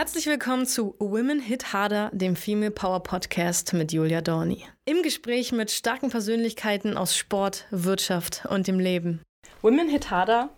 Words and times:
Herzlich 0.00 0.24
willkommen 0.24 0.64
zu 0.64 0.94
Women 0.98 1.40
Hit 1.40 1.74
Harder, 1.74 2.08
dem 2.14 2.34
Female 2.34 2.70
Power 2.70 3.02
Podcast 3.02 3.74
mit 3.74 3.92
Julia 3.92 4.22
Dorni. 4.22 4.64
Im 4.86 5.02
Gespräch 5.02 5.52
mit 5.52 5.70
starken 5.70 6.08
Persönlichkeiten 6.08 6.96
aus 6.96 7.14
Sport, 7.14 7.66
Wirtschaft 7.70 8.46
und 8.48 8.66
dem 8.66 8.80
Leben. 8.80 9.20
Women 9.60 9.90
Hit 9.90 10.10
Harder. 10.10 10.48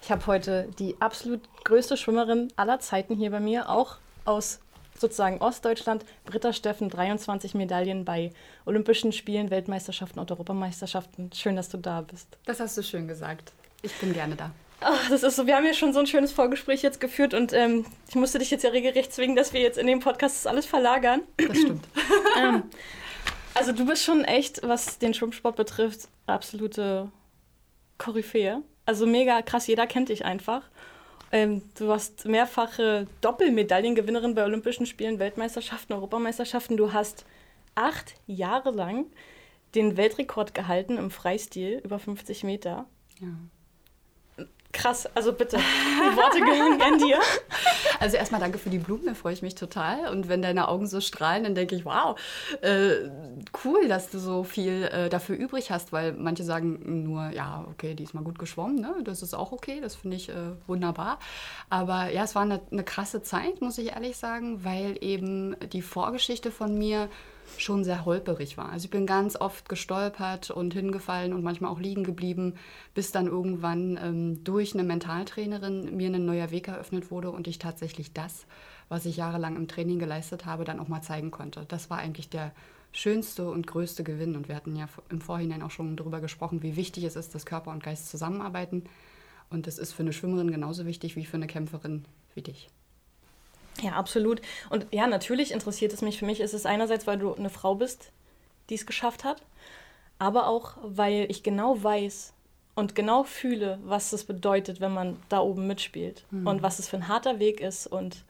Ich 0.00 0.10
habe 0.10 0.26
heute 0.26 0.70
die 0.78 0.96
absolut 1.00 1.42
größte 1.64 1.98
Schwimmerin 1.98 2.48
aller 2.56 2.80
Zeiten 2.80 3.14
hier 3.14 3.30
bei 3.30 3.40
mir, 3.40 3.68
auch 3.68 3.98
aus 4.24 4.58
sozusagen 4.98 5.36
Ostdeutschland. 5.42 6.06
Britta 6.24 6.54
Steffen, 6.54 6.88
23 6.88 7.52
Medaillen 7.52 8.06
bei 8.06 8.32
Olympischen 8.64 9.12
Spielen, 9.12 9.50
Weltmeisterschaften 9.50 10.18
und 10.18 10.30
Europameisterschaften. 10.30 11.30
Schön, 11.34 11.56
dass 11.56 11.68
du 11.68 11.76
da 11.76 12.00
bist. 12.00 12.38
Das 12.46 12.58
hast 12.58 12.78
du 12.78 12.82
schön 12.82 13.06
gesagt. 13.06 13.52
Ich 13.82 13.92
bin 13.96 14.14
gerne 14.14 14.34
da. 14.34 14.50
Ach, 14.80 15.10
das 15.10 15.22
ist 15.24 15.36
so, 15.36 15.46
wir 15.46 15.56
haben 15.56 15.66
ja 15.66 15.74
schon 15.74 15.92
so 15.92 15.98
ein 15.98 16.06
schönes 16.06 16.30
Vorgespräch 16.30 16.82
jetzt 16.82 17.00
geführt 17.00 17.34
und 17.34 17.52
ähm, 17.52 17.84
ich 18.08 18.14
musste 18.14 18.38
dich 18.38 18.50
jetzt 18.50 18.62
ja 18.62 18.70
regelrecht 18.70 19.12
zwingen, 19.12 19.34
dass 19.34 19.52
wir 19.52 19.60
jetzt 19.60 19.76
in 19.76 19.88
dem 19.88 20.00
Podcast 20.00 20.36
das 20.36 20.46
alles 20.46 20.66
verlagern. 20.66 21.22
Das 21.36 21.58
stimmt. 21.58 21.84
ähm, 22.38 22.62
also 23.54 23.72
du 23.72 23.84
bist 23.84 24.04
schon 24.04 24.24
echt, 24.24 24.60
was 24.62 24.98
den 24.98 25.14
Schwimmsport 25.14 25.56
betrifft, 25.56 26.08
absolute 26.26 27.10
Koryphäe. 27.98 28.62
Also 28.86 29.04
mega 29.04 29.42
krass, 29.42 29.66
jeder 29.66 29.86
kennt 29.86 30.10
dich 30.10 30.24
einfach. 30.24 30.62
Ähm, 31.32 31.62
du 31.76 31.88
warst 31.88 32.24
mehrfache 32.24 33.06
Doppelmedaillengewinnerin 33.20 34.34
bei 34.34 34.44
Olympischen 34.44 34.86
Spielen, 34.86 35.18
Weltmeisterschaften, 35.18 35.92
Europameisterschaften. 35.92 36.76
Du 36.76 36.92
hast 36.92 37.26
acht 37.74 38.14
Jahre 38.26 38.70
lang 38.70 39.06
den 39.74 39.96
Weltrekord 39.96 40.54
gehalten 40.54 40.96
im 40.96 41.10
Freistil 41.10 41.80
über 41.84 41.98
50 41.98 42.44
Meter. 42.44 42.86
Ja. 43.20 43.28
Krass, 44.78 45.08
also 45.16 45.32
bitte, 45.32 45.56
die 45.56 46.16
Worte 46.16 46.38
gehören 46.38 46.80
an 46.80 46.98
dir. 46.98 47.18
Also 48.00 48.16
erstmal 48.16 48.40
danke 48.40 48.58
für 48.58 48.70
die 48.70 48.78
Blumen, 48.78 49.06
da 49.06 49.14
freue 49.14 49.32
ich 49.32 49.42
mich 49.42 49.56
total. 49.56 50.08
Und 50.12 50.28
wenn 50.28 50.40
deine 50.40 50.68
Augen 50.68 50.86
so 50.86 51.00
strahlen, 51.00 51.42
dann 51.42 51.56
denke 51.56 51.74
ich, 51.74 51.84
wow, 51.84 52.16
äh, 52.60 53.10
cool, 53.64 53.88
dass 53.88 54.08
du 54.08 54.20
so 54.20 54.44
viel 54.44 54.84
äh, 54.84 55.08
dafür 55.08 55.34
übrig 55.34 55.72
hast, 55.72 55.92
weil 55.92 56.12
manche 56.12 56.44
sagen 56.44 57.02
nur, 57.02 57.30
ja, 57.30 57.64
okay, 57.68 57.94
die 57.94 58.04
ist 58.04 58.14
mal 58.14 58.22
gut 58.22 58.38
geschwommen, 58.38 58.76
ne? 58.76 58.94
das 59.02 59.22
ist 59.22 59.34
auch 59.34 59.50
okay, 59.50 59.80
das 59.80 59.96
finde 59.96 60.16
ich 60.16 60.28
äh, 60.28 60.34
wunderbar. 60.68 61.18
Aber 61.70 62.12
ja, 62.12 62.22
es 62.22 62.36
war 62.36 62.42
eine, 62.42 62.60
eine 62.70 62.84
krasse 62.84 63.20
Zeit, 63.22 63.60
muss 63.60 63.78
ich 63.78 63.88
ehrlich 63.88 64.16
sagen, 64.16 64.64
weil 64.64 64.96
eben 65.00 65.56
die 65.72 65.82
Vorgeschichte 65.82 66.52
von 66.52 66.78
mir 66.78 67.08
schon 67.56 67.84
sehr 67.84 68.04
holperig 68.04 68.56
war. 68.56 68.70
Also 68.70 68.84
ich 68.84 68.90
bin 68.90 69.06
ganz 69.06 69.36
oft 69.36 69.68
gestolpert 69.68 70.50
und 70.50 70.74
hingefallen 70.74 71.32
und 71.32 71.42
manchmal 71.42 71.70
auch 71.70 71.80
liegen 71.80 72.04
geblieben, 72.04 72.54
bis 72.94 73.10
dann 73.10 73.26
irgendwann 73.26 73.98
ähm, 74.02 74.44
durch 74.44 74.74
eine 74.74 74.84
Mentaltrainerin 74.84 75.96
mir 75.96 76.08
ein 76.08 76.24
neuer 76.24 76.50
Weg 76.50 76.68
eröffnet 76.68 77.10
wurde 77.10 77.30
und 77.30 77.46
ich 77.48 77.58
tatsächlich 77.58 78.12
das, 78.12 78.46
was 78.88 79.06
ich 79.06 79.16
jahrelang 79.16 79.56
im 79.56 79.68
Training 79.68 79.98
geleistet 79.98 80.46
habe, 80.46 80.64
dann 80.64 80.80
auch 80.80 80.88
mal 80.88 81.02
zeigen 81.02 81.30
konnte. 81.30 81.64
Das 81.68 81.90
war 81.90 81.98
eigentlich 81.98 82.28
der 82.28 82.52
schönste 82.92 83.50
und 83.50 83.66
größte 83.66 84.04
Gewinn. 84.04 84.36
Und 84.36 84.48
wir 84.48 84.56
hatten 84.56 84.76
ja 84.76 84.88
im 85.10 85.20
Vorhinein 85.20 85.62
auch 85.62 85.70
schon 85.70 85.96
darüber 85.96 86.20
gesprochen, 86.20 86.62
wie 86.62 86.76
wichtig 86.76 87.04
es 87.04 87.16
ist, 87.16 87.34
dass 87.34 87.46
Körper 87.46 87.70
und 87.70 87.82
Geist 87.82 88.08
zusammenarbeiten. 88.10 88.84
Und 89.50 89.66
das 89.66 89.78
ist 89.78 89.92
für 89.92 90.02
eine 90.02 90.12
Schwimmerin 90.12 90.50
genauso 90.50 90.86
wichtig 90.86 91.16
wie 91.16 91.24
für 91.24 91.36
eine 91.36 91.46
Kämpferin 91.46 92.04
wie 92.34 92.42
dich. 92.42 92.68
Ja, 93.82 93.92
absolut. 93.92 94.40
Und 94.70 94.86
ja, 94.90 95.06
natürlich 95.06 95.52
interessiert 95.52 95.92
es 95.92 96.02
mich. 96.02 96.18
Für 96.18 96.26
mich 96.26 96.40
ist 96.40 96.54
es 96.54 96.66
einerseits, 96.66 97.06
weil 97.06 97.18
du 97.18 97.34
eine 97.34 97.50
Frau 97.50 97.74
bist, 97.74 98.10
die 98.70 98.74
es 98.74 98.86
geschafft 98.86 99.24
hat, 99.24 99.42
aber 100.18 100.48
auch, 100.48 100.72
weil 100.82 101.26
ich 101.30 101.42
genau 101.42 101.82
weiß 101.82 102.32
und 102.74 102.94
genau 102.94 103.24
fühle, 103.24 103.78
was 103.84 104.12
es 104.12 104.24
bedeutet, 104.24 104.80
wenn 104.80 104.92
man 104.92 105.16
da 105.28 105.40
oben 105.40 105.66
mitspielt 105.66 106.24
mhm. 106.30 106.46
und 106.46 106.62
was 106.62 106.78
es 106.78 106.88
für 106.88 106.96
ein 106.96 107.08
harter 107.08 107.38
Weg 107.38 107.60
ist 107.60 107.86
und 107.86 108.24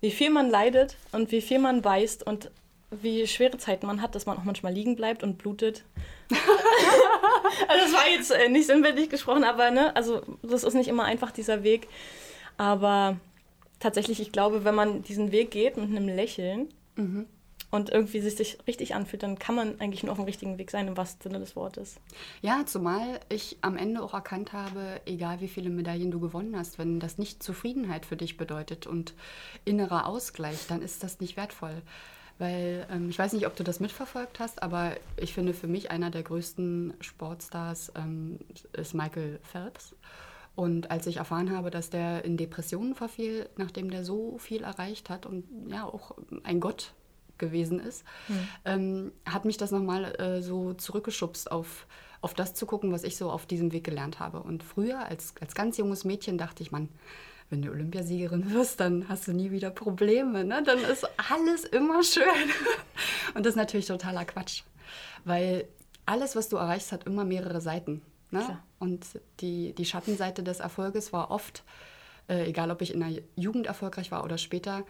wie 0.00 0.10
viel 0.10 0.30
man 0.30 0.50
leidet 0.50 0.96
und 1.12 1.30
wie 1.30 1.40
viel 1.40 1.58
man 1.58 1.82
beißt 1.82 2.26
und 2.26 2.50
wie 2.90 3.26
schwere 3.26 3.58
Zeiten 3.58 3.86
man 3.86 4.00
hat, 4.00 4.14
dass 4.14 4.26
man 4.26 4.38
auch 4.38 4.44
manchmal 4.44 4.72
liegen 4.72 4.96
bleibt 4.96 5.22
und 5.22 5.38
blutet. 5.38 5.84
also 6.30 7.84
das 7.84 7.92
war 7.92 8.08
jetzt 8.08 8.30
äh, 8.30 8.48
nicht 8.48 8.66
sinnbildlich 8.66 9.08
gesprochen, 9.08 9.44
aber 9.44 9.70
ne, 9.70 9.94
also 9.96 10.22
das 10.42 10.64
ist 10.64 10.74
nicht 10.74 10.88
immer 10.88 11.04
einfach 11.04 11.30
dieser 11.30 11.62
Weg. 11.62 11.88
Aber 12.56 13.16
tatsächlich, 13.78 14.20
ich 14.20 14.32
glaube, 14.32 14.64
wenn 14.64 14.74
man 14.74 15.02
diesen 15.02 15.32
Weg 15.32 15.50
geht 15.50 15.76
mit 15.76 15.88
einem 15.88 16.08
Lächeln 16.08 16.68
mhm. 16.96 17.26
und 17.70 17.90
irgendwie 17.90 18.20
sich, 18.20 18.36
sich 18.36 18.58
richtig 18.66 18.94
anfühlt, 18.94 19.22
dann 19.22 19.38
kann 19.38 19.54
man 19.54 19.80
eigentlich 19.80 20.02
nur 20.02 20.12
auf 20.12 20.18
dem 20.18 20.24
richtigen 20.24 20.58
Weg 20.58 20.70
sein, 20.70 20.88
im 20.88 20.96
wahrsten 20.96 21.22
Sinne 21.22 21.40
des 21.40 21.56
Wortes. 21.56 21.96
Ja, 22.42 22.64
zumal 22.66 23.20
ich 23.28 23.58
am 23.60 23.76
Ende 23.76 24.02
auch 24.02 24.14
erkannt 24.14 24.52
habe, 24.52 25.00
egal 25.06 25.40
wie 25.40 25.48
viele 25.48 25.70
Medaillen 25.70 26.10
du 26.10 26.20
gewonnen 26.20 26.56
hast, 26.56 26.78
wenn 26.78 27.00
das 27.00 27.18
nicht 27.18 27.42
Zufriedenheit 27.42 28.06
für 28.06 28.16
dich 28.16 28.36
bedeutet 28.36 28.86
und 28.86 29.14
innerer 29.64 30.06
Ausgleich, 30.06 30.66
dann 30.68 30.82
ist 30.82 31.02
das 31.02 31.20
nicht 31.20 31.36
wertvoll. 31.36 31.82
Weil 32.38 32.86
ähm, 32.90 33.08
ich 33.08 33.18
weiß 33.18 33.32
nicht, 33.32 33.46
ob 33.46 33.56
du 33.56 33.64
das 33.64 33.80
mitverfolgt 33.80 34.40
hast, 34.40 34.62
aber 34.62 34.96
ich 35.16 35.32
finde 35.32 35.54
für 35.54 35.68
mich 35.68 35.90
einer 35.90 36.10
der 36.10 36.22
größten 36.22 36.94
Sportstars 37.00 37.92
ähm, 37.96 38.38
ist 38.74 38.94
Michael 38.94 39.40
Phelps. 39.42 39.94
Und 40.56 40.90
als 40.90 41.06
ich 41.06 41.18
erfahren 41.18 41.54
habe, 41.54 41.70
dass 41.70 41.90
der 41.90 42.24
in 42.24 42.38
Depressionen 42.38 42.94
verfiel, 42.94 43.48
nachdem 43.56 43.90
der 43.90 44.04
so 44.04 44.38
viel 44.38 44.64
erreicht 44.64 45.10
hat 45.10 45.26
und 45.26 45.44
ja 45.68 45.84
auch 45.84 46.16
ein 46.44 46.60
Gott 46.60 46.94
gewesen 47.36 47.78
ist, 47.78 48.04
mhm. 48.28 48.48
ähm, 48.64 49.12
hat 49.26 49.44
mich 49.44 49.58
das 49.58 49.70
nochmal 49.70 50.18
äh, 50.18 50.40
so 50.40 50.72
zurückgeschubst 50.72 51.52
auf, 51.52 51.86
auf 52.22 52.32
das 52.32 52.54
zu 52.54 52.64
gucken, 52.64 52.90
was 52.90 53.04
ich 53.04 53.18
so 53.18 53.30
auf 53.30 53.44
diesem 53.44 53.72
Weg 53.72 53.84
gelernt 53.84 54.18
habe. 54.18 54.40
Und 54.40 54.62
früher, 54.62 55.04
als, 55.06 55.34
als 55.42 55.54
ganz 55.54 55.76
junges 55.76 56.06
Mädchen, 56.06 56.38
dachte 56.38 56.62
ich, 56.62 56.72
man, 56.72 56.88
wenn 57.50 57.60
du 57.60 57.70
Olympiasiegerin 57.70 58.50
wirst, 58.54 58.80
dann 58.80 59.10
hast 59.10 59.28
du 59.28 59.32
nie 59.32 59.50
wieder 59.50 59.70
Probleme. 59.70 60.42
Ne? 60.42 60.62
Dann 60.62 60.78
ist 60.78 61.06
alles 61.30 61.64
immer 61.64 62.02
schön. 62.02 62.24
Und 63.34 63.44
das 63.44 63.50
ist 63.50 63.56
natürlich 63.56 63.86
totaler 63.86 64.24
Quatsch. 64.24 64.62
Weil 65.26 65.68
alles, 66.06 66.34
was 66.34 66.48
du 66.48 66.56
erreichst, 66.56 66.92
hat 66.92 67.04
immer 67.04 67.24
mehrere 67.24 67.60
Seiten. 67.60 68.00
Ne? 68.30 68.58
Und 68.78 69.06
die, 69.40 69.72
die 69.74 69.84
Schattenseite 69.84 70.42
des 70.42 70.60
Erfolges 70.60 71.12
war 71.12 71.30
oft, 71.30 71.64
äh, 72.28 72.48
egal 72.48 72.70
ob 72.70 72.82
ich 72.82 72.92
in 72.92 73.00
der 73.00 73.22
Jugend 73.36 73.66
erfolgreich 73.66 74.10
war 74.10 74.24
oder 74.24 74.38
später, 74.38 74.84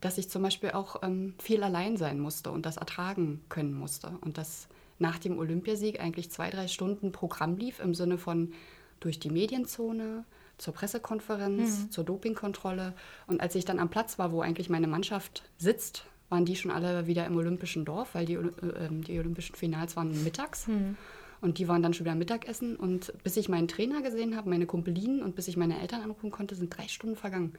dass 0.00 0.18
ich 0.18 0.28
zum 0.28 0.42
Beispiel 0.42 0.72
auch 0.72 1.02
ähm, 1.02 1.34
viel 1.38 1.62
allein 1.62 1.96
sein 1.96 2.18
musste 2.18 2.50
und 2.50 2.66
das 2.66 2.76
ertragen 2.76 3.42
können 3.48 3.74
musste. 3.74 4.12
Und 4.20 4.38
dass 4.38 4.68
nach 4.98 5.18
dem 5.18 5.38
Olympiasieg 5.38 6.00
eigentlich 6.00 6.30
zwei, 6.30 6.50
drei 6.50 6.68
Stunden 6.68 7.12
Programm 7.12 7.56
lief 7.56 7.80
im 7.80 7.94
Sinne 7.94 8.18
von 8.18 8.52
durch 9.00 9.18
die 9.18 9.30
Medienzone, 9.30 10.24
zur 10.58 10.74
Pressekonferenz, 10.74 11.80
mhm. 11.80 11.90
zur 11.90 12.04
Dopingkontrolle. 12.04 12.94
Und 13.26 13.40
als 13.40 13.54
ich 13.54 13.64
dann 13.64 13.80
am 13.80 13.90
Platz 13.90 14.18
war, 14.18 14.32
wo 14.32 14.40
eigentlich 14.42 14.70
meine 14.70 14.86
Mannschaft 14.86 15.42
sitzt, 15.58 16.04
waren 16.28 16.44
die 16.44 16.56
schon 16.56 16.70
alle 16.70 17.06
wieder 17.06 17.26
im 17.26 17.36
Olympischen 17.36 17.84
Dorf, 17.84 18.14
weil 18.14 18.26
die, 18.26 18.34
äh, 18.34 18.86
ähm, 18.86 19.02
die 19.02 19.18
Olympischen 19.18 19.56
Finals 19.56 19.96
waren 19.96 20.24
mittags. 20.24 20.66
Mhm. 20.66 20.96
Und 21.42 21.58
die 21.58 21.68
waren 21.68 21.82
dann 21.82 21.92
schon 21.92 22.06
wieder 22.06 22.14
Mittagessen. 22.14 22.76
Und 22.76 23.12
bis 23.22 23.36
ich 23.36 23.50
meinen 23.50 23.68
Trainer 23.68 24.00
gesehen 24.00 24.36
habe, 24.36 24.48
meine 24.48 24.64
Kumpelinen 24.64 25.22
und 25.22 25.36
bis 25.36 25.48
ich 25.48 25.58
meine 25.58 25.78
Eltern 25.80 26.00
anrufen 26.00 26.30
konnte, 26.30 26.54
sind 26.54 26.76
drei 26.76 26.88
Stunden 26.88 27.16
vergangen. 27.16 27.52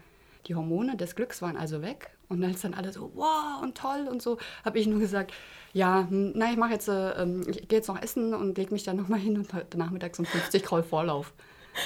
Die 0.48 0.56
Hormone 0.56 0.98
des 0.98 1.16
Glücks 1.16 1.42
waren 1.42 1.56
also 1.56 1.82
weg. 1.84 2.18
Und 2.30 2.44
als 2.44 2.62
dann 2.62 2.74
alle 2.74 2.92
so, 2.92 3.12
wow 3.14 3.62
und 3.62 3.78
toll 3.78 4.08
und 4.10 4.22
so, 4.22 4.40
habe 4.66 4.80
ich 4.80 4.88
nur 4.88 5.00
gesagt, 5.00 5.32
ja, 5.74 6.08
hm, 6.10 6.32
na, 6.36 6.50
ich 6.50 6.58
mache 6.58 6.74
jetzt, 6.74 6.88
äh, 6.88 7.26
ich 7.42 7.68
gehe 7.68 7.78
jetzt 7.78 7.88
noch 7.88 8.02
essen 8.02 8.34
und 8.34 8.58
lege 8.58 8.74
mich 8.74 8.84
dann 8.84 8.98
nochmal 8.98 9.20
hin 9.20 9.38
und 9.38 9.54
heute 9.54 9.78
nachmittags 9.78 10.18
um 10.18 10.26
50 10.26 10.64
Kraul 10.64 10.82
Vorlauf. 10.82 11.34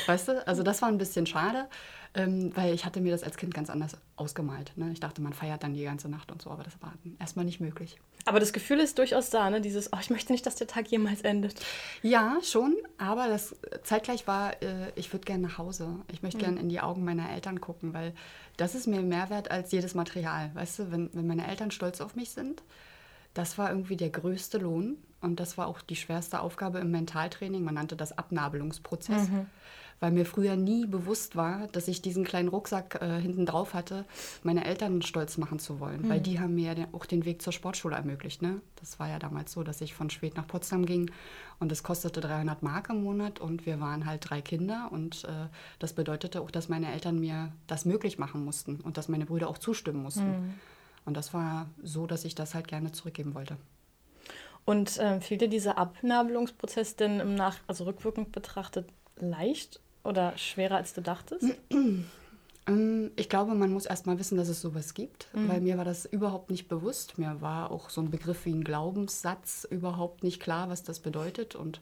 Weißt 0.06 0.29
du? 0.29 0.47
Also 0.47 0.64
das 0.64 0.81
war 0.81 0.90
ein 0.90 0.97
bisschen 0.97 1.25
schade 1.25 1.68
ähm, 2.18 2.52
weil 2.56 2.74
ich 2.74 2.85
hatte 2.85 3.00
mir 3.00 3.12
das 3.12 3.24
als 3.24 3.38
Kind 3.38 3.53
ganz 3.53 3.69
anders 3.69 3.96
ausgemalt. 4.16 4.72
Ne? 4.75 4.91
Ich 4.91 5.00
dachte, 5.00 5.22
man 5.22 5.34
feiert 5.34 5.64
dann 5.64 5.74
die 5.74 5.84
ganze 5.84 6.09
Nacht 6.09 6.31
und 6.31 6.41
so, 6.41 6.50
aber 6.50 6.64
das 6.64 6.81
war 6.81 6.94
erstmal 7.19 7.46
nicht 7.46 7.59
möglich. 7.59 7.97
Aber 8.27 8.41
das 8.41 8.51
Gefühl 8.51 8.79
ist 8.79 8.97
durchaus 8.97 9.29
da, 9.29 9.49
ne? 9.49 9.61
dieses, 9.61 9.93
oh, 9.93 9.97
ich 10.01 10.09
möchte 10.09 10.33
nicht, 10.33 10.45
dass 10.45 10.55
der 10.55 10.67
Tag 10.67 10.89
jemals 10.89 11.21
endet. 11.21 11.61
Ja, 12.01 12.38
schon, 12.43 12.75
aber 12.97 13.29
das 13.29 13.55
zeitgleich 13.83 14.27
war, 14.27 14.61
äh, 14.61 14.91
ich 14.95 15.13
würde 15.13 15.23
gerne 15.23 15.47
nach 15.47 15.57
Hause. 15.57 15.95
Ich 16.11 16.23
möchte 16.23 16.39
mhm. 16.39 16.41
gerne 16.41 16.59
in 16.59 16.69
die 16.69 16.81
Augen 16.81 17.05
meiner 17.05 17.29
Eltern 17.31 17.61
gucken, 17.61 17.93
weil 17.93 18.13
das 18.57 18.75
ist 18.75 18.85
mir 18.85 19.02
mehr 19.02 19.29
wert 19.29 19.49
als 19.49 19.72
jedes 19.72 19.96
Material. 19.96 20.52
Weißt 20.55 20.79
du, 20.79 20.91
wenn, 20.91 21.09
wenn 21.13 21.25
meine 21.25 21.47
Eltern 21.47 21.72
stolz 21.72 22.02
auf 22.02 22.16
mich 22.16 22.31
sind, 22.31 22.63
das 23.34 23.57
war 23.57 23.69
irgendwie 23.69 23.96
der 23.96 24.09
größte 24.09 24.57
Lohn 24.57 24.97
und 25.22 25.40
das 25.40 25.57
war 25.57 25.67
auch 25.67 25.81
die 25.81 25.96
schwerste 25.96 26.41
Aufgabe 26.41 26.79
im 26.79 26.91
Mentaltraining. 26.91 27.63
Man 27.63 27.75
nannte 27.75 27.96
das 27.96 28.17
Abnabelungsprozess. 28.17 29.29
Mhm 29.29 29.46
weil 29.99 30.11
mir 30.11 30.26
früher 30.26 30.55
nie 30.55 30.85
bewusst 30.85 31.35
war, 31.35 31.67
dass 31.67 31.88
ich 31.88 32.02
diesen 32.02 32.23
kleinen 32.23 32.49
Rucksack 32.49 33.02
äh, 33.02 33.20
hinten 33.20 33.46
drauf 33.46 33.73
hatte, 33.73 34.05
meine 34.44 34.66
Eltern 34.66 35.02
stolz 35.02 35.38
machen 35.38 35.59
zu 35.59 35.79
wollen, 35.79 36.03
mhm. 36.03 36.09
weil 36.09 36.22
die 36.22 36.40
haben 36.40 36.55
mir 36.55 36.73
ja 36.73 36.88
auch 36.91 37.05
den 37.05 37.26
Weg 37.26 37.41
zur 37.41 37.53
Sportschule 37.53 37.96
ermöglicht. 37.96 38.41
Ne? 38.41 38.61
Das 38.76 38.99
war 38.99 39.09
ja 39.09 39.20
damals 39.20 39.52
so, 39.52 39.64
dass 39.64 39.82
ich 39.82 39.94
von 39.94 40.09
Schwedt 40.09 40.35
nach 40.35 40.47
Potsdam 40.47 40.85
ging 40.85 41.09
und 41.59 41.72
es 41.72 41.84
kostete 41.84 42.22
300 42.22 42.61
Mark 42.61 42.90
im 42.90 43.03
Monat 43.03 43.40
und 43.40 43.66
wir 43.66 43.79
waren 43.79 44.05
halt 44.05 44.29
drei 44.29 44.41
Kinder 44.41 44.90
und 44.91 45.23
äh, 45.23 45.47
das 45.79 45.94
bedeutete 45.94 46.41
auch, 46.41 46.52
dass 46.52 46.70
meine 46.70 46.91
Eltern 46.91 47.20
mir 47.20 47.52
das 47.66 47.85
möglich 47.85 48.20
machen 48.20 48.46
mussten 48.46 48.79
und 48.82 48.97
dass 48.97 49.08
meine 49.08 49.26
Brüder 49.26 49.50
auch 49.50 49.58
zustimmen 49.58 50.03
mussten. 50.03 50.29
Mhm. 50.29 50.53
Und 51.05 51.16
das 51.16 51.34
war 51.34 51.67
so, 51.82 52.05
dass 52.05 52.26
ich 52.26 52.35
das 52.35 52.53
halt 52.53 52.67
gerne 52.67 52.91
zurückgeben 52.91 53.34
wollte. 53.34 53.58
Und 54.66 54.97
äh, 54.97 55.22
fiel 55.22 55.38
dir 55.38 55.47
dieser 55.47 55.78
Abnabelungsprozess 55.78 56.97
denn 56.97 57.22
im 57.22 57.35
Nach-, 57.35 57.61
also 57.67 57.85
rückwirkend 57.85 58.34
betrachtet 58.34 58.90
leicht 59.16 59.79
oder 60.07 60.37
schwerer, 60.37 60.77
als 60.77 60.93
du 60.93 61.01
dachtest? 61.01 61.45
Ähm, 62.67 63.11
ich 63.15 63.29
glaube, 63.29 63.55
man 63.55 63.71
muss 63.71 63.85
erst 63.85 64.07
mal 64.07 64.19
wissen, 64.19 64.37
dass 64.37 64.49
es 64.49 64.59
sowas 64.59 64.93
gibt, 64.93 65.29
Mhm. 65.33 65.47
weil 65.47 65.61
mir 65.61 65.77
war 65.77 65.85
das 65.85 66.05
überhaupt 66.05 66.49
nicht 66.51 66.67
bewusst. 66.67 67.17
Mir 67.17 67.37
war 67.39 67.71
auch 67.71 67.89
so 67.89 68.01
ein 68.01 68.11
Begriff 68.11 68.45
wie 68.45 68.51
ein 68.51 68.63
Glaubenssatz 68.65 69.65
überhaupt 69.71 70.21
nicht 70.23 70.41
klar, 70.41 70.67
was 70.67 70.83
das 70.83 70.99
bedeutet. 70.99 71.55
Und 71.55 71.79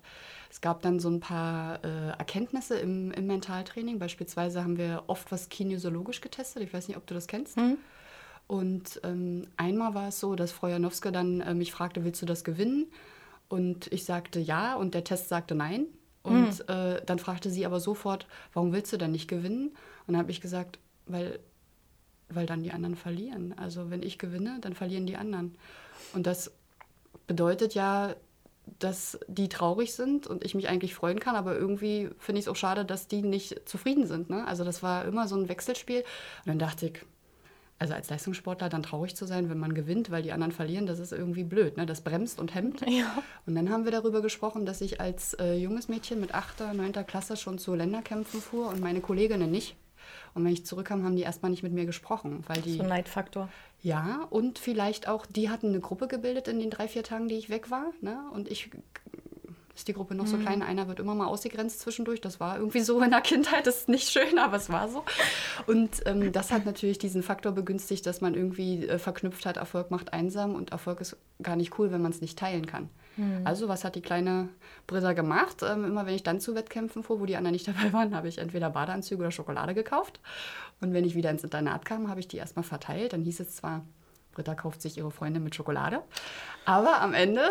es 0.51 0.62
gab 0.62 0.83
dann 0.83 1.00
so 1.00 1.10
ein 1.10 1.19
paar 1.22 1.83
äh, 1.83 2.10
Erkenntnisse 2.10 2.77
im, 2.77 3.12
im 3.12 3.25
Mentaltraining. 3.25 3.98
Beispielsweise 3.98 4.63
haben 4.63 4.77
wir 4.77 5.06
oft 5.07 5.31
was 5.31 5.50
kinesiologisch 5.50 6.22
getestet. 6.22 6.62
Ich 6.62 6.72
weiß 6.72 6.88
nicht, 6.88 6.98
ob 6.98 7.07
du 7.07 7.16
das 7.16 7.25
kennst. 7.25 7.57
Mhm. 7.57 7.77
Und 8.48 9.01
ähm, 9.04 9.48
einmal 9.57 9.95
war 9.95 10.10
es 10.10 10.19
so, 10.19 10.36
dass 10.36 10.51
Frau 10.51 10.68
Janowska 10.68 11.10
dann 11.10 11.42
äh, 11.42 11.56
mich 11.56 11.72
fragte, 11.72 12.04
willst 12.06 12.22
du 12.22 12.27
das 12.27 12.44
gewinnen? 12.44 12.86
Und 13.50 13.92
ich 13.92 14.06
sagte 14.06 14.39
ja 14.39 14.75
und 14.75 14.94
der 14.94 15.04
Test 15.04 15.30
sagte 15.30 15.56
nein. 15.56 15.88
Und 16.25 16.69
äh, 16.69 17.01
dann 17.06 17.19
fragte 17.19 17.50
sie 17.50 17.66
aber 17.66 17.80
sofort, 17.80 18.27
warum 18.54 18.74
willst 18.74 18.92
du 18.92 18.98
denn 18.98 19.12
nicht 19.12 19.27
gewinnen? 19.27 19.69
Und 20.07 20.13
dann 20.13 20.18
habe 20.18 20.31
ich 20.31 20.42
gesagt, 20.42 20.80
weil, 21.06 21.39
weil 22.30 22.45
dann 22.45 22.63
die 22.63 22.72
anderen 22.72 22.95
verlieren. 22.95 23.54
Also 23.57 23.89
wenn 23.92 24.01
ich 24.01 24.18
gewinne, 24.18 24.57
dann 24.62 24.74
verlieren 24.74 25.06
die 25.06 25.18
anderen. 25.18 25.56
Und 26.13 26.25
das 26.25 26.51
bedeutet 27.27 27.75
ja, 27.75 28.16
dass 28.80 29.19
die 29.27 29.50
traurig 29.50 29.94
sind 29.94 30.25
und 30.25 30.44
ich 30.44 30.56
mich 30.56 30.68
eigentlich 30.68 30.95
freuen 30.95 31.19
kann, 31.19 31.36
aber 31.36 31.56
irgendwie 31.56 32.10
finde 32.18 32.39
ich 32.39 32.45
es 32.45 32.50
auch 32.50 32.56
schade, 32.56 32.83
dass 32.83 33.07
die 33.07 33.22
nicht 33.22 33.69
zufrieden 33.69 34.07
sind. 34.07 34.30
Ne? 34.30 34.45
Also 34.48 34.63
das 34.63 34.81
war 34.81 35.06
immer 35.06 35.27
so 35.27 35.36
ein 35.36 35.50
Wechselspiel. 35.50 36.00
Und 36.00 36.48
dann 36.48 36.60
dachte 36.60 36.88
ich, 36.88 37.06
also 37.77 37.94
als 37.94 38.10
Leistungssportler 38.10 38.69
dann 38.69 38.83
traurig 38.83 39.16
zu 39.16 39.25
sein, 39.25 39.50
wenn 39.50 39.57
man 39.60 39.74
gewinnt, 39.74 40.10
weil 40.10 40.24
die 40.24 40.31
anderen 40.31 40.51
verlieren, 40.54 40.86
das 40.86 41.00
ist 41.00 41.12
irgendwie 41.12 41.44
blöd. 41.44 41.77
Ne? 41.77 41.86
Das 41.86 42.01
bremst 42.01 42.39
und 42.39 42.56
hemmt. 42.56 42.81
Ja. 42.89 43.22
Und 43.45 43.56
dann 43.56 43.69
haben 43.69 43.83
wir 43.83 43.92
darüber 43.92 44.22
gesprochen, 44.22 44.66
dass 44.66 44.81
ich 44.81 45.01
als 45.01 45.33
äh, 45.33 45.56
junges 45.56 45.89
Mädchen 45.89 46.22
mit 46.22 46.33
8., 46.33 46.74
9. 46.74 46.94
Klasse 47.06 47.36
schon 47.36 47.57
zu 47.57 47.75
Länderkämpfen 47.75 48.42
fuhr 48.42 48.69
und 48.69 48.80
meine 48.80 49.01
Kolleginnen 49.01 49.51
nicht. 49.51 49.75
Und 50.33 50.45
wenn 50.45 50.54
ich 50.54 50.66
zurückkam, 50.66 51.04
haben 51.04 51.16
die 51.16 51.24
erstmal 51.24 51.50
nicht 51.50 51.63
mit 51.63 51.74
mir 51.74 51.86
gesprochen, 51.86 52.44
weil 52.48 52.62
die 52.62 52.77
So 52.77 52.83
ein 52.83 52.89
Neidfaktor. 52.89 53.50
ja, 53.81 54.25
und 54.30 54.60
vielleicht 54.60 55.07
auch, 55.07 55.25
die 55.25 55.50
hatten 55.50 55.69
eine 55.69 55.80
Gruppe 55.80 56.07
gebildet 56.07 56.48
in 56.48 56.60
den 56.60 56.69
drei, 56.69 56.88
vier 56.88 57.04
Tagen, 57.04 57.27
die 57.27 57.36
ich 57.36 57.50
weg 57.50 57.72
war. 57.72 57.92
Ne? 58.01 58.19
Und 58.33 58.50
ich 58.50 58.69
ist 59.75 59.88
die 59.88 59.94
Gruppe 59.94 60.16
noch 60.16 60.27
so 60.27 60.38
klein, 60.38 60.63
einer 60.63 60.88
wird 60.88 61.00
immer 61.00 61.16
mal 61.16 61.27
ausgegrenzt 61.27 61.81
zwischendurch. 61.81 62.22
Das 62.22 62.39
war 62.39 62.57
irgendwie 62.57 62.81
so 62.81 63.01
in 63.01 63.12
der 63.12 63.22
Kindheit, 63.22 63.68
das 63.68 63.80
ist 63.80 63.89
nicht 63.89 64.10
schön, 64.10 64.39
aber 64.39 64.57
es 64.57 64.69
war 64.69 64.88
so. 64.89 65.04
Und 65.68 66.01
ähm, 66.06 66.31
das 66.31 66.51
hat 66.51 66.66
natürlich 66.66 66.98
diesen 66.98 67.24
Faktor 67.24 67.51
begünstigt, 67.51 68.06
dass 68.06 68.22
man 68.22 68.36
irgendwie 68.36 68.88
äh, 68.88 68.98
verknüpft 68.98 69.45
hat, 69.45 69.57
Erfolg 69.57 69.92
macht 69.92 70.13
einsam 70.13 70.56
und 70.56 70.72
Erfolg 70.72 71.01
ist 71.01 71.18
gar 71.42 71.56
nicht 71.56 71.77
cool, 71.77 71.92
wenn 71.92 72.01
man 72.01 72.12
es 72.12 72.22
nicht 72.22 72.39
teilen 72.39 72.66
kann. 72.66 72.89
Also, 73.45 73.69
was 73.69 73.86
hat 73.86 73.95
die 73.95 74.01
kleine 74.01 74.50
Britta 74.88 75.13
gemacht? 75.13 75.63
Ähm, 75.63 75.86
immer 75.86 76.06
wenn 76.06 76.16
ich 76.16 76.24
dann 76.24 76.42
zu 76.42 76.54
Wettkämpfen 76.54 77.01
fuhr, 77.01 77.19
wo 77.22 77.25
die 77.25 77.38
anderen 77.38 77.54
nicht 77.54 77.68
dabei 77.68 77.94
waren, 77.94 78.16
habe 78.16 78.27
ich 78.27 78.39
entweder 78.39 78.69
Badeanzüge 78.69 79.22
oder 79.22 79.31
Schokolade 79.31 79.74
gekauft. 79.74 80.19
Und 80.81 80.94
wenn 80.94 81.06
ich 81.06 81.16
wieder 81.16 81.31
ins 81.31 81.44
Internat 81.44 81.86
kam, 81.86 82.10
habe 82.10 82.19
ich 82.19 82.27
die 82.27 82.38
erstmal 82.38 82.63
verteilt. 82.63 83.13
Dann 83.13 83.22
hieß 83.22 83.39
es 83.39 83.56
zwar, 83.56 83.86
Britta 84.36 84.54
kauft 84.54 84.82
sich 84.82 84.98
ihre 84.98 85.10
Freundin 85.10 85.44
mit 85.44 85.56
Schokolade. 85.56 86.04
Aber 86.66 87.02
am 87.02 87.14
Ende 87.14 87.50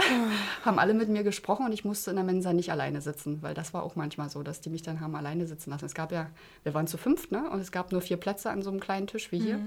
haben 0.64 0.78
alle 0.78 0.94
mit 0.94 1.08
mir 1.08 1.25
gesprochen 1.25 1.66
und 1.66 1.72
ich 1.72 1.84
musste 1.84 2.10
in 2.10 2.16
der 2.16 2.25
Mensa 2.25 2.52
nicht 2.52 2.70
alleine 2.70 3.00
sitzen, 3.00 3.42
weil 3.42 3.54
das 3.54 3.75
war 3.75 3.82
auch 3.82 3.96
manchmal 3.96 4.31
so, 4.31 4.44
dass 4.44 4.60
die 4.60 4.70
mich 4.70 4.82
dann 4.82 5.00
haben 5.00 5.16
alleine 5.16 5.46
sitzen 5.46 5.70
lassen. 5.70 5.84
Es 5.84 5.94
gab 5.94 6.12
ja, 6.12 6.28
wir 6.62 6.75
waren 6.75 6.86
zu 6.86 6.96
fünft, 6.96 7.32
ne? 7.32 7.50
Und 7.50 7.58
es 7.58 7.72
gab 7.72 7.90
nur 7.90 8.00
vier 8.00 8.16
Plätze 8.16 8.50
an 8.50 8.62
so 8.62 8.70
einem 8.70 8.81
kleinen 8.81 9.08
Tisch 9.08 9.32
wie 9.32 9.40
hier. 9.40 9.58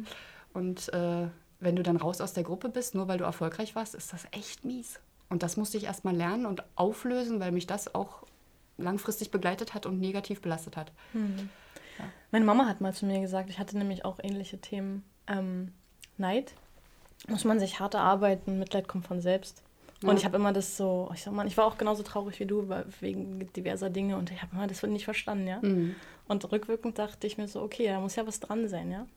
Und 0.53 0.93
äh, 0.93 1.27
wenn 1.59 1.75
du 1.75 1.83
dann 1.83 1.97
raus 1.97 2.21
aus 2.21 2.33
der 2.33 2.43
Gruppe 2.43 2.69
bist, 2.69 2.95
nur 2.95 3.07
weil 3.07 3.17
du 3.17 3.25
erfolgreich 3.25 3.75
warst, 3.75 3.95
ist 3.95 4.13
das 4.13 4.25
echt 4.31 4.63
mies. 4.63 4.99
Und 5.29 5.43
das 5.43 5.57
musste 5.57 5.77
ich 5.77 5.83
erstmal 5.83 6.15
lernen 6.15 6.45
und 6.45 6.63
auflösen, 6.75 7.39
weil 7.39 7.51
mich 7.51 7.67
das 7.67 7.93
auch 7.93 8.23
langfristig 8.77 9.31
begleitet 9.31 9.73
hat 9.73 9.85
und 9.85 9.99
negativ 9.99 10.41
belastet 10.41 10.77
hat. 10.77 10.91
Meine 12.31 12.45
Mama 12.45 12.67
hat 12.67 12.79
mal 12.79 12.93
zu 12.93 13.05
mir 13.05 13.19
gesagt, 13.19 13.49
ich 13.49 13.59
hatte 13.59 13.77
nämlich 13.77 14.05
auch 14.05 14.19
ähnliche 14.21 14.59
Themen. 14.59 15.03
Ähm, 15.27 15.73
Neid 16.17 16.53
muss 17.27 17.43
man 17.43 17.59
sich 17.59 17.79
hart 17.79 17.93
erarbeiten, 17.93 18.59
Mitleid 18.59 18.87
kommt 18.87 19.07
von 19.07 19.21
selbst. 19.21 19.63
Ja. 20.01 20.09
Und 20.09 20.17
ich 20.17 20.25
habe 20.25 20.37
immer 20.37 20.53
das 20.53 20.77
so, 20.77 21.09
ich 21.13 21.23
sag 21.23 21.33
mal, 21.33 21.47
ich 21.47 21.57
war 21.57 21.65
auch 21.65 21.77
genauso 21.77 22.03
traurig 22.03 22.39
wie 22.39 22.45
du 22.45 22.69
wegen 22.99 23.51
diverser 23.53 23.89
Dinge 23.89 24.17
und 24.17 24.31
ich 24.31 24.41
habe 24.41 24.55
immer 24.55 24.67
das 24.67 24.83
nicht 24.83 25.05
verstanden, 25.05 25.47
ja. 25.47 25.59
Mhm. 25.61 25.95
Und 26.27 26.51
rückwirkend 26.51 26.99
dachte 26.99 27.25
ich 27.25 27.37
mir 27.37 27.47
so, 27.47 27.61
okay, 27.61 27.87
da 27.87 27.99
muss 27.99 28.15
ja 28.15 28.27
was 28.27 28.39
dran 28.39 28.67
sein, 28.67 28.91
ja. 28.91 29.07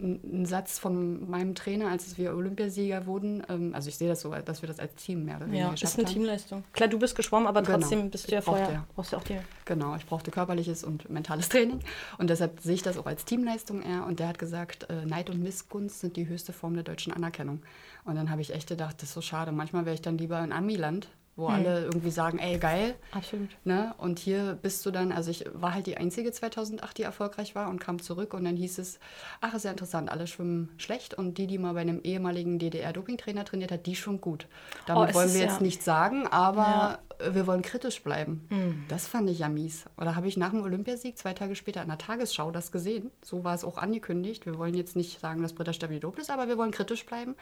Ein 0.00 0.46
Satz 0.46 0.78
von 0.78 1.28
meinem 1.28 1.54
Trainer, 1.56 1.88
als 1.90 2.16
wir 2.18 2.32
Olympiasieger 2.34 3.06
wurden. 3.06 3.42
Ähm, 3.48 3.74
also 3.74 3.88
ich 3.88 3.96
sehe 3.96 4.08
das 4.08 4.20
so, 4.20 4.30
dass 4.32 4.62
wir 4.62 4.68
das 4.68 4.78
als 4.78 4.94
Team 4.94 5.24
mehr 5.24 5.36
oder 5.38 5.46
weniger 5.46 5.64
Ja, 5.64 5.70
geschafft 5.72 5.92
ist 5.94 5.98
eine 5.98 6.06
haben. 6.06 6.14
Teamleistung. 6.14 6.64
Klar, 6.72 6.88
du 6.88 6.98
bist 6.98 7.16
geschwommen, 7.16 7.48
aber 7.48 7.62
Genau. 7.62 7.78
trotzdem 7.78 8.10
bist 8.10 8.28
du 8.30 8.34
ja 8.34 8.40
brauchte 8.40 8.60
vorher, 8.60 8.74
ja. 8.74 8.86
brauchst 8.94 9.12
du 9.12 9.16
auch 9.16 9.24
die. 9.24 9.38
Genau, 9.64 9.96
ich 9.96 10.06
brauchte 10.06 10.30
körperliches 10.30 10.84
und 10.84 11.10
mentales 11.10 11.48
Training. 11.50 11.80
Und 12.18 12.30
deshalb 12.30 12.60
sehe 12.60 12.74
ich 12.74 12.82
das 12.82 12.96
auch 12.96 13.06
als 13.06 13.24
Teamleistung 13.24 13.82
eher. 13.82 14.06
Und 14.06 14.20
der 14.20 14.28
hat 14.28 14.38
gesagt, 14.38 14.88
äh, 14.88 15.04
Neid 15.04 15.30
und 15.30 15.42
Missgunst 15.42 16.00
sind 16.00 16.16
die 16.16 16.28
höchste 16.28 16.52
Form 16.52 16.74
der 16.74 16.84
deutschen 16.84 17.12
Anerkennung. 17.12 17.60
Und 18.04 18.14
dann 18.14 18.30
habe 18.30 18.40
ich 18.40 18.54
echt 18.54 18.68
gedacht, 18.68 18.96
das 19.02 19.08
ist 19.08 19.14
so 19.14 19.20
schade. 19.20 19.50
Manchmal 19.52 19.84
wäre 19.84 19.94
ich 19.94 20.02
dann 20.02 20.16
lieber 20.16 20.42
in 20.42 20.52
Amiland, 20.52 21.08
wo 21.38 21.46
alle 21.46 21.84
irgendwie 21.84 22.10
sagen, 22.10 22.38
ey, 22.38 22.58
geil. 22.58 22.96
Absolut. 23.12 23.48
Ne? 23.64 23.94
Und 23.96 24.18
hier 24.18 24.58
bist 24.60 24.84
du 24.84 24.90
dann, 24.90 25.12
also 25.12 25.30
ich 25.30 25.44
war 25.54 25.72
halt 25.72 25.86
die 25.86 25.96
Einzige 25.96 26.32
2008, 26.32 26.98
die 26.98 27.02
erfolgreich 27.04 27.54
war 27.54 27.70
und 27.70 27.78
kam 27.80 28.02
zurück 28.02 28.34
und 28.34 28.44
dann 28.44 28.56
hieß 28.56 28.78
es, 28.78 28.98
ach, 29.40 29.54
ist 29.54 29.64
ja 29.64 29.70
interessant, 29.70 30.10
alle 30.10 30.26
schwimmen 30.26 30.68
schlecht 30.76 31.14
und 31.14 31.38
die, 31.38 31.46
die 31.46 31.56
mal 31.58 31.72
bei 31.74 31.80
einem 31.80 32.00
ehemaligen 32.02 32.58
DDR-Dopingtrainer 32.58 33.44
trainiert 33.44 33.70
hat, 33.72 33.86
die 33.86 33.94
schwimmt 33.96 34.20
gut. 34.20 34.46
Damit 34.86 35.10
Oh, 35.10 35.14
wollen 35.14 35.28
ist 35.28 35.34
wir 35.34 35.42
ja- 35.42 35.46
jetzt 35.48 35.60
nicht 35.60 35.82
sagen, 35.82 36.26
aber 36.26 36.98
wir 37.32 37.46
wollen 37.46 37.62
kritisch 37.62 38.02
bleiben. 38.02 38.84
Das 38.88 39.06
fand 39.06 39.30
ich 39.30 39.38
ja 39.38 39.48
mies. 39.48 39.84
Oder 39.96 40.16
habe 40.16 40.26
ich 40.28 40.36
nach 40.36 40.50
dem 40.50 40.62
Olympiasieg 40.62 41.16
zwei 41.18 41.34
Tage 41.34 41.54
später 41.56 41.82
in 41.82 41.88
der 41.88 41.98
Tagesschau 41.98 42.50
das 42.50 42.72
gesehen. 42.72 43.10
So 43.24 43.44
war 43.44 43.54
es 43.54 43.64
auch 43.64 43.78
angekündigt. 43.78 44.44
Wir 44.44 44.58
wollen 44.58 44.74
jetzt 44.74 44.96
nicht 44.96 45.20
sagen, 45.20 45.42
dass 45.42 45.52
Britta 45.52 45.72
stabil 45.72 46.00
ist, 46.18 46.30
aber 46.30 46.48
wir 46.48 46.58
wollen 46.58 46.72
kritisch 46.72 47.06
bleiben. 47.06 47.32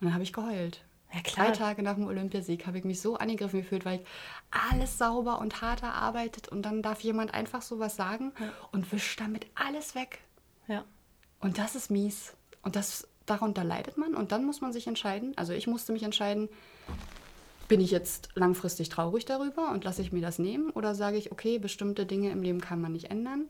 Und 0.00 0.06
dann 0.06 0.14
habe 0.14 0.22
ich 0.22 0.32
geheult. 0.32 0.82
Ja. 1.14 1.20
Drei 1.22 1.50
Tage 1.52 1.82
nach 1.82 1.94
dem 1.94 2.06
Olympiasieg 2.06 2.66
habe 2.66 2.78
ich 2.78 2.84
mich 2.84 3.00
so 3.00 3.16
angegriffen 3.16 3.60
gefühlt, 3.60 3.84
weil 3.84 4.00
ich 4.00 4.06
alles 4.50 4.98
sauber 4.98 5.38
und 5.38 5.62
hart 5.62 5.82
erarbeitet 5.82 6.48
und 6.48 6.62
dann 6.62 6.82
darf 6.82 7.00
jemand 7.00 7.34
einfach 7.34 7.62
sowas 7.62 7.96
sagen 7.96 8.32
und 8.72 8.90
wischt 8.92 9.20
damit 9.20 9.46
alles 9.54 9.94
weg. 9.94 10.20
Ja. 10.66 10.84
Und 11.40 11.58
das 11.58 11.74
ist 11.76 11.90
mies. 11.90 12.34
Und 12.62 12.76
das, 12.76 13.06
darunter 13.26 13.62
leidet 13.62 13.96
man 13.96 14.14
und 14.14 14.32
dann 14.32 14.44
muss 14.44 14.60
man 14.60 14.72
sich 14.72 14.86
entscheiden. 14.86 15.34
Also 15.36 15.52
ich 15.52 15.66
musste 15.66 15.92
mich 15.92 16.02
entscheiden, 16.02 16.48
bin 17.68 17.80
ich 17.80 17.90
jetzt 17.90 18.30
langfristig 18.34 18.88
traurig 18.88 19.24
darüber 19.24 19.70
und 19.70 19.84
lasse 19.84 20.02
ich 20.02 20.12
mir 20.12 20.20
das 20.20 20.38
nehmen 20.38 20.70
oder 20.70 20.94
sage 20.94 21.16
ich, 21.16 21.32
okay, 21.32 21.58
bestimmte 21.58 22.06
Dinge 22.06 22.30
im 22.30 22.42
Leben 22.42 22.60
kann 22.60 22.80
man 22.80 22.92
nicht 22.92 23.10
ändern, 23.10 23.48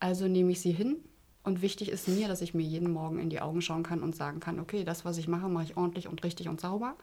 also 0.00 0.28
nehme 0.28 0.52
ich 0.52 0.60
sie 0.60 0.72
hin. 0.72 0.96
Und 1.46 1.62
wichtig 1.62 1.90
ist 1.90 2.08
mir, 2.08 2.26
dass 2.26 2.40
ich 2.42 2.54
mir 2.54 2.64
jeden 2.64 2.90
Morgen 2.90 3.20
in 3.20 3.30
die 3.30 3.40
Augen 3.40 3.62
schauen 3.62 3.84
kann 3.84 4.02
und 4.02 4.16
sagen 4.16 4.40
kann, 4.40 4.58
okay, 4.58 4.82
das, 4.82 5.04
was 5.04 5.16
ich 5.16 5.28
mache, 5.28 5.48
mache 5.48 5.62
ich 5.62 5.76
ordentlich 5.76 6.08
und 6.08 6.24
richtig 6.24 6.48
und 6.48 6.60
sauber. 6.60 6.96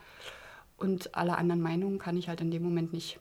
Und 0.75 1.15
alle 1.15 1.37
anderen 1.37 1.61
Meinungen 1.61 1.97
kann 1.97 2.17
ich 2.17 2.27
halt 2.27 2.41
in 2.41 2.51
dem 2.51 2.61
Moment 2.61 2.91
nicht 2.91 3.19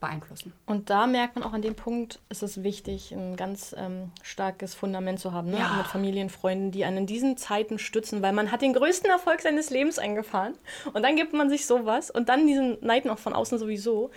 beeinflussen. 0.00 0.54
Und 0.64 0.88
da 0.88 1.06
merkt 1.06 1.34
man 1.34 1.44
auch 1.44 1.52
an 1.52 1.60
dem 1.60 1.74
Punkt, 1.74 2.20
ist 2.30 2.42
es 2.42 2.62
wichtig, 2.62 3.12
ein 3.12 3.36
ganz 3.36 3.74
ähm, 3.76 4.10
starkes 4.22 4.74
Fundament 4.74 5.20
zu 5.20 5.34
haben, 5.34 5.50
ne? 5.50 5.58
Ja. 5.58 5.76
mit 5.76 5.86
Familien, 5.86 6.30
Freunden, 6.30 6.70
die 6.70 6.86
einen 6.86 6.98
in 6.98 7.06
diesen 7.06 7.36
Zeiten 7.36 7.78
stützen, 7.78 8.22
weil 8.22 8.32
man 8.32 8.50
hat 8.50 8.62
den 8.62 8.72
größten 8.72 9.10
Erfolg 9.10 9.42
seines 9.42 9.68
Lebens 9.68 9.98
eingefahren 9.98 10.54
und 10.94 11.02
dann 11.02 11.16
gibt 11.16 11.34
man 11.34 11.50
sich 11.50 11.66
sowas 11.66 12.10
und 12.10 12.30
dann 12.30 12.46
diesen 12.46 12.78
Neid 12.80 13.04
noch 13.04 13.18
von 13.18 13.34
außen 13.34 13.58
sowieso. 13.58 14.12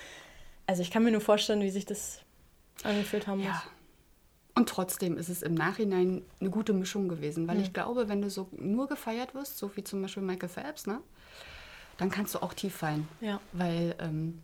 Also 0.66 0.82
ich 0.82 0.92
kann 0.92 1.04
mir 1.04 1.12
nur 1.12 1.20
vorstellen, 1.20 1.62
wie 1.62 1.72
sich 1.72 1.86
das 1.86 2.22
angefühlt 2.84 3.28
haben 3.28 3.40
muss. 3.40 3.48
Ja. 3.48 3.64
Und 4.54 4.68
trotzdem 4.68 5.18
ist 5.18 5.30
es 5.30 5.44
im 5.44 5.54
Nachhinein 5.54 6.24
eine 6.40 6.50
gute 6.50 6.74
Mischung 6.74 7.08
gewesen, 7.08 7.48
weil 7.48 7.62
ich 7.62 7.72
glaube, 7.72 8.10
wenn 8.10 8.22
du 8.22 8.30
so 8.30 8.50
nur 8.52 8.88
gefeiert 8.88 9.34
wirst, 9.34 9.58
so 9.58 9.72
wie 9.76 9.84
zum 9.84 10.02
Beispiel 10.02 10.24
Michael 10.24 10.50
Phelps, 10.50 10.88
ne, 10.88 11.00
dann 11.98 12.10
kannst 12.12 12.36
du 12.36 12.40
auch 12.40 12.54
tief 12.54 12.76
fallen. 12.76 13.08
Ja. 13.22 13.40
Weil 13.54 13.96
ähm, 14.00 14.42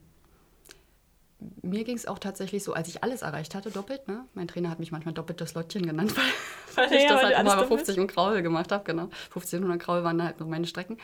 mir 1.62 1.84
ging 1.84 1.96
es 1.96 2.08
auch 2.08 2.20
tatsächlich 2.20 2.64
so, 2.64 2.74
als 2.74 2.88
ich 2.88 3.04
alles 3.04 3.22
erreicht 3.22 3.54
hatte, 3.54 3.70
doppelt. 3.70 4.08
Ne? 4.08 4.26
Mein 4.34 4.48
Trainer 4.48 4.70
hat 4.70 4.80
mich 4.80 4.92
manchmal 4.92 5.14
doppelt 5.14 5.42
das 5.42 5.54
Lottchen 5.54 5.86
genannt, 5.86 6.16
weil, 6.76 6.90
weil 6.90 6.98
ich 6.98 7.04
Ja, 7.04 7.10
das 7.10 7.24
weil 7.24 7.36
halt 7.36 7.46
immer 7.46 7.56
doppelt? 7.56 7.86
50 7.86 8.00
und 8.00 8.08
Kraul 8.08 8.42
gemacht 8.42 8.72
habe. 8.72 8.84
Genau. 8.86 9.10
1500 9.26 9.80
Kraul 9.80 10.04
waren 10.04 10.24
halt 10.24 10.40
nur 10.40 10.50
meine 10.50 10.68
Strecken. 10.68 10.98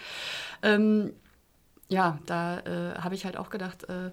Ähm, 0.62 1.14
ja, 1.90 2.20
da 2.26 2.60
äh, 2.60 2.96
habe 3.00 3.16
ich 3.16 3.26
halt 3.26 3.38
auch 3.38 3.50
gedacht, 3.50 3.84
äh, 3.90 4.12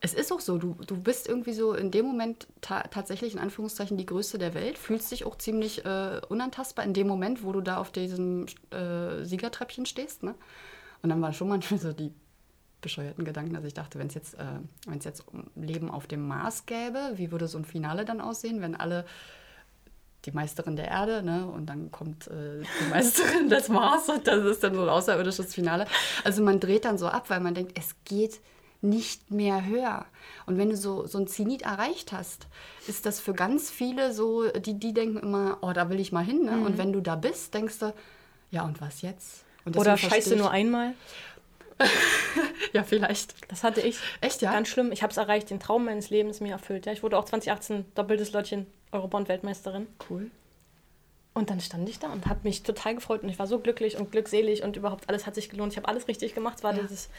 es 0.00 0.14
ist 0.14 0.32
auch 0.32 0.40
so, 0.40 0.58
du, 0.58 0.76
du 0.86 0.96
bist 0.96 1.28
irgendwie 1.28 1.52
so 1.52 1.74
in 1.74 1.90
dem 1.90 2.06
Moment 2.06 2.46
ta 2.60 2.82
tatsächlich 2.82 3.32
in 3.32 3.40
Anführungszeichen 3.40 3.96
die 3.96 4.06
Größte 4.06 4.38
der 4.38 4.54
Welt, 4.54 4.78
fühlst 4.78 5.10
dich 5.10 5.24
auch 5.24 5.36
ziemlich 5.36 5.84
äh, 5.84 6.20
unantastbar 6.28 6.84
in 6.84 6.94
dem 6.94 7.08
Moment, 7.08 7.42
wo 7.42 7.52
du 7.52 7.60
da 7.60 7.78
auf 7.78 7.90
diesem 7.90 8.46
äh, 8.70 9.24
Siegertreppchen 9.24 9.86
stehst. 9.86 10.22
Ne? 10.22 10.34
Und 11.02 11.10
dann 11.10 11.20
waren 11.20 11.32
schon 11.32 11.48
manchmal 11.48 11.80
so 11.80 11.92
die 11.92 12.12
bescheuerten 12.80 13.24
Gedanken, 13.24 13.54
dass 13.54 13.64
ich 13.64 13.74
dachte, 13.74 13.98
wenn 13.98 14.06
es 14.06 14.14
jetzt, 14.14 14.34
äh, 14.34 14.60
jetzt 15.02 15.26
um 15.26 15.50
Leben 15.56 15.90
auf 15.90 16.06
dem 16.06 16.28
Mars 16.28 16.66
gäbe, 16.66 17.12
wie 17.16 17.32
würde 17.32 17.48
so 17.48 17.58
ein 17.58 17.64
Finale 17.64 18.04
dann 18.04 18.20
aussehen, 18.20 18.60
wenn 18.60 18.76
alle 18.76 19.04
die 20.24 20.32
Meisterin 20.32 20.76
der 20.76 20.88
Erde, 20.88 21.22
ne? 21.22 21.46
Und 21.46 21.66
dann 21.66 21.90
kommt 21.90 22.28
äh, 22.28 22.60
die 22.60 22.88
Meisterin 22.90 23.48
des 23.48 23.68
Mars 23.68 24.08
und 24.08 24.26
das 24.28 24.44
ist 24.44 24.62
dann 24.62 24.74
so 24.74 24.82
ein 24.82 24.88
außerirdisches 24.88 25.54
Finale. 25.54 25.86
Also 26.22 26.42
man 26.42 26.60
dreht 26.60 26.84
dann 26.84 26.98
so 26.98 27.08
ab, 27.08 27.30
weil 27.30 27.40
man 27.40 27.54
denkt, 27.54 27.76
es 27.76 27.96
geht 28.04 28.40
nicht 28.80 29.30
mehr 29.30 29.66
höher. 29.66 30.06
Und 30.46 30.58
wenn 30.58 30.70
du 30.70 30.76
so, 30.76 31.06
so 31.06 31.18
ein 31.18 31.26
Zenit 31.26 31.62
erreicht 31.62 32.12
hast, 32.12 32.46
ist 32.86 33.06
das 33.06 33.20
für 33.20 33.34
ganz 33.34 33.70
viele 33.70 34.12
so, 34.12 34.48
die, 34.50 34.74
die 34.74 34.94
denken 34.94 35.18
immer, 35.18 35.58
oh, 35.62 35.72
da 35.72 35.90
will 35.90 35.98
ich 35.98 36.12
mal 36.12 36.24
hin. 36.24 36.44
Ne? 36.44 36.52
Mhm. 36.52 36.66
Und 36.66 36.78
wenn 36.78 36.92
du 36.92 37.00
da 37.00 37.16
bist, 37.16 37.54
denkst 37.54 37.78
du, 37.80 37.92
ja, 38.50 38.62
und 38.62 38.80
was 38.80 39.02
jetzt? 39.02 39.44
Und 39.64 39.76
Oder 39.76 39.96
scheiße 39.96 40.36
nur 40.36 40.50
einmal. 40.50 40.94
ja, 42.72 42.82
vielleicht. 42.82 43.34
Das 43.50 43.62
hatte 43.62 43.80
ich. 43.80 43.98
Echt, 44.20 44.42
ja? 44.42 44.52
Ganz 44.52 44.68
schlimm. 44.68 44.92
Ich 44.92 45.02
habe 45.02 45.10
es 45.10 45.16
erreicht, 45.16 45.50
den 45.50 45.60
Traum 45.60 45.84
meines 45.84 46.10
Lebens 46.10 46.40
mir 46.40 46.52
erfüllt. 46.52 46.86
Ja, 46.86 46.92
ich 46.92 47.02
wurde 47.02 47.18
auch 47.18 47.24
2018 47.24 47.84
doppeltes 47.94 48.32
Lottchen 48.32 48.66
Eurobond-Weltmeisterin. 48.92 49.86
Cool. 50.08 50.30
Und 51.34 51.50
dann 51.50 51.60
stand 51.60 51.88
ich 51.88 51.98
da 51.98 52.08
und 52.12 52.26
habe 52.26 52.40
mich 52.42 52.62
total 52.64 52.96
gefreut 52.96 53.22
und 53.22 53.28
ich 53.28 53.38
war 53.38 53.46
so 53.46 53.60
glücklich 53.60 53.96
und 53.96 54.10
glückselig 54.10 54.64
und 54.64 54.76
überhaupt 54.76 55.08
alles 55.08 55.24
hat 55.24 55.36
sich 55.36 55.48
gelohnt. 55.50 55.72
Ich 55.72 55.76
habe 55.76 55.86
alles 55.86 56.08
richtig 56.08 56.34
gemacht. 56.34 56.56
Es 56.58 56.64
war 56.64 56.74
ja. 56.74 56.82
dieses. 56.82 57.10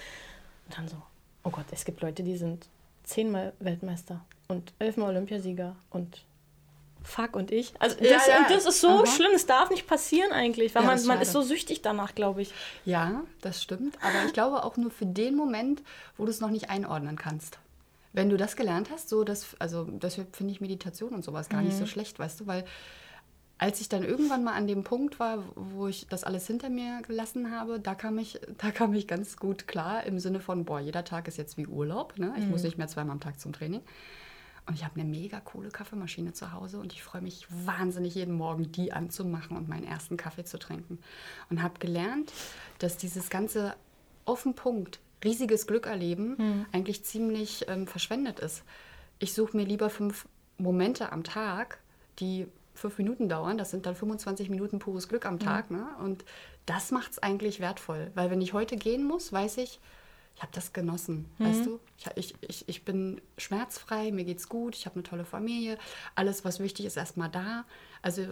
Und 0.68 0.78
dann 0.78 0.88
so, 0.88 0.98
oh 1.44 1.50
Gott, 1.50 1.66
es 1.72 1.86
gibt 1.86 2.02
Leute, 2.02 2.24
die 2.24 2.38
sind 2.38 2.68
zehnmal 3.04 3.54
Weltmeister 3.60 4.22
und 4.48 4.74
elfmal 4.80 5.10
Olympiasieger 5.10 5.76
und 5.90 6.24
fuck 7.04 7.36
und 7.36 7.52
ich. 7.52 7.74
Also 7.80 7.96
das, 7.98 8.08
ja, 8.08 8.34
ja. 8.34 8.38
Und 8.40 8.50
das 8.50 8.66
ist 8.66 8.82
so 8.82 8.90
Aha. 8.90 9.06
schlimm, 9.06 9.32
es 9.34 9.46
darf 9.46 9.70
nicht 9.70 9.88
passieren 9.88 10.32
eigentlich, 10.32 10.76
weil 10.76 10.84
ja, 10.84 10.88
man, 10.88 11.06
man 11.06 11.22
ist 11.22 11.32
so 11.32 11.42
süchtig 11.42 11.82
danach, 11.82 12.16
glaube 12.16 12.42
ich. 12.42 12.54
Ja, 12.86 13.24
das 13.42 13.64
stimmt. 13.64 13.98
Aber 14.02 14.26
ich 14.26 14.34
glaube 14.34 14.64
auch 14.64 14.78
nur 14.78 14.92
für 14.92 15.06
den 15.06 15.36
Moment, 15.36 15.82
wo 16.18 16.26
du 16.26 16.32
es 16.32 16.40
noch 16.40 16.50
nicht 16.50 16.70
einordnen 16.70 17.18
kannst. 17.18 17.60
Wenn 18.12 18.30
du 18.30 18.38
das 18.38 18.56
gelernt 18.56 18.90
hast, 18.92 19.10
so 19.10 19.24
das, 19.24 19.56
also 19.60 19.84
deshalb 19.84 20.36
finde 20.36 20.52
ich 20.52 20.62
Meditation 20.62 21.14
und 21.14 21.24
sowas 21.24 21.48
gar 21.48 21.62
mhm. 21.62 21.68
nicht 21.68 21.78
so 21.78 21.84
mhm. 21.84 21.90
schlecht, 21.90 22.20
weißt 22.20 22.40
du, 22.40 22.48
weil 22.48 22.66
als 23.60 23.82
ich 23.82 23.90
dann 23.90 24.04
irgendwann 24.04 24.44
mal 24.44 24.54
an 24.54 24.68
dem 24.68 24.86
Punkt 24.86 25.20
war, 25.20 25.44
wo 25.56 25.88
ich 25.88 26.08
das 26.08 26.24
alles 26.24 26.48
hinter 26.48 26.70
mir 26.70 27.02
gelassen 27.06 27.52
habe, 27.52 27.80
da 27.80 27.94
kam 27.94 28.18
ich, 28.18 28.40
da 28.58 28.72
kam 28.72 28.94
ich 28.94 29.06
ganz 29.06 29.36
gut 29.36 29.68
klar 29.68 30.06
im 30.06 30.18
Sinne 30.18 30.40
von, 30.40 30.64
boah, 30.64 30.80
jeder 30.80 31.04
Tag 31.04 31.28
ist 31.28 31.38
jetzt 31.38 31.58
wie 31.58 31.68
Urlaub, 31.68 32.18
ne? 32.18 32.34
Ich 32.38 32.46
mhm. 32.46 32.52
muss 32.52 32.64
nicht 32.64 32.78
mehr 32.78 32.88
zweimal 32.88 33.14
am 33.14 33.20
Tag 33.20 33.40
zum 33.40 33.52
Training. 33.52 33.82
Und 34.66 34.76
ich 34.76 34.86
habe 34.86 34.98
eine 35.00 35.10
mega 35.10 35.42
coole 35.42 35.70
Kaffeemaschine 35.70 36.32
zu 36.32 36.54
Hause 36.54 36.80
und 36.80 36.94
ich 36.94 37.04
freue 37.04 37.22
mich 37.22 37.48
wahnsinnig 37.50 38.16
jeden 38.16 38.36
Morgen, 38.36 38.72
die 38.72 38.94
anzumachen 38.94 39.58
und 39.58 39.68
meinen 39.68 39.84
ersten 39.84 40.16
Kaffee 40.16 40.46
zu 40.46 40.58
trinken. 40.58 41.00
Und 41.50 41.62
habe 41.62 41.80
gelernt, 41.80 42.32
dass 42.78 42.96
dieses 42.96 43.30
ganze 43.30 43.76
auf 44.24 44.44
den 44.44 44.54
Punkt 44.54 45.00
riesiges 45.24 45.68
Glück 45.68 45.86
erleben 45.86 46.36
mhm. 46.38 46.66
eigentlich 46.72 47.04
ziemlich 47.04 47.66
ähm, 47.68 47.88
verschwendet 47.88 48.40
ist. 48.40 48.64
Ich 49.18 49.34
suche 49.34 49.58
mir 49.58 49.66
lieber 49.66 49.90
fünf 49.90 50.28
Momente 50.58 51.12
am 51.12 51.26
Tag, 51.26 51.80
die 52.20 52.48
fünf 52.80 52.98
Minuten 52.98 53.30
dauern. 53.30 53.58
Das 53.58 53.72
sind 53.72 53.86
dann 53.86 53.96
25 53.96 54.50
Minuten 54.50 54.80
pures 54.80 55.08
Glück 55.08 55.26
am 55.26 55.40
Tag. 55.40 55.70
Mhm. 55.70 55.78
Ne? 55.78 55.88
Und 56.04 56.26
das 56.66 56.92
macht 56.92 57.12
es 57.12 57.20
eigentlich 57.20 57.60
wertvoll. 57.60 58.12
Weil 58.16 58.32
wenn 58.32 58.42
ich 58.42 58.54
heute 58.54 58.76
gehen 58.78 59.04
muss, 59.04 59.32
weiß 59.32 59.58
ich, 59.58 59.80
ich 60.36 60.42
habe 60.42 60.54
das 60.54 60.72
genossen, 60.72 61.30
mhm. 61.38 61.46
weißt 61.46 61.66
du? 61.66 61.80
Ich, 61.98 62.08
ich, 62.16 62.36
ich, 62.42 62.70
ich 62.70 62.86
bin 62.86 63.20
schmerzfrei, 63.38 64.12
mir 64.12 64.24
geht's 64.24 64.48
gut, 64.48 64.76
ich 64.76 64.86
habe 64.86 64.96
eine 64.96 65.04
tolle 65.04 65.26
Familie, 65.26 65.78
alles, 66.16 66.46
was 66.46 66.60
wichtig 66.60 66.86
ist, 66.86 66.96
erstmal 66.96 67.30
da. 67.30 67.66
Also 68.02 68.24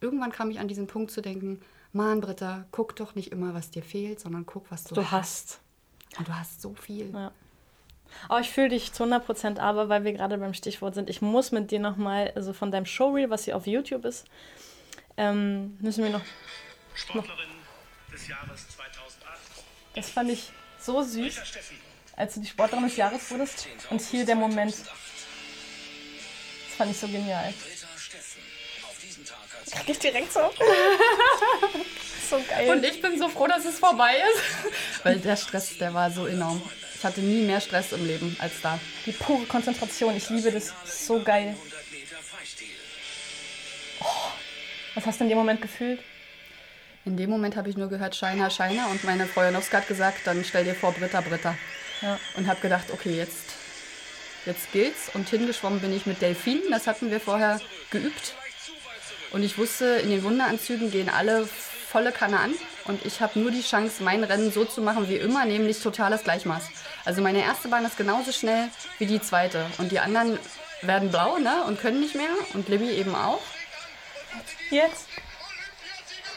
irgendwann 0.00 0.30
kam 0.30 0.50
ich 0.50 0.60
an 0.60 0.68
diesen 0.68 0.86
Punkt 0.86 1.10
zu 1.10 1.20
denken, 1.20 1.60
Mann, 1.92 2.20
Britta, 2.20 2.66
guck 2.70 2.94
doch 2.94 3.14
nicht 3.14 3.32
immer, 3.32 3.54
was 3.54 3.70
dir 3.70 3.82
fehlt, 3.82 4.20
sondern 4.20 4.46
guck, 4.46 4.70
was 4.70 4.84
du, 4.84 4.94
du 4.94 5.10
hast. 5.10 5.60
hast. 6.12 6.18
Und 6.18 6.28
du 6.28 6.38
hast 6.38 6.62
so 6.62 6.74
viel. 6.74 7.10
Ja. 7.12 7.32
Aber 8.28 8.40
ich 8.40 8.50
fühle 8.50 8.70
dich 8.70 8.92
zu 8.92 9.04
100% 9.04 9.58
aber, 9.58 9.88
weil 9.88 10.04
wir 10.04 10.12
gerade 10.12 10.38
beim 10.38 10.54
Stichwort 10.54 10.94
sind. 10.94 11.10
Ich 11.10 11.22
muss 11.22 11.52
mit 11.52 11.70
dir 11.70 11.80
nochmal, 11.80 12.32
also 12.34 12.52
von 12.52 12.70
deinem 12.70 12.86
Showreel, 12.86 13.30
was 13.30 13.44
hier 13.44 13.56
auf 13.56 13.66
YouTube 13.66 14.04
ist, 14.04 14.26
ähm, 15.16 15.76
müssen 15.80 16.04
wir 16.04 16.10
noch... 16.10 16.22
Sportlerin 16.94 17.48
noch, 17.48 18.12
des 18.12 18.28
Jahres 18.28 18.68
2008. 18.68 19.38
Das 19.94 20.10
fand 20.10 20.30
ich 20.30 20.50
so 20.80 21.02
süß, 21.02 21.40
als 22.16 22.34
du 22.34 22.40
die 22.40 22.46
Sportlerin 22.46 22.84
des 22.84 22.96
Jahres 22.96 23.30
wurdest. 23.30 23.68
Und 23.90 24.00
hier 24.00 24.24
der 24.24 24.36
Moment. 24.36 24.74
Das 24.74 24.88
fand 26.76 26.90
ich 26.90 26.98
so 26.98 27.06
genial. 27.08 27.52
Krieg 29.70 29.88
ich 29.88 29.98
direkt 29.98 30.32
so. 30.32 30.40
so 32.30 32.40
geil. 32.48 32.70
Und 32.70 32.84
ich 32.84 33.00
bin 33.02 33.18
so 33.18 33.28
froh, 33.28 33.46
dass 33.46 33.64
es 33.64 33.78
vorbei 33.78 34.16
ist. 34.16 35.04
Weil 35.04 35.18
der 35.18 35.36
Stress, 35.36 35.76
der 35.78 35.92
war 35.92 36.10
so 36.10 36.26
enorm. 36.26 36.62
Ich 36.98 37.04
hatte 37.04 37.20
nie 37.20 37.42
mehr 37.42 37.60
Stress 37.60 37.92
im 37.92 38.06
Leben 38.06 38.34
als 38.38 38.62
da. 38.62 38.80
Die 39.04 39.12
pure 39.12 39.44
Konzentration, 39.44 40.16
ich 40.16 40.30
liebe 40.30 40.50
das. 40.50 40.72
So 40.86 41.22
geil. 41.22 41.54
Oh, 44.00 44.04
was 44.94 45.04
hast 45.04 45.20
du 45.20 45.24
in 45.24 45.28
dem 45.28 45.36
Moment 45.36 45.60
gefühlt? 45.60 46.00
In 47.04 47.18
dem 47.18 47.28
Moment 47.28 47.54
habe 47.54 47.68
ich 47.68 47.76
nur 47.76 47.90
gehört 47.90 48.16
Scheiner, 48.16 48.48
Scheiner 48.48 48.88
und 48.88 49.04
meine 49.04 49.26
Frau 49.26 49.42
Janowska 49.42 49.78
hat 49.78 49.88
gesagt, 49.88 50.26
dann 50.26 50.42
stell 50.42 50.64
dir 50.64 50.74
vor 50.74 50.92
Britta, 50.92 51.20
Britta. 51.20 51.56
Ja. 52.00 52.18
Und 52.36 52.46
habe 52.46 52.60
gedacht, 52.62 52.90
okay, 52.90 53.14
jetzt, 53.14 53.52
jetzt 54.46 54.72
gilt's. 54.72 55.10
Und 55.12 55.28
hingeschwommen 55.28 55.80
bin 55.80 55.94
ich 55.94 56.06
mit 56.06 56.22
Delfinen, 56.22 56.70
das 56.70 56.86
hatten 56.86 57.10
wir 57.10 57.20
vorher 57.20 57.60
geübt. 57.90 58.34
Und 59.32 59.42
ich 59.42 59.58
wusste, 59.58 59.84
in 60.02 60.08
den 60.08 60.22
Wunderanzügen 60.22 60.90
gehen 60.90 61.10
alle 61.10 61.46
volle 61.96 62.12
Kanne 62.12 62.38
an. 62.38 62.54
Und 62.84 63.06
ich 63.06 63.22
habe 63.22 63.40
nur 63.40 63.50
die 63.50 63.62
Chance, 63.62 64.02
mein 64.02 64.22
Rennen 64.22 64.52
so 64.52 64.66
zu 64.66 64.82
machen 64.82 65.08
wie 65.08 65.16
immer, 65.16 65.46
nämlich 65.46 65.80
totales 65.80 66.24
Gleichmaß. 66.24 66.64
Also 67.06 67.22
meine 67.22 67.42
erste 67.42 67.68
Bahn 67.68 67.86
ist 67.86 67.96
genauso 67.96 68.32
schnell 68.32 68.68
wie 68.98 69.06
die 69.06 69.18
zweite. 69.18 69.64
Und 69.78 69.92
die 69.92 69.98
anderen 69.98 70.38
werden 70.82 71.10
blau 71.10 71.38
ne, 71.38 71.64
und 71.64 71.80
können 71.80 72.00
nicht 72.00 72.14
mehr. 72.14 72.28
Und 72.52 72.68
Libby 72.68 72.90
eben 72.90 73.14
auch. 73.14 73.40
Jetzt? 74.68 75.06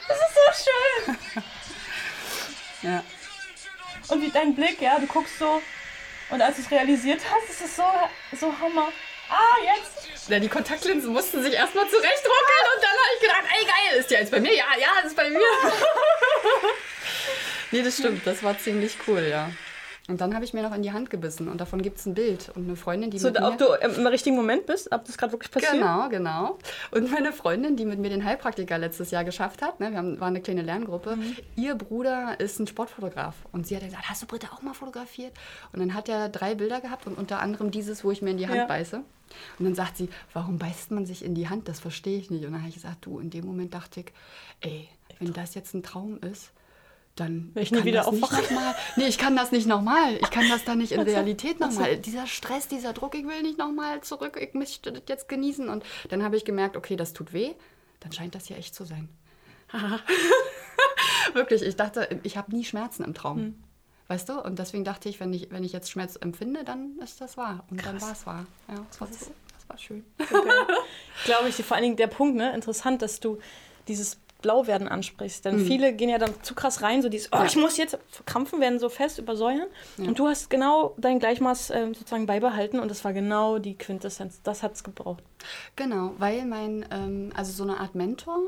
Das 0.08 0.18
ist 0.18 0.36
so 0.40 0.64
schön. 0.64 1.44
ja. 2.90 3.04
Und 4.08 4.22
wie 4.22 4.32
dein 4.32 4.56
Blick, 4.56 4.82
ja, 4.82 4.98
du 4.98 5.08
guckst 5.08 5.40
so 5.40 5.62
und 6.30 6.42
als 6.42 6.56
du 6.56 6.62
es 6.62 6.72
realisiert 6.72 7.20
hast, 7.30 7.50
ist 7.50 7.66
es 7.66 7.76
so, 7.76 7.84
so 8.40 8.48
Hammer. 8.60 8.88
Ah, 9.30 9.58
jetzt! 9.62 10.19
Ja, 10.30 10.40
die 10.40 10.48
Kontaktlinsen 10.48 11.12
mussten 11.12 11.42
sich 11.42 11.54
erstmal 11.54 11.90
zurechtruckeln 11.90 12.66
und 12.76 12.84
dann 12.84 12.92
habe 12.92 13.10
ich 13.16 13.22
gedacht, 13.22 13.44
ey 13.58 13.66
geil, 13.66 14.00
ist 14.00 14.12
die 14.12 14.14
jetzt 14.14 14.32
bei 14.32 14.40
mir? 14.40 14.54
Ja, 14.54 14.66
ja, 14.80 15.00
ist 15.04 15.16
bei 15.16 15.28
mir. 15.28 15.40
nee, 17.72 17.82
das 17.82 17.98
stimmt, 17.98 18.28
das 18.28 18.44
war 18.44 18.56
ziemlich 18.60 18.96
cool, 19.08 19.24
ja. 19.24 19.50
Und 20.10 20.22
dann 20.22 20.34
habe 20.34 20.44
ich 20.44 20.54
mir 20.54 20.64
noch 20.64 20.74
in 20.74 20.82
die 20.82 20.92
Hand 20.92 21.12
gebissen 21.12 21.48
und 21.48 21.62
davon 21.62 21.84
gibt 21.84 22.00
es 22.00 22.06
ein 22.08 22.16
Bild. 22.16 22.52
Und 22.56 22.66
eine 22.66 22.76
Freundin, 22.76 23.12
die 23.12 23.20
so, 23.20 23.28
mit 23.28 23.40
ob 23.42 23.60
mir... 23.60 23.78
du 23.80 24.00
im 24.00 24.08
richtigen 24.08 24.36
Moment 24.36 24.66
bist, 24.66 24.92
ob 24.92 25.06
das 25.06 25.18
gerade 25.18 25.32
wirklich 25.34 25.52
passiert? 25.52 25.74
Genau, 25.74 26.10
genau. 26.10 26.58
Und 26.90 27.12
meine 27.12 27.32
Freundin, 27.32 27.76
die 27.76 27.86
mit 27.86 28.00
mir 28.00 28.10
den 28.10 28.26
Heilpraktiker 28.26 28.80
letztes 28.80 29.12
Jahr 29.12 29.24
geschafft 29.24 29.62
hat, 29.62 29.80
ne, 29.80 29.92
wir 29.92 29.98
haben, 30.00 30.20
waren 30.20 30.30
eine 30.30 30.42
kleine 30.42 30.64
Lerngruppe, 30.64 31.16
mhm. 31.16 31.36
ihr 31.56 31.76
Bruder 31.76 32.40
ist 32.40 32.60
ein 32.60 32.66
Sportfotograf. 32.66 33.36
Und 33.52 33.68
sie 33.68 33.76
hat 33.76 33.84
gesagt, 33.84 34.10
hast 34.10 34.24
du 34.24 34.26
Britta 34.26 34.48
auch 34.52 34.64
mal 34.64 34.74
fotografiert? 34.74 35.34
Und 35.74 35.80
dann 35.80 35.94
hat 35.94 36.10
er 36.10 36.28
drei 36.28 36.56
Bilder 36.56 36.82
gehabt 36.82 37.06
und 37.06 37.16
unter 37.16 37.40
anderem 37.40 37.70
dieses, 37.70 38.04
wo 38.04 38.10
ich 38.10 38.24
mir 38.24 38.32
in 38.32 38.38
die 38.38 38.48
Hand 38.48 38.58
ja. 38.58 38.66
beiße. 38.66 39.04
Und 39.60 39.66
dann 39.66 39.76
sagt 39.76 39.98
sie, 39.98 40.10
warum 40.34 40.58
beißt 40.58 40.90
man 40.90 41.06
sich 41.06 41.24
in 41.24 41.36
die 41.36 41.50
Hand? 41.50 41.68
Das 41.68 41.80
verstehe 41.80 42.18
ich 42.18 42.32
nicht. 42.32 42.46
Und 42.46 42.54
dann 42.54 42.62
habe 42.62 42.70
ich 42.70 42.76
gesagt, 42.76 43.06
du, 43.06 43.20
in 43.20 43.30
dem 43.30 43.46
Moment 43.46 43.76
dachte 43.76 44.00
ich, 44.00 44.08
ey, 44.62 44.90
wenn 45.20 45.34
das 45.34 45.54
jetzt 45.54 45.76
ein 45.76 45.84
Traum 45.84 46.20
ist, 46.22 46.52
dann 47.20 47.52
ich, 47.56 47.72
nie 47.72 47.84
wieder 47.84 48.08
aufwachen. 48.08 48.58
Nee, 48.96 49.08
ich 49.08 49.18
kann 49.18 49.36
das 49.36 49.52
nicht 49.52 49.68
nochmal. 49.68 50.16
Ich 50.16 50.30
kann 50.30 50.48
das 50.50 50.64
dann 50.64 50.78
nicht 50.78 50.92
in 50.92 51.02
Realität 51.02 51.60
nochmal. 51.60 51.98
Dieser 51.98 52.28
Stress, 52.28 52.68
dieser 52.68 52.94
Druck, 52.94 53.16
ich 53.16 53.26
will 53.26 53.42
nicht 53.42 53.58
nochmal 53.58 54.02
zurück, 54.02 54.38
ich 54.42 54.54
möchte 54.54 54.92
das 54.92 55.04
jetzt 55.08 55.30
genießen. 55.30 55.70
Und 55.70 55.84
dann 56.10 56.24
habe 56.24 56.38
ich 56.38 56.46
gemerkt, 56.46 56.78
okay, 56.78 56.96
das 56.96 57.14
tut 57.14 57.34
weh. 57.34 57.52
Dann 58.00 58.12
scheint 58.12 58.36
das 58.36 58.50
ja 58.50 58.56
echt 58.56 58.76
zu 58.76 58.86
sein. 58.86 59.10
Wirklich, 61.34 61.62
ich 61.62 61.76
dachte, 61.76 62.20
ich 62.24 62.38
habe 62.38 62.56
nie 62.56 62.64
Schmerzen 62.64 63.04
im 63.04 63.14
Traum. 63.14 63.38
Hm. 63.38 63.64
Weißt 64.08 64.28
du? 64.28 64.42
Und 64.42 64.58
deswegen 64.58 64.84
dachte 64.84 65.08
ich, 65.08 65.20
wenn 65.20 65.32
ich, 65.34 65.52
wenn 65.52 65.64
ich 65.64 65.72
jetzt 65.72 65.92
Schmerz 65.92 66.18
empfinde, 66.20 66.64
dann 66.64 66.98
ist 67.04 67.22
das 67.22 67.38
wahr. 67.38 67.66
Und 67.70 67.78
Krass. 67.78 67.92
dann 67.92 68.02
war 68.02 68.12
es 68.12 68.26
wahr. 68.26 68.46
Ja, 68.68 68.86
das 68.90 69.02
war, 69.02 69.08
das, 69.08 69.20
das 69.20 69.70
war 69.70 69.78
schön. 69.78 70.04
Okay. 70.18 70.34
Glaube 71.26 71.50
ich, 71.50 71.56
vor 71.58 71.76
allen 71.76 71.84
Dingen 71.84 71.98
der 71.98 72.08
Punkt, 72.08 72.36
ne? 72.36 72.52
Interessant, 72.56 73.04
dass 73.04 73.20
du 73.20 73.38
dieses 73.88 74.18
Blauwerden 74.42 74.88
ansprichst. 74.88 75.46
Denn 75.46 75.58
mhm. 75.58 75.66
viele 75.66 75.94
gehen 75.94 76.10
ja 76.10 76.18
dann 76.18 76.32
zu 76.44 76.56
krass 76.56 76.82
rein, 76.82 77.02
so 77.02 77.10
dieses, 77.10 77.30
oh, 77.32 77.44
ich 77.46 77.56
muss 77.56 77.78
jetzt 77.78 77.98
verkrampfen, 78.10 78.60
werden 78.62 78.80
so 78.80 78.90
fest 78.90 79.20
übersäuern. 79.20 79.68
Ja. 79.98 80.08
Und 80.08 80.20
du 80.20 80.28
hast 80.28 80.50
genau 80.50 80.96
dein 80.98 81.20
Gleichmaß 81.20 81.70
äh, 81.72 81.88
sozusagen 81.88 82.26
beibehalten 82.26 82.80
und 82.80 82.90
das 82.90 83.04
war 83.04 83.14
genau 83.14 83.60
die 83.60 83.78
Quintessenz. 83.78 84.42
Das 84.44 84.64
hat 84.64 84.76
es 84.76 84.84
gebraucht. 84.84 85.24
Genau, 85.76 86.14
weil 86.18 86.46
mein, 86.46 86.86
ähm, 86.92 87.32
also 87.36 87.52
so 87.52 87.64
eine 87.64 87.80
Art 87.80 87.96
Mentor, 87.96 88.40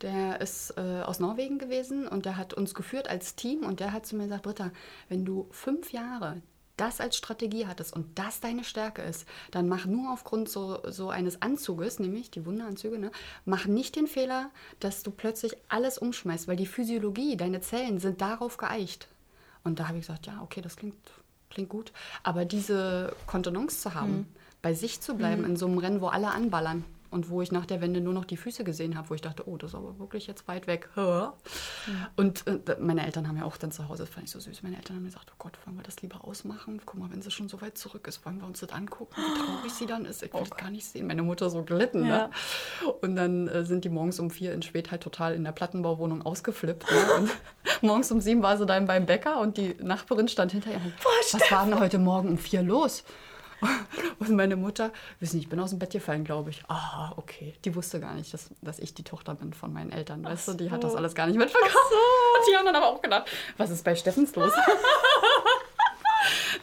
der 0.00 0.40
ist 0.40 0.74
äh, 0.76 1.02
aus 1.02 1.20
Norwegen 1.20 1.58
gewesen 1.58 2.08
und 2.08 2.26
der 2.26 2.36
hat 2.36 2.54
uns 2.54 2.74
geführt 2.74 3.08
als 3.08 3.36
Team 3.36 3.64
und 3.64 3.80
der 3.80 3.92
hat 3.92 4.06
zu 4.06 4.16
mir 4.16 4.24
gesagt, 4.24 4.42
Britta, 4.42 4.70
wenn 5.08 5.24
du 5.24 5.46
fünf 5.50 5.92
Jahre 5.92 6.42
das 6.76 7.00
als 7.00 7.16
Strategie 7.16 7.66
hattest 7.66 7.94
und 7.94 8.18
das 8.18 8.40
deine 8.40 8.64
Stärke 8.64 9.02
ist, 9.02 9.26
dann 9.50 9.68
mach 9.68 9.86
nur 9.86 10.12
aufgrund 10.12 10.48
so, 10.48 10.80
so 10.88 11.08
eines 11.10 11.40
Anzuges, 11.42 11.98
nämlich 11.98 12.30
die 12.30 12.44
Wunderanzüge, 12.46 12.98
ne, 12.98 13.10
mach 13.44 13.66
nicht 13.66 13.96
den 13.96 14.06
Fehler, 14.06 14.50
dass 14.80 15.02
du 15.02 15.10
plötzlich 15.10 15.56
alles 15.68 15.98
umschmeißt, 15.98 16.48
weil 16.48 16.56
die 16.56 16.66
Physiologie, 16.66 17.36
deine 17.36 17.60
Zellen 17.60 17.98
sind 17.98 18.20
darauf 18.20 18.56
geeicht. 18.56 19.08
Und 19.62 19.80
da 19.80 19.88
habe 19.88 19.98
ich 19.98 20.06
gesagt, 20.06 20.26
ja, 20.26 20.40
okay, 20.42 20.60
das 20.60 20.76
klingt, 20.76 20.96
klingt 21.48 21.70
gut. 21.70 21.92
Aber 22.22 22.44
diese 22.44 23.14
Kontenance 23.26 23.80
zu 23.80 23.94
haben, 23.94 24.12
mhm. 24.12 24.26
bei 24.60 24.74
sich 24.74 25.00
zu 25.00 25.14
bleiben 25.14 25.42
mhm. 25.42 25.50
in 25.50 25.56
so 25.56 25.66
einem 25.66 25.78
Rennen, 25.78 26.00
wo 26.00 26.08
alle 26.08 26.30
anballern 26.32 26.84
und 27.14 27.30
wo 27.30 27.40
ich 27.42 27.52
nach 27.52 27.64
der 27.64 27.80
Wende 27.80 28.00
nur 28.00 28.12
noch 28.12 28.24
die 28.24 28.36
Füße 28.36 28.64
gesehen 28.64 28.96
habe, 28.96 29.08
wo 29.08 29.14
ich 29.14 29.20
dachte, 29.20 29.48
oh, 29.48 29.56
das 29.56 29.70
ist 29.70 29.74
aber 29.76 30.00
wirklich 30.00 30.26
jetzt 30.26 30.48
weit 30.48 30.66
weg. 30.66 30.88
Und 32.16 32.46
äh, 32.46 32.58
meine 32.80 33.06
Eltern 33.06 33.28
haben 33.28 33.36
ja 33.36 33.44
auch 33.44 33.56
dann 33.56 33.70
zu 33.70 33.88
Hause, 33.88 34.02
das 34.02 34.10
fand 34.12 34.26
ich 34.26 34.32
so 34.32 34.40
süß, 34.40 34.64
meine 34.64 34.76
Eltern 34.76 34.96
haben 34.96 35.04
gesagt, 35.04 35.30
oh 35.30 35.36
Gott, 35.38 35.56
wollen 35.64 35.76
wir 35.76 35.84
das 35.84 36.02
lieber 36.02 36.24
ausmachen? 36.24 36.80
Guck 36.84 36.98
mal, 36.98 37.10
wenn 37.12 37.22
sie 37.22 37.30
schon 37.30 37.48
so 37.48 37.60
weit 37.60 37.78
zurück 37.78 38.08
ist, 38.08 38.26
wollen 38.26 38.40
wir 38.40 38.46
uns 38.46 38.60
das 38.60 38.70
angucken, 38.70 39.14
wie 39.16 39.40
traurig 39.40 39.72
sie 39.72 39.86
dann 39.86 40.04
ist. 40.06 40.24
Ich 40.24 40.32
will 40.32 40.40
oh. 40.40 40.46
das 40.48 40.56
gar 40.56 40.70
nicht 40.70 40.86
sehen. 40.86 41.06
Meine 41.06 41.22
Mutter 41.22 41.50
so 41.50 41.62
gelitten. 41.62 42.04
Ja. 42.04 42.26
Ne? 42.26 42.30
Und 43.00 43.14
dann 43.14 43.46
äh, 43.46 43.64
sind 43.64 43.84
die 43.84 43.90
morgens 43.90 44.18
um 44.18 44.30
vier 44.30 44.52
in 44.52 44.62
Schwedt 44.62 44.90
halt 44.90 45.02
total 45.02 45.34
in 45.34 45.44
der 45.44 45.52
Plattenbauwohnung 45.52 46.22
ausgeflippt. 46.22 46.90
Ne? 46.90 47.14
Und 47.18 47.30
morgens 47.82 48.10
um 48.10 48.20
sieben 48.20 48.42
war 48.42 48.56
sie 48.56 48.66
dann 48.66 48.86
beim 48.86 49.06
Bäcker 49.06 49.40
und 49.40 49.56
die 49.56 49.76
Nachbarin 49.80 50.26
stand 50.26 50.50
hinter 50.50 50.72
ihr. 50.72 50.80
Was 51.30 51.50
war 51.50 51.64
denn 51.64 51.78
heute 51.78 51.98
Morgen 51.98 52.30
um 52.30 52.38
vier 52.38 52.62
los? 52.62 53.04
Und 54.18 54.36
meine 54.36 54.56
Mutter, 54.56 54.90
wissen 55.20 55.38
ich 55.38 55.48
bin 55.48 55.58
aus 55.60 55.70
dem 55.70 55.78
Bett 55.78 55.90
gefallen, 55.90 56.24
glaube 56.24 56.50
ich. 56.50 56.62
Ah, 56.68 57.12
okay. 57.16 57.54
Die 57.64 57.74
wusste 57.74 58.00
gar 58.00 58.14
nicht, 58.14 58.32
dass, 58.32 58.50
dass 58.62 58.78
ich 58.78 58.94
die 58.94 59.02
Tochter 59.02 59.34
bin 59.34 59.52
von 59.52 59.72
meinen 59.72 59.92
Eltern. 59.92 60.24
Weißt 60.24 60.48
du, 60.48 60.54
die 60.54 60.70
hat 60.70 60.84
das 60.84 60.94
alles 60.94 61.14
gar 61.14 61.26
nicht 61.26 61.38
mitbekommen. 61.38 61.70
So. 61.90 62.50
Die 62.50 62.56
haben 62.56 62.66
dann 62.66 62.76
aber 62.76 62.88
auch 62.88 63.02
gedacht, 63.02 63.28
was 63.56 63.70
ist 63.70 63.84
bei 63.84 63.94
Steffens 63.94 64.34
los? 64.34 64.52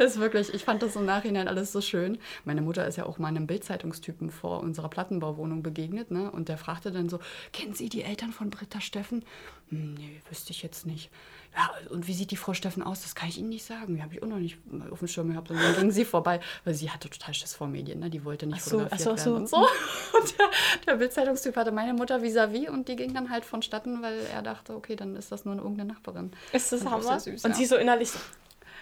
Das 0.01 0.15
ist 0.15 0.19
wirklich, 0.19 0.51
ich 0.51 0.63
fand 0.63 0.81
das 0.81 0.95
im 0.95 1.05
Nachhinein 1.05 1.47
alles 1.47 1.71
so 1.71 1.79
schön. 1.79 2.17
Meine 2.43 2.63
Mutter 2.63 2.87
ist 2.87 2.95
ja 2.95 3.05
auch 3.05 3.19
mal 3.19 3.27
einem 3.27 3.45
Bildzeitungstypen 3.45 4.31
vor 4.31 4.61
unserer 4.61 4.89
Plattenbauwohnung 4.89 5.61
begegnet, 5.61 6.09
ne? 6.09 6.31
Und 6.31 6.49
der 6.49 6.57
fragte 6.57 6.91
dann 6.91 7.07
so: 7.07 7.19
Kennen 7.53 7.75
Sie 7.75 7.87
die 7.87 8.01
Eltern 8.01 8.31
von 8.31 8.49
Britta 8.49 8.81
Steffen? 8.81 9.23
Hm, 9.69 9.93
nee, 9.93 10.19
wüsste 10.27 10.53
ich 10.53 10.63
jetzt 10.63 10.87
nicht 10.87 11.11
ja, 11.55 11.69
und 11.89 12.07
wie 12.07 12.13
sieht 12.13 12.31
die 12.31 12.37
Frau 12.37 12.53
Steffen 12.53 12.81
aus? 12.81 13.01
Das 13.01 13.13
kann 13.13 13.27
ich 13.27 13.37
Ihnen 13.37 13.49
nicht 13.49 13.65
sagen. 13.65 13.95
Die 13.95 14.01
habe 14.01 14.13
ich 14.13 14.23
auch 14.23 14.27
noch 14.27 14.37
nicht 14.37 14.57
auf 14.89 14.99
dem 14.99 15.07
Schirm 15.09 15.29
gehabt. 15.29 15.51
Und 15.51 15.57
dann 15.57 15.75
ging 15.75 15.91
sie 15.91 16.05
vorbei, 16.05 16.39
weil 16.63 16.73
sie 16.73 16.89
hatte 16.89 17.09
total 17.09 17.33
Schiss 17.33 17.53
vor 17.53 17.67
Medien. 17.67 17.99
Ne? 17.99 18.09
Die 18.09 18.23
wollte 18.23 18.47
nicht 18.47 18.61
ach 18.61 18.63
so, 18.63 18.79
fotografiert 18.79 19.09
ach 19.11 19.17
so, 19.17 19.31
werden 19.33 19.47
so. 19.47 19.57
und 19.57 19.67
so. 19.67 20.17
Und 20.17 20.39
der, 20.39 20.49
der 20.87 20.95
Bildzeitungstyp 20.95 21.55
hatte 21.57 21.71
meine 21.71 21.93
Mutter 21.93 22.21
vis-à-vis 22.21 22.67
-vis 22.67 22.69
und 22.69 22.87
die 22.87 22.95
ging 22.95 23.13
dann 23.13 23.29
halt 23.29 23.43
vonstatten, 23.43 24.01
weil 24.01 24.19
er 24.31 24.41
dachte, 24.41 24.75
okay, 24.75 24.95
dann 24.95 25.15
ist 25.15 25.31
das 25.31 25.45
nur 25.45 25.53
eine 25.53 25.61
irgendeine 25.61 25.93
Nachbarin. 25.93 26.31
Ist 26.53 26.71
das 26.71 26.85
Hammer? 26.85 27.19
Süß, 27.19 27.43
und 27.43 27.51
ja. 27.51 27.57
sie 27.57 27.65
so 27.65 27.75
innerlich 27.75 28.11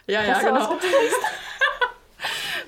ja, 0.09 0.23
ja, 0.23 0.39
genau. 0.39 0.77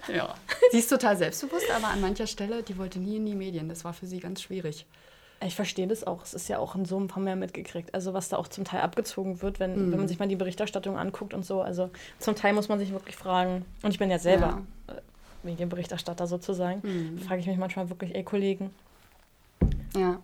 ja. 0.13 0.35
Sie 0.71 0.79
ist 0.79 0.89
total 0.89 1.17
selbstbewusst, 1.17 1.69
aber 1.71 1.87
an 1.87 2.01
mancher 2.01 2.27
Stelle, 2.27 2.63
die 2.63 2.77
wollte 2.77 2.99
nie 2.99 3.17
in 3.17 3.25
die 3.25 3.35
Medien. 3.35 3.67
Das 3.69 3.83
war 3.83 3.93
für 3.93 4.05
sie 4.05 4.19
ganz 4.19 4.41
schwierig. 4.41 4.85
Ich 5.43 5.55
verstehe 5.55 5.87
das 5.87 6.05
auch. 6.05 6.23
Es 6.23 6.33
ist 6.35 6.47
ja 6.49 6.59
auch 6.59 6.75
in 6.75 6.85
so 6.85 6.99
ein 6.99 7.07
paar 7.07 7.21
mehr 7.21 7.35
mitgekriegt. 7.35 7.95
Also 7.95 8.13
was 8.13 8.29
da 8.29 8.37
auch 8.37 8.47
zum 8.47 8.63
Teil 8.63 8.81
abgezogen 8.81 9.41
wird, 9.41 9.59
wenn, 9.59 9.87
mhm. 9.87 9.91
wenn 9.91 9.99
man 9.99 10.07
sich 10.07 10.19
mal 10.19 10.27
die 10.27 10.35
Berichterstattung 10.35 10.97
anguckt 10.97 11.33
und 11.33 11.43
so. 11.43 11.61
Also 11.61 11.89
zum 12.19 12.35
Teil 12.35 12.53
muss 12.53 12.69
man 12.69 12.77
sich 12.77 12.91
wirklich 12.91 13.15
fragen. 13.15 13.65
Und 13.81 13.91
ich 13.91 13.97
bin 13.97 14.11
ja 14.11 14.19
selber 14.19 14.61
ja. 14.87 14.93
Äh, 14.93 15.01
Medienberichterstatter 15.43 16.27
sozusagen. 16.27 16.81
Mhm. 16.83 17.17
Frage 17.19 17.41
ich 17.41 17.47
mich 17.47 17.57
manchmal 17.57 17.89
wirklich, 17.89 18.13
ey 18.13 18.23
Kollegen. 18.23 18.71
Ja. 19.95 20.19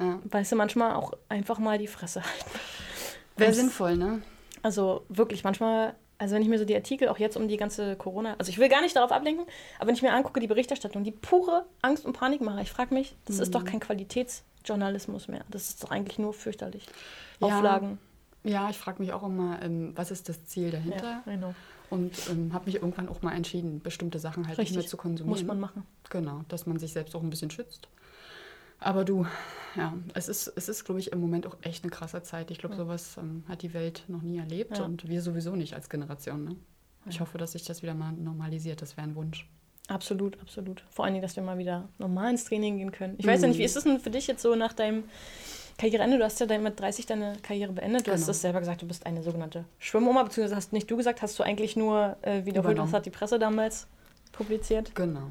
ja. 0.00 0.18
Weißt 0.24 0.52
du, 0.52 0.56
manchmal 0.56 0.94
auch 0.94 1.12
einfach 1.28 1.58
mal 1.58 1.76
die 1.76 1.86
Fresse 1.86 2.22
halten. 2.22 2.50
Wäre 3.36 3.52
sinnvoll, 3.52 3.96
ne? 3.96 4.22
Also 4.62 5.04
wirklich, 5.10 5.44
manchmal 5.44 5.94
also 6.18 6.34
wenn 6.34 6.42
ich 6.42 6.48
mir 6.48 6.58
so 6.58 6.64
die 6.64 6.74
Artikel 6.74 7.08
auch 7.08 7.18
jetzt 7.18 7.36
um 7.36 7.48
die 7.48 7.56
ganze 7.56 7.96
Corona, 7.96 8.34
also 8.38 8.50
ich 8.50 8.58
will 8.58 8.68
gar 8.68 8.80
nicht 8.82 8.96
darauf 8.96 9.12
ablenken, 9.12 9.44
aber 9.78 9.88
wenn 9.88 9.94
ich 9.94 10.02
mir 10.02 10.12
angucke, 10.12 10.40
die 10.40 10.46
Berichterstattung, 10.46 11.04
die 11.04 11.12
pure 11.12 11.66
Angst 11.82 12.06
und 12.06 12.12
Panik 12.14 12.40
mache, 12.40 12.62
ich 12.62 12.70
frage 12.70 12.94
mich, 12.94 13.16
das 13.26 13.36
mhm. 13.36 13.42
ist 13.42 13.54
doch 13.54 13.64
kein 13.64 13.80
Qualitätsjournalismus 13.80 15.28
mehr. 15.28 15.44
Das 15.50 15.68
ist 15.68 15.82
doch 15.82 15.90
eigentlich 15.90 16.18
nur 16.18 16.32
fürchterlich. 16.32 16.86
Ja. 17.40 17.48
Auflagen. 17.48 17.98
Ja, 18.44 18.70
ich 18.70 18.78
frage 18.78 19.02
mich 19.02 19.12
auch 19.12 19.24
immer, 19.24 19.60
ähm, 19.62 19.92
was 19.96 20.10
ist 20.10 20.28
das 20.28 20.44
Ziel 20.46 20.70
dahinter? 20.70 21.04
Ja, 21.04 21.22
genau. 21.24 21.54
Und 21.90 22.12
ähm, 22.30 22.52
habe 22.52 22.66
mich 22.66 22.76
irgendwann 22.76 23.08
auch 23.08 23.22
mal 23.22 23.32
entschieden, 23.32 23.80
bestimmte 23.80 24.18
Sachen 24.18 24.46
halt 24.46 24.58
Richtig. 24.58 24.76
nicht 24.76 24.84
mehr 24.84 24.90
zu 24.90 24.96
konsumieren. 24.96 25.38
Muss 25.38 25.46
man 25.46 25.60
machen. 25.60 25.84
Genau, 26.10 26.42
dass 26.48 26.66
man 26.66 26.78
sich 26.78 26.92
selbst 26.92 27.14
auch 27.14 27.22
ein 27.22 27.30
bisschen 27.30 27.50
schützt. 27.50 27.88
Aber 28.78 29.04
du, 29.04 29.26
ja, 29.76 29.94
es 30.14 30.28
ist, 30.28 30.52
es 30.56 30.68
ist, 30.68 30.84
glaube 30.84 31.00
ich, 31.00 31.12
im 31.12 31.20
Moment 31.20 31.46
auch 31.46 31.56
echt 31.62 31.84
eine 31.84 31.90
krasse 31.90 32.22
Zeit. 32.22 32.50
Ich 32.50 32.58
glaube, 32.58 32.74
ja. 32.74 32.82
sowas 32.82 33.16
ähm, 33.18 33.44
hat 33.48 33.62
die 33.62 33.74
Welt 33.74 34.04
noch 34.08 34.22
nie 34.22 34.38
erlebt 34.38 34.78
ja. 34.78 34.84
und 34.84 35.08
wir 35.08 35.22
sowieso 35.22 35.56
nicht 35.56 35.74
als 35.74 35.88
Generation. 35.88 36.44
Ne? 36.44 36.56
Ich 37.08 37.20
hoffe, 37.20 37.38
dass 37.38 37.52
sich 37.52 37.64
das 37.64 37.82
wieder 37.82 37.94
mal 37.94 38.12
normalisiert. 38.12 38.82
Das 38.82 38.96
wäre 38.96 39.06
ein 39.06 39.14
Wunsch. 39.14 39.48
Absolut, 39.88 40.40
absolut. 40.40 40.84
Vor 40.90 41.04
allen 41.04 41.14
Dingen, 41.14 41.22
dass 41.22 41.36
wir 41.36 41.42
mal 41.42 41.58
wieder 41.58 41.88
normal 41.98 42.30
ins 42.30 42.44
Training 42.44 42.78
gehen 42.78 42.90
können. 42.90 43.14
Ich 43.18 43.26
mhm. 43.26 43.30
weiß 43.30 43.42
ja 43.42 43.48
nicht, 43.48 43.58
wie 43.58 43.64
ist 43.64 43.76
es 43.76 43.84
denn 43.84 44.00
für 44.00 44.10
dich 44.10 44.26
jetzt 44.26 44.42
so 44.42 44.54
nach 44.56 44.72
deinem 44.72 45.04
Karriereende? 45.78 46.18
Du 46.18 46.24
hast 46.24 46.40
ja 46.40 46.58
mit 46.58 46.80
30 46.80 47.06
deine 47.06 47.36
Karriere 47.42 47.72
beendet. 47.72 48.02
Du 48.02 48.10
genau. 48.10 48.20
hast 48.20 48.28
es 48.28 48.40
selber 48.40 48.58
gesagt, 48.58 48.82
du 48.82 48.86
bist 48.86 49.06
eine 49.06 49.22
sogenannte 49.22 49.64
Schwimmoma, 49.78 50.24
beziehungsweise 50.24 50.56
hast 50.56 50.72
nicht 50.72 50.90
du 50.90 50.96
gesagt, 50.96 51.22
hast 51.22 51.38
du 51.38 51.44
eigentlich 51.44 51.76
nur 51.76 52.16
äh, 52.22 52.44
wiederholt, 52.44 52.78
das 52.78 52.92
hat 52.92 53.06
die 53.06 53.10
Presse 53.10 53.38
damals 53.38 53.86
publiziert. 54.32 54.94
Genau. 54.94 55.28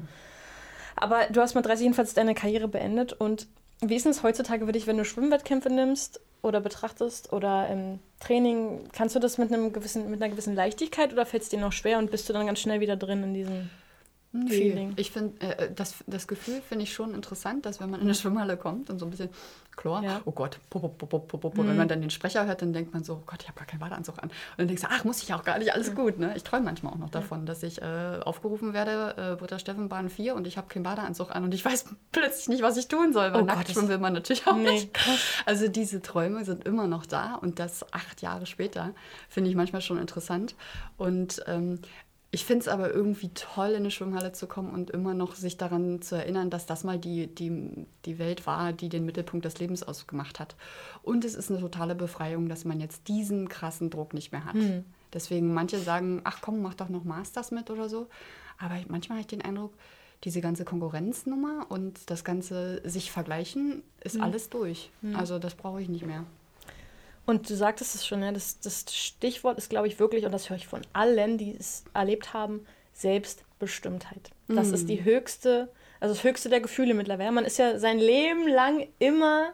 Aber 0.96 1.26
du 1.30 1.40
hast 1.40 1.54
mit 1.54 1.64
30 1.64 1.84
jedenfalls 1.84 2.14
deine 2.14 2.34
Karriere 2.34 2.68
beendet 2.68 3.12
und 3.12 3.46
wie 3.80 3.96
ist 3.96 4.06
es 4.06 4.22
heutzutage 4.22 4.64
für 4.64 4.72
dich, 4.72 4.86
wenn 4.86 4.96
du 4.96 5.04
Schwimmwettkämpfe 5.04 5.68
nimmst 5.68 6.20
oder 6.42 6.60
betrachtest 6.60 7.32
oder 7.32 7.68
im 7.68 7.98
Training, 8.20 8.88
kannst 8.92 9.14
du 9.14 9.18
das 9.18 9.36
mit, 9.36 9.52
einem 9.52 9.72
gewissen, 9.72 10.10
mit 10.10 10.22
einer 10.22 10.30
gewissen 10.30 10.54
Leichtigkeit 10.54 11.12
oder 11.12 11.26
fällt 11.26 11.42
es 11.42 11.50
dir 11.50 11.60
noch 11.60 11.72
schwer 11.72 11.98
und 11.98 12.10
bist 12.10 12.28
du 12.28 12.32
dann 12.32 12.46
ganz 12.46 12.60
schnell 12.60 12.80
wieder 12.80 12.96
drin 12.96 13.22
in 13.22 13.34
diesem 13.34 13.70
Nee, 14.44 14.50
Feeling. 14.50 14.92
Ich 14.96 15.10
finde, 15.10 15.40
äh, 15.40 15.72
das, 15.74 15.96
das 16.06 16.26
Gefühl 16.26 16.60
finde 16.60 16.84
ich 16.84 16.92
schon 16.92 17.14
interessant, 17.14 17.66
dass 17.66 17.80
wenn 17.80 17.90
man 17.90 18.00
in 18.00 18.06
eine 18.06 18.14
Schwimmhalle 18.14 18.56
kommt 18.56 18.90
und 18.90 18.98
so 18.98 19.06
ein 19.06 19.10
bisschen 19.10 19.30
Chlor, 19.76 20.02
ja. 20.02 20.22
oh 20.24 20.32
Gott, 20.32 20.58
pop, 20.70 20.82
pop, 20.82 21.10
pop, 21.10 21.28
pop, 21.28 21.40
pop. 21.40 21.56
Mhm. 21.58 21.68
wenn 21.68 21.76
man 21.76 21.88
dann 21.88 22.00
den 22.00 22.08
Sprecher 22.08 22.46
hört, 22.46 22.62
dann 22.62 22.72
denkt 22.72 22.94
man 22.94 23.04
so, 23.04 23.14
oh 23.14 23.22
Gott, 23.26 23.42
ich 23.42 23.48
habe 23.48 23.58
gar 23.58 23.66
keinen 23.66 23.80
Badeanzug 23.80 24.18
an. 24.18 24.30
Und 24.30 24.32
dann 24.56 24.68
denkst 24.68 24.82
du, 24.82 24.88
ach, 24.90 25.04
muss 25.04 25.22
ich 25.22 25.34
auch 25.34 25.44
gar 25.44 25.58
nicht, 25.58 25.74
alles 25.74 25.90
mhm. 25.90 25.94
gut. 25.96 26.18
Ne? 26.18 26.32
Ich 26.34 26.44
träume 26.44 26.64
manchmal 26.64 26.94
auch 26.94 26.98
noch 26.98 27.10
davon, 27.10 27.44
dass 27.44 27.62
ich 27.62 27.82
äh, 27.82 28.20
aufgerufen 28.24 28.72
werde, 28.72 29.34
äh, 29.34 29.36
Britta 29.36 29.58
Steffen, 29.58 29.90
Bahn 29.90 30.08
4 30.08 30.34
und 30.34 30.46
ich 30.46 30.56
habe 30.56 30.68
keinen 30.68 30.82
Badeanzug 30.82 31.30
an 31.30 31.44
und 31.44 31.52
ich 31.52 31.62
weiß 31.62 31.84
plötzlich 32.12 32.48
nicht, 32.48 32.62
was 32.62 32.78
ich 32.78 32.88
tun 32.88 33.12
soll, 33.12 33.34
weil 33.34 33.42
oh 33.42 33.44
nackt 33.44 33.70
schwimmen 33.70 33.88
will 33.88 33.98
man 33.98 34.14
natürlich 34.14 34.46
auch 34.46 34.56
nee. 34.56 34.72
nicht. 34.72 34.98
Also 35.44 35.68
diese 35.68 36.00
Träume 36.00 36.44
sind 36.46 36.64
immer 36.64 36.86
noch 36.86 37.04
da 37.04 37.34
und 37.34 37.58
das 37.58 37.84
acht 37.92 38.22
Jahre 38.22 38.46
später 38.46 38.94
finde 39.28 39.50
ich 39.50 39.56
manchmal 39.56 39.82
schon 39.82 39.98
interessant. 39.98 40.54
Und 40.96 41.42
ähm, 41.46 41.80
ich 42.36 42.44
finde 42.44 42.60
es 42.60 42.68
aber 42.68 42.92
irgendwie 42.92 43.30
toll, 43.30 43.70
in 43.70 43.76
eine 43.76 43.90
Schwimmhalle 43.90 44.30
zu 44.30 44.46
kommen 44.46 44.68
und 44.68 44.90
immer 44.90 45.14
noch 45.14 45.34
sich 45.36 45.56
daran 45.56 46.02
zu 46.02 46.16
erinnern, 46.16 46.50
dass 46.50 46.66
das 46.66 46.84
mal 46.84 46.98
die, 46.98 47.28
die, 47.28 47.86
die 48.04 48.18
Welt 48.18 48.46
war, 48.46 48.74
die 48.74 48.90
den 48.90 49.06
Mittelpunkt 49.06 49.46
des 49.46 49.58
Lebens 49.58 49.82
ausgemacht 49.82 50.38
hat. 50.38 50.54
Und 51.02 51.24
es 51.24 51.34
ist 51.34 51.50
eine 51.50 51.60
totale 51.60 51.94
Befreiung, 51.94 52.50
dass 52.50 52.66
man 52.66 52.78
jetzt 52.78 53.08
diesen 53.08 53.48
krassen 53.48 53.88
Druck 53.88 54.12
nicht 54.12 54.32
mehr 54.32 54.44
hat. 54.44 54.54
Mhm. 54.54 54.84
Deswegen 55.14 55.54
manche 55.54 55.78
sagen, 55.78 56.20
ach 56.24 56.42
komm, 56.42 56.60
mach 56.60 56.74
doch 56.74 56.90
noch 56.90 57.04
Masters 57.04 57.52
mit 57.52 57.70
oder 57.70 57.88
so. 57.88 58.06
Aber 58.58 58.74
manchmal 58.88 59.16
habe 59.16 59.22
ich 59.22 59.28
den 59.28 59.40
Eindruck, 59.40 59.72
diese 60.24 60.42
ganze 60.42 60.66
Konkurrenznummer 60.66 61.64
und 61.70 62.10
das 62.10 62.22
ganze 62.22 62.86
sich 62.86 63.12
vergleichen 63.12 63.82
ist 64.04 64.16
mhm. 64.16 64.24
alles 64.24 64.50
durch. 64.50 64.90
Mhm. 65.00 65.16
Also 65.16 65.38
das 65.38 65.54
brauche 65.54 65.80
ich 65.80 65.88
nicht 65.88 66.04
mehr. 66.04 66.26
Und 67.26 67.50
du 67.50 67.56
sagtest 67.56 67.94
es 67.96 68.06
schon, 68.06 68.22
ja, 68.22 68.32
das, 68.32 68.60
das 68.60 68.84
Stichwort 68.88 69.58
ist, 69.58 69.68
glaube 69.68 69.88
ich, 69.88 69.98
wirklich, 69.98 70.24
und 70.24 70.32
das 70.32 70.48
höre 70.48 70.56
ich 70.56 70.68
von 70.68 70.82
allen, 70.92 71.38
die 71.38 71.56
es 71.56 71.84
erlebt 71.92 72.32
haben, 72.32 72.64
Selbstbestimmtheit. 72.92 74.30
Das 74.48 74.70
mm. 74.70 74.74
ist 74.74 74.88
die 74.88 75.04
höchste, 75.04 75.68
also 76.00 76.14
das 76.14 76.24
höchste 76.24 76.48
der 76.48 76.60
Gefühle 76.60 76.94
mittlerweile. 76.94 77.32
Man 77.32 77.44
ist 77.44 77.58
ja 77.58 77.78
sein 77.78 77.98
Leben 77.98 78.46
lang 78.48 78.86
immer 79.00 79.52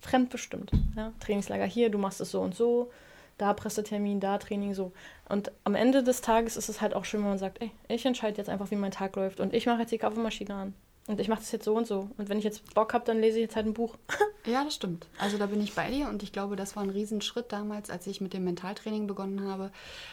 fremdbestimmt. 0.00 0.70
Ja? 0.96 1.12
Trainingslager 1.20 1.66
hier, 1.66 1.90
du 1.90 1.98
machst 1.98 2.20
es 2.20 2.30
so 2.30 2.40
und 2.40 2.54
so, 2.54 2.90
da 3.38 3.52
Pressetermin, 3.54 4.20
da 4.20 4.38
Training 4.38 4.72
so. 4.72 4.92
Und 5.28 5.50
am 5.64 5.74
Ende 5.74 6.02
des 6.02 6.20
Tages 6.20 6.56
ist 6.56 6.68
es 6.68 6.80
halt 6.80 6.94
auch 6.94 7.04
schön, 7.04 7.20
wenn 7.20 7.30
man 7.30 7.38
sagt, 7.38 7.60
ey, 7.60 7.72
ich 7.88 8.06
entscheide 8.06 8.38
jetzt 8.38 8.48
einfach, 8.48 8.70
wie 8.70 8.76
mein 8.76 8.92
Tag 8.92 9.16
läuft 9.16 9.40
und 9.40 9.52
ich 9.52 9.66
mache 9.66 9.80
jetzt 9.80 9.90
die 9.90 9.98
Kaffeemaschine 9.98 10.54
an. 10.54 10.74
Und 11.08 11.18
ich 11.18 11.28
mache 11.28 11.40
das 11.40 11.50
jetzt 11.50 11.64
so 11.64 11.74
und 11.74 11.86
so. 11.86 12.10
Und 12.16 12.28
wenn 12.28 12.38
ich 12.38 12.44
jetzt 12.44 12.74
Bock 12.74 12.94
habe, 12.94 13.04
dann 13.04 13.20
lese 13.20 13.38
ich 13.38 13.42
jetzt 13.42 13.56
halt 13.56 13.66
ein 13.66 13.74
Buch. 13.74 13.96
ja, 14.46 14.62
das 14.62 14.74
stimmt. 14.74 15.08
Also 15.18 15.36
da 15.36 15.46
bin 15.46 15.60
ich 15.60 15.74
bei 15.74 15.90
dir 15.90 16.08
und 16.08 16.22
ich 16.22 16.32
glaube, 16.32 16.54
das 16.54 16.76
war 16.76 16.82
ein 16.84 16.90
Riesenschritt 16.90 17.50
damals, 17.50 17.90
als 17.90 18.06
ich 18.06 18.20
mit 18.20 18.32
dem 18.32 18.44
Mentaltraining 18.44 19.06
begonnen 19.06 19.42
habe, 19.48 19.72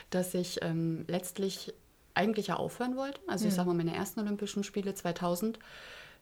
dass 0.10 0.34
ich 0.34 0.63
ähm, 0.63 1.06
letztlich 1.08 1.73
eigentlich 2.15 2.47
ja 2.47 2.56
aufhören 2.56 2.97
wollte. 2.97 3.19
Also 3.28 3.45
ich 3.45 3.52
mhm. 3.52 3.56
sage 3.56 3.69
mal, 3.69 3.75
meine 3.75 3.95
ersten 3.95 4.19
Olympischen 4.19 4.63
Spiele 4.63 4.95
2000 4.95 5.60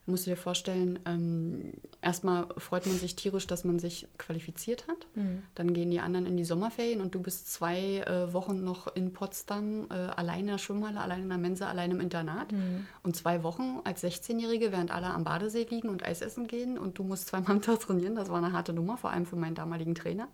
musst 0.07 0.25
du 0.25 0.31
dir 0.31 0.37
vorstellen, 0.37 0.99
ähm, 1.05 1.73
erstmal 2.01 2.47
freut 2.57 2.85
man 2.85 2.97
sich 2.97 3.15
tierisch, 3.15 3.45
dass 3.47 3.63
man 3.63 3.79
sich 3.79 4.07
qualifiziert 4.17 4.87
hat. 4.87 5.07
Mhm. 5.15 5.43
Dann 5.55 5.73
gehen 5.73 5.91
die 5.91 5.99
anderen 5.99 6.25
in 6.25 6.37
die 6.37 6.45
Sommerferien 6.45 7.01
und 7.01 7.13
du 7.13 7.21
bist 7.21 7.51
zwei 7.51 7.99
äh, 7.99 8.33
Wochen 8.33 8.63
noch 8.63 8.95
in 8.95 9.13
Potsdam, 9.13 9.87
äh, 9.89 9.93
alleine 9.93 10.39
in 10.39 10.47
der 10.47 10.57
Schwimmhalle, 10.57 11.01
alleine 11.01 11.23
in 11.23 11.29
der 11.29 11.37
Mensa, 11.37 11.67
alleine 11.67 11.93
im 11.93 11.99
Internat. 11.99 12.51
Mhm. 12.51 12.87
Und 13.03 13.15
zwei 13.15 13.43
Wochen 13.43 13.81
als 13.83 14.03
16-Jährige, 14.03 14.71
während 14.71 14.91
alle 14.91 15.07
am 15.07 15.23
Badesee 15.23 15.67
liegen 15.69 15.89
und 15.89 16.05
Eis 16.05 16.21
essen 16.21 16.47
gehen 16.47 16.77
und 16.77 16.97
du 16.97 17.03
musst 17.03 17.27
zweimal 17.27 17.51
am 17.51 17.61
Tag 17.61 17.79
trainieren. 17.81 18.15
Das 18.15 18.29
war 18.29 18.37
eine 18.37 18.53
harte 18.53 18.73
Nummer, 18.73 18.97
vor 18.97 19.11
allem 19.11 19.25
für 19.25 19.35
meinen 19.35 19.55
damaligen 19.55 19.95
Trainer 19.95 20.27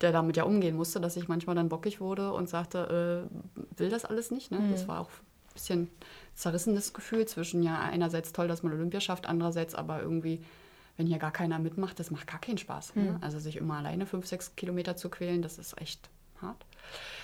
der 0.00 0.12
damit 0.12 0.36
ja 0.36 0.44
umgehen 0.44 0.76
musste, 0.76 0.98
dass 0.98 1.16
ich 1.16 1.28
manchmal 1.28 1.54
dann 1.56 1.68
bockig 1.68 2.00
wurde 2.00 2.32
und 2.32 2.48
sagte, 2.48 3.28
äh, 3.28 3.78
will 3.78 3.90
das 3.90 4.04
alles 4.04 4.30
nicht. 4.30 4.50
Ne? 4.50 4.58
Mhm. 4.58 4.70
Das 4.72 4.88
war 4.88 5.00
auch 5.00 5.10
ein 5.10 5.52
bisschen 5.52 5.88
zerrissenes 6.40 6.92
Gefühl 6.92 7.26
zwischen, 7.26 7.62
ja, 7.62 7.78
einerseits 7.78 8.32
toll, 8.32 8.48
dass 8.48 8.62
man 8.62 8.72
Olympia 8.72 9.00
schafft, 9.00 9.26
andererseits 9.26 9.74
aber 9.74 10.02
irgendwie, 10.02 10.42
wenn 10.96 11.06
hier 11.06 11.18
gar 11.18 11.32
keiner 11.32 11.58
mitmacht, 11.58 11.98
das 12.00 12.10
macht 12.10 12.26
gar 12.26 12.40
keinen 12.40 12.58
Spaß. 12.58 12.94
Mhm. 12.94 13.04
Ne? 13.04 13.18
Also 13.20 13.38
sich 13.38 13.56
immer 13.56 13.74
alleine 13.74 14.06
fünf, 14.06 14.26
sechs 14.26 14.56
Kilometer 14.56 14.96
zu 14.96 15.08
quälen, 15.10 15.42
das 15.42 15.58
ist 15.58 15.80
echt 15.80 16.08
hart. 16.40 16.64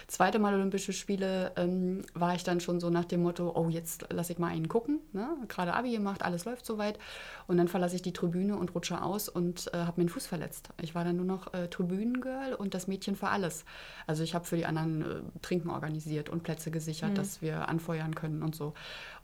Zweite 0.09 0.38
Mal 0.38 0.55
Olympische 0.55 0.92
Spiele 0.92 1.53
ähm, 1.57 2.03
war 2.14 2.35
ich 2.37 2.45
dann 2.45 2.61
schon 2.61 2.79
so 2.79 2.90
nach 2.90 3.05
dem 3.05 3.23
Motto, 3.23 3.53
oh, 3.57 3.69
jetzt 3.69 4.07
lasse 4.12 4.33
ich 4.33 4.38
mal 4.38 4.49
einen 4.49 4.69
gucken. 4.69 5.01
Ne? 5.12 5.29
Gerade 5.49 5.75
Abi 5.75 5.90
gemacht, 5.90 6.23
alles 6.23 6.45
läuft 6.45 6.64
soweit. 6.64 6.99
Und 7.49 7.57
dann 7.57 7.66
verlasse 7.66 7.97
ich 7.97 8.03
die 8.03 8.12
Tribüne 8.12 8.57
und 8.57 8.73
rutsche 8.75 9.03
aus 9.03 9.29
und 9.29 9.69
äh, 9.75 9.79
habe 9.79 10.01
mir 10.01 10.07
den 10.07 10.11
Fuß 10.11 10.27
verletzt. 10.27 10.69
Ich 10.81 10.95
war 10.95 11.03
dann 11.03 11.16
nur 11.16 11.25
noch 11.25 11.53
äh, 11.55 11.66
Tribünengirl 11.66 12.55
und 12.55 12.75
das 12.75 12.87
Mädchen 12.87 13.16
für 13.16 13.29
alles. 13.29 13.64
Also 14.07 14.23
ich 14.23 14.35
habe 14.35 14.45
für 14.45 14.57
die 14.57 14.66
anderen 14.66 15.03
äh, 15.03 15.21
Trinken 15.42 15.71
organisiert 15.71 16.29
und 16.29 16.45
Plätze 16.45 16.71
gesichert, 16.71 17.11
mhm. 17.11 17.14
dass 17.16 17.42
wir 17.42 17.69
anfeuern 17.69 18.14
können 18.14 18.45
und 18.45 18.55
so. 18.55 18.75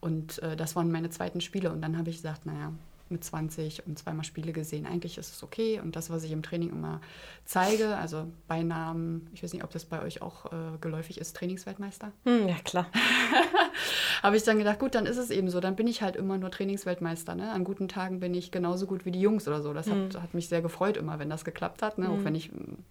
Und 0.01 0.43
äh, 0.43 0.57
das 0.57 0.75
waren 0.75 0.91
meine 0.91 1.11
zweiten 1.11 1.41
Spiele. 1.41 1.71
Und 1.71 1.81
dann 1.81 1.97
habe 1.97 2.11
ich 2.11 2.17
gesagt, 2.17 2.45
naja, 2.45 2.73
mit 3.13 3.23
20 3.23 3.87
und 3.87 3.99
zweimal 3.99 4.25
Spiele 4.25 4.53
gesehen. 4.53 4.87
Eigentlich 4.87 5.19
ist 5.19 5.33
es 5.33 5.43
okay. 5.43 5.81
Und 5.81 5.95
das, 5.95 6.11
was 6.11 6.25
ich 6.25 6.33
im 6.33 6.43
Training 6.43 6.71
immer 6.71 7.01
zeige, 7.45 7.97
also 7.97 8.27
Beinamen, 8.49 9.29
ich 9.33 9.43
weiß 9.43 9.53
nicht, 9.53 9.63
ob 9.63 9.71
das 9.71 9.85
bei 9.85 10.03
euch 10.03 10.23
auch 10.23 10.47
äh, 10.47 10.79
geläufig 10.81 11.19
ist, 11.19 11.37
Trainingsweltmeister. 11.37 12.13
Hm, 12.25 12.49
ja, 12.49 12.57
klar. 12.65 12.87
Habe 14.23 14.37
ich 14.37 14.43
dann 14.45 14.59
gedacht, 14.59 14.79
gut, 14.79 14.95
dann 14.95 15.07
ist 15.07 15.19
es 15.19 15.31
eben 15.31 15.51
so. 15.51 15.61
Dann 15.61 15.77
bin 15.77 15.87
ich 15.87 16.03
halt 16.03 16.17
immer 16.17 16.39
nur 16.39 16.51
Trainingsweltmeister. 16.51 17.35
Ne? 17.35 17.51
An 17.51 17.65
guten 17.65 17.89
Tagen 17.89 18.21
bin 18.21 18.35
ich 18.35 18.51
genauso 18.51 18.87
gut 18.87 19.05
wie 19.05 19.11
die 19.11 19.21
Jungs 19.21 19.47
oder 19.47 19.63
so. 19.63 19.73
Das 19.73 19.87
hm. 19.87 20.07
hat, 20.07 20.23
hat, 20.23 20.35
mich 20.35 20.49
sehr 20.49 20.63
gefreut 20.63 20.97
immer, 20.97 21.19
wenn 21.19 21.31
das 21.31 21.45
geklappt 21.45 21.83
hat. 21.83 21.99
Ne? 21.99 22.09
Hm. 22.09 22.15
Auch 22.15 22.25
wenn 22.25 22.35
ich 22.35 22.51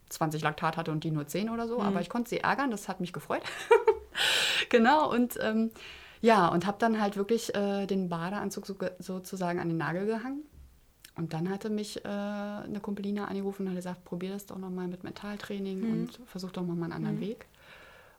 20 0.10 0.42
Laktat 0.42 0.78
hatte 0.78 0.92
und 0.92 1.04
die 1.04 1.12
nur 1.12 1.28
10 1.28 1.50
oder 1.50 1.68
so. 1.68 1.80
Hm. 1.80 1.86
Aber 1.86 2.02
ich 2.02 2.10
konnte 2.10 2.30
sie 2.30 2.40
ärgern, 2.40 2.72
das 2.72 2.88
hat 2.88 3.00
mich 3.00 3.14
gefreut. 3.14 3.42
genau, 4.70 5.12
und 5.12 5.38
ähm, 5.42 5.72
ja, 6.22 6.48
und 6.48 6.66
habe 6.66 6.78
dann 6.80 7.02
halt 7.02 7.18
wirklich 7.18 7.54
äh, 7.56 7.88
den 7.88 8.10
Badeanzug 8.10 8.68
so, 8.68 8.76
sozusagen 9.00 9.60
an 9.60 9.70
den 9.70 9.78
Nagel 9.78 10.06
gehangen. 10.06 10.44
Und 11.16 11.34
dann 11.34 11.50
hatte 11.50 11.70
mich 11.70 12.06
äh, 12.06 12.08
eine 12.08 12.80
Kumpeline 12.82 13.28
angerufen 13.28 13.64
und 13.64 13.70
hat 13.70 13.76
gesagt, 13.76 14.06
probier 14.06 14.32
das 14.32 14.46
doch 14.46 14.58
nochmal 14.58 14.88
mit 14.88 15.04
Mentaltraining 15.04 15.80
mhm. 15.80 15.92
und 15.92 16.20
versuch 16.26 16.52
doch 16.52 16.62
nochmal 16.62 16.86
einen 16.86 16.94
anderen 16.94 17.18
mhm. 17.18 17.22
Weg. 17.22 17.46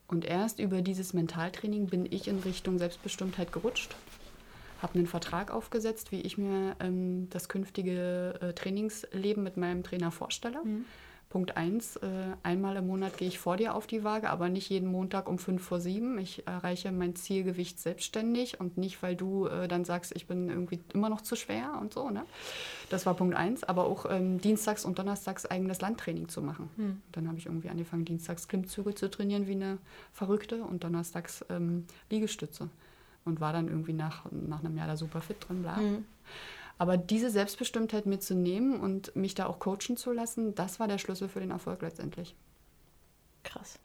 Und 0.09 0.25
erst 0.27 0.59
über 0.59 0.83
dieses 0.83 1.15
Mentaltraining 1.15 1.87
bin 1.87 2.07
ich 2.11 2.29
in 2.29 2.41
Richtung 2.41 2.79
Selbstbestimmtheit 2.79 3.53
gerutscht. 3.53 3.95
Habe 4.83 4.99
einen 4.99 5.07
Vertrag 5.07 5.53
aufgesetzt, 5.53 6.13
wie 6.13 6.21
ich 6.21 6.37
mir 6.37 6.77
ähm, 6.81 7.29
das 7.31 7.49
künftige 7.49 8.35
äh, 8.43 8.53
Trainingsleben 8.53 9.43
mit 9.43 9.57
meinem 9.57 9.85
Trainer 9.85 10.11
vorstelle. 10.11 10.63
Mhm. 10.63 10.85
Punkt 11.33 11.57
1, 11.57 11.97
äh, 11.97 12.09
einmal 12.43 12.77
im 12.77 12.89
Monat 12.89 13.17
gehe 13.17 13.27
ich 13.27 13.39
vor 13.39 13.57
dir 13.57 13.75
auf 13.75 13.87
die 13.87 14.05
Waage, 14.05 14.29
aber 14.29 14.51
nicht 14.51 14.69
jeden 14.69 14.93
Montag 14.93 15.31
um 15.31 15.39
5 15.39 15.65
vor 15.65 15.81
7. 15.81 16.19
Ich 16.19 16.47
erreiche 16.47 16.93
mein 16.93 17.17
Zielgewicht 17.17 17.81
selbstständig 17.81 18.61
und 18.61 18.77
nicht, 18.77 19.03
weil 19.03 19.17
du 19.17 19.47
äh, 19.47 19.67
dann 19.67 19.87
sagst, 19.87 20.15
ich 20.15 20.27
bin 20.27 20.51
irgendwie 20.51 20.81
immer 20.93 21.09
noch 21.09 21.23
zu 21.23 21.35
schwer 21.35 21.79
und 21.81 21.95
so. 21.95 22.11
Ne? 22.11 22.25
Das 22.91 23.07
war 23.07 23.15
Punkt 23.15 23.35
1, 23.35 23.65
aber 23.65 23.87
auch 23.87 24.05
ähm, 24.11 24.43
dienstags 24.43 24.85
und 24.85 24.99
donnerstags 24.99 25.47
eigenes 25.47 25.81
Landtraining 25.81 26.29
zu 26.29 26.43
machen. 26.43 26.69
Hm. 26.77 27.01
Dann 27.13 27.27
habe 27.29 27.39
ich 27.39 27.47
irgendwie 27.47 27.71
angefangen, 27.71 28.05
dienstags 28.05 28.47
Klimmzüge 28.47 28.95
zu 28.95 29.11
trainieren 29.11 29.47
wie 29.47 29.53
eine 29.53 29.79
Verrückte 30.13 30.63
und 30.63 30.85
donnerstags 30.85 31.47
ähm, 31.49 31.87
Liegestütze. 32.11 32.69
Und 33.25 33.41
war 33.41 33.55
dann 33.55 33.69
irgendwie 33.69 33.95
nach, 33.95 34.27
nach 34.31 34.63
einem 34.63 34.77
Jahr 34.77 34.87
da 34.87 34.99
super 34.99 35.23
fit 35.23 35.39
drin, 35.49 35.63
bla. 35.63 35.79
Hm. 35.79 36.05
Aber 36.83 36.97
diese 36.97 37.31
Selbstbestimmtheit 37.31 38.07
mitzunehmen 38.07 38.81
und 38.81 39.15
mich 39.15 39.37
da 39.37 39.47
auch 39.47 39.61
coachen 39.61 39.97
zu 39.97 40.11
lassen, 40.11 40.57
das 40.57 40.81
war 40.81 40.89
der 40.89 40.99
Schlüssel 40.99 41.29
für 41.29 41.39
den 41.39 41.53
Erfolg 41.53 41.81
letztendlich. 41.81 42.35
Krass. 43.45 43.79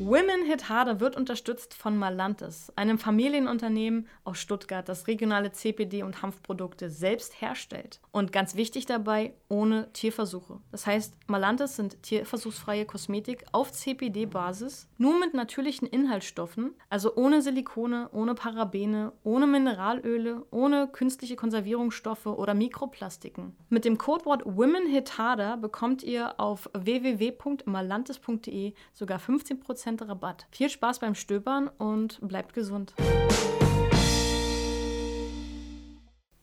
Women 0.00 0.44
Hit 0.44 0.68
Harder 0.68 0.98
wird 0.98 1.16
unterstützt 1.16 1.72
von 1.72 1.96
Malantis, 1.96 2.72
einem 2.74 2.98
Familienunternehmen 2.98 4.08
aus 4.24 4.38
Stuttgart, 4.38 4.88
das 4.88 5.06
regionale 5.06 5.52
CPD 5.52 6.02
und 6.02 6.20
Hanfprodukte 6.20 6.90
selbst 6.90 7.40
herstellt. 7.40 8.00
Und 8.10 8.32
ganz 8.32 8.56
wichtig 8.56 8.86
dabei, 8.86 9.34
ohne 9.48 9.92
Tierversuche. 9.92 10.60
Das 10.70 10.86
heißt, 10.86 11.14
Malantis 11.26 11.76
sind 11.76 12.02
tierversuchsfreie 12.02 12.84
Kosmetik 12.84 13.44
auf 13.52 13.72
CPD-Basis, 13.72 14.88
nur 14.98 15.18
mit 15.18 15.34
natürlichen 15.34 15.88
Inhaltsstoffen, 15.88 16.74
also 16.90 17.16
ohne 17.16 17.42
Silikone, 17.42 18.10
ohne 18.12 18.34
Parabene, 18.34 19.12
ohne 19.22 19.46
Mineralöle, 19.46 20.44
ohne 20.50 20.88
künstliche 20.88 21.36
Konservierungsstoffe 21.36 22.26
oder 22.26 22.54
Mikroplastiken. 22.54 23.56
Mit 23.68 23.84
dem 23.84 23.98
Codewort 23.98 24.42
Women 24.44 24.86
Hit 24.86 25.18
Harder 25.18 25.56
bekommt 25.56 26.02
ihr 26.02 26.38
auf 26.38 26.68
www.malantis.de 26.74 28.74
sogar 28.92 29.18
15% 29.18 29.68
10% 29.68 30.08
Rabatt. 30.08 30.46
Viel 30.50 30.70
Spaß 30.70 31.00
beim 31.00 31.14
Stöbern 31.14 31.68
und 31.78 32.18
bleibt 32.26 32.54
gesund. 32.54 32.94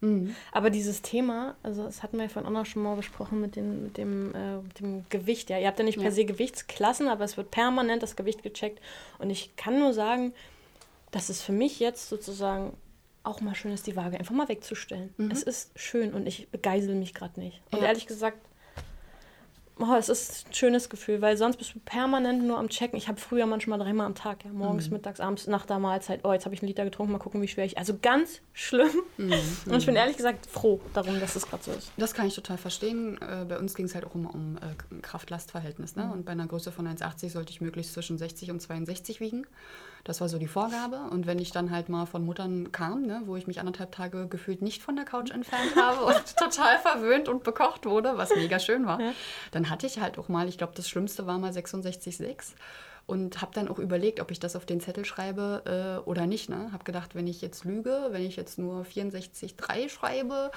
Mhm. 0.05 0.35
Aber 0.51 0.69
dieses 0.69 1.01
Thema, 1.01 1.55
also 1.63 1.83
das 1.83 2.03
hatten 2.03 2.17
wir 2.17 2.23
ja 2.23 2.29
vorhin 2.29 2.47
auch 2.47 2.59
noch 2.59 2.65
schon 2.65 2.83
mal 2.83 2.95
besprochen 2.95 3.41
mit, 3.41 3.55
den, 3.55 3.83
mit, 3.83 3.97
dem, 3.97 4.33
äh, 4.35 4.57
mit 4.57 4.79
dem 4.79 5.05
Gewicht. 5.09 5.49
Ja, 5.49 5.57
ihr 5.57 5.67
habt 5.67 5.79
ja 5.79 5.85
nicht 5.85 5.97
ja. 5.97 6.03
per 6.03 6.11
se 6.11 6.25
Gewichtsklassen, 6.25 7.07
aber 7.07 7.23
es 7.23 7.37
wird 7.37 7.51
permanent 7.51 8.03
das 8.03 8.15
Gewicht 8.15 8.43
gecheckt. 8.43 8.79
Und 9.19 9.29
ich 9.29 9.55
kann 9.55 9.79
nur 9.79 9.93
sagen, 9.93 10.33
dass 11.11 11.29
es 11.29 11.41
für 11.41 11.53
mich 11.53 11.79
jetzt 11.79 12.09
sozusagen 12.09 12.77
auch 13.23 13.41
mal 13.41 13.55
schön 13.55 13.71
ist, 13.71 13.87
die 13.87 13.95
Waage 13.95 14.19
einfach 14.19 14.35
mal 14.35 14.47
wegzustellen. 14.47 15.13
Mhm. 15.17 15.31
Es 15.31 15.41
ist 15.41 15.71
schön 15.75 16.13
und 16.13 16.27
ich 16.27 16.49
begeisel 16.49 16.93
mich 16.93 17.13
gerade 17.13 17.39
nicht. 17.39 17.61
Und 17.71 17.81
ja. 17.81 17.87
ehrlich 17.87 18.05
gesagt, 18.05 18.37
oh, 19.79 19.95
es 19.97 20.09
ist 20.09 20.47
ein 20.47 20.53
schönes 20.53 20.89
Gefühl, 20.89 21.21
weil 21.21 21.38
sonst 21.38 21.57
bist 21.57 21.75
du 21.75 21.79
permanent 21.79 22.43
nur 22.43 22.57
am 22.57 22.69
Checken. 22.69 22.97
Ich 22.97 23.07
habe 23.07 23.19
früher 23.19 23.45
manchmal 23.45 23.79
dreimal 23.79 24.05
am 24.05 24.15
Tag, 24.15 24.45
ja, 24.45 24.51
morgens, 24.51 24.88
mhm. 24.88 24.93
mittags, 24.93 25.19
abends, 25.19 25.47
nach 25.47 25.65
der 25.65 25.79
Mahlzeit. 25.79 26.21
Oh, 26.23 26.31
jetzt 26.31 26.45
habe 26.45 26.55
ich 26.55 26.61
einen 26.61 26.69
Liter 26.69 26.85
getrunken, 26.85 27.11
mal 27.11 27.19
gucken, 27.19 27.41
wie 27.41 27.47
schwer 27.47 27.65
ich. 27.65 27.77
Also 27.77 27.97
ganz 28.01 28.41
schlimm. 28.53 28.89
Mhm. 29.17 29.33
Und 29.65 29.77
ich 29.77 29.85
bin 29.85 29.95
ehrlich 29.95 30.17
gesagt 30.17 30.45
froh 30.45 30.79
darum, 30.93 31.19
dass 31.19 31.35
es 31.35 31.47
gerade 31.47 31.63
so 31.63 31.71
ist. 31.71 31.91
Das 31.97 32.13
kann 32.13 32.27
ich 32.27 32.35
total 32.35 32.57
verstehen. 32.57 33.19
Äh, 33.21 33.45
bei 33.45 33.57
uns 33.59 33.75
ging 33.75 33.85
es 33.85 33.95
halt 33.95 34.05
auch 34.05 34.15
immer 34.15 34.33
um 34.33 34.57
äh, 34.57 35.01
Kraft-Last-Verhältnis. 35.01 35.95
Ne? 35.95 36.05
Mhm. 36.05 36.11
Und 36.11 36.25
bei 36.25 36.31
einer 36.31 36.47
Größe 36.47 36.71
von 36.71 36.88
1,80 36.88 37.29
sollte 37.29 37.51
ich 37.51 37.61
möglichst 37.61 37.93
zwischen 37.93 38.17
60 38.17 38.51
und 38.51 38.61
62 38.61 39.19
wiegen. 39.19 39.45
Das 40.05 40.21
war 40.21 40.29
so 40.29 40.37
die 40.37 40.47
Vorgabe. 40.47 40.97
Und 41.09 41.27
wenn 41.27 41.39
ich 41.39 41.51
dann 41.51 41.71
halt 41.71 41.89
mal 41.89 42.05
von 42.05 42.23
Muttern 42.23 42.71
kam, 42.71 43.01
ne, 43.01 43.23
wo 43.25 43.35
ich 43.35 43.47
mich 43.47 43.59
anderthalb 43.59 43.91
Tage 43.91 44.27
gefühlt 44.27 44.61
nicht 44.61 44.81
von 44.81 44.95
der 44.95 45.03
Couch 45.03 45.31
entfernt 45.31 45.75
habe 45.75 46.05
und 46.05 46.35
total 46.37 46.77
verwöhnt 46.79 47.27
und 47.27 47.43
bekocht 47.43 47.85
wurde, 47.85 48.13
was 48.15 48.33
mega 48.35 48.59
schön 48.59 48.85
war, 48.85 49.01
ja. 49.01 49.11
dann 49.51 49.69
hatte 49.69 49.87
ich 49.87 49.99
halt 49.99 50.17
auch 50.17 50.29
mal, 50.29 50.47
ich 50.47 50.57
glaube, 50.57 50.73
das 50.75 50.87
Schlimmste 50.87 51.27
war 51.27 51.37
mal 51.39 51.51
66,6 51.51 52.53
und 53.07 53.41
habe 53.41 53.51
dann 53.53 53.67
auch 53.67 53.79
überlegt, 53.79 54.19
ob 54.19 54.31
ich 54.31 54.39
das 54.39 54.55
auf 54.55 54.65
den 54.65 54.79
Zettel 54.79 55.05
schreibe 55.05 56.01
äh, 56.05 56.07
oder 56.09 56.25
nicht. 56.25 56.49
Ne? 56.49 56.71
Habe 56.71 56.83
gedacht, 56.83 57.15
wenn 57.15 57.27
ich 57.27 57.41
jetzt 57.41 57.63
lüge, 57.63 58.07
wenn 58.11 58.23
ich 58.23 58.35
jetzt 58.35 58.57
nur 58.57 58.83
64,3 58.83 59.89
schreibe, 59.89 60.51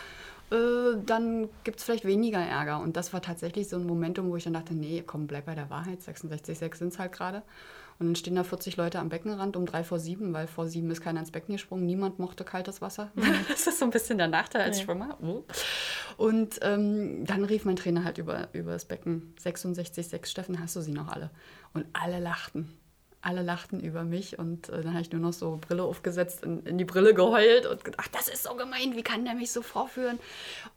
äh, 0.50 0.96
dann 1.04 1.48
gibt 1.64 1.78
es 1.78 1.84
vielleicht 1.84 2.06
weniger 2.06 2.38
Ärger. 2.38 2.80
Und 2.80 2.96
das 2.96 3.12
war 3.12 3.20
tatsächlich 3.20 3.68
so 3.68 3.76
ein 3.76 3.87
Momentum, 3.87 4.30
wo 4.30 4.37
ich 4.37 4.44
dann 4.44 4.54
dachte, 4.54 4.74
nee, 4.74 5.02
komm, 5.06 5.26
bleib 5.26 5.46
bei 5.46 5.54
der 5.54 5.68
Wahrheit, 5.68 6.00
66,6 6.00 6.76
sind 6.76 6.92
es 6.92 6.98
halt 6.98 7.12
gerade. 7.12 7.42
Und 7.98 8.06
dann 8.06 8.14
stehen 8.14 8.37
da 8.37 8.44
40 8.44 8.76
Leute 8.76 9.00
am 9.00 9.08
Beckenrand 9.08 9.56
um 9.56 9.66
drei 9.66 9.82
vor 9.82 9.98
sieben, 9.98 10.32
weil 10.32 10.46
vor 10.46 10.68
sieben 10.68 10.90
ist 10.90 11.00
keiner 11.00 11.18
ins 11.18 11.32
Becken 11.32 11.52
gesprungen. 11.52 11.84
Niemand 11.84 12.20
mochte 12.20 12.44
kaltes 12.44 12.80
Wasser. 12.80 13.11
das 13.48 13.66
ist 13.66 13.80
so 13.80 13.84
ein 13.84 13.90
bisschen 13.90 14.18
der 14.18 14.28
Nachteil 14.28 14.62
als 14.62 14.78
nee. 14.78 14.84
Schwimmer. 14.84 15.18
Oh. 15.20 15.44
Und 16.16 16.61
ähm, 16.62 17.24
dann 17.26 17.44
rief 17.44 17.64
mein 17.64 17.76
Trainer 17.76 18.04
halt 18.04 18.18
über, 18.18 18.48
über 18.52 18.72
das 18.72 18.84
Becken 18.84 19.34
66,6, 19.42 20.26
Steffen, 20.26 20.61
hast 20.61 20.76
du 20.76 20.80
sie 20.80 20.92
noch 20.92 21.08
alle? 21.08 21.30
Und 21.74 21.87
alle 21.92 22.20
lachten 22.20 22.72
alle 23.20 23.42
lachten 23.42 23.81
über 23.81 24.04
mich 24.04 24.38
und 24.38 24.68
äh, 24.68 24.83
dann 24.83 24.92
habe 24.92 25.02
ich 25.02 25.11
nur 25.11 25.20
noch 25.20 25.33
so 25.33 25.59
Brille 25.61 25.83
aufgesetzt, 25.83 26.44
in, 26.44 26.64
in, 26.64 26.78
die 26.78 26.85
Brille 26.85 27.14
geheult 27.14 27.66
und 27.66 27.85
gedacht, 27.85 28.11
das 28.14 28.28
ist 28.28 28.44
so 28.44 28.54
gemein, 28.54 28.94
wie 28.94 29.02
kann 29.02 29.24
der 29.24 29.35
mich 29.35 29.50
so 29.50 29.62
vorführen? 29.62 30.20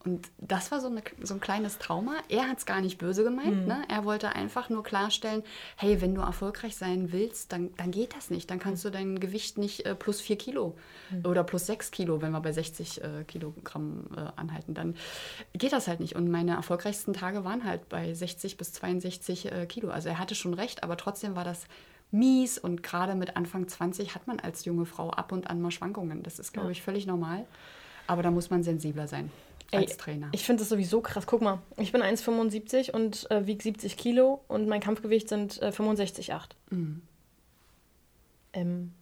Und 0.03 0.27
das 0.39 0.71
war 0.71 0.81
so, 0.81 0.87
eine, 0.87 1.03
so 1.21 1.35
ein 1.35 1.39
kleines 1.39 1.77
Trauma. 1.77 2.15
Er 2.29 2.49
hat 2.49 2.57
es 2.57 2.65
gar 2.65 2.81
nicht 2.81 2.97
böse 2.97 3.23
gemeint. 3.23 3.61
Mhm. 3.61 3.67
Ne? 3.67 3.83
Er 3.89 4.05
wollte 4.05 4.35
einfach 4.35 4.69
nur 4.69 4.83
klarstellen, 4.83 5.43
hey, 5.77 6.01
wenn 6.01 6.15
du 6.15 6.21
erfolgreich 6.21 6.75
sein 6.75 7.11
willst, 7.11 7.51
dann, 7.51 7.69
dann 7.77 7.91
geht 7.91 8.15
das 8.15 8.31
nicht. 8.31 8.49
Dann 8.49 8.57
kannst 8.57 8.83
mhm. 8.83 8.89
du 8.89 8.97
dein 8.97 9.19
Gewicht 9.19 9.59
nicht 9.59 9.85
äh, 9.85 9.93
plus 9.93 10.19
4 10.19 10.37
Kilo 10.37 10.75
mhm. 11.11 11.25
oder 11.27 11.43
plus 11.43 11.67
6 11.67 11.91
Kilo, 11.91 12.23
wenn 12.23 12.31
wir 12.31 12.41
bei 12.41 12.53
60 12.53 13.03
äh, 13.03 13.23
Kilogramm 13.25 14.07
äh, 14.17 14.19
anhalten, 14.35 14.73
dann 14.73 14.95
geht 15.53 15.73
das 15.73 15.87
halt 15.87 15.99
nicht. 15.99 16.15
Und 16.15 16.29
meine 16.29 16.55
erfolgreichsten 16.55 17.13
Tage 17.13 17.43
waren 17.43 17.65
halt 17.65 17.87
bei 17.87 18.11
60 18.11 18.57
bis 18.57 18.73
62 18.73 19.51
äh, 19.51 19.65
Kilo. 19.67 19.91
Also 19.91 20.09
er 20.09 20.17
hatte 20.17 20.33
schon 20.33 20.55
recht, 20.55 20.83
aber 20.83 20.97
trotzdem 20.97 21.35
war 21.35 21.43
das 21.43 21.67
mies 22.11 22.57
und 22.57 22.83
gerade 22.83 23.15
mit 23.15 23.37
Anfang 23.37 23.67
20 23.67 24.15
hat 24.15 24.27
man 24.27 24.39
als 24.39 24.65
junge 24.65 24.85
Frau 24.85 25.09
ab 25.09 25.31
und 25.31 25.49
an 25.49 25.61
mal 25.61 25.71
Schwankungen. 25.71 26.23
Das 26.23 26.39
ist, 26.39 26.53
glaube 26.53 26.67
ja. 26.67 26.71
ich, 26.71 26.81
völlig 26.81 27.05
normal. 27.05 27.45
Aber 28.07 28.23
da 28.23 28.31
muss 28.31 28.49
man 28.49 28.63
sensibler 28.63 29.07
sein 29.07 29.31
als 29.71 29.91
Ey, 29.91 29.97
Trainer. 29.97 30.29
Ich 30.33 30.43
finde 30.43 30.61
das 30.61 30.69
sowieso 30.69 31.01
krass. 31.01 31.25
Guck 31.27 31.41
mal, 31.41 31.59
ich 31.77 31.91
bin 31.91 32.01
1,75 32.01 32.91
und 32.91 33.29
äh, 33.31 33.45
wiege 33.47 33.63
70 33.63 33.97
Kilo 33.97 34.41
und 34.47 34.67
mein 34.67 34.81
Kampfgewicht 34.81 35.29
sind 35.29 35.61
äh, 35.61 35.67
65,8. 35.67 36.49
Mhm. 36.69 37.01
Ähm, 38.53 38.93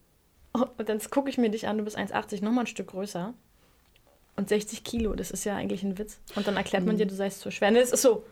und 0.54 0.89
dann 0.89 1.00
gucke 1.10 1.30
ich 1.30 1.38
mir 1.38 1.50
dich 1.50 1.67
an, 1.67 1.78
du 1.78 1.84
bist 1.84 1.98
1,80, 1.98 2.43
nochmal 2.43 2.63
ein 2.63 2.67
Stück 2.67 2.88
größer. 2.88 3.34
Und 4.36 4.50
60 4.50 4.84
Kilo, 4.84 5.15
das 5.15 5.32
ist 5.32 5.43
ja 5.43 5.56
eigentlich 5.56 5.84
ein 5.84 5.98
Witz. 5.98 6.19
Und 6.36 6.48
dann 6.48 6.56
erklärt 6.56 6.86
man 6.86 6.95
mhm. 6.95 7.00
dir, 7.00 7.06
du 7.08 7.15
seist 7.15 7.41
zu 7.41 7.52
schwer. 7.52 7.72
Nee, 7.72 7.80
es 7.80 7.91
ist 7.91 8.02
so, 8.02 8.24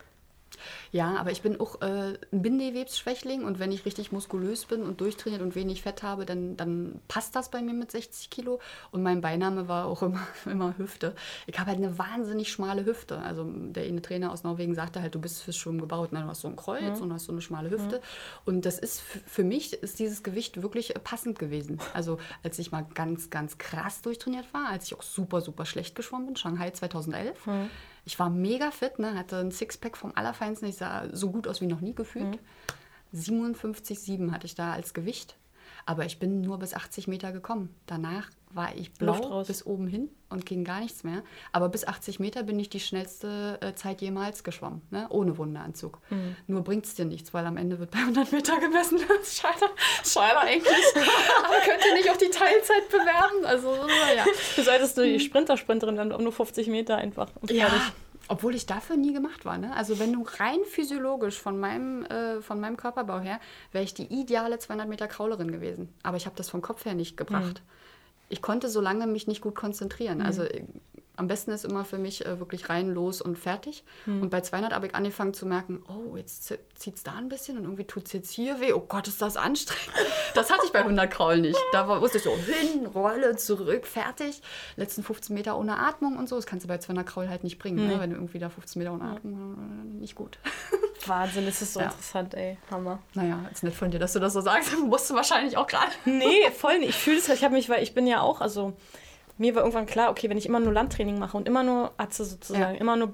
Ja, 0.91 1.15
aber 1.17 1.31
ich 1.31 1.41
bin 1.41 1.59
auch 1.59 1.81
äh, 1.81 2.17
ein 2.31 2.41
Bindewebsschwächling 2.41 3.43
und 3.43 3.59
wenn 3.59 3.71
ich 3.71 3.85
richtig 3.85 4.11
muskulös 4.11 4.65
bin 4.65 4.83
und 4.83 5.01
durchtrainiert 5.01 5.41
und 5.41 5.55
wenig 5.55 5.81
Fett 5.81 6.03
habe, 6.03 6.25
dann, 6.25 6.57
dann 6.57 6.99
passt 7.07 7.35
das 7.35 7.49
bei 7.49 7.61
mir 7.61 7.73
mit 7.73 7.91
60 7.91 8.29
Kilo. 8.29 8.59
Und 8.91 9.03
mein 9.03 9.21
Beiname 9.21 9.67
war 9.67 9.85
auch 9.85 10.01
immer, 10.01 10.27
immer 10.45 10.77
Hüfte. 10.77 11.15
Ich 11.45 11.59
habe 11.59 11.71
halt 11.71 11.77
eine 11.77 11.97
wahnsinnig 11.97 12.51
schmale 12.51 12.85
Hüfte. 12.85 13.19
Also 13.19 13.45
der 13.45 13.83
eine 13.83 14.01
Trainer 14.01 14.31
aus 14.31 14.43
Norwegen 14.43 14.75
sagte 14.75 15.01
halt, 15.01 15.15
du 15.15 15.19
bist 15.19 15.43
fürs 15.43 15.57
Schwimmen 15.57 15.79
gebaut. 15.79 16.09
Na, 16.11 16.21
du 16.21 16.27
hast 16.27 16.41
so 16.41 16.47
ein 16.47 16.55
Kreuz 16.55 16.97
mhm. 16.97 17.03
und 17.03 17.13
hast 17.13 17.25
so 17.25 17.31
eine 17.31 17.41
schmale 17.41 17.69
Hüfte. 17.69 17.97
Mhm. 17.97 18.01
Und 18.45 18.65
das 18.65 18.79
ist 18.79 19.01
für 19.01 19.43
mich 19.43 19.73
ist 19.73 19.99
dieses 19.99 20.23
Gewicht 20.23 20.61
wirklich 20.61 20.93
passend 21.03 21.39
gewesen. 21.39 21.79
Also 21.93 22.17
als 22.43 22.59
ich 22.59 22.71
mal 22.71 22.85
ganz, 22.93 23.29
ganz 23.29 23.57
krass 23.57 24.01
durchtrainiert 24.01 24.53
war, 24.53 24.69
als 24.69 24.85
ich 24.85 24.95
auch 24.95 25.03
super, 25.03 25.41
super 25.41 25.65
schlecht 25.65 25.95
geschwommen 25.95 26.27
bin, 26.27 26.35
Shanghai 26.35 26.71
2011. 26.71 27.45
Mhm 27.45 27.69
ich 28.07 28.17
war 28.19 28.29
mega 28.29 28.71
fit, 28.71 28.99
ne? 28.99 29.15
hatte 29.15 29.37
ein 29.37 29.51
Sixpack 29.51 29.97
vom 29.97 30.13
Allerfeinsten. 30.15 30.69
Ich 30.69 30.77
sah 30.77 31.09
so 31.11 31.29
gut 31.29 31.45
aus 31.45 31.59
wie 31.59 31.67
noch 31.67 31.81
nie 31.81 31.93
gefühlt. 31.93 32.39
Mhm. 33.13 33.19
57,7 33.19 34.31
hatte 34.31 34.45
ich 34.45 34.55
da 34.55 34.71
als 34.71 34.93
Gewicht. 34.93 35.35
Aber 35.85 36.05
ich 36.05 36.17
bin 36.17 36.39
nur 36.39 36.57
bis 36.57 36.73
80 36.73 37.09
Meter 37.09 37.33
gekommen. 37.33 37.75
Danach 37.85 38.29
war 38.51 38.75
ich 38.75 38.93
blau 38.93 39.43
bis 39.43 39.65
oben 39.65 39.87
hin 39.87 40.09
und 40.29 40.45
ging 40.45 40.63
gar 40.63 40.79
nichts 40.79 41.03
mehr. 41.03 41.23
Aber 41.51 41.69
bis 41.69 41.87
80 41.87 42.19
Meter 42.19 42.43
bin 42.43 42.59
ich 42.59 42.69
die 42.69 42.79
schnellste 42.79 43.59
äh, 43.61 43.73
Zeit 43.75 44.01
jemals 44.01 44.43
geschwommen, 44.43 44.81
ne? 44.89 45.07
ohne 45.09 45.37
Wunderanzug. 45.37 45.99
Mhm. 46.09 46.35
Nur 46.47 46.63
bringt 46.63 46.85
es 46.85 46.95
dir 46.95 47.05
nichts, 47.05 47.33
weil 47.33 47.45
am 47.45 47.57
Ende 47.57 47.79
wird 47.79 47.91
bei 47.91 47.99
100 47.99 48.31
Meter 48.31 48.59
gemessen. 48.59 48.99
schade, 49.23 49.71
schade 50.03 50.39
eigentlich. 50.39 50.95
Aber 51.45 51.55
könnt 51.65 51.85
ihr 51.85 51.93
nicht 51.95 52.09
auch 52.09 52.17
die 52.17 52.29
Teilzeit 52.29 52.89
bewerben? 52.89 53.45
Also, 53.45 53.73
ja. 54.15 54.25
Du 54.55 54.61
solltest 54.63 54.97
du 54.97 55.03
die 55.03 55.19
Sprinter-Sprinterin 55.19 55.95
dann 55.95 56.11
um 56.11 56.23
nur 56.23 56.33
50 56.33 56.67
Meter 56.67 56.97
einfach. 56.97 57.29
Ja. 57.49 57.69
Obwohl 58.29 58.55
ich 58.55 58.65
dafür 58.65 58.97
nie 58.97 59.13
gemacht 59.13 59.45
war. 59.45 59.57
Ne? 59.57 59.73
Also 59.73 59.99
wenn 59.99 60.11
du 60.11 60.25
rein 60.39 60.59
physiologisch 60.65 61.39
von 61.39 61.57
meinem, 61.59 62.03
äh, 62.05 62.41
von 62.41 62.59
meinem 62.59 62.75
Körperbau 62.75 63.19
her, 63.19 63.39
wäre 63.71 63.85
ich 63.85 63.93
die 63.93 64.03
ideale 64.03 64.59
200 64.59 64.89
Meter 64.89 65.07
Kraulerin 65.07 65.49
gewesen. 65.49 65.93
Aber 66.03 66.17
ich 66.17 66.25
habe 66.25 66.35
das 66.35 66.49
vom 66.49 66.61
Kopf 66.61 66.83
her 66.83 66.93
nicht 66.93 67.15
gebracht. 67.15 67.61
Mhm. 67.63 67.76
Ich 68.29 68.41
konnte 68.41 68.69
so 68.69 68.81
lange 68.81 69.07
mich 69.07 69.27
nicht 69.27 69.41
gut 69.41 69.55
konzentrieren. 69.55 70.19
Mhm. 70.19 70.25
Also 70.25 70.43
am 71.17 71.27
besten 71.27 71.51
ist 71.51 71.65
immer 71.65 71.83
für 71.83 71.97
mich 71.97 72.25
äh, 72.25 72.39
wirklich 72.39 72.69
rein, 72.69 72.89
los 72.89 73.21
und 73.21 73.37
fertig. 73.37 73.83
Mhm. 74.05 74.21
Und 74.21 74.29
bei 74.29 74.41
200 74.41 74.71
habe 74.71 74.87
ich 74.87 74.95
angefangen 74.95 75.33
zu 75.33 75.47
merken, 75.47 75.83
oh, 75.89 76.15
jetzt 76.15 76.53
zieht 76.75 76.95
es 76.95 77.03
da 77.03 77.13
ein 77.13 77.27
bisschen 77.27 77.57
und 77.57 77.63
irgendwie 77.63 77.85
tut 77.85 78.05
es 78.05 78.13
jetzt 78.13 78.31
hier 78.31 78.61
weh. 78.61 78.71
Oh 78.71 78.85
Gott, 78.87 79.07
ist 79.07 79.21
das 79.21 79.35
anstrengend. 79.35 79.95
Das 80.35 80.51
hatte 80.51 80.61
ich 80.65 80.71
bei 80.71 80.79
100 80.79 81.09
Kraul 81.09 81.39
nicht. 81.39 81.57
Da 81.71 81.87
war, 81.87 82.01
wusste 82.01 82.19
ich 82.19 82.23
so, 82.23 82.35
hin, 82.37 82.85
Rolle, 82.85 83.35
zurück, 83.35 83.87
fertig. 83.87 84.41
Letzten 84.75 85.01
15 85.01 85.33
Meter 85.33 85.57
ohne 85.57 85.79
Atmung 85.79 86.17
und 86.17 86.29
so. 86.29 86.35
Das 86.35 86.45
kannst 86.45 86.65
du 86.65 86.67
bei 86.67 86.77
200 86.77 87.07
Kraul 87.07 87.29
halt 87.29 87.43
nicht 87.43 87.57
bringen, 87.57 87.83
mhm. 87.83 87.87
ne? 87.87 87.99
wenn 87.99 88.11
du 88.11 88.15
irgendwie 88.15 88.39
da 88.39 88.49
15 88.49 88.79
Meter 88.79 88.93
ohne 88.93 89.05
Atmung, 89.05 89.57
äh, 89.57 89.99
nicht 89.99 90.13
gut. 90.13 90.37
Wahnsinn, 91.07 91.47
das 91.47 91.61
ist 91.63 91.73
so 91.73 91.79
ja. 91.79 91.87
interessant, 91.87 92.35
ey. 92.35 92.59
Hammer. 92.69 92.99
Naja, 93.15 93.43
ist 93.51 93.63
nett 93.63 93.73
von 93.73 93.89
dir, 93.89 93.99
dass 93.99 94.13
du 94.13 94.19
das 94.19 94.33
so 94.33 94.41
sagst. 94.41 94.77
Musst 94.85 95.09
du 95.09 95.15
wahrscheinlich 95.15 95.57
auch 95.57 95.67
gerade. 95.67 95.91
Nee, 96.05 96.51
voll 96.55 96.77
nicht. 96.79 96.89
Ich 96.89 96.95
fühle 96.97 97.17
es, 97.17 97.29
ich 97.29 97.43
habe 97.43 97.55
mich, 97.55 97.69
weil 97.69 97.81
ich 97.81 97.95
bin 97.95 98.05
ja 98.05 98.21
auch, 98.21 98.41
also 98.41 98.73
mir 99.37 99.55
war 99.55 99.61
irgendwann 99.61 99.85
klar, 99.85 100.09
okay, 100.09 100.29
wenn 100.29 100.37
ich 100.37 100.45
immer 100.45 100.59
nur 100.59 100.73
Landtraining 100.73 101.19
mache 101.19 101.37
und 101.37 101.47
immer 101.47 101.63
nur 101.63 101.91
Atze 101.97 102.25
sozusagen, 102.25 102.75
ja. 102.75 102.79
immer 102.79 102.95
nur 102.95 103.13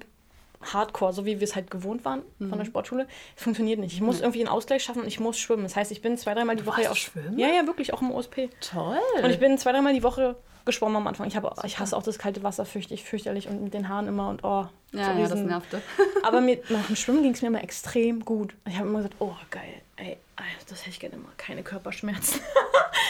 Hardcore, 0.62 1.14
so 1.14 1.26
wie 1.26 1.40
wir 1.40 1.46
es 1.46 1.56
halt 1.56 1.70
gewohnt 1.70 2.06
waren 2.06 2.22
mhm. 2.40 2.50
von 2.50 2.58
der 2.58 2.66
mhm. 2.66 2.72
Sportschule, 2.72 3.08
das 3.36 3.44
funktioniert 3.44 3.80
nicht. 3.80 3.94
Ich 3.94 4.02
muss 4.02 4.18
mhm. 4.18 4.24
irgendwie 4.24 4.40
einen 4.40 4.50
Ausgleich 4.50 4.84
schaffen 4.84 5.02
und 5.02 5.08
ich 5.08 5.20
muss 5.20 5.38
schwimmen. 5.38 5.64
Das 5.64 5.76
heißt, 5.76 5.92
ich 5.92 6.02
bin 6.02 6.18
zwei, 6.18 6.34
dreimal 6.34 6.56
die 6.56 6.66
Woche 6.66 6.90
auch 6.90 6.96
schwimmen. 6.96 7.38
Ja, 7.38 7.50
ja, 7.50 7.68
wirklich, 7.68 7.94
auch 7.94 8.02
im 8.02 8.12
OSP. 8.12 8.50
Toll. 8.62 8.98
Und 9.22 9.30
ich 9.30 9.40
bin 9.40 9.58
zwei, 9.58 9.72
dreimal 9.72 9.94
die 9.94 10.04
Woche 10.04 10.36
geschwommen 10.66 10.96
am 10.96 11.08
Anfang. 11.08 11.28
Ich, 11.28 11.36
hab, 11.36 11.66
ich 11.66 11.80
hasse 11.80 11.96
auch 11.96 12.04
das 12.04 12.18
kalte 12.18 12.44
Wasser 12.44 12.66
fürchtig, 12.66 13.04
fürchterlich 13.04 13.48
und 13.48 13.62
mit 13.64 13.74
den 13.74 13.90
Haaren 13.90 14.08
immer 14.08 14.30
und 14.30 14.44
oh. 14.44 14.68
Ja, 14.92 15.14
so 15.14 15.20
ja 15.20 15.28
das 15.28 15.40
nervte. 15.40 15.82
aber 16.24 16.40
mit, 16.40 16.70
nach 16.70 16.86
dem 16.86 16.96
Schwimmen 16.96 17.24
ging 17.24 17.34
es 17.34 17.42
mir 17.42 17.48
immer 17.50 17.64
extrem 17.64 18.24
gut. 18.24 18.56
Ich 18.68 18.78
habe 18.78 18.88
immer 18.88 19.00
gesagt, 19.00 19.16
oh 19.20 19.36
geil, 19.50 19.82
ey, 19.98 20.18
das 20.70 20.82
hätte 20.82 20.92
ich 20.92 21.00
gerne 21.00 21.16
immer, 21.16 21.30
keine 21.38 21.64
Körperschmerzen. 21.64 22.40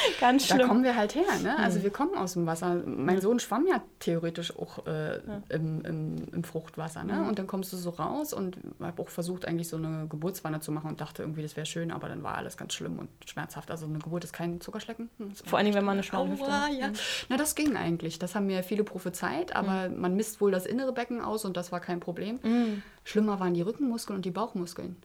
Ganz 0.19 0.47
schlimm. 0.47 0.59
Da 0.59 0.67
kommen 0.67 0.83
wir 0.83 0.95
halt 0.95 1.15
her, 1.15 1.23
ne? 1.41 1.57
Also 1.57 1.77
hm. 1.77 1.83
wir 1.83 1.91
kommen 1.91 2.15
aus 2.15 2.33
dem 2.33 2.45
Wasser. 2.45 2.81
Mein 2.85 3.21
Sohn 3.21 3.39
schwamm 3.39 3.65
ja 3.67 3.81
theoretisch 3.99 4.57
auch 4.57 4.85
äh, 4.85 5.15
ja. 5.15 5.41
im, 5.49 5.83
im, 5.85 6.15
im, 6.31 6.43
Fruchtwasser, 6.43 7.03
ne? 7.03 7.13
Mhm. 7.13 7.27
Und 7.27 7.39
dann 7.39 7.47
kommst 7.47 7.73
du 7.73 7.77
so 7.77 7.89
raus 7.91 8.33
und 8.33 8.57
habe 8.79 9.01
auch 9.01 9.09
versucht, 9.09 9.45
eigentlich 9.45 9.67
so 9.67 9.77
eine 9.77 10.07
Geburtswanne 10.07 10.59
zu 10.59 10.71
machen 10.71 10.89
und 10.89 11.01
dachte 11.01 11.23
irgendwie, 11.23 11.41
das 11.41 11.55
wäre 11.55 11.65
schön, 11.65 11.91
aber 11.91 12.09
dann 12.09 12.23
war 12.23 12.35
alles 12.35 12.57
ganz 12.57 12.73
schlimm 12.73 12.99
und 12.99 13.09
schmerzhaft. 13.25 13.71
Also 13.71 13.85
eine 13.85 13.99
Geburt 13.99 14.23
ist 14.23 14.33
kein 14.33 14.61
Zuckerschlecken. 14.61 15.09
Hm, 15.17 15.33
Vor 15.45 15.59
allem, 15.59 15.73
wenn 15.73 15.85
man 15.85 15.93
eine 15.93 16.03
schmale 16.03 16.31
Hüfte 16.31 16.51
hat. 16.51 16.71
Ja. 16.73 16.89
Mhm. 16.89 16.93
Na, 17.29 17.37
das 17.37 17.55
ging 17.55 17.75
eigentlich. 17.75 18.19
Das 18.19 18.35
haben 18.35 18.47
mir 18.47 18.63
viele 18.63 18.83
prophezeit, 18.83 19.55
aber 19.55 19.89
mhm. 19.89 20.01
man 20.01 20.15
misst 20.15 20.41
wohl 20.41 20.51
das 20.51 20.65
innere 20.65 20.93
Becken 20.93 21.21
aus 21.21 21.45
und 21.45 21.57
das 21.57 21.71
war 21.71 21.79
kein 21.79 21.99
Problem. 21.99 22.39
Mhm. 22.43 22.83
Schlimmer 23.03 23.39
waren 23.39 23.53
die 23.53 23.61
Rückenmuskeln 23.61 24.17
und 24.17 24.25
die 24.25 24.31
Bauchmuskeln. 24.31 24.97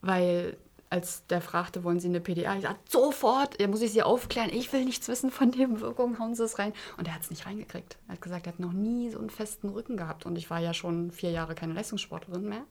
Weil 0.00 0.56
als 0.94 1.26
der 1.26 1.40
fragte, 1.40 1.82
wollen 1.82 1.98
Sie 1.98 2.06
eine 2.08 2.20
PDA? 2.20 2.54
Ich 2.54 2.62
sagte, 2.62 2.78
sofort, 2.88 3.60
ja, 3.60 3.66
muss 3.66 3.82
ich 3.82 3.90
Sie 3.90 4.04
aufklären, 4.04 4.48
ich 4.50 4.72
will 4.72 4.84
nichts 4.84 5.08
wissen 5.08 5.32
von 5.32 5.48
Nebenwirkungen, 5.50 6.20
hauen 6.20 6.36
Sie 6.36 6.44
es 6.44 6.60
rein. 6.60 6.72
Und 6.96 7.08
er 7.08 7.14
hat 7.14 7.22
es 7.22 7.30
nicht 7.30 7.46
reingekriegt. 7.46 7.98
Er 8.06 8.14
hat 8.14 8.22
gesagt, 8.22 8.46
er 8.46 8.52
hat 8.52 8.60
noch 8.60 8.72
nie 8.72 9.10
so 9.10 9.18
einen 9.18 9.28
festen 9.28 9.70
Rücken 9.70 9.96
gehabt. 9.96 10.24
Und 10.24 10.36
ich 10.36 10.50
war 10.50 10.60
ja 10.60 10.72
schon 10.72 11.10
vier 11.10 11.32
Jahre 11.32 11.56
keine 11.56 11.72
Leistungssportlerin 11.72 12.48
mehr. 12.48 12.62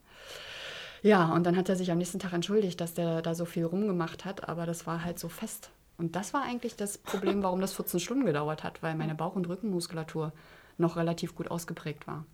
Ja, 1.02 1.34
und 1.34 1.44
dann 1.44 1.58
hat 1.58 1.68
er 1.68 1.76
sich 1.76 1.92
am 1.92 1.98
nächsten 1.98 2.20
Tag 2.20 2.32
entschuldigt, 2.32 2.80
dass 2.80 2.94
der 2.94 3.22
da 3.22 3.36
so 3.36 3.44
viel 3.44 3.66
rumgemacht 3.66 4.24
hat, 4.24 4.48
aber 4.48 4.66
das 4.66 4.88
war 4.88 5.04
halt 5.04 5.20
so 5.20 5.28
fest. 5.28 5.70
Und 5.98 6.16
das 6.16 6.34
war 6.34 6.44
eigentlich 6.44 6.78
das 6.78 6.98
Problem, 6.98 7.44
warum 7.44 7.60
das 7.60 7.74
14 7.74 8.00
Stunden 8.00 8.26
gedauert 8.26 8.64
hat, 8.64 8.82
weil 8.82 8.96
meine 8.96 9.16
Bauch- 9.16 9.36
und 9.36 9.50
Rückenmuskulatur 9.50 10.32
noch 10.78 10.96
relativ 10.96 11.36
gut 11.36 11.52
ausgeprägt 11.52 12.08
war. 12.08 12.26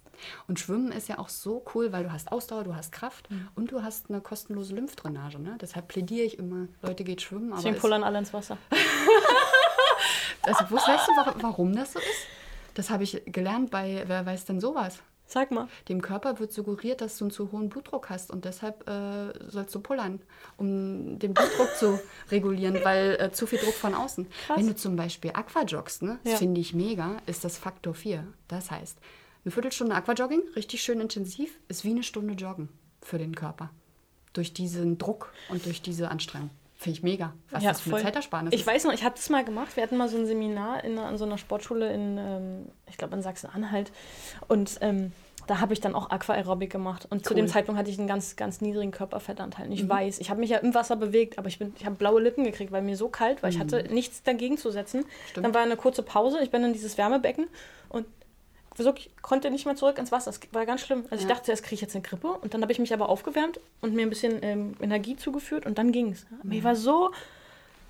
Und 0.48 0.60
Schwimmen 0.60 0.92
ist 0.92 1.08
ja 1.08 1.20
auch 1.20 1.30
so 1.30 1.64
cool, 1.74 1.92
weil 1.92 2.04
du 2.04 2.12
hast 2.12 2.32
Ausdauer, 2.32 2.64
du 2.64 2.76
hast 2.76 2.92
Kraft 2.92 3.30
mhm. 3.30 3.48
und 3.56 3.72
du 3.72 3.84
hast 3.84 4.10
eine 4.10 4.22
kostenlose 4.22 4.76
Lymphdrainage. 4.76 5.40
Ne? 5.40 5.58
Deshalb 5.62 5.88
plädiere 5.88 6.26
ich 6.26 6.40
immer, 6.40 6.68
Leute, 6.82 7.04
geht 7.04 7.22
schwimmen. 7.22 7.54
Deswegen 7.56 7.78
pullern 7.78 8.04
alle 8.04 8.20
ins 8.20 8.34
Wasser. 8.34 8.58
also, 10.44 10.60
weißt 10.66 11.08
du, 11.08 11.44
warum 11.44 11.76
das 11.76 11.94
so 11.94 12.00
ist? 12.00 12.28
Das 12.74 12.90
habe 12.90 13.04
ich 13.04 13.24
gelernt 13.26 13.72
bei, 13.72 14.04
wer 14.08 14.26
weiß 14.26 14.46
denn 14.46 14.60
sowas? 14.60 15.00
Sag 15.30 15.52
mal. 15.52 15.68
Dem 15.90 16.02
Körper 16.02 16.40
wird 16.40 16.52
suggeriert, 16.52 17.02
dass 17.02 17.20
du 17.20 17.26
einen 17.26 17.32
zu 17.32 17.52
hohen 17.52 17.70
Blutdruck 17.70 18.10
hast 18.10 18.32
und 18.32 18.46
deshalb 18.46 18.90
äh, 18.90 19.32
sollst 19.48 19.76
du 19.76 19.80
pullern, 19.80 20.22
um 20.58 21.20
den 21.20 21.36
Blutdruck 21.36 21.76
zu 21.76 22.00
regulieren, 22.32 22.80
weil 22.84 23.16
äh, 23.20 23.32
zu 23.32 23.46
viel 23.46 23.60
Druck 23.60 23.76
von 23.76 23.94
außen. 23.94 24.28
Krass. 24.48 24.58
Wenn 24.58 24.66
du 24.66 24.76
zum 24.76 24.96
Beispiel 24.96 25.30
Aquajoggst, 25.32 26.02
ne, 26.02 26.18
das 26.24 26.34
ja. 26.34 26.38
finde 26.40 26.60
ich 26.60 26.74
mega, 26.74 27.18
ist 27.28 27.46
das 27.46 27.60
Faktor 27.60 27.94
4. 27.94 28.26
Das 28.48 28.72
heißt, 28.72 28.98
eine 29.50 29.54
Viertelstunde 29.54 29.96
Aquajogging, 29.96 30.44
richtig 30.56 30.84
schön 30.84 31.02
intensiv, 31.02 31.58
ist 31.70 31.84
wie 31.84 31.90
eine 31.90 32.04
Stunde 32.04 32.36
Joggen 32.36 32.70
für 33.02 33.18
den 33.18 33.34
Körper. 33.34 33.72
Durch 34.34 34.54
diesen 34.54 35.00
Druck 35.00 35.34
und 35.50 35.66
durch 35.66 35.82
diese 35.82 36.10
Anstrengung. 36.12 36.52
Finde 36.76 36.98
ich 36.98 37.04
mega, 37.04 37.34
was 37.50 37.64
ja, 37.64 37.72
das 37.72 37.82
für 37.82 37.96
eine 37.96 38.04
Zeitersparnis 38.04 38.54
ich 38.54 38.60
ist. 38.60 38.62
Ich 38.62 38.68
weiß 38.68 38.84
noch, 38.84 38.94
ich 38.94 39.04
habe 39.04 39.16
das 39.16 39.28
mal 39.30 39.44
gemacht. 39.44 39.76
Wir 39.76 39.84
hatten 39.84 39.98
mal 39.98 40.08
so 40.08 40.18
ein 40.18 40.28
Seminar 40.28 40.84
in, 40.84 41.00
an 41.00 41.18
so 41.18 41.26
einer 41.26 41.40
Sportschule 41.40 41.92
in, 41.92 42.18
ähm, 42.18 42.66
ich 42.88 42.98
glaube, 42.98 43.16
in 43.16 43.24
Sachsen-Anhalt. 43.24 43.92
Und 44.48 44.78
ähm, 44.82 45.12
da 45.48 45.60
habe 45.60 45.74
ich 45.74 45.82
dann 45.82 45.96
auch 45.96 46.12
Aquaerobik 46.12 46.72
gemacht. 46.72 47.08
Und 47.10 47.18
cool. 47.18 47.24
zu 47.24 47.34
dem 47.34 47.48
Zeitpunkt 47.48 47.80
hatte 47.80 47.90
ich 47.90 47.98
einen 47.98 48.08
ganz, 48.08 48.36
ganz 48.36 48.62
niedrigen 48.62 48.92
Körperfettanteil. 48.92 49.66
Und 49.66 49.72
ich 49.72 49.84
mhm. 49.84 49.90
weiß, 49.90 50.20
ich 50.20 50.30
habe 50.30 50.40
mich 50.40 50.52
ja 50.52 50.60
im 50.60 50.76
Wasser 50.76 50.96
bewegt, 50.96 51.40
aber 51.40 51.48
ich, 51.48 51.60
ich 51.60 51.86
habe 51.86 51.96
blaue 51.96 52.22
Lippen 52.22 52.44
gekriegt, 52.44 52.72
weil 52.72 52.84
mir 52.84 52.96
so 52.96 53.10
kalt 53.10 53.42
war. 53.42 53.50
Ich 53.50 53.60
hatte 53.60 53.84
mhm. 53.84 53.96
nichts 53.96 54.22
dagegen 54.22 54.58
zu 54.58 54.70
setzen. 54.70 55.06
Stimmt. 55.32 55.48
Dann 55.48 55.54
war 55.56 55.64
eine 55.64 55.76
kurze 55.76 56.04
Pause. 56.04 56.40
Ich 56.44 56.52
bin 56.52 56.64
in 56.64 56.72
dieses 56.72 57.00
Wärmebecken 57.00 57.48
und 57.90 58.06
wirklich 58.86 59.10
konnte 59.22 59.52
nicht 59.52 59.65
mehr 59.65 59.76
zurück 59.76 59.98
ins 59.98 60.12
Wasser. 60.12 60.32
Das 60.32 60.39
war 60.52 60.65
ganz 60.65 60.82
schlimm. 60.82 61.04
Also 61.10 61.15
ja. 61.15 61.22
ich 61.22 61.28
dachte, 61.28 61.46
zuerst 61.46 61.63
kriege 61.63 61.76
ich 61.76 61.82
jetzt 61.82 61.96
eine 61.96 62.04
Grippe. 62.04 62.28
Und 62.28 62.54
dann 62.54 62.62
habe 62.62 62.72
ich 62.72 62.80
mich 62.80 62.94
aber 62.94 63.10
aufgewärmt 63.10 63.60
und 63.82 63.94
mir 63.94 64.04
ein 64.04 64.10
bisschen 64.10 64.39
ähm, 64.42 64.76
Energie 64.82 65.15
zugeführt 65.15 65.65
und 65.65 65.78
dann 65.78 65.92
ging 65.92 66.12
es. 66.12 66.26
Mhm. 66.30 66.50
Mir 66.50 66.63
war 66.63 66.76
so 66.76 67.12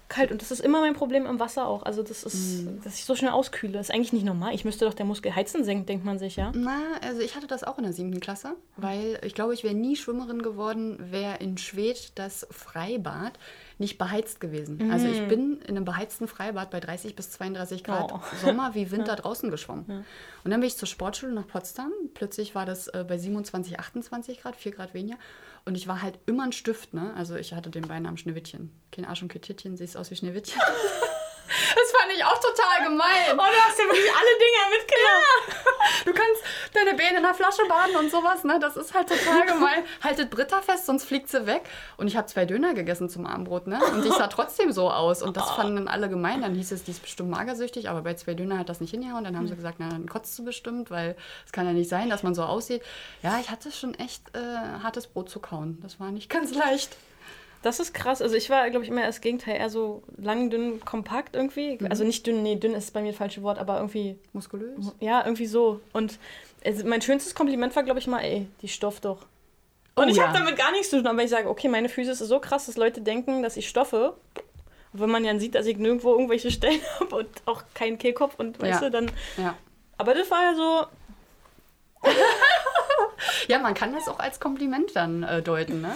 kalt 0.10 0.32
und 0.32 0.42
das 0.42 0.52
ist 0.52 0.60
immer 0.60 0.82
mein 0.82 0.96
Problem 0.96 1.26
im 1.26 1.40
Wasser 1.40 1.68
auch. 1.68 1.84
Also 1.84 2.04
das 2.04 2.24
ist, 2.24 2.64
mhm. 2.64 2.82
dass 2.84 2.96
ich 2.96 3.06
so 3.06 3.16
schnell 3.16 3.32
auskühle. 3.32 3.74
Das 3.74 3.90
ist 3.90 3.96
eigentlich 3.96 4.12
nicht 4.12 4.26
normal. 4.26 4.54
Ich 4.54 4.66
müsste 4.66 4.86
doch 4.86 4.94
der 4.94 5.06
Muskel 5.06 5.34
heizen 5.36 5.64
senken, 5.64 5.86
denkt 5.86 6.04
man 6.04 6.20
sich, 6.20 6.36
ja? 6.36 6.52
Na, 6.54 6.82
also 7.02 7.22
ich 7.22 7.36
hatte 7.36 7.48
das 7.48 7.64
auch 7.64 7.78
in 7.78 7.84
der 7.84 7.94
siebten 7.94 8.20
Klasse, 8.20 8.56
weil 8.76 9.20
ich 9.24 9.36
glaube, 9.36 9.54
ich 9.54 9.64
wäre 9.64 9.76
nie 9.76 9.96
Schwimmerin 9.96 10.42
geworden, 10.42 10.98
wäre 11.12 11.38
in 11.38 11.58
Schwedt 11.58 12.12
das 12.16 12.48
Freibad 12.50 13.34
nicht 13.80 13.98
beheizt 13.98 14.40
gewesen. 14.40 14.78
Mhm. 14.78 14.92
Also 14.92 15.08
ich 15.08 15.26
bin 15.28 15.62
in 15.62 15.76
einem 15.76 15.86
beheizten 15.86 16.28
Freibad 16.28 16.70
bei 16.70 16.80
30 16.80 17.16
bis 17.16 17.32
32 17.32 17.84
Grad 17.84 18.12
oh. 18.14 18.20
Sommer 18.42 18.76
wie 18.76 18.92
Winter 18.92 19.14
ja. 19.14 19.16
draußen 19.16 19.50
geschwommen. 19.50 19.86
Ja. 19.88 20.04
Und 20.44 20.52
dann 20.52 20.60
bin 20.60 20.68
ich 20.68 20.78
zur 20.78 20.88
Sportschule 20.88 21.34
nach 21.34 21.48
Potsdam. 21.48 21.92
Plötzlich 22.14 22.56
war 22.56 22.66
das 22.66 22.88
äh, 22.90 23.06
bei 23.08 23.18
27, 23.18 23.80
28 23.80 24.42
Grad, 24.42 24.56
4 24.56 24.74
Grad 24.74 24.94
weniger. 24.94 25.18
Und 25.66 25.76
ich 25.76 25.88
war 25.88 26.02
halt 26.02 26.20
immer 26.26 26.44
ein 26.44 26.52
Stift, 26.52 26.94
ne? 26.94 27.14
Also 27.16 27.36
ich 27.36 27.54
hatte 27.54 27.70
den 27.70 27.88
Beinamen 27.88 28.18
Schneewittchen. 28.18 28.72
Kein 28.92 29.06
Arsch 29.06 29.22
und 29.22 29.30
Kittchen, 29.30 29.78
siehst 29.78 29.98
aus 29.98 30.12
wie 30.12 30.16
Schneewittchen. 30.16 30.62
Das 31.50 31.92
fand 31.92 32.14
ich 32.14 32.24
auch 32.24 32.38
total 32.40 32.90
gemein. 32.90 33.34
Oh, 33.34 33.36
du 33.36 33.42
hast 33.42 33.80
ja 33.80 33.86
wirklich 33.86 34.12
alle 34.12 34.34
Dinger 34.38 34.66
mitgenommen. 34.70 35.24
Ja. 35.50 36.06
Du 36.06 36.14
kannst 36.14 36.44
deine 36.74 36.94
Beine 36.94 37.18
in 37.18 37.24
der 37.24 37.34
Flasche 37.34 37.64
baden 37.68 37.96
und 37.96 38.12
sowas, 38.12 38.44
ne? 38.44 38.60
Das 38.60 38.78
ist 38.78 38.94
halt 38.94 39.10
total 39.10 39.46
gemein. 39.46 39.84
Haltet 40.04 40.30
Britta 40.30 40.62
fest, 40.62 40.86
sonst 40.86 41.06
fliegt 41.06 41.30
sie 41.30 41.46
weg. 41.46 41.64
Und 41.98 42.08
ich 42.08 42.18
habe 42.18 42.28
zwei 42.28 42.46
Döner 42.46 42.74
gegessen 42.74 43.10
zum 43.10 43.26
Abendbrot, 43.26 43.68
ne? 43.68 43.80
Und 43.94 44.06
ich 44.06 44.14
sah 44.14 44.28
trotzdem 44.28 44.72
so 44.72 44.92
aus. 44.92 45.22
Und 45.22 45.38
das 45.38 45.50
fanden 45.52 45.76
dann 45.76 45.88
alle 45.88 46.10
gemein. 46.10 46.42
Dann 46.42 46.56
hieß 46.56 46.72
es, 46.72 46.84
die 46.84 46.92
ist 46.92 47.02
bestimmt 47.02 47.30
magersüchtig, 47.30 47.90
aber 47.90 48.02
bei 48.02 48.14
zwei 48.14 48.34
Döner 48.34 48.58
hat 48.58 48.70
das 48.70 48.82
nicht 48.82 48.92
hingehauen. 48.92 49.24
Dann 49.24 49.36
haben 49.36 49.48
sie 49.48 49.56
gesagt, 49.56 49.78
na, 49.80 49.90
dann 49.90 50.08
kotzt 50.08 50.38
du 50.38 50.46
bestimmt, 50.46 50.92
weil 50.92 51.16
es 51.46 51.52
kann 51.52 51.66
ja 51.66 51.74
nicht 51.74 51.90
sein, 51.90 52.10
dass 52.10 52.24
man 52.24 52.36
so 52.36 52.44
aussieht. 52.44 52.84
Ja, 53.22 53.40
ich 53.40 53.50
hatte 53.50 53.72
schon 53.72 53.94
echt 53.96 54.36
äh, 54.36 54.40
hartes 54.84 55.08
Brot 55.08 55.30
zu 55.30 55.40
kauen. 55.40 55.80
Das 55.82 56.00
war 56.00 56.12
nicht 56.12 56.30
ganz 56.30 56.54
leicht. 56.54 56.96
Das 57.62 57.80
ist 57.80 57.94
krass. 57.94 58.22
Also 58.22 58.36
ich 58.36 58.50
war, 58.50 58.70
glaube 58.70 58.86
ich, 58.86 58.92
immer 58.92 59.06
das 59.06 59.20
Gegenteil, 59.20 59.58
eher 59.58 59.70
so 59.70 60.02
lang, 60.18 60.50
dünn, 60.50 60.80
kompakt 60.80 61.36
irgendwie. 61.36 61.78
Mhm. 61.80 61.88
Also 61.90 62.04
nicht 62.04 62.26
dünn, 62.26 62.42
nee, 62.42 62.56
dünn 62.56 62.74
ist 62.74 62.94
bei 62.94 63.02
mir 63.02 63.10
das 63.10 63.18
falsche 63.18 63.44
Wort, 63.44 63.60
aber 63.60 63.78
irgendwie. 63.78 64.18
Muskulös? 64.34 64.94
Ja, 65.00 65.24
irgendwie 65.26 65.46
so. 65.46 65.82
Und 65.92 66.20
also 66.66 66.86
mein 66.88 67.02
schönstes 67.02 67.36
Kompliment 67.36 67.76
war, 67.76 67.84
glaube 67.84 68.00
ich, 68.00 68.08
mal, 68.08 68.22
ey, 68.22 68.48
die 68.62 68.68
Stoff 68.68 69.02
doch. 69.02 69.26
Und 69.96 70.06
oh, 70.06 70.10
ich 70.10 70.18
ja. 70.18 70.28
habe 70.28 70.38
damit 70.38 70.58
gar 70.58 70.72
nichts 70.72 70.90
zu 70.90 70.98
tun, 70.98 71.08
aber 71.08 71.24
ich 71.24 71.30
sage, 71.30 71.50
okay, 71.50 71.68
meine 71.68 71.90
Füße 71.90 72.12
ist 72.12 72.20
so 72.20 72.40
krass, 72.40 72.68
dass 72.68 72.78
Leute 72.78 73.02
denken, 73.02 73.44
dass 73.44 73.58
ich 73.58 73.68
stoffe. 73.68 74.14
wenn 74.94 75.10
man 75.10 75.26
ja 75.26 75.38
sieht, 75.38 75.56
dass 75.56 75.66
ich 75.66 75.78
nirgendwo 75.78 76.14
irgendwelche 76.14 76.52
Stellen 76.52 76.82
habe 77.00 77.16
und 77.18 77.30
auch 77.46 77.64
keinen 77.74 77.98
Kehlkopf 77.98 78.36
und 78.38 78.62
weißt 78.62 78.82
ja. 78.82 78.90
du, 78.90 78.92
dann. 78.92 79.12
Ja. 79.38 79.56
Aber 79.98 80.14
das 80.14 80.32
war 80.32 80.42
ja 80.44 80.56
so, 80.56 80.86
ja, 83.48 83.60
man 83.60 83.74
kann 83.74 83.94
das 83.94 84.08
auch 84.08 84.20
als 84.20 84.40
Kompliment 84.40 84.96
dann 84.96 85.24
äh, 85.24 85.42
deuten. 85.42 85.82
Ne? 85.82 85.96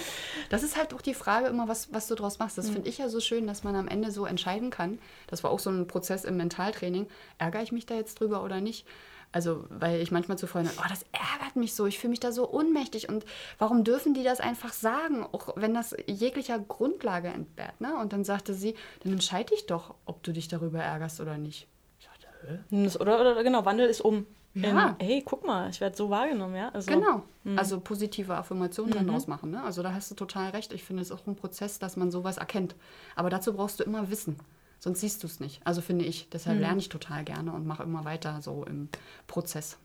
Das 0.50 0.64
ist 0.64 0.78
halt 0.78 0.94
auch 0.94 1.02
die 1.02 1.14
Frage 1.14 1.48
immer, 1.48 1.68
was, 1.68 1.94
was 1.94 2.08
du 2.08 2.16
daraus 2.16 2.40
machst. 2.40 2.58
Das 2.58 2.68
mhm. 2.68 2.74
finde 2.74 2.90
ich 2.90 2.98
ja 2.98 3.10
so 3.10 3.20
schön, 3.20 3.48
dass 3.48 3.64
man 3.64 3.76
am 3.76 3.88
Ende 3.88 4.12
so 4.12 4.26
entscheiden 4.26 4.70
kann. 4.70 5.00
Das 5.28 5.44
war 5.44 5.52
auch 5.52 5.60
so 5.60 5.70
ein 5.70 5.88
Prozess 5.88 6.26
im 6.26 6.38
Mentaltraining. 6.38 7.08
Ärgere 7.38 7.64
ich 7.64 7.72
mich 7.72 7.86
da 7.86 7.96
jetzt 7.96 8.20
drüber 8.20 8.44
oder 8.44 8.62
nicht? 8.62 8.86
Also, 9.34 9.66
weil 9.70 10.00
ich 10.00 10.12
manchmal 10.12 10.38
zu 10.38 10.46
Freunden, 10.46 10.70
oh, 10.78 10.86
das 10.88 11.04
ärgert 11.12 11.56
mich 11.56 11.74
so, 11.74 11.88
ich 11.88 11.98
fühle 11.98 12.12
mich 12.12 12.20
da 12.20 12.32
so 12.32 12.52
ohnmächtig 12.52 13.10
und 13.10 13.26
warum 13.58 13.84
dürfen 13.84 14.14
die 14.14 14.24
das 14.24 14.40
einfach 14.40 14.72
sagen, 14.72 15.24
auch 15.24 15.50
wenn 15.56 15.74
das 15.74 15.96
jeglicher 16.06 16.60
Grundlage 16.60 17.30
entbehrt, 17.30 17.82
ne? 17.82 17.98
Und 17.98 18.14
dann 18.14 18.24
sagte 18.24 18.54
sie, 18.54 18.76
dann 19.02 19.12
entscheide 19.12 19.56
ich 19.56 19.66
doch, 19.66 19.96
ob 20.06 20.22
du 20.22 20.34
dich 20.34 20.50
darüber 20.50 20.84
ärgerst 20.84 21.20
oder 21.20 21.40
nicht. 21.40 21.68
Ich 22.00 22.06
dachte, 22.06 22.28
hä? 22.70 22.90
Oder, 23.00 23.22
oder 23.22 23.44
genau, 23.44 23.66
Wandel 23.66 23.90
ist 23.90 24.02
um. 24.02 24.28
Ja. 24.56 24.96
In, 25.00 25.06
hey, 25.06 25.24
guck 25.26 25.46
mal, 25.46 25.70
ich 25.70 25.82
werde 25.82 25.96
so 25.96 26.10
wahrgenommen, 26.10 26.56
ja. 26.56 26.70
Also, 26.70 26.92
genau. 26.92 27.24
Mh. 27.44 27.60
Also 27.60 27.80
positive 27.80 28.36
Affirmationen 28.36 28.92
mhm. 28.92 28.98
dann 28.98 29.08
draus 29.08 29.28
machen. 29.28 29.52
Ne? 29.52 29.64
Also 29.64 29.82
da 29.82 29.94
hast 29.94 30.12
du 30.12 30.16
total 30.16 30.52
recht. 30.52 30.74
Ich 30.74 30.84
finde 30.84 31.02
es 31.02 31.12
auch 31.12 31.26
ein 31.26 31.36
Prozess, 31.36 31.80
dass 31.80 31.98
man 31.98 32.12
sowas 32.12 32.38
erkennt. 32.38 32.76
Aber 33.16 33.30
dazu 33.30 33.54
brauchst 33.54 33.80
du 33.80 33.84
immer 33.84 34.10
Wissen. 34.10 34.38
Sonst 34.80 35.00
siehst 35.00 35.24
du 35.24 35.28
es 35.28 35.40
nicht. 35.40 35.66
Also 35.66 35.82
finde 35.82 36.06
ich. 36.06 36.30
Deshalb 36.30 36.58
mhm. 36.58 36.62
lerne 36.62 36.80
ich 36.80 36.90
total 36.90 37.24
gerne 37.24 37.52
und 37.54 37.66
mache 37.66 37.84
immer 37.84 38.06
weiter 38.06 38.42
so 38.42 38.64
im 38.66 38.90
Prozess. 39.28 39.78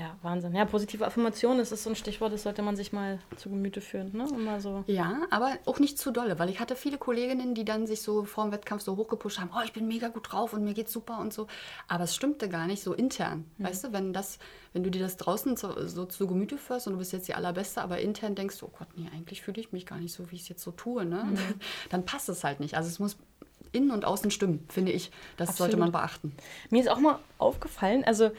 Ja, 0.00 0.16
Wahnsinn. 0.22 0.54
Ja, 0.54 0.64
positive 0.64 1.04
Affirmation, 1.04 1.58
das 1.58 1.72
ist 1.72 1.82
so 1.82 1.90
ein 1.90 1.94
Stichwort, 1.94 2.32
das 2.32 2.44
sollte 2.44 2.62
man 2.62 2.74
sich 2.74 2.90
mal 2.90 3.18
zu 3.36 3.50
Gemüte 3.50 3.82
führen, 3.82 4.16
ne? 4.16 4.26
Immer 4.30 4.58
so. 4.58 4.82
Ja, 4.86 5.26
aber 5.28 5.58
auch 5.66 5.78
nicht 5.78 5.98
zu 5.98 6.10
dolle, 6.10 6.38
weil 6.38 6.48
ich 6.48 6.58
hatte 6.58 6.74
viele 6.74 6.96
Kolleginnen, 6.96 7.54
die 7.54 7.66
dann 7.66 7.86
sich 7.86 8.00
so 8.00 8.24
vor 8.24 8.44
dem 8.44 8.52
Wettkampf 8.52 8.82
so 8.82 8.96
hochgepusht 8.96 9.38
haben, 9.38 9.50
oh, 9.54 9.60
ich 9.62 9.74
bin 9.74 9.86
mega 9.86 10.08
gut 10.08 10.32
drauf 10.32 10.54
und 10.54 10.64
mir 10.64 10.72
geht's 10.72 10.90
super 10.90 11.18
und 11.18 11.34
so. 11.34 11.48
Aber 11.86 12.04
es 12.04 12.14
stimmte 12.14 12.48
gar 12.48 12.66
nicht 12.66 12.82
so 12.82 12.94
intern. 12.94 13.44
Mhm. 13.58 13.64
Weißt 13.64 13.84
du, 13.84 13.92
wenn 13.92 14.14
das, 14.14 14.38
wenn 14.72 14.82
du 14.82 14.90
dir 14.90 15.02
das 15.02 15.18
draußen 15.18 15.58
so, 15.58 15.86
so 15.86 16.06
zu 16.06 16.26
Gemüte 16.26 16.56
führst 16.56 16.86
und 16.86 16.94
du 16.94 16.98
bist 16.98 17.12
jetzt 17.12 17.28
die 17.28 17.34
Allerbeste, 17.34 17.82
aber 17.82 17.98
intern 17.98 18.34
denkst 18.34 18.58
du, 18.58 18.66
oh 18.66 18.72
Gott, 18.78 18.88
nee, 18.96 19.06
eigentlich 19.14 19.42
fühle 19.42 19.60
ich 19.60 19.70
mich 19.70 19.84
gar 19.84 19.98
nicht 19.98 20.14
so, 20.14 20.30
wie 20.30 20.36
ich 20.36 20.42
es 20.42 20.48
jetzt 20.48 20.62
so 20.62 20.70
tue, 20.70 21.04
ne? 21.04 21.24
Mhm. 21.24 21.36
Dann 21.90 22.06
passt 22.06 22.30
es 22.30 22.42
halt 22.42 22.60
nicht. 22.60 22.74
Also 22.74 22.88
es 22.88 23.00
muss 23.00 23.18
innen 23.72 23.90
und 23.90 24.04
außen 24.04 24.30
stimmen, 24.30 24.64
finde 24.68 24.92
ich. 24.92 25.10
Das 25.36 25.50
Absolut. 25.50 25.72
sollte 25.72 25.76
man 25.76 25.92
beachten. 25.92 26.32
Mir 26.70 26.80
ist 26.80 26.88
auch 26.88 26.98
mal 26.98 27.18
aufgefallen, 27.38 28.04
also 28.04 28.30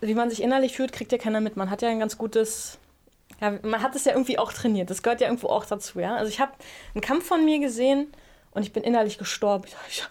wie 0.00 0.14
man 0.14 0.30
sich 0.30 0.42
innerlich 0.42 0.76
fühlt, 0.76 0.92
kriegt 0.92 1.12
ja 1.12 1.18
keiner 1.18 1.40
mit. 1.40 1.56
Man 1.56 1.70
hat 1.70 1.82
ja 1.82 1.88
ein 1.88 1.98
ganz 1.98 2.18
gutes, 2.18 2.78
ja, 3.40 3.58
man 3.62 3.82
hat 3.82 3.94
es 3.94 4.04
ja 4.04 4.12
irgendwie 4.12 4.38
auch 4.38 4.52
trainiert. 4.52 4.90
Das 4.90 5.02
gehört 5.02 5.20
ja 5.20 5.28
irgendwo 5.28 5.48
auch 5.48 5.64
dazu, 5.64 6.00
ja. 6.00 6.16
Also 6.16 6.30
ich 6.30 6.40
habe 6.40 6.52
einen 6.94 7.02
Kampf 7.02 7.26
von 7.26 7.44
mir 7.44 7.58
gesehen 7.58 8.12
und 8.52 8.62
ich 8.62 8.72
bin 8.72 8.82
innerlich 8.82 9.18
gestorben. 9.18 9.64
Ich, 9.66 9.74
ich, 9.88 10.04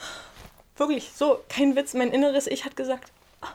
wirklich, 0.78 1.12
so, 1.16 1.40
kein 1.50 1.76
Witz. 1.76 1.94
Mein 1.94 2.12
inneres 2.12 2.48
Ich 2.48 2.66
hat 2.66 2.76
gesagt, 2.76 3.12
oh, 3.42 3.48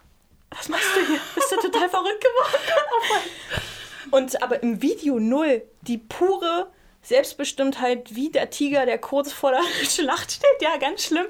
was 0.51 0.69
machst 0.69 0.89
du 0.97 1.07
hier? 1.07 1.21
Bist 1.35 1.53
du 1.53 1.57
total 1.57 1.89
verrückt 1.89 2.25
geworden? 2.25 3.31
und 4.11 4.43
aber 4.43 4.63
im 4.63 4.81
Video 4.81 5.19
null, 5.19 5.63
die 5.83 5.99
pure 5.99 6.69
Selbstbestimmtheit 7.03 8.15
wie 8.15 8.31
der 8.31 8.51
Tiger, 8.51 8.87
der 8.87 8.99
kurz 8.99 9.33
vor 9.33 9.51
der 9.51 9.63
Schlacht 9.89 10.33
steht. 10.33 10.63
Ja, 10.63 10.77
ganz 10.79 11.05
schlimm. 11.05 11.27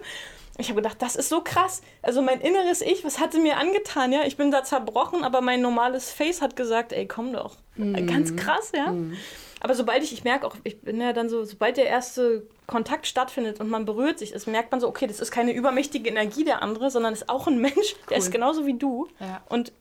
Ich 0.58 0.68
habe 0.68 0.82
gedacht, 0.82 1.00
das 1.00 1.16
ist 1.16 1.28
so 1.28 1.40
krass. 1.40 1.82
Also 2.02 2.20
mein 2.20 2.40
inneres 2.40 2.82
Ich, 2.82 3.04
was 3.04 3.18
hatte 3.18 3.40
mir 3.40 3.56
angetan, 3.56 4.12
ja? 4.12 4.24
Ich 4.24 4.36
bin 4.36 4.50
da 4.50 4.64
zerbrochen, 4.64 5.24
aber 5.24 5.40
mein 5.40 5.62
normales 5.62 6.10
Face 6.10 6.42
hat 6.42 6.56
gesagt, 6.56 6.92
ey, 6.92 7.06
komm 7.06 7.32
doch. 7.32 7.56
Mhm. 7.76 8.06
Ganz 8.06 8.36
krass, 8.36 8.72
ja? 8.74 8.88
Mhm. 8.88 9.16
Aber 9.60 9.74
sobald 9.74 10.02
ich, 10.02 10.12
ich 10.12 10.24
merke 10.24 10.46
auch, 10.46 10.56
ich 10.64 10.80
bin 10.80 11.00
ja 11.00 11.12
dann 11.12 11.28
so, 11.28 11.44
sobald 11.44 11.76
der 11.76 11.86
erste 11.86 12.46
Kontakt 12.66 13.06
stattfindet 13.06 13.60
und 13.60 13.70
man 13.70 13.84
berührt 13.84 14.18
sich, 14.18 14.32
ist, 14.32 14.46
merkt 14.46 14.72
man 14.72 14.80
so, 14.80 14.88
okay, 14.88 15.06
das 15.06 15.20
ist 15.20 15.30
keine 15.30 15.52
übermächtige 15.52 16.10
Energie 16.10 16.44
der 16.44 16.62
andere, 16.62 16.90
sondern 16.90 17.12
ist 17.12 17.28
auch 17.28 17.46
ein 17.46 17.58
Mensch, 17.58 17.94
der 18.10 18.16
ist 18.18 18.32
genauso 18.32 18.66
wie 18.66 18.74
du. 18.74 19.08
Ja. 19.20 19.40
Und 19.48 19.72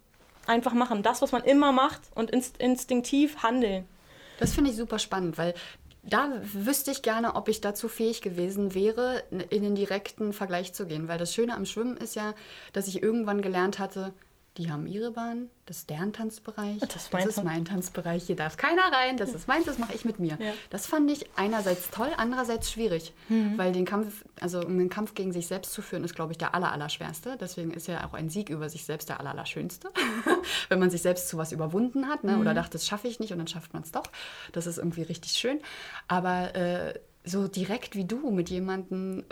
einfach 0.45 0.73
machen, 0.73 1.03
das, 1.03 1.21
was 1.21 1.31
man 1.31 1.43
immer 1.43 1.71
macht 1.71 2.01
und 2.15 2.31
inst 2.31 2.57
instinktiv 2.57 3.43
handeln. 3.43 3.85
Das 4.39 4.53
finde 4.53 4.71
ich 4.71 4.75
super 4.75 4.99
spannend, 4.99 5.37
weil 5.37 5.53
da 6.03 6.31
wüsste 6.41 6.91
ich 6.91 7.01
gerne, 7.03 7.35
ob 7.35 7.47
ich 7.47 7.61
dazu 7.61 7.87
fähig 7.87 8.21
gewesen 8.21 8.73
wäre, 8.73 9.23
in 9.49 9.61
den 9.61 9.75
direkten 9.75 10.33
Vergleich 10.33 10.73
zu 10.73 10.87
gehen. 10.87 11.07
Weil 11.07 11.19
das 11.19 11.33
Schöne 11.33 11.55
am 11.55 11.65
Schwimmen 11.65 11.97
ist 11.97 12.15
ja, 12.15 12.33
dass 12.73 12.87
ich 12.87 13.03
irgendwann 13.03 13.41
gelernt 13.41 13.77
hatte, 13.77 14.13
die 14.57 14.69
haben 14.69 14.85
ihre 14.85 15.11
Bahn, 15.11 15.49
das 15.65 15.77
ist 15.77 15.89
deren 15.89 16.11
Tanzbereich, 16.11 16.79
das, 16.79 16.95
ist 16.95 17.13
mein, 17.13 17.25
das 17.25 17.37
ist 17.37 17.43
mein 17.43 17.63
Tanzbereich, 17.63 18.25
hier 18.25 18.35
darf 18.35 18.57
keiner 18.57 18.91
rein, 18.91 19.15
das 19.15 19.33
ist 19.33 19.47
meins, 19.47 19.65
das 19.65 19.77
mache 19.77 19.93
ich 19.93 20.03
mit 20.03 20.19
mir. 20.19 20.37
Ja. 20.41 20.53
Das 20.69 20.87
fand 20.87 21.09
ich 21.09 21.25
einerseits 21.37 21.89
toll, 21.89 22.09
andererseits 22.17 22.69
schwierig, 22.69 23.13
mhm. 23.29 23.57
weil 23.57 23.71
den 23.71 23.85
Kampf, 23.85 24.25
also 24.41 24.59
um 24.59 24.77
den 24.77 24.89
Kampf 24.89 25.13
gegen 25.13 25.31
sich 25.31 25.47
selbst 25.47 25.71
zu 25.71 25.81
führen, 25.81 26.03
ist, 26.03 26.15
glaube 26.15 26.33
ich, 26.33 26.37
der 26.37 26.53
aller, 26.53 26.73
aller 26.73 26.89
schwerste. 26.89 27.37
Deswegen 27.39 27.71
ist 27.71 27.87
ja 27.87 28.05
auch 28.05 28.13
ein 28.13 28.29
Sieg 28.29 28.49
über 28.49 28.69
sich 28.69 28.83
selbst 28.83 29.07
der 29.07 29.21
aller, 29.21 29.29
aller 29.29 29.45
schönste. 29.45 29.89
Wenn 30.69 30.79
man 30.79 30.89
sich 30.89 31.01
selbst 31.01 31.29
zu 31.29 31.37
was 31.37 31.53
überwunden 31.53 32.07
hat 32.07 32.25
ne, 32.25 32.33
mhm. 32.33 32.41
oder 32.41 32.53
dachte, 32.53 32.71
das 32.73 32.85
schaffe 32.85 33.07
ich 33.07 33.21
nicht 33.21 33.31
und 33.31 33.37
dann 33.37 33.47
schafft 33.47 33.73
man 33.73 33.83
es 33.83 33.91
doch. 33.91 34.03
Das 34.51 34.67
ist 34.67 34.79
irgendwie 34.79 35.03
richtig 35.03 35.31
schön. 35.31 35.61
Aber 36.09 36.53
äh, 36.55 36.99
so 37.23 37.47
direkt 37.47 37.95
wie 37.95 38.05
du 38.05 38.31
mit 38.31 38.49
jemandem 38.49 39.23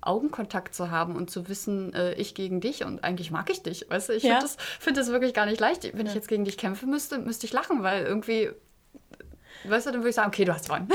Augenkontakt 0.00 0.74
zu 0.74 0.90
haben 0.90 1.14
und 1.14 1.30
zu 1.30 1.48
wissen, 1.48 1.92
äh, 1.92 2.14
ich 2.14 2.34
gegen 2.34 2.60
dich 2.60 2.84
und 2.84 3.04
eigentlich 3.04 3.30
mag 3.30 3.50
ich 3.50 3.62
dich. 3.62 3.86
Weißt 3.88 4.08
du, 4.08 4.14
ich 4.14 4.22
ja. 4.22 4.36
finde 4.36 4.42
das, 4.42 4.56
find 4.80 4.96
das 4.96 5.08
wirklich 5.08 5.34
gar 5.34 5.46
nicht 5.46 5.60
leicht. 5.60 5.84
Wenn 5.84 6.06
ja. 6.06 6.12
ich 6.12 6.14
jetzt 6.14 6.28
gegen 6.28 6.44
dich 6.44 6.56
kämpfen 6.56 6.88
müsste, 6.88 7.18
müsste 7.18 7.46
ich 7.46 7.52
lachen, 7.52 7.82
weil 7.82 8.04
irgendwie, 8.04 8.50
weißt 9.64 9.86
du, 9.86 9.90
dann 9.90 10.00
würde 10.00 10.08
ich 10.08 10.14
sagen, 10.14 10.28
okay, 10.28 10.46
du 10.46 10.54
hast 10.54 10.66
gewonnen. 10.66 10.88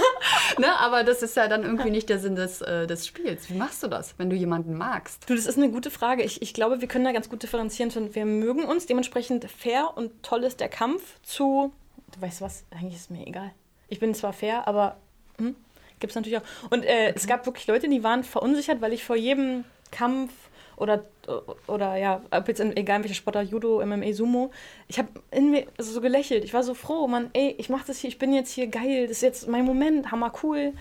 ne? 0.58 0.78
Aber 0.80 1.02
das 1.02 1.22
ist 1.22 1.36
ja 1.36 1.48
dann 1.48 1.62
irgendwie 1.62 1.90
nicht 1.90 2.10
der 2.10 2.18
Sinn 2.18 2.36
des, 2.36 2.60
äh, 2.60 2.86
des 2.86 3.06
Spiels. 3.06 3.48
Wie 3.48 3.54
machst 3.54 3.82
du 3.82 3.88
das, 3.88 4.18
wenn 4.18 4.28
du 4.28 4.36
jemanden 4.36 4.76
magst? 4.76 5.28
Du, 5.30 5.34
das 5.34 5.46
ist 5.46 5.56
eine 5.56 5.70
gute 5.70 5.90
Frage. 5.90 6.22
Ich, 6.22 6.42
ich 6.42 6.52
glaube, 6.52 6.82
wir 6.82 6.88
können 6.88 7.06
da 7.06 7.12
ganz 7.12 7.30
gut 7.30 7.42
differenzieren. 7.42 8.14
Wir 8.14 8.26
mögen 8.26 8.64
uns 8.64 8.84
dementsprechend 8.84 9.50
fair 9.50 9.96
und 9.96 10.22
toll 10.22 10.44
ist 10.44 10.60
der 10.60 10.68
Kampf 10.68 11.20
zu, 11.22 11.72
du 12.14 12.20
weißt 12.20 12.42
was, 12.42 12.64
eigentlich 12.70 12.96
ist 12.96 13.10
mir 13.10 13.26
egal. 13.26 13.52
Ich 13.88 13.98
bin 13.98 14.14
zwar 14.14 14.34
fair, 14.34 14.68
aber 14.68 14.98
hm, 15.38 15.56
Gibt 16.00 16.10
es 16.12 16.16
natürlich 16.16 16.38
auch. 16.38 16.70
Und 16.70 16.84
äh, 16.84 17.10
mhm. 17.10 17.14
es 17.16 17.26
gab 17.26 17.46
wirklich 17.46 17.66
Leute, 17.66 17.88
die 17.88 18.02
waren 18.02 18.24
verunsichert, 18.24 18.80
weil 18.80 18.92
ich 18.92 19.04
vor 19.04 19.16
jedem 19.16 19.64
Kampf 19.90 20.32
oder, 20.76 21.04
oder 21.66 21.96
ja, 21.96 22.22
ob 22.30 22.48
jetzt 22.48 22.60
in, 22.60 22.74
egal 22.76 23.02
welcher 23.02 23.14
Sportart, 23.14 23.50
Judo, 23.50 23.84
MMA, 23.84 24.12
Sumo, 24.14 24.50
ich 24.88 24.98
habe 24.98 25.08
in 25.30 25.50
mir 25.50 25.66
also 25.76 25.92
so 25.92 26.00
gelächelt. 26.00 26.42
Ich 26.42 26.54
war 26.54 26.62
so 26.62 26.74
froh, 26.74 27.06
Mann, 27.06 27.28
ey, 27.34 27.54
ich 27.58 27.68
mache 27.68 27.86
das 27.86 27.98
hier, 27.98 28.08
ich 28.08 28.18
bin 28.18 28.32
jetzt 28.32 28.52
hier 28.52 28.66
geil, 28.66 29.02
das 29.02 29.18
ist 29.18 29.22
jetzt 29.22 29.48
mein 29.48 29.66
Moment, 29.66 30.10
hammer 30.10 30.32
cool. 30.42 30.72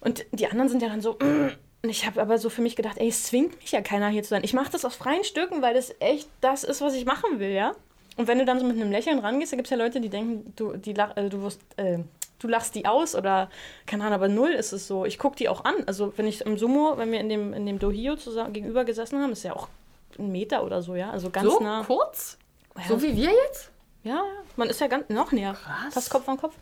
Und 0.00 0.26
die 0.32 0.46
anderen 0.46 0.68
sind 0.68 0.82
ja 0.82 0.88
dann 0.88 1.00
so, 1.00 1.14
mm. 1.14 1.50
und 1.82 1.88
ich 1.88 2.06
habe 2.06 2.20
aber 2.20 2.38
so 2.38 2.50
für 2.50 2.60
mich 2.60 2.76
gedacht, 2.76 2.98
ey, 2.98 3.08
es 3.08 3.24
zwingt 3.24 3.58
mich 3.60 3.72
ja 3.72 3.80
keiner 3.80 4.08
hier 4.08 4.22
zu 4.22 4.28
sein. 4.28 4.44
Ich 4.44 4.52
mache 4.52 4.70
das 4.70 4.84
aus 4.84 4.94
freien 4.94 5.24
Stücken, 5.24 5.62
weil 5.62 5.74
das 5.74 5.94
echt 6.00 6.28
das 6.42 6.62
ist, 6.62 6.82
was 6.82 6.94
ich 6.94 7.06
machen 7.06 7.40
will, 7.40 7.50
ja. 7.50 7.74
Und 8.18 8.26
wenn 8.26 8.38
du 8.38 8.44
dann 8.44 8.58
so 8.58 8.66
mit 8.66 8.76
einem 8.76 8.90
Lächeln 8.90 9.20
rangehst, 9.20 9.52
da 9.52 9.56
gibt 9.56 9.68
es 9.68 9.70
ja 9.70 9.76
Leute, 9.76 10.00
die 10.00 10.08
denken, 10.08 10.52
du, 10.56 10.76
die, 10.76 10.90
äh, 10.90 11.28
du 11.30 11.40
wirst, 11.42 11.60
äh, 11.76 12.00
du 12.38 12.48
lachst 12.48 12.74
die 12.74 12.86
aus 12.86 13.14
oder 13.14 13.50
keine 13.86 14.04
Ahnung, 14.04 14.14
aber 14.14 14.28
null 14.28 14.50
ist 14.50 14.72
es 14.72 14.86
so. 14.86 15.04
Ich 15.04 15.18
gucke 15.18 15.36
die 15.36 15.48
auch 15.48 15.64
an. 15.64 15.74
Also 15.86 16.12
wenn 16.16 16.26
ich 16.26 16.42
im 16.42 16.58
Sumo, 16.58 16.96
wenn 16.96 17.12
wir 17.12 17.20
in 17.20 17.28
dem, 17.28 17.52
in 17.52 17.66
dem 17.66 17.78
Dohio 17.78 18.16
zusammen 18.16 18.52
gegenüber 18.52 18.84
gesessen 18.84 19.20
haben, 19.20 19.32
ist 19.32 19.42
ja 19.42 19.54
auch 19.54 19.68
ein 20.18 20.32
Meter 20.32 20.64
oder 20.64 20.82
so, 20.82 20.94
ja. 20.94 21.10
Also 21.10 21.30
ganz 21.30 21.50
so 21.50 21.60
nah. 21.60 21.84
kurz? 21.84 22.38
Ja, 22.76 22.84
so 22.88 23.02
wie 23.02 23.16
wir 23.16 23.30
jetzt? 23.30 23.70
Ja, 24.04 24.14
ja. 24.14 24.24
Man 24.56 24.68
ist 24.68 24.80
ja 24.80 24.86
ganz 24.86 25.08
noch 25.08 25.32
näher. 25.32 25.54
Krass. 25.54 25.94
Fast 25.94 26.10
Kopf 26.10 26.28
an 26.28 26.36
Kopf. 26.36 26.54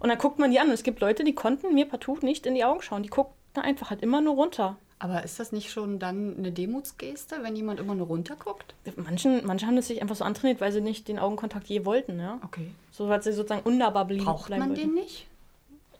Und 0.00 0.08
dann 0.08 0.18
guckt 0.18 0.38
man 0.38 0.50
die 0.50 0.58
an. 0.58 0.68
Und 0.68 0.74
es 0.74 0.82
gibt 0.82 1.00
Leute, 1.00 1.24
die 1.24 1.34
konnten 1.34 1.74
mir 1.74 1.88
partout 1.88 2.18
nicht 2.22 2.46
in 2.46 2.54
die 2.54 2.64
Augen 2.64 2.82
schauen. 2.82 3.02
Die 3.02 3.08
guckten 3.08 3.62
einfach 3.62 3.90
halt 3.90 4.02
immer 4.02 4.20
nur 4.20 4.34
runter. 4.34 4.76
Aber 5.04 5.22
ist 5.22 5.38
das 5.38 5.52
nicht 5.52 5.70
schon 5.70 5.98
dann 5.98 6.34
eine 6.38 6.50
Demutsgeste, 6.50 7.42
wenn 7.42 7.54
jemand 7.54 7.78
immer 7.78 7.94
nur 7.94 8.06
runterguckt? 8.06 8.74
Manchen, 8.96 9.44
manche 9.44 9.66
haben 9.66 9.76
das 9.76 9.88
sich 9.88 10.00
einfach 10.00 10.16
so 10.16 10.24
antrainiert, 10.24 10.62
weil 10.62 10.72
sie 10.72 10.80
nicht 10.80 11.08
den 11.08 11.18
Augenkontakt 11.18 11.66
je 11.66 11.84
wollten, 11.84 12.18
ja. 12.18 12.40
Okay. 12.42 12.70
So, 12.90 13.06
weil 13.10 13.22
sie 13.22 13.32
sozusagen 13.32 13.60
unnahbar 13.64 14.06
blieben. 14.06 14.24
Braucht 14.24 14.48
man 14.48 14.60
wollten. 14.60 14.74
den 14.76 14.94
nicht? 14.94 15.26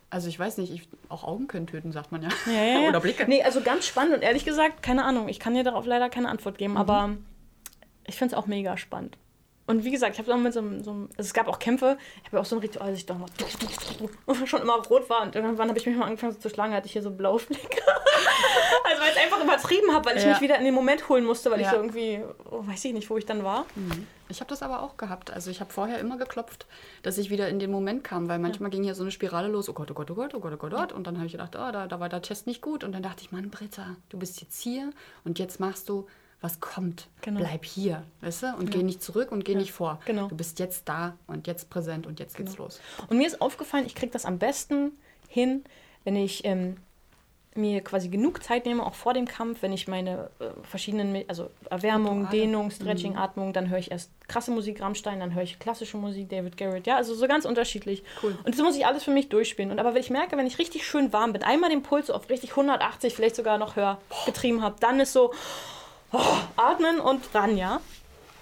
Also 0.09 0.29
ich 0.29 0.39
weiß 0.39 0.57
nicht, 0.57 0.73
ich, 0.73 0.89
auch 1.11 1.23
Augen 1.23 1.49
können 1.49 1.67
töten, 1.67 1.93
sagt 1.93 2.13
man 2.13 2.23
ja. 2.23 2.31
Ja, 2.47 2.53
ja, 2.53 2.81
ja. 2.81 2.89
Oder 2.89 3.01
Blicke. 3.01 3.27
Nee, 3.29 3.43
also 3.43 3.61
ganz 3.61 3.87
spannend 3.87 4.15
und 4.15 4.23
ehrlich 4.23 4.47
gesagt, 4.47 4.83
keine 4.83 5.05
Ahnung. 5.05 5.29
Ich 5.29 5.39
kann 5.39 5.53
dir 5.53 5.65
darauf 5.65 5.85
leider 5.85 6.09
keine 6.09 6.31
Antwort 6.31 6.57
geben, 6.57 6.79
aber 6.79 7.11
ich 8.07 8.17
finde 8.17 8.35
es 8.35 8.39
auch 8.41 8.47
mega 8.47 8.79
spannend. 8.79 9.19
Und 9.67 9.83
wie 9.85 9.91
gesagt, 9.91 10.13
ich 10.15 10.19
habe 10.19 10.33
auch 10.35 10.39
mit 10.39 10.53
so 10.53 10.61
einem, 10.61 10.83
so 10.83 10.91
einem, 10.91 11.09
also 11.17 11.27
es 11.27 11.33
gab 11.33 11.49
auch 11.49 11.59
Kämpfe, 11.59 11.97
ich 12.23 12.27
habe 12.29 12.41
auch 12.41 12.45
so 12.45 12.57
ein 12.57 12.61
Ritual, 12.61 12.91
dass 12.91 12.99
ich 12.99 13.07
doch 13.07 13.17
mal 13.19 13.29
schon 14.47 14.61
immer 14.61 14.75
rot 14.87 15.09
war 15.09 15.23
und 15.23 15.35
irgendwann 15.35 15.69
habe 15.69 15.79
ich 15.79 15.87
mich 15.87 15.97
mal 15.97 16.05
angefangen 16.05 16.39
zu 16.39 16.51
schlagen, 16.51 16.75
hatte 16.75 16.87
ich 16.87 16.93
hier 16.93 17.03
so 17.03 17.11
blaue 17.11 17.39
Flecke. 17.39 17.65
also 18.85 19.01
weil 19.03 19.09
ich 19.11 19.17
es 19.17 19.23
einfach 19.23 19.43
übertrieben 19.43 19.93
habe, 19.95 20.05
weil 20.11 20.17
ich 20.19 20.23
Ja. 20.25 20.31
mich 20.31 20.41
wieder 20.43 20.59
in 20.59 20.65
den 20.65 20.75
Moment 20.75 21.09
holen 21.09 21.25
musste, 21.25 21.51
weil 21.51 21.61
ich 21.61 21.67
Ja. 21.67 21.71
so 21.73 21.77
irgendwie, 21.77 22.23
oh, 22.51 22.67
weiß 22.67 22.85
ich 22.85 22.93
nicht, 22.93 23.09
wo 23.09 23.17
ich 23.17 23.25
dann 23.25 23.43
war. 23.43 23.65
Ich 24.29 24.41
habe 24.41 24.49
das 24.49 24.63
aber 24.63 24.83
auch 24.83 24.97
gehabt. 24.97 25.31
Also 25.33 25.51
ich 25.51 25.61
habe 25.61 25.73
vorher 25.73 25.99
immer 25.99 26.17
geklopft, 26.19 26.67
dass 27.03 27.17
ich 27.19 27.31
wieder 27.31 27.49
in 27.49 27.59
den 27.59 27.71
Moment 27.71 28.05
kam, 28.05 28.29
weil 28.29 28.39
manchmal 28.39 28.71
ging 28.71 28.83
hier 28.85 28.95
so 28.95 29.03
eine 29.03 29.11
Spirale 29.13 29.49
los, 29.49 29.69
oh 29.69 29.73
Gott, 29.73 29.91
oh 29.91 29.95
Gott, 29.95 30.11
oh 30.11 30.15
Gott, 30.15 30.35
oh 30.35 30.41
Gott, 30.41 30.53
oh 30.53 30.57
Gott, 30.57 30.73
oh 30.73 30.77
Gott. 30.77 30.93
Und 30.93 31.07
dann 31.07 31.17
habe 31.17 31.27
ich 31.27 31.33
gedacht, 31.33 31.55
oh, 31.57 31.73
da, 31.73 31.87
da 31.87 32.01
war 32.01 32.09
der 32.09 32.21
Test 32.23 32.47
nicht 32.47 32.61
gut. 32.61 32.85
Und 32.85 32.93
dann 32.93 33.03
dachte 33.03 33.23
ich, 33.23 33.33
Mann, 33.33 33.51
Britta, 33.51 33.97
du 34.11 34.19
bist 34.19 34.41
jetzt 34.43 34.61
hier 34.61 34.91
und 35.25 35.39
jetzt 35.39 35.59
machst 35.61 35.89
du, 35.89 36.07
was 36.45 36.61
kommt. 36.61 37.09
Genau. 37.23 37.41
Bleib 37.41 37.65
hier, 37.65 38.05
weißt 38.21 38.43
du? 38.43 38.57
Und 38.57 38.71
geh 38.71 38.83
nicht 38.83 39.03
zurück 39.03 39.33
und 39.33 39.45
geh 39.47 39.55
nicht 39.55 39.73
vor. 39.73 39.99
genau. 40.05 40.29
Du 40.29 40.37
bist 40.37 40.59
jetzt 40.59 40.89
da 40.89 41.17
und 41.27 41.47
jetzt 41.47 41.71
präsent 41.71 42.07
und 42.07 42.21
jetzt 42.21 42.37
geht's 42.37 42.59
los. 42.59 42.81
Und 43.09 43.17
mir 43.17 43.27
ist 43.27 43.41
aufgefallen, 43.41 43.87
ich 43.87 43.95
kriege 43.95 44.13
das 44.13 44.27
am 44.27 44.39
besten 44.39 44.93
hin, 45.27 45.65
wenn 46.05 46.17
ich 46.17 46.45
ähm, 46.45 46.77
mir 47.55 47.81
quasi 47.83 48.11
genug 48.11 48.43
Zeit 48.43 48.67
nehme, 48.67 48.85
auch 48.85 48.95
vor 48.95 49.15
dem 49.15 49.27
Kampf, 49.27 49.63
wenn 49.63 49.73
ich 49.73 49.89
meine 49.89 50.29
äh, 50.39 50.49
verschiedenen, 50.65 51.25
also 51.29 51.49
Erwärmung. 51.71 52.29
Dehnung, 52.29 52.71
Stretching, 52.71 53.17
Atmung, 53.17 53.55
dann 53.55 53.71
höre 53.71 53.79
ich 53.79 53.91
erst 53.91 54.11
krasse 54.29 54.51
Musik, 54.51 54.83
Rammstein, 54.83 55.21
dann 55.21 55.35
höre 55.35 55.45
ich 55.45 55.59
klassische 55.59 55.97
Musik, 55.97 56.29
David 56.29 56.59
Garrett, 56.59 56.87
ja, 56.87 56.97
also 56.97 57.15
so 57.15 57.27
ganz 57.27 57.47
unterschiatlich. 57.47 58.03
Cool. 58.23 58.37
Und 58.45 58.55
das 58.55 58.63
muss 58.63 58.77
ich 58.77 58.85
alles 58.85 59.03
für 59.03 59.13
mich 59.13 59.31
durchspielen. 59.31 59.71
Und 59.71 59.79
aber 59.79 59.95
wenn 59.95 60.01
ich 60.03 60.11
merke, 60.11 60.37
wenn 60.37 60.47
ich 60.47 60.59
richtig 60.59 60.87
schön 60.87 61.13
warm 61.15 61.33
bin, 61.33 61.43
einmal 61.43 61.71
den 61.71 61.83
Puls 61.83 62.11
auf 62.11 62.29
richtig 62.29 62.51
180, 62.51 63.15
vielleicht 63.15 63.37
sogar 63.37 63.57
noch 63.57 63.77
höher 63.77 63.99
getrieben 64.27 64.61
habe, 64.61 64.77
dann 64.81 65.01
ist 65.01 65.15
so 65.15 65.33
oh, 66.15 66.39
atmen 66.57 67.01
und 67.01 67.23
ran, 67.35 67.57
ja. 67.57 67.81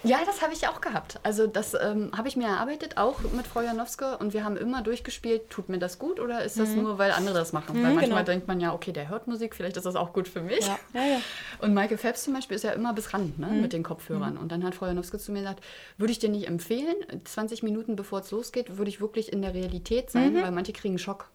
Ja, 0.05 0.19
das 0.27 0.43
habe 0.43 0.53
ich 0.53 0.67
auch 0.67 0.81
gehabt. 0.81 1.21
Also 1.23 1.47
das 1.47 1.75
ähm, 1.75 2.11
habe 2.17 2.27
ich 2.27 2.37
mir 2.37 2.49
erarbeitet, 2.49 2.97
auch 2.97 3.21
mit 3.37 3.47
Frau 3.47 3.61
Janowska. 3.61 4.15
Und 4.15 4.33
wir 4.35 4.43
haben 4.43 4.57
immer 4.57 4.83
durchgespielt, 4.83 5.49
tut 5.49 5.69
mir 5.69 5.79
das 5.79 5.99
gut 6.01 6.19
oder 6.19 6.43
ist 6.43 6.59
das 6.59 6.71
nur, 6.71 6.99
weil 6.99 7.13
andere 7.13 7.35
das 7.35 7.53
machen? 7.53 7.77
weil 7.77 7.95
manchmal 7.95 8.09
genau. 8.09 8.23
denkt 8.23 8.49
man 8.49 8.61
ja, 8.61 8.75
okay, 8.75 8.93
der 8.93 9.09
hört 9.09 9.29
Musik, 9.29 9.55
vielleicht 9.55 9.77
ist 9.77 9.87
das 9.87 9.95
auch 9.95 10.13
gut 10.13 10.27
für 10.27 10.41
mich. 10.41 10.67
Ja, 10.67 10.79
ja, 10.93 11.05
ja. 11.05 11.21
Und 11.61 11.73
Michael 11.73 11.99
Phelps 11.99 12.25
zum 12.25 12.35
Beispiel 12.35 12.57
ist 12.57 12.65
ja 12.65 12.73
immer 12.73 12.93
bis 12.93 13.15
Rand 13.15 13.39
ne, 13.39 13.47
mit 13.47 13.73
den 13.73 13.85
Kopfhörern. 13.85 14.37
Und 14.37 14.51
dann 14.51 14.65
hat 14.65 14.75
Frau 14.75 14.87
Janowska 14.87 15.19
zu 15.19 15.31
mir 15.31 15.41
gesagt, 15.41 15.63
würde 15.99 16.13
ich 16.13 16.19
dir 16.19 16.31
nicht 16.31 16.49
empfehlen, 16.49 16.97
20 17.25 17.63
Minuten 17.63 17.95
bevor 17.95 18.21
es 18.21 18.31
losgeht, 18.33 18.79
würde 18.79 18.89
ich 18.89 19.01
wirklich 19.01 19.33
in 19.33 19.41
der 19.41 19.55
Realität 19.55 20.11
sein, 20.11 20.35
weil 20.43 20.51
manche 20.51 20.73
kriegen 20.73 20.99
Schock. 20.99 21.29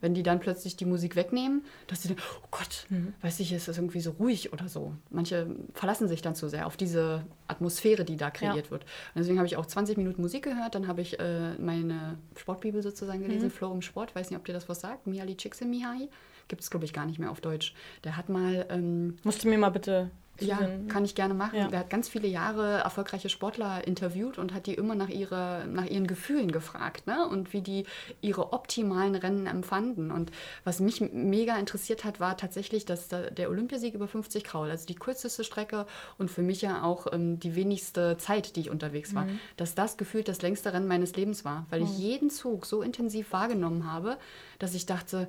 Wenn 0.00 0.14
die 0.14 0.22
dann 0.22 0.40
plötzlich 0.40 0.76
die 0.76 0.86
Musik 0.86 1.16
wegnehmen, 1.16 1.62
dass 1.86 2.02
sie 2.02 2.08
denken, 2.08 2.22
oh 2.42 2.48
Gott, 2.50 2.86
weiß 3.22 3.40
ich, 3.40 3.52
ist 3.52 3.68
das 3.68 3.76
irgendwie 3.76 4.00
so 4.00 4.12
ruhig 4.12 4.52
oder 4.52 4.68
so. 4.68 4.94
Manche 5.10 5.46
verlassen 5.74 6.08
sich 6.08 6.22
dann 6.22 6.34
zu 6.34 6.48
sehr 6.48 6.66
auf 6.66 6.76
diese 6.76 7.24
Atmosphäre, 7.48 8.04
die 8.04 8.16
da 8.16 8.30
kreiert 8.30 8.70
wird. 8.70 8.82
Und 8.82 9.18
deswegen 9.18 9.38
habe 9.38 9.46
ich 9.46 9.56
auch 9.56 9.66
20 9.66 9.96
Minuten 9.98 10.22
Musik 10.22 10.44
gehört, 10.44 10.74
dann 10.74 10.88
habe 10.88 11.02
ich 11.02 11.18
äh, 11.20 11.54
meine 11.58 12.18
Sportbibel 12.36 12.82
sozusagen 12.82 13.20
gelesen, 13.22 13.50
Flow 13.50 13.72
im 13.72 13.82
Sport, 13.82 14.14
weiß 14.14 14.30
nicht, 14.30 14.38
ob 14.38 14.44
dir 14.44 14.52
das 14.52 14.68
was 14.68 14.80
sagt, 14.80 15.06
Mihaly 15.06 15.36
Csikszentmihalyi, 15.36 16.08
gibt 16.48 16.62
es 16.62 16.70
glaube 16.70 16.84
ich 16.84 16.92
gar 16.92 17.06
nicht 17.06 17.18
mehr 17.18 17.30
auf 17.30 17.40
Deutsch. 17.40 17.74
Der 18.04 18.16
hat 18.16 18.28
mal 18.28 18.66
ähm, 18.70 19.16
Musst 19.24 19.44
du 19.44 19.48
mir 19.48 19.58
mal 19.58 19.70
bitte 19.70 20.10
ja, 20.40 20.56
zusenden. 20.56 20.88
kann 20.88 21.04
ich 21.04 21.14
gerne 21.14 21.34
machen. 21.34 21.58
Ja. 21.58 21.68
Der 21.68 21.80
hat 21.80 21.90
ganz 21.90 22.08
viele 22.08 22.28
Jahre 22.28 22.78
erfolgreiche 22.78 23.28
Sportler 23.28 23.86
interviewt 23.86 24.38
und 24.38 24.54
hat 24.54 24.66
die 24.66 24.74
immer 24.74 24.94
nach, 24.94 25.08
ihre, 25.08 25.66
nach 25.68 25.86
ihren 25.86 26.06
Gefühlen 26.06 26.50
gefragt 26.50 27.06
ne? 27.06 27.26
und 27.28 27.52
wie 27.52 27.60
die 27.60 27.84
ihre 28.20 28.52
optimalen 28.52 29.14
Rennen 29.14 29.46
empfanden. 29.46 30.10
Und 30.10 30.30
was 30.64 30.80
mich 30.80 31.00
mega 31.00 31.56
interessiert 31.56 32.04
hat, 32.04 32.20
war 32.20 32.36
tatsächlich 32.36 32.84
dass 32.84 33.08
der, 33.08 33.46
Olympiasieg 33.48 33.94
über 33.94 34.08
50 34.08 34.44
Kraul, 34.44 34.70
also 34.70 34.86
die 34.86 34.94
kürzeste 34.94 35.44
Strecke 35.44 35.86
und 36.18 36.30
für 36.30 36.42
mich 36.42 36.62
ja 36.62 36.82
auch 36.82 37.12
ähm, 37.12 37.38
die 37.38 37.54
wenigste 37.54 38.16
Zeit, 38.18 38.56
die 38.56 38.60
ich 38.60 38.70
unterwegs 38.70 39.14
war, 39.14 39.26
dass 39.56 39.74
das 39.74 39.96
gefühlt 39.96 40.28
das 40.28 40.42
längste 40.42 40.72
Rennen 40.72 40.88
meines 40.88 41.14
Lebens 41.14 41.44
war, 41.44 41.66
weil 41.70 41.82
ich 41.82 41.98
jeden 41.98 42.30
Zug 42.30 42.66
so 42.66 42.82
intensiv 42.82 43.32
wahrgenommen 43.32 43.90
habe, 43.90 44.18
dass 44.58 44.74
ich 44.74 44.86
dachte, 44.86 45.28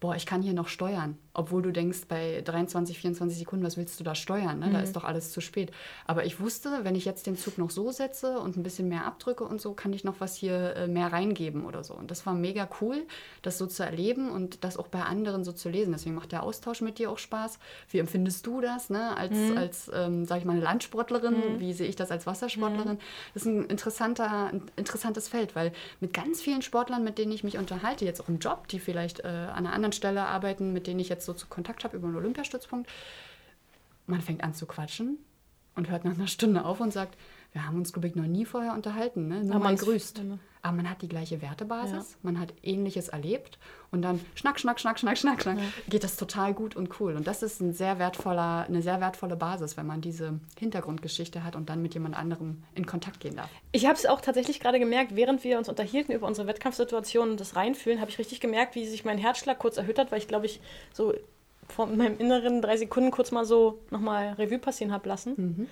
boah, 0.00 0.14
ich 0.14 0.26
kann 0.26 0.42
hier 0.42 0.52
noch 0.52 0.68
steuern. 0.68 1.18
Obwohl 1.34 1.62
du 1.62 1.72
denkst, 1.72 2.08
bei 2.08 2.42
23, 2.44 2.98
24 2.98 3.38
Sekunden, 3.38 3.64
was 3.64 3.76
willst 3.76 3.98
du 4.00 4.04
da 4.04 4.16
steuern? 4.16 4.58
Ne? 4.58 4.70
Da 4.72 4.80
ist 4.80 4.96
doch 4.96 5.04
alles 5.04 5.30
zu 5.30 5.40
spät. 5.40 5.70
Aber 6.04 6.24
ich 6.24 6.40
wusste, 6.40 6.80
wenn 6.82 6.96
ich 6.96 7.04
jetzt 7.04 7.28
den 7.28 7.36
Zug 7.36 7.58
noch 7.58 7.70
so 7.70 7.92
setze 7.92 8.40
und 8.40 8.56
ein 8.56 8.64
bisschen 8.64 8.88
mehr 8.88 9.06
abdrücke 9.06 9.44
und 9.44 9.60
so, 9.60 9.72
kann 9.72 9.92
ich 9.92 10.02
noch 10.02 10.16
was 10.18 10.34
hier 10.34 10.74
äh, 10.74 10.88
mehr 10.88 11.12
reingeben 11.12 11.64
oder 11.64 11.84
so. 11.84 11.94
Und 11.94 12.10
das 12.10 12.26
war 12.26 12.34
mega 12.34 12.68
cool, 12.80 13.06
das 13.42 13.56
so 13.56 13.66
zu 13.66 13.84
erleben 13.84 14.30
und 14.30 14.64
das 14.64 14.76
auch 14.76 14.88
bei 14.88 15.02
anderen 15.02 15.44
so 15.44 15.52
zu 15.52 15.68
lesen. 15.68 15.92
Deswegen 15.92 16.16
macht 16.16 16.32
der 16.32 16.42
Austausch 16.42 16.80
mit 16.80 16.98
dir 16.98 17.08
auch 17.08 17.18
Spaß. 17.18 17.60
Wie 17.90 17.98
empfindest 17.98 18.44
du 18.44 18.60
das 18.60 18.90
ne? 18.90 19.16
als, 19.16 19.36
als 19.56 19.90
ähm, 19.94 20.24
sag 20.24 20.38
ich 20.38 20.44
mal, 20.44 20.54
eine 20.54 20.62
Landsportlerin? 20.62 21.60
Wie 21.60 21.72
sehe 21.72 21.88
ich 21.88 21.96
das 21.96 22.10
als 22.10 22.26
Wassersportlerin? 22.26 22.98
Das 23.34 23.42
ist 23.42 23.46
ein 23.46 23.64
interessanter, 23.66 24.46
ein 24.52 24.62
interessantes 24.74 25.28
Feld, 25.28 25.54
weil 25.54 25.72
mit 26.00 26.12
ganz 26.12 26.40
vielen 26.40 26.62
Sportlern, 26.62 27.04
mit 27.04 27.18
denen 27.18 27.30
ich 27.30 27.44
mich 27.44 27.58
unterhalte, 27.58 28.04
jetzt 28.04 28.20
auch 28.20 28.28
im 28.28 28.40
Job, 28.40 28.66
die 28.68 28.80
vielleicht 28.80 29.20
äh, 29.20 29.28
an 29.28 29.66
einer 29.66 29.72
anderen 29.72 29.87
Stelle 29.92 30.26
arbeiten, 30.26 30.72
mit 30.72 30.86
denen 30.86 31.00
ich 31.00 31.08
jetzt 31.08 31.26
so 31.26 31.32
zu 31.32 31.46
Kontakt 31.46 31.84
habe 31.84 31.96
über 31.96 32.08
einen 32.08 32.16
Olympiastützpunkt, 32.16 32.90
man 34.06 34.20
fängt 34.20 34.42
an 34.42 34.54
zu 34.54 34.66
quatschen 34.66 35.18
und 35.74 35.90
hört 35.90 36.04
nach 36.04 36.14
einer 36.14 36.26
Stunde 36.26 36.64
auf 36.64 36.80
und 36.80 36.92
sagt, 36.92 37.16
wir 37.52 37.66
haben 37.66 37.76
uns, 37.78 37.92
glaube 37.92 38.08
ich, 38.08 38.14
noch 38.14 38.26
nie 38.26 38.44
vorher 38.44 38.74
unterhalten, 38.74 39.28
ne? 39.28 39.42
nur 39.42 39.56
Aber 39.56 39.64
mal 39.64 39.76
grüßt. 39.76 40.20
Aber 40.60 40.76
man 40.76 40.90
hat 40.90 41.02
die 41.02 41.08
gleiche 41.08 41.40
Wertebasis, 41.40 42.10
Ja. 42.10 42.16
man 42.22 42.38
hat 42.40 42.52
Ähnliches 42.62 43.08
erlebt 43.08 43.58
und 43.92 44.02
dann 44.02 44.20
schnack, 44.34 44.58
schnack, 44.58 44.80
schnack, 44.80 44.98
schnack, 44.98 45.16
schnack, 45.16 45.40
schnack, 45.40 45.56
geht 45.88 46.02
das 46.04 46.16
total 46.16 46.52
gut 46.52 46.74
und 46.76 47.00
cool. 47.00 47.14
Und 47.14 47.26
das 47.26 47.42
ist 47.42 47.60
ein 47.60 47.72
sehr 47.72 47.98
wertvoller, 47.98 48.66
eine 48.68 48.82
sehr 48.82 49.00
wertvolle 49.00 49.36
Basis, 49.36 49.76
wenn 49.76 49.86
man 49.86 50.00
diese 50.00 50.40
Hintergrundgeschichte 50.58 51.44
hat 51.44 51.54
und 51.56 51.70
dann 51.70 51.80
mit 51.80 51.94
jemand 51.94 52.16
anderem 52.16 52.64
in 52.74 52.86
Kontakt 52.86 53.20
gehen 53.20 53.36
darf. 53.36 53.48
Ich 53.72 53.86
habe 53.86 53.94
es 53.94 54.04
auch 54.04 54.20
tatsächlich 54.20 54.58
gerade 54.60 54.78
gemerkt, 54.80 55.14
während 55.14 55.42
wir 55.44 55.58
uns 55.58 55.68
unterhielten 55.68 56.12
über 56.12 56.26
unsere 56.26 56.48
Wettkampfsituation 56.48 57.30
und 57.30 57.40
das 57.40 57.54
Reinfühlen, 57.56 58.00
habe 58.00 58.10
ich 58.10 58.18
richtig 58.18 58.40
gemerkt, 58.40 58.74
wie 58.74 58.84
sich 58.86 59.04
mein 59.04 59.16
Herzschlag 59.16 59.58
kurz 59.60 59.76
erhöht 59.76 59.98
hat, 59.98 60.10
weil 60.10 60.18
ich 60.18 60.28
glaube 60.28 60.46
ich 60.46 60.60
so 60.92 61.14
von 61.68 61.96
meinem 61.96 62.18
Inneren 62.18 62.62
drei 62.62 62.76
Sekunden 62.76 63.10
kurz 63.10 63.30
mal 63.30 63.44
so 63.44 63.78
nochmal 63.90 64.32
Revue 64.34 64.58
passieren 64.58 64.92
habe 64.92 65.08
lassen. 65.08 65.68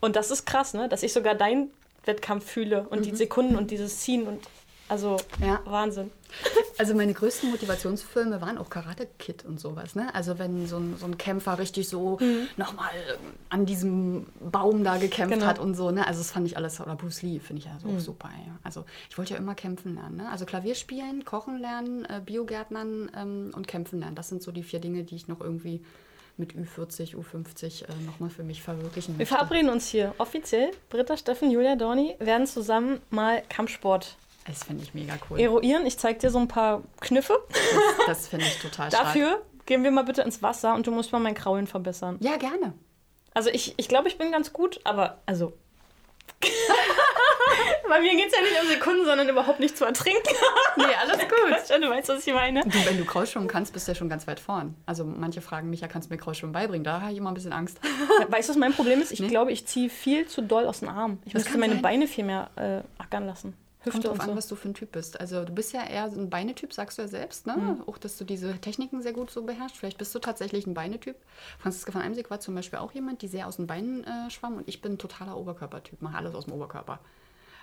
Und 0.00 0.16
das 0.16 0.30
ist 0.30 0.46
krass, 0.46 0.74
ne? 0.74 0.88
dass 0.88 1.02
ich 1.02 1.12
sogar 1.12 1.34
deinen 1.34 1.70
Wettkampf 2.04 2.46
fühle 2.50 2.86
und 2.88 3.04
die 3.04 3.14
Sekunden 3.14 3.56
und 3.56 3.70
dieses 3.70 4.00
Ziehen 4.00 4.26
und 4.26 4.40
also 4.88 5.18
Ja. 5.40 5.60
Wahnsinn. 5.66 6.10
Also 6.78 6.94
meine 6.94 7.12
größten 7.14 7.48
Motivationsfilme 7.50 8.40
waren 8.40 8.58
auch 8.58 8.70
Karate 8.70 9.06
Kid 9.18 9.44
und 9.44 9.60
sowas. 9.60 9.94
Ne? 9.94 10.12
Also 10.14 10.40
wenn 10.40 10.66
so 10.66 10.78
ein, 10.78 10.96
so 10.98 11.06
ein 11.06 11.16
Kämpfer 11.16 11.58
richtig 11.60 11.88
so 11.88 12.18
nochmal 12.56 12.90
an 13.50 13.66
diesem 13.66 14.26
Baum 14.40 14.82
da 14.82 14.96
gekämpft 14.96 15.34
Genau. 15.34 15.46
hat 15.46 15.60
und 15.60 15.74
so. 15.74 15.92
Ne? 15.92 16.04
Also 16.06 16.18
das 16.20 16.32
fand 16.32 16.46
ich 16.46 16.56
alles, 16.56 16.80
oder 16.80 16.96
Bruce 16.96 17.22
Lee 17.22 17.38
finde 17.38 17.60
ich 17.60 17.66
ja 17.66 17.78
so 17.80 18.00
super. 18.00 18.30
Ja. 18.46 18.58
Also 18.64 18.84
ich 19.08 19.16
wollte 19.18 19.34
ja 19.34 19.38
immer 19.38 19.54
kämpfen 19.54 19.94
lernen. 19.94 20.16
Ne? 20.16 20.28
Also 20.28 20.44
Klavier 20.44 20.74
spielen, 20.74 21.24
kochen 21.24 21.58
lernen, 21.60 22.04
äh, 22.06 22.20
Biogärtnern 22.24 23.10
ähm, 23.16 23.50
und 23.54 23.68
kämpfen 23.68 24.00
lernen. 24.00 24.16
Das 24.16 24.28
sind 24.28 24.42
so 24.42 24.50
die 24.50 24.62
vier 24.64 24.80
Dinge, 24.80 25.04
die 25.04 25.14
ich 25.14 25.28
noch 25.28 25.40
irgendwie 25.40 25.84
mit 26.40 26.54
Ü40, 26.54 27.14
Ü50 27.14 27.84
äh, 27.84 27.86
nochmal 28.06 28.30
für 28.30 28.42
mich 28.42 28.62
verwirklichen 28.62 29.14
Wir 29.14 29.18
möchte. 29.20 29.34
verabreden 29.34 29.68
uns 29.70 29.86
hier 29.88 30.14
offiziell. 30.18 30.70
Britta, 30.88 31.16
Steffen, 31.16 31.50
Julia, 31.50 31.76
Dorni 31.76 32.16
werden 32.18 32.46
zusammen 32.46 33.00
mal 33.10 33.42
Kampfsport 33.48 34.16
Das 34.46 34.64
finde 34.64 34.82
ich 34.82 34.94
mega 34.94 35.14
cool. 35.30 35.38
eruieren. 35.38 35.86
Ich 35.86 35.98
zeige 35.98 36.18
dir 36.18 36.30
so 36.30 36.38
ein 36.38 36.48
paar 36.48 36.82
Kniffe. 37.00 37.34
Das, 37.50 38.06
das 38.06 38.28
finde 38.28 38.46
ich 38.46 38.58
total 38.58 38.88
stark. 38.90 39.04
Dafür 39.04 39.42
gehen 39.66 39.84
wir 39.84 39.90
mal 39.92 40.02
bitte 40.04 40.22
ins 40.22 40.42
Wasser 40.42 40.74
und 40.74 40.86
du 40.86 40.90
musst 40.90 41.12
mal 41.12 41.20
mein 41.20 41.34
Kraulen 41.34 41.66
verbessern. 41.68 42.16
Ja, 42.20 42.36
gerne. 42.36 42.72
Also 43.34 43.50
ich, 43.50 43.74
ich 43.76 43.86
glaube, 43.88 44.08
ich 44.08 44.18
bin 44.18 44.32
ganz 44.32 44.52
gut, 44.52 44.80
aber 44.82 45.20
also. 45.26 45.52
Bei 47.88 48.00
mir 48.00 48.14
geht 48.16 48.28
es 48.28 48.32
ja 48.34 48.40
nicht 48.42 48.62
um 48.62 48.68
Sekunden, 48.68 49.04
sondern 49.04 49.28
überhaupt 49.28 49.60
nicht 49.60 49.76
zu 49.76 49.84
ertrinken. 49.84 50.20
Nee, 50.76 50.84
alles 51.02 51.18
gut. 51.18 51.30
Du 51.80 51.88
weißt, 51.90 52.08
was 52.08 52.26
ich 52.26 52.32
meine. 52.34 52.62
Du, 52.62 52.84
wenn 52.86 52.96
du 52.98 53.04
Kraulschwimmen 53.04 53.48
kannst, 53.48 53.72
bist 53.72 53.86
du 53.88 53.92
ja 53.92 53.96
schon 53.96 54.08
ganz 54.08 54.26
weit 54.26 54.38
vorn. 54.40 54.74
Also 54.86 55.04
manche 55.04 55.40
fragen 55.40 55.68
mich, 55.70 55.80
ja, 55.80 55.88
kannst 55.88 56.08
du 56.10 56.14
mir 56.14 56.18
Kraulschwimmen 56.18 56.52
beibringen? 56.52 56.84
Da 56.84 57.00
habe 57.00 57.12
ich 57.12 57.18
immer 57.18 57.30
ein 57.30 57.34
bisschen 57.34 57.52
Angst. 57.52 57.80
Weißt 58.28 58.48
du, 58.48 58.52
was 58.52 58.58
mein 58.58 58.72
Problem 58.72 59.00
ist? 59.00 59.10
Ich 59.12 59.20
Nee. 59.20 59.28
glaube, 59.28 59.50
ich 59.52 59.66
ziehe 59.66 59.88
viel 59.90 60.26
zu 60.26 60.42
doll 60.42 60.66
aus 60.66 60.80
dem 60.80 60.88
Arm. 60.88 61.18
Ich 61.24 61.32
Das 61.32 61.44
müsste 61.44 61.58
meine 61.58 61.74
sein. 61.74 61.82
Beine 61.82 62.06
viel 62.06 62.24
mehr 62.24 62.50
äh, 62.56 62.82
ackern 63.02 63.26
lassen. 63.26 63.54
Kommt 63.82 63.94
Hüfte 63.94 64.08
drauf 64.08 64.16
und 64.18 64.20
an, 64.20 64.28
so. 64.30 64.36
was 64.36 64.46
du 64.48 64.56
für 64.56 64.68
ein 64.68 64.74
Typ 64.74 64.92
bist. 64.92 65.18
Also 65.18 65.42
du 65.44 65.52
bist 65.54 65.72
ja 65.72 65.82
eher 65.86 66.10
so 66.10 66.20
ein 66.20 66.28
Beinetyp, 66.28 66.72
sagst 66.74 66.98
du 66.98 67.02
ja 67.02 67.08
selbst, 67.08 67.46
ne? 67.46 67.78
Auch, 67.86 67.96
dass 67.96 68.18
du 68.18 68.24
diese 68.24 68.58
Techniken 68.58 69.00
sehr 69.00 69.14
gut 69.14 69.30
so 69.30 69.42
beherrschst. 69.42 69.76
Vielleicht 69.78 69.96
bist 69.96 70.14
du 70.14 70.18
tatsächlich 70.18 70.66
ein 70.66 70.74
Beinetyp. 70.74 71.16
Franziska 71.58 71.90
von 71.92 72.02
Eimsig 72.02 72.30
war 72.30 72.40
zum 72.40 72.54
Beispiel 72.54 72.78
auch 72.78 72.92
jemand, 72.92 73.22
die 73.22 73.28
sehr 73.28 73.46
aus 73.46 73.56
den 73.56 73.66
Beinen 73.66 74.04
äh, 74.04 74.30
schwamm 74.30 74.58
und 74.58 74.68
ich 74.68 74.82
bin 74.82 74.92
ein 74.92 74.98
totaler 74.98 75.36
Oberkörpertyp, 75.36 76.02
mache 76.02 76.18
alles 76.18 76.34
aus 76.34 76.44
dem 76.44 76.52
Oberkörper. 76.54 76.98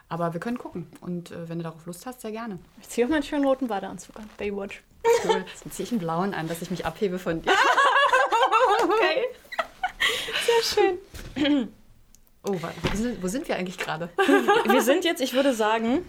Aber 0.09 0.33
wir 0.33 0.39
können 0.39 0.57
gucken 0.57 0.87
und 1.01 1.31
äh, 1.31 1.49
wenn 1.49 1.57
du 1.59 1.63
darauf 1.63 1.85
Lust 1.85 2.05
hast, 2.05 2.21
sehr 2.21 2.31
gerne. 2.31 2.59
Ich 2.81 2.89
ziehe 2.89 3.05
auch 3.05 3.11
meinen 3.11 3.23
schönen 3.23 3.45
roten 3.45 3.67
Badeanzug 3.67 4.15
an. 4.17 4.29
Baywatch. 4.37 4.81
Cool. 5.25 5.45
Dann 5.63 5.71
ziehe 5.71 5.85
ich 5.85 5.91
einen 5.91 5.99
blauen 5.99 6.33
an, 6.33 6.47
dass 6.47 6.61
ich 6.61 6.71
mich 6.71 6.85
abhebe 6.85 7.19
von 7.19 7.41
dir. 7.41 7.51
Geil. 8.99 9.25
Sehr 10.45 10.97
schön. 11.35 11.67
Oh, 12.43 12.55
warte, 12.61 13.21
wo 13.21 13.27
sind, 13.27 13.47
wir 13.49 13.57
eigentlich 13.57 13.77
gerade? 13.77 14.09
Wir 14.65 14.81
sind 14.81 15.03
jetzt, 15.03 15.21
ich 15.21 15.33
würde 15.33 15.53
sagen, 15.53 16.05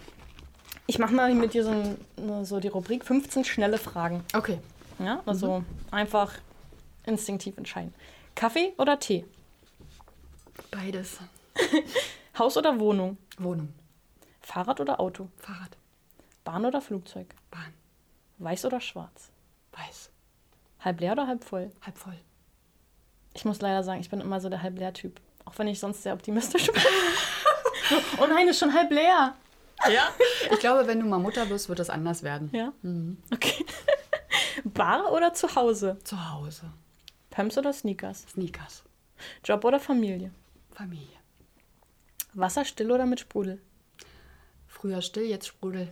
Ich 0.87 0.97
mache 0.97 1.13
mal 1.13 1.33
mit 1.35 1.53
dir 1.53 1.63
so, 1.63 1.69
ein, 1.69 2.45
so 2.45 2.59
die 2.59 2.67
Rubrik 2.69 3.05
15 3.05 3.43
schnelle 3.43 3.77
Fragen. 3.77 4.23
Okay. 4.33 4.59
Ja, 4.97 5.21
also 5.25 5.63
einfach 5.91 6.33
instinktiv 7.05 7.57
entscheiden. 7.57 7.93
Kaffee 8.35 8.73
oder 8.77 8.99
Tee? 8.99 9.25
Beides. 10.71 11.17
Haus 12.39 12.57
oder 12.57 12.79
Wohnung? 12.79 13.17
Wohnung. 13.37 13.69
Fahrrad 14.49 14.79
oder 14.79 14.99
Auto? 14.99 15.29
Fahrrad. 15.37 15.77
Bahn 16.43 16.65
oder 16.65 16.81
Flugzeug? 16.81 17.27
Bahn. 17.51 17.71
Weiß 18.39 18.65
oder 18.65 18.81
schwarz? 18.81 19.29
Weiß. 19.73 20.09
Halb 20.79 21.01
leer 21.01 21.11
oder 21.11 21.27
halb 21.27 21.43
voll? 21.43 21.71
Halb 21.85 21.99
voll. 21.99 22.17
Ich 23.35 23.45
muss 23.45 23.61
leider 23.61 23.83
sagen, 23.83 24.01
ich 24.01 24.09
bin 24.09 24.21
immer 24.21 24.41
so 24.41 24.49
der 24.49 24.63
halb 24.63 24.79
leer 24.79 24.91
Typ. 24.91 25.21
Auch 25.45 25.53
wenn 25.57 25.67
ich 25.67 25.79
sonst 25.79 26.01
sehr 26.01 26.13
optimistisch 26.15 26.65
bin. 26.65 26.81
oh 28.19 28.25
nein, 28.25 28.47
ist 28.47 28.57
schon 28.57 28.73
halb 28.73 28.89
leer. 28.89 29.35
Ja. 29.87 30.09
Ich 30.51 30.59
glaube, 30.59 30.87
wenn 30.87 30.99
du 30.99 31.05
mal 31.05 31.19
Mutter 31.19 31.47
wirst, 31.49 31.69
wird 31.69 31.77
das 31.77 31.91
anders 31.91 32.23
werden. 32.23 32.49
Ja. 32.51 32.73
Okay. 33.31 33.63
Bar 34.63 35.11
oder 35.11 35.31
zu 35.35 35.53
Hause? 35.55 35.99
Zu 36.03 36.31
Hause. 36.31 36.73
Pumps 37.29 37.55
oder 37.55 37.71
Sneakers? 37.71 38.25
Sneakers. 38.31 38.83
Job 39.43 39.63
oder 39.63 39.79
Familie? 39.79 40.31
Familie. 40.71 41.19
Wasser 42.33 42.65
still 42.65 42.91
oder 42.91 43.05
mit 43.05 43.19
Sprudel? 43.19 43.61
Früher 44.79 45.01
still, 45.01 45.25
jetzt 45.25 45.47
Sprudel. 45.47 45.89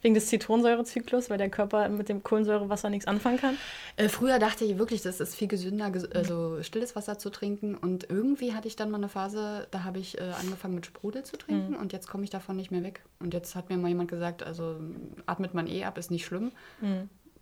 Wegen 0.00 0.14
des 0.14 0.26
Zitronensäurezyklus, 0.26 1.30
weil 1.30 1.38
der 1.38 1.48
Körper 1.48 1.88
mit 1.88 2.10
dem 2.10 2.22
Kohlensäurewasser 2.22 2.90
nichts 2.90 3.06
anfangen 3.06 3.38
kann? 3.38 3.56
Äh, 3.96 4.08
früher 4.08 4.38
dachte 4.38 4.64
ich 4.66 4.76
wirklich, 4.76 5.00
das 5.00 5.20
ist 5.20 5.34
viel 5.34 5.48
gesünder, 5.48 5.90
ges 5.90 6.04
also 6.12 6.62
stilles 6.62 6.94
Wasser 6.94 7.18
zu 7.18 7.30
trinken. 7.30 7.74
Und 7.74 8.10
irgendwie 8.10 8.52
hatte 8.52 8.68
ich 8.68 8.76
dann 8.76 8.90
mal 8.90 8.98
eine 8.98 9.08
Phase, 9.08 9.66
da 9.70 9.84
habe 9.84 9.98
ich 9.98 10.18
äh, 10.18 10.32
angefangen 10.40 10.74
mit 10.74 10.84
Sprudel 10.84 11.22
zu 11.22 11.38
trinken 11.38 11.74
und 11.74 11.94
jetzt 11.94 12.06
komme 12.06 12.24
ich 12.24 12.30
davon 12.30 12.56
nicht 12.56 12.70
mehr 12.70 12.82
weg. 12.82 13.02
Und 13.18 13.32
jetzt 13.32 13.54
hat 13.54 13.70
mir 13.70 13.78
mal 13.78 13.88
jemand 13.88 14.10
gesagt, 14.10 14.42
also 14.42 14.78
atmet 15.24 15.54
man 15.54 15.66
eh 15.66 15.84
ab, 15.84 15.96
ist 15.96 16.10
nicht 16.10 16.26
schlimm. 16.26 16.52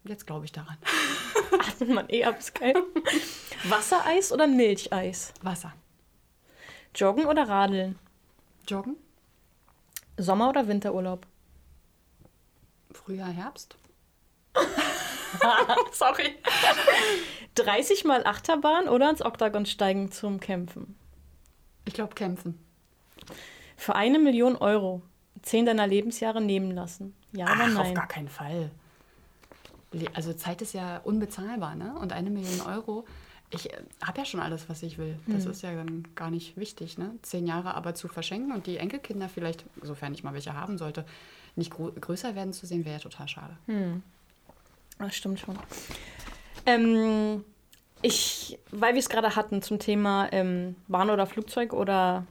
Jetzt 0.04 0.26
glaube 0.26 0.44
ich 0.44 0.52
daran. 0.52 0.76
Atmet 1.52 1.88
man 1.88 2.08
eh 2.10 2.24
ab, 2.24 2.38
ist 2.38 2.54
geil. 2.54 2.74
Wassereis 3.68 4.32
oder 4.32 4.46
Milcheis? 4.46 5.32
Wasser. 5.42 5.72
Joggen 6.94 7.26
oder 7.26 7.48
Radeln? 7.48 7.98
Joggen. 8.68 8.96
Sommer- 10.16 10.48
oder 10.50 10.68
Winterurlaub? 10.68 11.26
Frühjahr, 12.92 13.30
Herbst. 13.30 13.76
Sorry. 15.92 16.34
30 17.54 18.04
mal 18.04 18.24
Achterbahn 18.26 18.88
oder 18.88 19.10
ins 19.10 19.22
Oktagon 19.24 19.66
steigen 19.66 20.12
zum 20.12 20.40
Kämpfen? 20.40 20.96
Ich 21.84 21.94
glaube, 21.94 22.14
kämpfen. 22.14 22.58
Für 23.76 23.94
eine 23.94 24.18
Million 24.18 24.56
Euro 24.56 25.02
zehn 25.42 25.66
deiner 25.66 25.86
Lebensjahre 25.86 26.40
nehmen 26.40 26.70
lassen. 26.70 27.14
Ja 27.32 27.46
oder 27.46 27.64
Ach, 27.64 27.66
auf 27.68 27.84
nein? 27.84 27.94
gar 27.94 28.06
keinen 28.08 28.28
Fall. 28.28 28.70
Also 30.14 30.32
Zeit 30.32 30.62
ist 30.62 30.72
ja 30.72 30.98
unbezahlbar, 30.98 31.74
ne? 31.74 31.94
Und 32.00 32.12
eine 32.12 32.30
Million 32.30 32.60
Euro, 32.62 33.04
ich 33.54 33.68
habe 34.02 34.18
ja 34.18 34.24
schon 34.24 34.40
alles, 34.40 34.68
was 34.68 34.82
ich 34.82 34.96
will. 34.96 35.18
Das 35.26 35.44
ist 35.44 35.62
ja 35.62 35.74
dann 35.74 36.08
gar 36.14 36.30
nicht 36.30 36.56
wichtig, 36.56 36.96
ne? 36.96 37.14
Zehn 37.20 37.46
Jahre 37.46 37.74
aber 37.74 37.94
zu 37.94 38.08
verschenken 38.08 38.52
und 38.52 38.66
die 38.66 38.78
Enkelkinder 38.78 39.28
vielleicht, 39.28 39.64
sofern 39.82 40.14
ich 40.14 40.24
mal 40.24 40.32
welche 40.32 40.54
haben 40.54 40.78
sollte, 40.78 41.04
nicht 41.54 41.70
größer 41.70 42.34
werden 42.34 42.54
zu 42.54 42.66
sehen, 42.66 42.84
wäre 42.86 42.96
ja 42.96 43.02
total 43.02 43.28
schade. 43.28 43.56
Das 44.98 45.14
stimmt 45.14 45.38
schon. 45.38 45.58
Ähm, 46.64 47.44
ich, 48.00 48.58
weil 48.70 48.94
wir 48.94 49.00
es 49.00 49.10
gerade 49.10 49.36
hatten 49.36 49.60
zum 49.60 49.78
Thema 49.78 50.32
ähm, 50.32 50.76
Bahn 50.88 51.10
oder 51.10 51.26
Flugzeug 51.26 51.74
oder, 51.74 52.26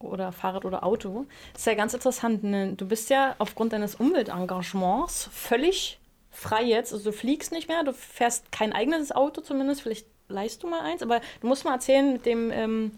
oder 0.00 0.32
Fahrrad 0.32 0.64
oder 0.64 0.84
Auto, 0.84 1.26
ist 1.54 1.66
ja 1.66 1.74
ganz 1.74 1.94
interessant. 1.94 2.42
Ne? 2.42 2.72
Du 2.74 2.88
bist 2.88 3.10
ja 3.10 3.36
aufgrund 3.38 3.74
deines 3.74 3.94
Umweltengagements 3.94 5.28
völlig 5.32 6.00
frei 6.32 6.64
jetzt. 6.64 6.92
Also 6.92 7.10
du 7.10 7.16
fliegst 7.16 7.52
nicht 7.52 7.68
mehr, 7.68 7.84
du 7.84 7.92
fährst 7.92 8.50
kein 8.50 8.72
eigenes 8.72 9.12
Auto 9.12 9.40
zumindest, 9.40 9.82
vielleicht 9.82 10.06
leist 10.32 10.62
du 10.62 10.68
mal 10.68 10.80
eins, 10.80 11.02
aber 11.02 11.20
du 11.40 11.46
musst 11.46 11.64
mal 11.64 11.74
erzählen 11.74 12.12
mit 12.12 12.26
dem 12.26 12.50
ähm, 12.50 12.92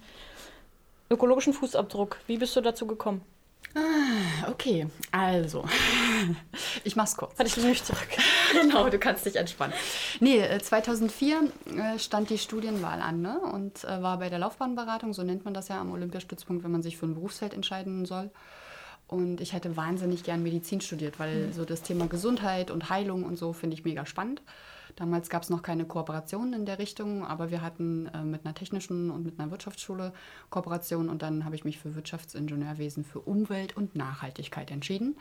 ökologischen 1.11 1.53
Fußabdruck. 1.53 2.18
Wie 2.26 2.39
bist 2.39 2.57
du 2.57 2.61
dazu 2.61 2.87
gekommen? 2.87 3.22
Okay, 4.49 4.87
also, 5.11 5.64
ich 6.85 6.95
mach's 6.95 7.16
kurz. 7.16 7.37
Hatte 7.39 7.49
ich 7.49 7.57
mich 7.57 7.82
zurück. 7.82 8.07
genau, 8.53 8.89
du 8.89 8.99
kannst 8.99 9.26
dich 9.26 9.35
entspannen. 9.35 9.74
Nee, 10.20 10.39
äh, 10.39 10.61
2004 10.61 11.51
äh, 11.76 11.99
stand 11.99 12.30
die 12.30 12.39
Studienwahl 12.39 13.01
an 13.01 13.20
ne? 13.20 13.41
und 13.41 13.82
äh, 13.82 14.01
war 14.01 14.18
bei 14.18 14.28
der 14.28 14.39
Laufbahnberatung, 14.39 15.12
so 15.12 15.24
nennt 15.24 15.45
man 15.45 15.55
das 15.55 15.68
ja 15.68 15.80
am 15.80 15.93
Olympiastützpunkt, 15.93 16.62
wenn 16.62 16.70
man 16.70 16.82
sich 16.82 16.97
für 16.97 17.07
ein 17.07 17.14
Berufsfeld 17.14 17.53
entscheiden 17.53 18.07
soll. 18.07 18.30
Und 19.09 19.41
ich 19.41 19.53
hätte 19.53 19.76
wahnsinnig 19.76 20.22
gern 20.22 20.43
Medizin 20.43 20.80
studiert, 20.80 21.18
weil 21.18 21.53
so 21.53 21.64
das 21.64 21.82
Thema 21.82 22.07
Gesundheit 22.07 22.70
und 22.70 22.91
Heilung 22.91 23.24
und 23.24 23.37
so 23.37 23.53
finde 23.53 23.74
ich 23.74 23.85
mega 23.85 24.07
spannend. 24.07 24.41
Damals 24.97 25.29
gab 25.29 25.43
es 25.43 25.51
noch 25.51 25.63
keine 25.63 25.85
Kooperationen 25.85 26.53
in 26.53 26.67
der 26.67 26.79
Richtung, 26.79 27.27
aber 27.27 27.51
wir 27.51 27.63
hatten 27.63 28.07
äh, 28.07 28.23
mit 28.23 28.45
einer 28.45 28.55
technischen 28.55 29.11
und 29.11 29.25
mit 29.25 29.39
einer 29.39 29.51
Wirtschaftsschule 29.51 30.13
Kooperation 30.51 31.09
und 31.09 31.23
dann 31.23 31.45
habe 31.45 31.57
ich 31.57 31.65
mich 31.65 31.79
für 31.79 31.95
Wirtschaftsingenieurwesen 31.95 33.05
für 33.05 33.21
Umwelt 33.21 33.77
und 33.77 33.97
Nachhaltigkeit 33.97 34.71
entschieden 34.71 35.17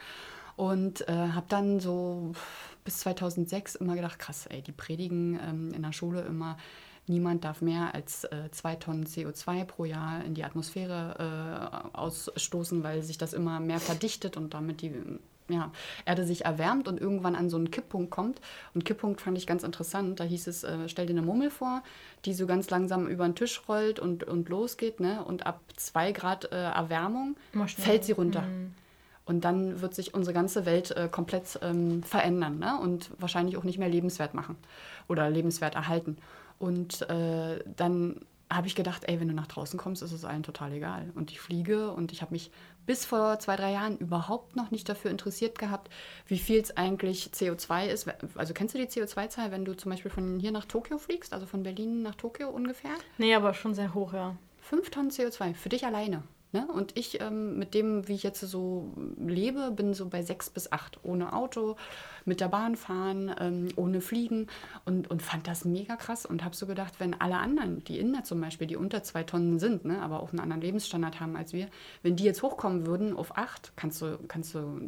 und 0.56 1.08
äh, 1.08 1.14
habe 1.14 1.46
dann 1.50 1.80
so 1.80 2.34
bis 2.84 3.00
2006 3.00 3.76
immer 3.76 3.96
gedacht, 3.96 4.20
krass, 4.20 4.46
ey, 4.48 4.62
die 4.62 4.72
predigen 4.72 5.40
ähm, 5.42 5.74
in 5.74 5.82
der 5.82 5.94
Schule 5.94 6.22
immer, 6.22 6.58
niemand 7.08 7.44
darf 7.44 7.62
mehr 7.62 7.96
als 7.96 8.26
äh, 8.26 8.50
zwei 8.52 8.76
Tonnen 8.76 9.06
CO2 9.06 9.66
pro 9.66 9.86
Jahr 9.86 10.24
in 10.24 10.36
die 10.36 10.44
Atmosphäre 10.44 11.82
äh, 11.94 11.98
ausstoßen, 11.98 12.84
weil 12.84 13.02
sich 13.02 13.18
das 13.18 13.34
immer 13.34 13.60
mehr 13.60 13.80
verdichtet 13.80 14.38
und 14.38 14.54
damit 14.54 14.82
die 14.82 14.94
ja, 15.50 15.72
Erde 16.06 16.26
sich 16.26 16.46
erwärmt 16.46 16.88
und 16.88 17.00
irgendwann 17.00 17.36
an 17.36 17.50
so 17.50 17.58
einen 17.58 17.72
Kipppunkt 17.72 18.12
kommt. 18.12 18.42
Und 18.74 18.86
Kipppunkt 18.86 19.22
fand 19.22 19.38
ich 19.38 19.48
ganz 19.48 19.64
interessant. 19.64 20.20
Da 20.20 20.24
hieß 20.24 20.48
es, 20.48 20.64
äh, 20.64 20.88
stell 20.88 21.06
dir 21.06 21.14
eine 21.14 21.22
Murmel 21.22 21.50
vor, 21.50 21.84
die 22.26 22.34
so 22.34 22.48
ganz 22.48 22.70
langsam 22.70 23.08
über 23.08 23.26
den 23.26 23.36
Tisch 23.36 23.62
rollt 23.68 24.00
und, 24.00 24.24
und 24.24 24.50
losgeht. 24.50 25.00
Ne? 25.00 25.24
Und 25.24 25.46
ab 25.46 25.62
zwei 25.76 26.12
Grad 26.12 26.52
äh, 26.52 26.56
Erwärmung 26.56 27.36
fällt 27.68 28.04
sie 28.06 28.14
runter. 28.14 28.44
Und 29.26 29.46
dann 29.46 29.82
wird 29.82 29.96
sich 29.96 30.14
unsere 30.14 30.34
ganze 30.34 30.66
Welt 30.66 30.92
äh, 30.92 31.08
komplett 31.10 31.60
ähm, 31.62 32.04
verändern 32.04 32.60
ne? 32.60 32.78
und 32.82 33.10
wahrscheinlich 33.20 33.56
auch 33.58 33.64
nicht 33.64 33.80
mehr 33.80 33.88
lebenswert 33.88 34.34
machen 34.34 34.58
oder 35.08 35.30
lebenswert 35.30 35.76
erhalten. 35.76 36.18
Und 36.60 37.02
äh, 37.10 37.64
dann 37.78 38.20
habe 38.50 38.68
ich 38.68 38.76
gedacht, 38.76 39.04
ey, 39.06 39.20
wenn 39.20 39.28
du 39.28 39.34
nach 39.34 39.48
draußen 39.48 39.80
kommst, 39.80 40.04
ist 40.04 40.12
es 40.12 40.26
allen 40.26 40.44
total 40.44 40.74
egal. 40.74 41.12
Und 41.16 41.32
ich 41.32 41.40
fliege 41.40 41.92
und 41.92 42.12
ich 42.12 42.22
habe 42.22 42.34
mich 42.34 42.52
bis 42.86 43.06
vor 43.06 43.40
zwei, 43.40 43.56
drei 43.56 43.72
Jahren 43.72 43.98
überhaupt 43.98 44.56
noch 44.56 44.72
nicht 44.72 44.88
dafür 44.90 45.12
interessiert 45.12 45.58
gehabt, 45.58 45.90
wie 46.28 46.40
viel 46.40 46.60
es 46.60 46.76
eigentlich 46.76 47.30
CO2 47.34 47.88
ist. 47.88 48.08
Also 48.36 48.54
kennst 48.54 48.76
du 48.76 48.80
die 48.80 48.88
CO2-Zahl, 48.88 49.52
wenn 49.52 49.66
du 49.66 49.76
zum 49.76 49.92
Beispiel 49.92 50.12
von 50.12 50.40
hier 50.40 50.52
nach 50.52 50.66
Tokio 50.66 50.98
fliegst, 50.98 51.34
also 51.34 51.46
von 51.46 51.64
Berlin 51.64 52.02
nach 52.02 52.16
Tokio 52.16 52.50
ungefähr? 52.50 52.92
Nee, 53.18 53.36
aber 53.36 53.54
schon 53.54 53.74
sehr 53.74 53.94
hoch, 53.94 54.14
ja. 54.14 54.36
Fünf 54.62 54.90
Tonnen 54.90 55.12
CO2 55.12 55.54
für 55.54 55.70
dich 55.70 55.86
alleine. 55.86 56.24
Ne? 56.54 56.68
Und 56.72 56.98
ich 56.98 57.20
ähm, 57.20 57.58
mit 57.58 57.74
dem, 57.74 58.08
wie 58.08 58.14
ich 58.14 58.24
jetzt 58.24 58.40
so 58.40 58.94
lebe, 59.20 59.72
bin 59.72 59.94
so 59.94 60.08
bei 60.08 60.22
sechs 60.22 60.50
bis 60.50 60.72
acht. 60.72 61.00
Ohne 61.04 61.34
Auto, 61.34 61.76
mit 62.26 62.40
der 62.40 62.48
Bahn 62.48 62.76
fahren, 62.76 63.34
ähm, 63.40 63.70
ohne 63.76 64.02
Fliegen. 64.02 64.48
Und, 64.86 65.10
und 65.10 65.22
fand 65.22 65.48
das 65.48 65.66
mega 65.66 65.96
krass 65.96 66.26
und 66.26 66.44
habe 66.44 66.56
so 66.56 66.68
gedacht, 66.68 67.00
wenn 67.00 67.20
alle 67.20 67.38
anderen, 67.38 67.84
die 67.84 68.00
Inder 68.00 68.24
zum 68.24 68.40
Beispiel, 68.40 68.68
die 68.68 68.76
unter 68.76 69.04
zwei 69.04 69.24
Tonnen 69.24 69.60
sind, 69.60 69.84
ne, 69.86 70.02
aber 70.02 70.22
auch 70.22 70.30
einen 70.30 70.40
anderen 70.40 70.62
Lebensstandard 70.62 71.20
haben 71.20 71.36
als 71.36 71.54
wir, 71.54 71.68
wenn 72.04 72.16
die 72.16 72.24
jetzt 72.24 72.44
hochkommen 72.44 72.86
würden 72.86 73.16
auf 73.18 73.38
acht, 73.38 73.74
kannst 73.76 74.02
du, 74.02 74.20
kannst 74.28 74.54
du 74.54 74.80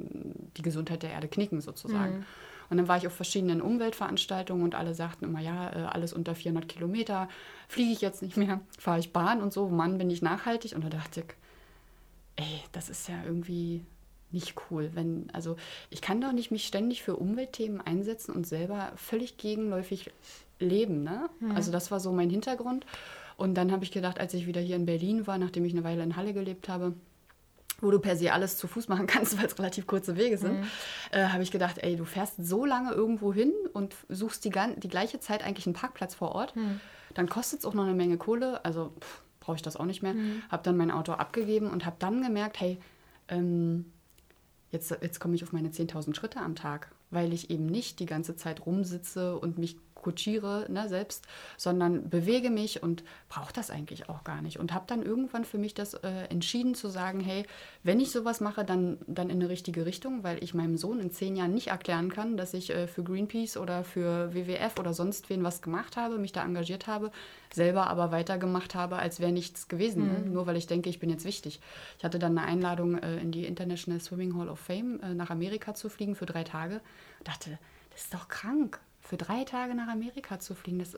die 0.58 0.62
Gesundheit 0.62 1.04
der 1.04 1.12
Erde 1.12 1.28
knicken 1.28 1.62
sozusagen. 1.62 2.26
Und 2.70 2.78
dann 2.78 2.88
war 2.88 2.98
ich 2.98 3.08
auf 3.08 3.14
verschiedenen 3.14 3.62
Umweltveranstaltungen 3.62 4.64
und 4.64 4.76
alle 4.76 4.96
sagten 4.96 5.26
immer, 5.26 5.40
ja, 5.40 5.70
äh, 5.72 5.86
alles 5.86 6.14
unter 6.14 6.36
400 6.36 6.68
Kilometer 6.68 7.30
fliege 7.68 7.92
ich 7.92 8.02
jetzt 8.02 8.22
nicht 8.22 8.38
mehr, 8.38 8.62
fahre 8.80 9.00
ich 9.00 9.14
Bahn 9.14 9.42
und 9.42 9.54
so, 9.54 9.70
Mann, 9.70 9.98
bin 9.98 10.10
ich 10.10 10.22
nachhaltig. 10.22 10.76
Und 10.76 10.84
da 10.84 10.90
dachte 10.90 11.22
ich, 11.22 11.26
ey, 12.36 12.62
das 12.72 12.90
ist 12.90 13.08
ja 13.08 13.24
irgendwie 13.24 13.86
nicht 14.32 14.56
cool. 14.70 14.92
Wenn, 14.94 15.30
also 15.34 15.56
ich 15.90 16.02
kann 16.02 16.22
doch 16.22 16.32
nicht 16.32 16.52
mich 16.52 16.68
ständig 16.68 17.04
für 17.04 17.16
Umweltthemen 17.16 17.82
einsetzen 17.82 18.34
und 18.34 18.46
selber 18.46 18.92
völlig 18.96 19.38
gegenläufig 19.38 20.12
leben. 20.60 21.04
Ne? 21.04 21.30
Also 21.54 21.72
das 21.72 21.92
war 21.92 22.00
so 22.00 22.12
mein 22.12 22.30
Hintergrund. 22.30 22.86
Und 23.38 23.56
dann 23.56 23.72
habe 23.72 23.84
ich 23.84 23.92
gedacht, 23.92 24.20
als 24.20 24.34
ich 24.34 24.48
wieder 24.48 24.62
hier 24.62 24.76
in 24.76 24.86
Berlin 24.86 25.28
war, 25.28 25.38
nachdem 25.38 25.66
ich 25.66 25.74
eine 25.74 25.84
Weile 25.84 26.04
in 26.04 26.16
Halle 26.16 26.34
gelebt 26.34 26.70
habe, 26.70 26.94
wo 27.82 27.92
du 27.92 28.00
per 28.00 28.16
se 28.16 28.32
alles 28.32 28.58
zu 28.58 28.68
Fuß 28.68 28.88
machen 28.88 29.08
kannst, 29.14 29.38
weil 29.38 29.46
es 29.46 29.60
relativ 29.60 29.88
kurze 29.88 30.16
Wege 30.16 30.38
sind, 30.38 30.66
äh, 31.12 31.26
habe 31.26 31.44
ich 31.44 31.52
gedacht, 31.52 31.80
ey, 31.80 31.96
du 31.96 32.06
fährst 32.06 32.36
so 32.38 32.66
lange 32.66 32.92
irgendwo 32.92 33.34
hin 33.34 33.52
und 33.74 33.96
suchst 34.08 34.46
die, 34.46 34.52
die 34.78 34.88
gleiche 34.88 35.20
Zeit 35.20 35.44
eigentlich 35.44 35.66
einen 35.66 35.76
Parkplatz 35.76 36.16
vor 36.16 36.34
Ort. 36.34 36.54
Dann 37.14 37.28
kostet 37.30 37.60
es 37.60 37.66
auch 37.66 37.74
noch 37.74 37.84
eine 37.84 37.94
Menge 37.94 38.18
Kohle, 38.18 38.64
also 38.64 38.94
pff, 39.00 39.22
brauche 39.46 39.56
ich 39.56 39.62
das 39.62 39.78
auch 39.78 39.86
nicht 39.86 40.02
mehr. 40.02 40.16
Habe 40.50 40.64
dann 40.64 40.76
mein 40.76 40.92
Auto 40.92 41.14
abgegeben 41.14 41.70
und 41.70 41.86
habe 41.86 41.96
dann 42.00 42.24
gemerkt, 42.24 42.60
hey, 42.60 42.80
ähm, 43.28 43.86
jetzt, 44.72 44.90
jetzt 45.02 45.20
komme 45.20 45.36
ich 45.36 45.44
auf 45.44 45.54
meine 45.54 45.70
10.000 45.70 46.16
Schritte 46.16 46.40
am 46.40 46.56
Tag, 46.56 46.92
weil 47.12 47.32
ich 47.32 47.50
eben 47.52 47.68
nicht 47.68 48.00
die 48.00 48.08
ganze 48.08 48.36
Zeit 48.36 48.66
rumsitze 48.66 49.38
und 49.38 49.58
mich 49.58 49.78
kutschiere 50.06 50.68
ne, 50.70 50.88
selbst, 50.88 51.26
sondern 51.58 52.10
bewege 52.12 52.52
mich 52.52 52.84
und 52.84 53.04
brauche 53.28 53.52
das 53.52 53.72
eigentlich 53.72 54.08
auch 54.08 54.24
gar 54.24 54.44
nicht. 54.44 54.60
Und 54.60 54.72
habe 54.72 54.86
dann 54.88 55.02
irgendwann 55.02 55.46
für 55.46 55.58
mich 55.58 55.74
das 55.74 55.96
äh, 55.96 56.26
entschieden 56.30 56.76
zu 56.76 56.90
sagen, 56.90 57.20
hey, 57.20 57.44
wenn 57.82 58.00
ich 58.00 58.12
sowas 58.12 58.40
mache, 58.40 58.64
dann, 58.64 59.00
dann 59.08 59.32
in 59.32 59.42
eine 59.42 59.50
richtige 59.50 59.88
Richtung, 59.88 60.24
weil 60.24 60.44
ich 60.44 60.54
meinem 60.54 60.78
Sohn 60.78 61.00
in 61.00 61.10
zehn 61.10 61.36
Jahren 61.36 61.56
nicht 61.56 61.68
erklären 61.68 62.12
kann, 62.12 62.38
dass 62.38 62.54
ich 62.54 62.70
äh, 62.70 62.86
für 62.88 63.04
Greenpeace 63.04 63.58
oder 63.58 63.84
für 63.84 64.32
WWF 64.36 64.78
oder 64.80 64.94
sonst 64.94 65.32
wen 65.32 65.44
was 65.44 65.64
gemacht 65.64 65.98
habe, 65.98 66.20
mich 66.20 66.34
da 66.34 66.44
engagiert 66.44 66.86
habe, 66.86 67.12
selber 67.52 67.88
aber 67.88 68.12
weitergemacht 68.12 68.76
habe, 68.76 68.98
als 68.98 69.20
wäre 69.20 69.32
nichts 69.32 69.68
gewesen, 69.68 70.06
ne? 70.06 70.20
mhm. 70.20 70.26
ne? 70.26 70.30
nur 70.30 70.46
weil 70.46 70.56
ich 70.56 70.68
denke, 70.68 70.90
ich 70.90 71.00
bin 71.00 71.10
jetzt 71.10 71.26
wichtig. 71.26 71.60
Ich 71.98 72.04
hatte 72.04 72.20
dann 72.20 72.38
eine 72.38 72.48
Einladung 72.48 73.00
äh, 73.00 73.18
in 73.18 73.32
die 73.32 73.46
International 73.46 74.00
Swimming 74.00 74.38
Hall 74.38 74.50
of 74.50 74.60
Fame 74.60 75.00
äh, 75.02 75.16
nach 75.16 75.32
Amerika 75.32 75.74
zu 75.74 75.90
fliegen 75.90 76.14
für 76.14 76.28
drei 76.28 76.44
Tage. 76.44 76.80
Ich 77.18 77.26
dachte, 77.26 77.58
das 77.90 78.04
ist 78.04 78.14
doch 78.14 78.28
krank, 78.28 78.80
für 79.06 79.18
drei 79.18 79.44
Tage 79.44 79.76
nach 79.76 79.88
Amerika 79.88 80.40
zu 80.40 80.56
fliegen. 80.56 80.80
Das, 80.80 80.98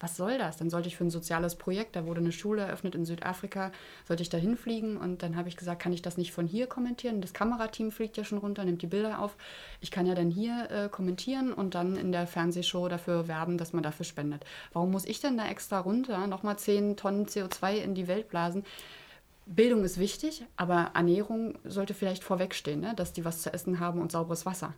was 0.00 0.16
soll 0.16 0.36
das? 0.36 0.56
Dann 0.56 0.68
sollte 0.68 0.88
ich 0.88 0.96
für 0.96 1.04
ein 1.04 1.10
soziales 1.10 1.54
Projekt, 1.54 1.94
da 1.94 2.06
wurde 2.06 2.20
eine 2.20 2.32
Schule 2.32 2.62
eröffnet 2.62 2.96
in 2.96 3.04
Südafrika, 3.04 3.70
sollte 4.04 4.22
ich 4.22 4.28
da 4.28 4.36
hinfliegen 4.36 4.96
und 4.96 5.22
dann 5.22 5.36
habe 5.36 5.48
ich 5.48 5.56
gesagt, 5.56 5.80
kann 5.80 5.92
ich 5.92 6.02
das 6.02 6.16
nicht 6.16 6.32
von 6.32 6.46
hier 6.46 6.66
kommentieren? 6.66 7.20
Das 7.20 7.32
Kamerateam 7.32 7.92
fliegt 7.92 8.16
ja 8.16 8.24
schon 8.24 8.38
runter, 8.38 8.64
nimmt 8.64 8.82
die 8.82 8.88
Bilder 8.88 9.20
auf. 9.20 9.36
Ich 9.80 9.92
kann 9.92 10.06
ja 10.06 10.16
dann 10.16 10.30
hier 10.30 10.68
äh, 10.70 10.88
kommentieren 10.88 11.52
und 11.52 11.76
dann 11.76 11.96
in 11.96 12.10
der 12.10 12.26
Fernsehshow 12.26 12.88
dafür 12.88 13.28
werben, 13.28 13.58
dass 13.58 13.72
man 13.72 13.84
dafür 13.84 14.04
spendet. 14.04 14.44
Warum 14.72 14.90
muss 14.90 15.04
ich 15.04 15.20
denn 15.20 15.36
da 15.36 15.48
extra 15.48 15.78
runter, 15.78 16.26
nochmal 16.26 16.58
10 16.58 16.96
Tonnen 16.96 17.26
CO2 17.26 17.76
in 17.76 17.94
die 17.94 18.08
Welt 18.08 18.28
blasen? 18.28 18.64
Bildung 19.46 19.84
ist 19.84 19.98
wichtig, 19.98 20.44
aber 20.56 20.90
Ernährung 20.94 21.58
sollte 21.64 21.94
vielleicht 21.94 22.24
vorwegstehen, 22.24 22.80
ne? 22.80 22.94
dass 22.96 23.12
die 23.12 23.24
was 23.24 23.42
zu 23.42 23.52
essen 23.52 23.78
haben 23.78 24.00
und 24.00 24.10
sauberes 24.10 24.46
Wasser. 24.46 24.74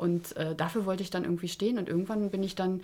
Und 0.00 0.34
äh, 0.38 0.54
dafür 0.54 0.86
wollte 0.86 1.02
ich 1.02 1.10
dann 1.10 1.24
irgendwie 1.24 1.48
stehen 1.48 1.76
und 1.76 1.86
irgendwann 1.86 2.30
bin 2.30 2.42
ich 2.42 2.54
dann, 2.54 2.80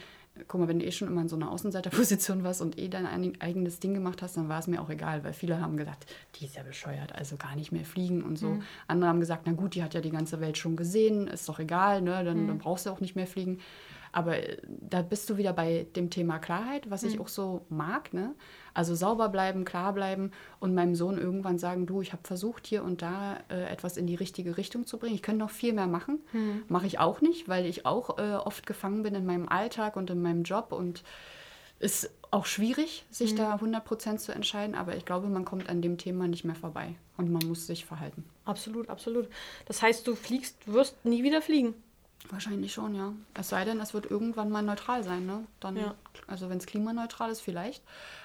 guck 0.48 0.60
mal, 0.60 0.68
wenn 0.68 0.80
du 0.80 0.84
eh 0.84 0.92
schon 0.92 1.08
immer 1.08 1.22
in 1.22 1.30
so 1.30 1.36
einer 1.36 1.50
Außenseiterposition 1.50 2.44
warst 2.44 2.60
und 2.60 2.78
eh 2.78 2.88
dein 2.88 3.06
eigenes 3.40 3.80
Ding 3.80 3.94
gemacht 3.94 4.20
hast, 4.20 4.36
dann 4.36 4.50
war 4.50 4.58
es 4.58 4.66
mir 4.66 4.82
auch 4.82 4.90
egal, 4.90 5.24
weil 5.24 5.32
viele 5.32 5.58
haben 5.58 5.78
gesagt, 5.78 6.04
die 6.34 6.44
ist 6.44 6.56
ja 6.56 6.62
bescheuert, 6.62 7.14
also 7.14 7.38
gar 7.38 7.56
nicht 7.56 7.72
mehr 7.72 7.86
fliegen 7.86 8.22
und 8.22 8.36
so. 8.36 8.50
Mhm. 8.50 8.62
Andere 8.86 9.08
haben 9.08 9.20
gesagt, 9.20 9.44
na 9.46 9.52
gut, 9.52 9.74
die 9.74 9.82
hat 9.82 9.94
ja 9.94 10.02
die 10.02 10.10
ganze 10.10 10.42
Welt 10.42 10.58
schon 10.58 10.76
gesehen, 10.76 11.26
ist 11.26 11.48
doch 11.48 11.58
egal, 11.58 12.02
ne? 12.02 12.22
dann, 12.22 12.42
mhm. 12.42 12.48
dann 12.48 12.58
brauchst 12.58 12.84
du 12.84 12.90
auch 12.90 13.00
nicht 13.00 13.16
mehr 13.16 13.26
fliegen. 13.26 13.60
Aber 14.12 14.36
äh, 14.36 14.58
da 14.66 15.00
bist 15.00 15.30
du 15.30 15.38
wieder 15.38 15.54
bei 15.54 15.86
dem 15.96 16.10
Thema 16.10 16.38
Klarheit, 16.38 16.90
was 16.90 17.00
mhm. 17.00 17.08
ich 17.08 17.18
auch 17.18 17.28
so 17.28 17.64
mag. 17.70 18.12
Ne? 18.12 18.34
Also 18.76 18.94
sauber 18.94 19.30
bleiben, 19.30 19.64
klar 19.64 19.94
bleiben 19.94 20.32
und 20.60 20.74
meinem 20.74 20.94
Sohn 20.94 21.16
irgendwann 21.16 21.58
sagen, 21.58 21.86
du, 21.86 22.02
ich 22.02 22.12
habe 22.12 22.20
versucht 22.24 22.66
hier 22.66 22.84
und 22.84 23.00
da 23.00 23.38
äh, 23.48 23.72
etwas 23.72 23.96
in 23.96 24.06
die 24.06 24.14
richtige 24.14 24.58
Richtung 24.58 24.84
zu 24.84 24.98
bringen. 24.98 25.14
Ich 25.14 25.22
könnte 25.22 25.38
noch 25.38 25.50
viel 25.50 25.72
mehr 25.72 25.86
machen. 25.86 26.18
Hm. 26.32 26.62
Mache 26.68 26.86
ich 26.86 26.98
auch 26.98 27.22
nicht, 27.22 27.48
weil 27.48 27.64
ich 27.64 27.86
auch 27.86 28.18
äh, 28.18 28.34
oft 28.34 28.66
gefangen 28.66 29.02
bin 29.02 29.14
in 29.14 29.24
meinem 29.24 29.48
Alltag 29.48 29.96
und 29.96 30.10
in 30.10 30.20
meinem 30.20 30.42
Job 30.42 30.72
und 30.72 31.04
ist 31.78 32.10
auch 32.30 32.44
schwierig, 32.44 33.06
sich 33.10 33.30
hm. 33.30 33.38
da 33.38 33.56
100% 33.56 34.18
zu 34.18 34.32
entscheiden, 34.32 34.74
aber 34.74 34.94
ich 34.94 35.06
glaube, 35.06 35.28
man 35.28 35.46
kommt 35.46 35.70
an 35.70 35.80
dem 35.80 35.96
Thema 35.96 36.28
nicht 36.28 36.44
mehr 36.44 36.54
vorbei 36.54 36.96
und 37.16 37.30
man 37.32 37.48
muss 37.48 37.66
sich 37.66 37.86
verhalten. 37.86 38.24
Absolut, 38.44 38.90
absolut. 38.90 39.26
Das 39.64 39.80
heißt, 39.80 40.06
du 40.06 40.14
fliegst, 40.14 40.70
wirst 40.70 41.02
nie 41.06 41.22
wieder 41.22 41.40
fliegen. 41.40 41.72
Wahrscheinlich 42.30 42.72
schon, 42.72 42.94
ja. 42.94 43.12
Es 43.34 43.48
sei 43.48 43.64
denn, 43.64 43.80
es 43.80 43.94
wird 43.94 44.10
irgendwann 44.10 44.50
mal 44.50 44.62
neutral 44.62 45.04
sein, 45.04 45.26
ne? 45.26 45.44
Dann, 45.60 45.76
ja. 45.76 45.94
Also 46.26 46.48
wenn 46.48 46.58
es 46.58 46.66
klimaneutral 46.66 47.30
ist, 47.30 47.40
vielleicht. 47.40 47.82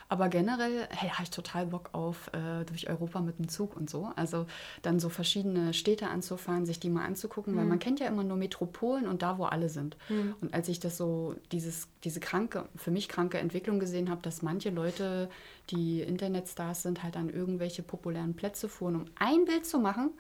Aber 0.10 0.28
generell 0.28 0.88
hey, 0.90 1.10
habe 1.10 1.24
ich 1.24 1.30
total 1.30 1.68
Bock 1.68 1.90
auf 1.94 2.30
äh, 2.34 2.66
durch 2.66 2.90
Europa 2.90 3.22
mit 3.22 3.40
dem 3.40 3.48
Zug 3.48 3.78
und 3.78 3.90
so. 3.90 4.12
Also 4.16 4.46
dann 4.82 5.00
so 5.00 5.08
verschiedene 5.08 5.74
Städte 5.74 6.10
anzufahren, 6.10 6.66
sich 6.66 6.80
die 6.80 6.90
mal 6.90 7.06
anzugucken, 7.06 7.54
mhm. 7.54 7.58
weil 7.60 7.66
man 7.66 7.80
kennt 7.80 8.00
ja 8.00 8.08
immer 8.08 8.24
nur 8.24 8.36
Metropolen 8.36 9.08
und 9.08 9.22
da, 9.22 9.38
wo 9.38 9.46
alle 9.46 9.70
sind. 9.70 9.96
Mhm. 10.10 10.36
Und 10.42 10.54
als 10.54 10.68
ich 10.68 10.80
das 10.80 10.98
so, 10.98 11.36
dieses, 11.52 11.88
diese 12.04 12.20
kranke, 12.20 12.68
für 12.76 12.92
mich 12.92 13.08
kranke 13.08 13.38
Entwicklung 13.38 13.80
gesehen 13.80 14.10
habe, 14.10 14.22
dass 14.22 14.42
manche 14.42 14.70
Leute, 14.70 15.30
die 15.70 16.02
Internetstars 16.02 16.82
sind, 16.82 17.04
halt 17.04 17.16
an 17.16 17.30
irgendwelche 17.30 17.84
populären 17.84 18.34
Plätze 18.34 18.68
fuhren, 18.68 18.96
um 18.96 19.06
ein 19.16 19.46
Bild 19.46 19.66
zu 19.66 19.80
machen 19.80 20.12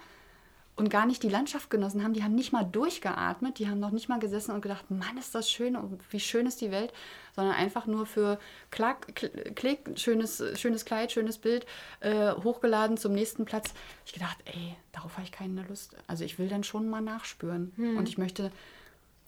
und 0.75 0.89
gar 0.89 1.05
nicht 1.05 1.21
die 1.23 1.29
Landschaft 1.29 1.69
genossen 1.69 2.03
haben. 2.03 2.13
Die 2.13 2.23
haben 2.23 2.35
nicht 2.35 2.53
mal 2.53 2.63
durchgeatmet, 2.63 3.59
die 3.59 3.69
haben 3.69 3.79
noch 3.79 3.91
nicht 3.91 4.09
mal 4.09 4.19
gesessen 4.19 4.51
und 4.51 4.61
gedacht, 4.61 4.89
Mann, 4.89 5.17
ist 5.17 5.35
das 5.35 5.49
schön 5.49 5.75
und 5.75 6.01
wie 6.09 6.19
schön 6.19 6.45
ist 6.45 6.61
die 6.61 6.71
Welt, 6.71 6.93
sondern 7.35 7.55
einfach 7.55 7.85
nur 7.85 8.05
für 8.05 8.39
Klack, 8.71 9.13
Klick, 9.55 9.99
schönes, 9.99 10.43
schönes 10.55 10.85
Kleid, 10.85 11.11
schönes 11.11 11.37
Bild, 11.37 11.65
äh, 11.99 12.31
hochgeladen 12.31 12.97
zum 12.97 13.13
nächsten 13.13 13.45
Platz. 13.45 13.73
Ich 14.05 14.13
gedacht, 14.13 14.37
ey, 14.45 14.75
darauf 14.91 15.13
habe 15.13 15.23
ich 15.23 15.31
keine 15.31 15.63
Lust. 15.63 15.95
Also 16.07 16.23
ich 16.23 16.39
will 16.39 16.47
dann 16.47 16.63
schon 16.63 16.89
mal 16.89 17.01
nachspüren 17.01 17.73
hm. 17.75 17.97
und 17.97 18.09
ich 18.09 18.17
möchte 18.17 18.51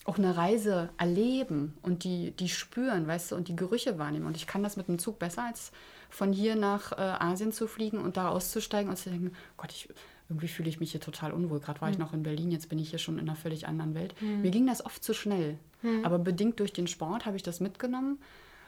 auch 0.05 0.17
eine 0.17 0.35
Reise 0.35 0.89
erleben 0.97 1.77
und 1.81 2.03
die, 2.03 2.31
die 2.31 2.49
spüren, 2.49 3.07
weißt 3.07 3.31
du, 3.31 3.35
und 3.35 3.47
die 3.47 3.55
Gerüche 3.55 3.97
wahrnehmen. 3.97 4.25
Und 4.25 4.35
ich 4.35 4.47
kann 4.47 4.63
das 4.63 4.75
mit 4.75 4.87
dem 4.87 4.99
Zug 4.99 5.17
besser, 5.17 5.43
als 5.43 5.71
von 6.09 6.33
hier 6.33 6.55
nach 6.55 6.91
äh, 6.91 6.95
Asien 6.95 7.53
zu 7.53 7.67
fliegen 7.67 7.99
und 7.99 8.17
da 8.17 8.29
auszusteigen 8.29 8.89
und 8.89 8.97
zu 8.97 9.09
denken, 9.09 9.33
Gott, 9.55 9.71
ich 9.71 9.89
irgendwie 10.29 10.47
fühle 10.47 10.69
ich 10.69 10.79
mich 10.79 10.91
hier 10.91 11.01
total 11.01 11.31
unwohl. 11.31 11.59
Gerade 11.59 11.81
war 11.81 11.87
mhm. 11.89 11.93
ich 11.93 11.99
hm. 11.99 12.05
noch 12.05 12.13
in 12.13 12.23
Berlin, 12.23 12.51
jetzt 12.51 12.69
bin 12.69 12.79
ich 12.79 12.89
hier 12.89 12.99
schon 12.99 13.19
in 13.19 13.27
einer 13.27 13.35
völlig 13.35 13.67
anderen 13.67 13.93
Welt. 13.93 14.15
Mhm. 14.21 14.41
Mir 14.41 14.51
ging 14.51 14.67
das 14.67 14.85
oft 14.85 15.03
zu 15.03 15.13
schnell. 15.13 15.57
Mhm. 15.81 16.05
Aber 16.05 16.19
bedingt 16.19 16.59
durch 16.59 16.73
den 16.73 16.87
Sport 16.87 17.25
habe 17.25 17.35
ich 17.35 17.43
das 17.43 17.59
mitgenommen. 17.59 18.19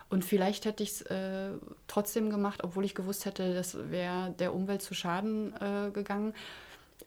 Und 0.09 0.23
vielleicht 0.23 0.65
hätte 0.65 0.83
ich 0.83 0.89
es 0.89 1.01
äh, 1.03 1.49
trotzdem 1.87 2.29
gemacht, 2.29 2.63
obwohl 2.63 2.85
ich 2.85 2.93
gewusst 2.93 3.25
hätte, 3.25 3.55
das 3.55 3.89
wäre 3.89 4.35
der 4.37 4.53
Umwelt 4.53 4.81
zu 4.83 4.93
Schaden 4.93 5.53
äh, 5.59 5.89
gegangen. 5.91 6.33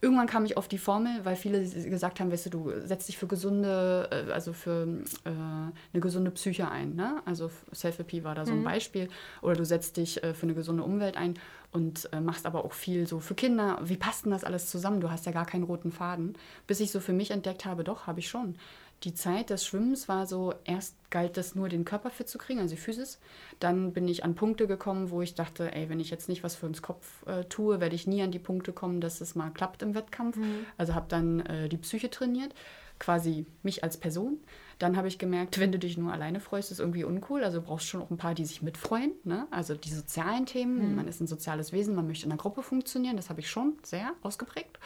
Irgendwann 0.01 0.29
kam 0.29 0.45
ich 0.45 0.57
auf 0.57 0.69
die 0.69 0.79
Formel, 0.79 1.25
weil 1.25 1.35
viele 1.35 1.61
gesagt 1.61 2.21
haben, 2.21 2.31
weißt 2.31 2.47
du, 2.47 2.51
du 2.51 2.87
setzt 2.87 3.09
dich 3.09 3.19
für 3.19 3.27
gesunde, 3.27 4.09
äh, 4.13 4.33
also 4.33 4.53
für 4.53 4.87
äh, 5.25 5.31
eine 5.31 6.01
gesunde 6.01 6.31
Psyche 6.31 6.71
ein. 6.71 6.95
Ne? 6.95 7.21
Also 7.25 7.51
Self-Happy 7.75 8.23
war 8.23 8.37
da 8.37 8.47
so 8.47 8.53
ein 8.53 8.61
mhm. 8.61 8.65
Beispiel. 8.65 9.09
Oder 9.43 9.57
du 9.57 9.65
setzt 9.65 9.97
dich 9.97 10.23
äh, 10.23 10.35
für 10.35 10.45
eine 10.45 10.55
gesunde 10.55 10.85
Umwelt 10.85 11.17
ein 11.17 11.35
und 11.73 12.09
äh, 12.13 12.21
machst 12.21 12.47
aber 12.47 12.65
auch 12.65 12.73
viel 12.73 13.07
so 13.07 13.19
für 13.19 13.35
Kinder. 13.35 13.79
Wie 13.83 13.97
passt 13.97 14.25
denn 14.25 14.31
das 14.31 14.45
alles 14.45 14.71
zusammen? 14.71 15.01
Du 15.01 15.11
hast 15.11 15.27
ja 15.27 15.33
gar 15.33 15.47
keinen 15.47 15.65
roten 15.65 15.91
Faden. 15.91 16.35
Bis 16.67 16.79
ich 16.81 16.93
so 16.93 17.01
für 17.01 17.13
mich 17.13 17.33
entdeckt 17.33 17.65
habe, 17.65 17.83
doch, 17.83 18.07
habe 18.07 18.21
ich 18.21 18.29
schon. 18.29 18.57
Die 19.05 19.15
Zeit 19.15 19.51
des 19.51 19.65
Schwimmens 19.65 20.09
war 20.09 20.27
so, 20.27 20.55
erst 20.65 20.97
galt 21.11 21.37
das 21.37 21.55
nur, 21.55 21.69
den 21.69 21.85
Körper 21.85 22.11
fit 22.11 22.29
zu 22.29 22.37
kriegen, 22.37 22.59
also 22.59 22.75
die 22.75 22.81
Physis. 22.81 23.21
Dann 23.61 23.93
bin 23.93 24.09
ich 24.09 24.25
an 24.25 24.35
Punkte 24.35 24.67
gekommen, 24.67 25.11
wo 25.11 25.23
ich 25.23 25.35
dachte, 25.35 25.73
ey, 25.73 25.89
wenn 25.89 26.01
ich 26.01 26.11
jetzt 26.11 26.29
nicht 26.29 26.43
was 26.43 26.57
für 26.57 26.67
uns 26.67 26.83
Kopf 26.83 27.25
äh, 27.27 27.45
tue, 27.45 27.81
werde 27.81 27.95
ich 27.95 28.09
nie 28.09 28.23
an 28.23 28.33
die 28.33 28.41
Punkte 28.41 28.73
kommen, 28.73 29.01
dass 29.01 29.21
es 29.21 29.37
mal 29.37 29.51
klappt 29.51 29.83
im 29.83 29.95
Wettkampf. 29.95 30.37
Mhm. 30.37 30.67
Also 30.77 30.95
habe 30.95 31.07
dann 31.09 31.41
äh, 31.41 31.69
die 31.69 31.77
Psyche 31.77 32.11
trainiert, 32.11 32.55
quasi 32.99 33.47
mich 33.63 33.85
als 33.85 33.97
Person. 33.97 34.39
Dann 34.81 34.97
habe 34.97 35.07
ich 35.07 35.19
gemerkt, 35.19 35.61
wenn 35.61 35.71
du 35.71 35.79
dich 35.79 35.97
nur 35.97 36.13
alleine 36.13 36.41
freust, 36.41 36.73
ist 36.73 36.81
irgendwie 36.81 37.05
uncool. 37.05 37.45
Also 37.45 37.61
du 37.61 37.67
brauchst 37.67 37.87
schon 37.87 38.03
auch 38.03 38.11
ein 38.11 38.17
paar, 38.17 38.35
die 38.35 38.45
sich 38.45 38.63
mitfreuen. 38.63 39.13
Ne? 39.23 39.47
Also 39.53 39.75
die 39.75 39.91
sozialen 39.91 40.47
Themen. 40.47 40.91
Mhm. 40.91 40.97
Man 40.97 41.09
ist 41.09 41.21
ein 41.21 41.29
soziales 41.29 41.73
Wesen, 41.73 41.95
man 41.95 42.09
möchte 42.09 42.27
in 42.27 42.33
einer 42.33 42.41
Gruppe 42.41 42.63
funktionieren. 42.63 43.17
Das 43.17 43.31
habe 43.31 43.41
ich 43.41 43.49
schon 43.49 43.79
sehr 43.85 44.13
ausgeprägt. 44.23 44.79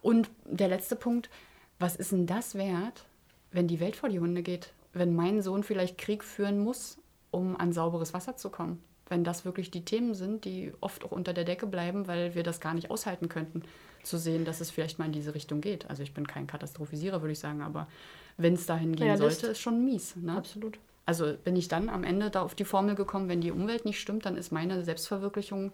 Und 0.00 0.30
der 0.44 0.68
letzte 0.68 0.96
Punkt, 0.96 1.30
was 1.78 1.94
ist 1.96 2.12
denn 2.12 2.26
das 2.26 2.56
wert, 2.56 3.04
wenn 3.52 3.68
die 3.68 3.80
Welt 3.80 3.96
vor 3.96 4.08
die 4.08 4.20
Hunde 4.20 4.42
geht? 4.42 4.72
Wenn 4.92 5.14
mein 5.14 5.42
Sohn 5.42 5.62
vielleicht 5.62 5.98
Krieg 5.98 6.24
führen 6.24 6.58
muss, 6.58 6.98
um 7.30 7.56
an 7.56 7.72
sauberes 7.72 8.12
Wasser 8.14 8.36
zu 8.36 8.50
kommen? 8.50 8.82
Wenn 9.08 9.24
das 9.24 9.44
wirklich 9.44 9.70
die 9.70 9.84
Themen 9.84 10.14
sind, 10.14 10.44
die 10.44 10.72
oft 10.80 11.04
auch 11.04 11.12
unter 11.12 11.32
der 11.32 11.44
Decke 11.44 11.66
bleiben, 11.66 12.06
weil 12.06 12.34
wir 12.34 12.42
das 12.42 12.60
gar 12.60 12.74
nicht 12.74 12.90
aushalten 12.90 13.28
könnten, 13.28 13.62
zu 14.02 14.18
sehen, 14.18 14.44
dass 14.44 14.60
es 14.60 14.70
vielleicht 14.70 14.98
mal 14.98 15.06
in 15.06 15.12
diese 15.12 15.34
Richtung 15.34 15.60
geht. 15.60 15.88
Also 15.88 16.02
ich 16.02 16.14
bin 16.14 16.26
kein 16.26 16.46
Katastrophisierer, 16.46 17.20
würde 17.20 17.32
ich 17.32 17.38
sagen, 17.38 17.62
aber 17.62 17.88
wenn 18.36 18.54
es 18.54 18.66
dahin 18.66 18.96
gehen 18.96 19.08
Realist. 19.08 19.40
sollte, 19.40 19.52
ist 19.52 19.60
schon 19.60 19.84
mies. 19.84 20.16
Ne? 20.16 20.36
Absolut. 20.36 20.78
Also 21.04 21.34
bin 21.44 21.56
ich 21.56 21.68
dann 21.68 21.88
am 21.88 22.04
Ende 22.04 22.30
da 22.30 22.42
auf 22.42 22.54
die 22.54 22.64
Formel 22.64 22.94
gekommen, 22.94 23.28
wenn 23.28 23.40
die 23.40 23.50
Umwelt 23.50 23.84
nicht 23.84 24.00
stimmt, 24.00 24.24
dann 24.24 24.36
ist 24.36 24.52
meine 24.52 24.82
Selbstverwirklichung 24.82 25.72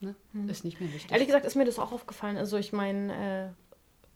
ne, 0.00 0.14
hm. 0.32 0.48
ist 0.48 0.64
nicht 0.64 0.80
mehr 0.80 0.92
wichtig. 0.92 1.10
Ehrlich 1.10 1.26
gesagt 1.26 1.46
ist 1.46 1.56
mir 1.56 1.64
das 1.64 1.78
auch 1.78 1.92
aufgefallen. 1.92 2.36
Also 2.36 2.56
ich 2.56 2.72
meine, 2.72 3.48
äh, 3.48 3.69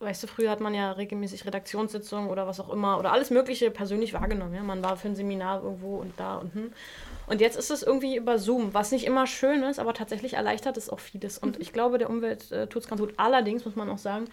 weißt 0.05 0.23
du, 0.23 0.27
früher 0.27 0.51
hat 0.51 0.61
man 0.61 0.75
ja 0.75 0.93
regelmäßig 0.93 1.47
Redaktionssitzungen 1.47 2.31
oder 2.31 2.47
was 2.47 2.61
auch 2.61 2.71
immer 2.71 2.99
oder 2.99 3.13
alles 3.13 3.31
Mögliche 3.31 3.71
persönlich 3.71 4.13
wahrgenommen. 4.13 4.55
Ja? 4.55 4.63
Man 4.63 4.83
war 4.83 4.97
für 4.97 5.09
ein 5.09 5.17
Seminar 5.17 5.63
irgendwo 5.63 5.97
und 5.97 6.13
da 6.19 6.37
und 6.37 6.55
hm. 6.55 6.73
Und 7.27 7.41
jetzt 7.41 7.57
ist 7.57 7.71
es 7.71 7.83
irgendwie 7.83 8.17
über 8.17 8.39
Zoom, 8.39 8.75
was 8.75 8.93
nicht 8.93 9.07
immer 9.07 9.27
schön 9.27 9.63
ist, 9.63 9.79
aber 9.79 9.95
tatsächlich 9.95 10.35
erleichtert 10.35 10.77
es 10.77 10.91
auch 10.91 11.01
vieles. 11.01 11.39
Und 11.39 11.57
mhm. 11.57 11.63
ich 11.63 11.73
glaube, 11.73 11.99
der 11.99 12.11
Umwelt 12.11 12.53
äh, 12.53 12.67
tut 12.67 12.83
es 12.83 12.89
ganz 12.89 13.01
gut. 13.01 13.15
Allerdings 13.17 13.65
muss 13.65 13.77
man 13.77 13.89
auch 13.89 13.99
sagen, 13.99 14.27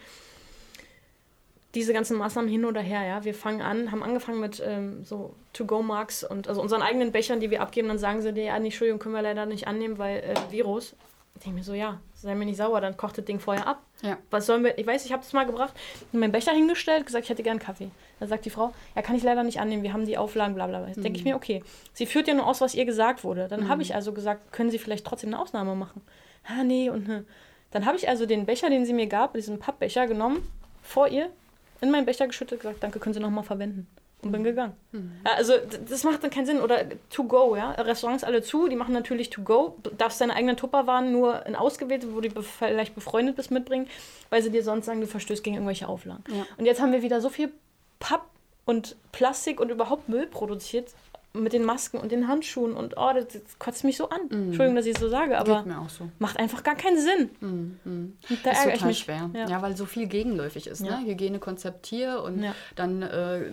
diese 1.74 1.94
ganzen 1.94 2.18
Maßnahmen 2.18 2.50
hin 2.50 2.66
oder 2.66 2.80
her, 2.80 3.02
ja. 3.02 3.24
Wir 3.24 3.34
fangen 3.34 3.62
an, 3.62 3.92
haben 3.92 4.02
angefangen 4.02 4.40
mit 4.40 4.62
ähm, 4.64 5.04
so 5.04 5.34
To-Go-Marks 5.54 6.22
und 6.22 6.48
also 6.48 6.60
unseren 6.60 6.82
eigenen 6.82 7.12
Bechern, 7.12 7.40
die 7.40 7.50
wir 7.50 7.62
abgeben, 7.62 7.88
dann 7.88 7.98
sagen 7.98 8.20
sie 8.20 8.32
dir, 8.32 8.44
ja, 8.44 8.58
nee, 8.58 8.66
Entschuldigung, 8.66 8.98
können 8.98 9.14
wir 9.14 9.22
leider 9.22 9.46
nicht 9.46 9.66
annehmen, 9.66 9.98
weil 9.98 10.18
äh, 10.18 10.34
Virus. 10.50 10.94
Ich 11.34 11.42
denke 11.42 11.58
mir 11.58 11.64
so, 11.64 11.74
ja, 11.74 12.00
sei 12.14 12.34
mir 12.34 12.44
nicht 12.44 12.56
sauer, 12.56 12.80
dann 12.80 12.96
kocht 12.96 13.18
das 13.18 13.24
Ding 13.24 13.40
vorher 13.40 13.66
ab. 13.66 13.82
Ja. 14.02 14.18
Was 14.30 14.46
sollen 14.46 14.62
wir, 14.64 14.78
ich 14.78 14.86
weiß, 14.86 15.04
ich 15.04 15.12
habe 15.12 15.22
das 15.22 15.32
mal 15.32 15.44
gebracht, 15.44 15.74
meinen 16.12 16.30
Becher 16.30 16.52
hingestellt, 16.52 17.06
gesagt, 17.06 17.24
ich 17.24 17.30
hätte 17.30 17.42
gern 17.42 17.58
Kaffee. 17.58 17.90
Dann 18.20 18.28
sagt 18.28 18.44
die 18.44 18.50
Frau, 18.50 18.72
ja, 18.94 19.02
kann 19.02 19.16
ich 19.16 19.22
leider 19.22 19.42
nicht 19.42 19.58
annehmen, 19.58 19.82
wir 19.82 19.92
haben 19.92 20.06
die 20.06 20.18
Auflagen, 20.18 20.54
bla 20.54 20.66
bla 20.66 20.80
bla. 20.80 20.88
Mhm. 20.94 21.02
denke 21.02 21.18
ich 21.18 21.24
mir, 21.24 21.34
okay, 21.34 21.64
sie 21.94 22.06
führt 22.06 22.28
ja 22.28 22.34
nur 22.34 22.46
aus, 22.46 22.60
was 22.60 22.74
ihr 22.74 22.84
gesagt 22.84 23.24
wurde. 23.24 23.48
Dann 23.48 23.64
mhm. 23.64 23.68
habe 23.68 23.82
ich 23.82 23.94
also 23.94 24.12
gesagt, 24.12 24.52
können 24.52 24.70
Sie 24.70 24.78
vielleicht 24.78 25.04
trotzdem 25.04 25.30
eine 25.30 25.40
Ausnahme 25.40 25.74
machen? 25.74 26.02
Ah, 26.44 26.64
nee, 26.64 26.90
und 26.90 27.08
ne. 27.08 27.24
Dann 27.72 27.86
habe 27.86 27.96
ich 27.96 28.08
also 28.08 28.26
den 28.26 28.46
Becher, 28.46 28.68
den 28.68 28.84
sie 28.84 28.92
mir 28.92 29.06
gab, 29.06 29.32
diesen 29.34 29.58
Pappbecher 29.58 30.06
genommen, 30.06 30.46
vor 30.82 31.08
ihr, 31.08 31.30
in 31.80 31.90
meinen 31.90 32.06
Becher 32.06 32.26
geschüttet, 32.26 32.60
gesagt, 32.60 32.82
danke, 32.82 32.98
können 32.98 33.14
Sie 33.14 33.20
nochmal 33.20 33.44
verwenden. 33.44 33.88
Und 34.22 34.30
bin 34.32 34.44
gegangen. 34.44 34.74
Ja, 34.92 35.32
also 35.36 35.54
d- 35.56 35.78
das 35.88 36.04
macht 36.04 36.22
dann 36.22 36.30
keinen 36.30 36.46
Sinn. 36.46 36.60
Oder 36.60 36.84
to 37.10 37.24
go, 37.24 37.56
ja. 37.56 37.72
Restaurants 37.72 38.22
alle 38.24 38.42
zu, 38.42 38.68
die 38.68 38.76
machen 38.76 38.94
natürlich 38.94 39.30
to 39.30 39.42
go. 39.42 39.76
Du 39.82 39.90
darfst 39.90 40.20
deine 40.20 40.34
eigenen 40.34 40.56
Tupperwaren 40.56 41.10
nur 41.12 41.44
in 41.46 41.56
ausgewählte, 41.56 42.14
wo 42.14 42.20
du 42.20 42.28
be- 42.28 42.42
vielleicht 42.42 42.94
befreundet 42.94 43.36
bist, 43.36 43.50
mitbringen, 43.50 43.88
weil 44.30 44.42
sie 44.42 44.50
dir 44.50 44.62
sonst 44.62 44.86
sagen, 44.86 45.00
du 45.00 45.06
verstößt 45.06 45.42
gegen 45.42 45.56
irgendwelche 45.56 45.88
Auflagen. 45.88 46.22
Ja. 46.28 46.46
Und 46.56 46.66
jetzt 46.66 46.80
haben 46.80 46.92
wir 46.92 47.02
wieder 47.02 47.20
so 47.20 47.28
viel 47.30 47.50
Papp 47.98 48.22
und 48.64 48.96
Plastik 49.10 49.60
und 49.60 49.70
überhaupt 49.70 50.08
Müll 50.08 50.26
produziert 50.26 50.88
mit 51.34 51.54
den 51.54 51.64
Masken 51.64 51.96
und 51.98 52.12
den 52.12 52.28
Handschuhen 52.28 52.74
und 52.74 52.94
oh, 52.98 53.10
das, 53.14 53.28
das 53.28 53.58
kotzt 53.58 53.84
mich 53.84 53.96
so 53.96 54.10
an. 54.10 54.20
Entschuldigung, 54.30 54.74
dass 54.76 54.84
ich 54.84 54.94
es 54.94 55.00
so 55.00 55.08
sage, 55.08 55.38
aber 55.38 55.56
Geht 55.58 55.66
mir 55.66 55.78
auch 55.80 55.88
so. 55.88 56.08
macht 56.18 56.36
einfach 56.38 56.62
gar 56.62 56.74
keinen 56.74 57.00
Sinn. 57.00 57.30
Und 57.40 58.18
da 58.44 58.50
ist 58.50 58.58
ärgere 58.58 58.66
ich 58.66 58.72
total 58.74 58.88
mich. 58.88 58.98
schwer. 58.98 59.30
Ja. 59.32 59.48
Ja. 59.48 59.62
weil 59.62 59.74
so 59.76 59.86
viel 59.86 60.06
gegenläufig 60.08 60.66
ist. 60.66 60.82
Ja. 60.84 61.00
Ne? 61.00 61.06
Hygienekonzept 61.06 61.86
hier 61.86 62.22
und 62.22 62.42
Ja. 62.42 62.54
dann 62.76 63.00
äh, 63.02 63.44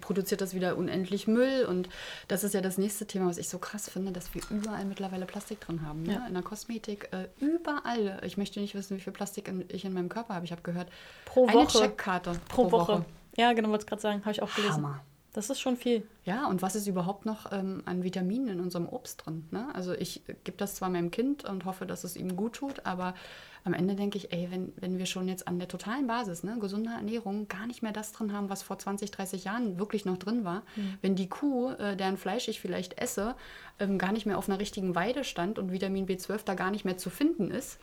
produziert 0.00 0.40
das 0.40 0.54
wieder 0.54 0.76
unendlich 0.78 1.26
Müll. 1.26 1.66
Und 1.68 1.88
das 2.28 2.42
ist 2.42 2.54
ja 2.54 2.62
das 2.62 2.78
nächste 2.78 3.06
Thema, 3.06 3.26
was 3.26 3.36
ich 3.38 3.48
so 3.50 3.58
krass 3.58 3.90
finde, 3.90 4.12
dass 4.12 4.34
wir 4.34 4.40
überall 4.50 4.84
mittlerweile 4.86 5.26
Plastik 5.26 5.60
drin 5.60 5.82
haben. 5.86 6.04
Ne? 6.04 6.22
In 6.28 6.34
der 6.34 6.42
Kosmetik, 6.42 7.10
äh, 7.12 7.28
überall. 7.44 8.18
Ich 8.24 8.38
möchte 8.38 8.60
nicht 8.60 8.74
wissen, 8.74 8.96
wie 8.96 9.00
viel 9.00 9.12
Plastik 9.12 9.48
in, 9.48 9.64
ich 9.68 9.84
in 9.84 9.92
meinem 9.92 10.08
Körper 10.08 10.34
habe. 10.34 10.44
Ich 10.46 10.52
habe 10.52 10.62
gehört, 10.62 10.88
Pro 11.26 11.46
eine 11.46 11.58
Woche. 11.58 11.80
Checkkarte 11.80 12.32
Pro, 12.48 12.70
Woche. 12.72 13.04
Ja, 13.36 13.52
genau, 13.52 13.68
wollte 13.68 13.82
ich 13.84 13.88
gerade 13.88 14.00
sagen. 14.00 14.20
Habe 14.20 14.30
ich 14.32 14.42
auch 14.42 14.54
gelesen. 14.54 14.74
Hammer. 14.76 15.00
Das 15.36 15.50
ist 15.50 15.60
schon 15.60 15.76
viel. 15.76 16.02
Ja, 16.24 16.46
und 16.46 16.62
was 16.62 16.74
ist 16.76 16.86
überhaupt 16.86 17.26
noch 17.26 17.52
ähm, 17.52 17.82
an 17.84 18.02
Vitaminen 18.02 18.48
in 18.48 18.58
unserem 18.58 18.88
Obst 18.88 19.26
drin? 19.26 19.44
Ne? 19.50 19.68
Also 19.74 19.92
ich 19.92 20.22
gebe 20.44 20.56
das 20.56 20.76
zwar 20.76 20.88
meinem 20.88 21.10
Kind 21.10 21.44
und 21.44 21.66
hoffe, 21.66 21.84
dass 21.84 22.04
es 22.04 22.16
ihm 22.16 22.36
gut 22.36 22.54
tut, 22.54 22.86
aber 22.86 23.14
am 23.62 23.74
Ende 23.74 23.96
denke 23.96 24.16
ich, 24.16 24.32
ey, 24.32 24.48
wenn, 24.50 24.72
wenn 24.76 24.96
wir 24.96 25.04
schon 25.04 25.28
jetzt 25.28 25.46
an 25.46 25.58
der 25.58 25.68
totalen 25.68 26.06
Basis, 26.06 26.42
ne, 26.42 26.56
gesunde 26.58 26.88
Ernährung, 26.88 27.48
gar 27.48 27.66
nicht 27.66 27.82
mehr 27.82 27.92
das 27.92 28.12
drin 28.12 28.32
haben, 28.32 28.48
was 28.48 28.62
vor 28.62 28.78
20, 28.78 29.10
30 29.10 29.44
Jahren 29.44 29.78
wirklich 29.78 30.06
noch 30.06 30.16
drin 30.16 30.46
war, 30.46 30.62
wenn 31.02 31.16
die 31.16 31.28
Kuh, 31.28 31.72
äh, 31.72 31.96
deren 31.96 32.16
Fleisch 32.16 32.48
ich 32.48 32.58
vielleicht 32.58 32.98
esse, 32.98 33.34
ähm, 33.78 33.98
gar 33.98 34.12
nicht 34.12 34.24
mehr 34.24 34.38
auf 34.38 34.48
einer 34.48 34.58
richtigen 34.58 34.94
Weide 34.94 35.22
stand 35.22 35.58
und 35.58 35.70
Vitamin 35.70 36.06
B12 36.06 36.44
da 36.46 36.54
gar 36.54 36.70
nicht 36.70 36.86
mehr 36.86 36.96
zu 36.96 37.10
finden 37.10 37.50
ist, 37.50 37.78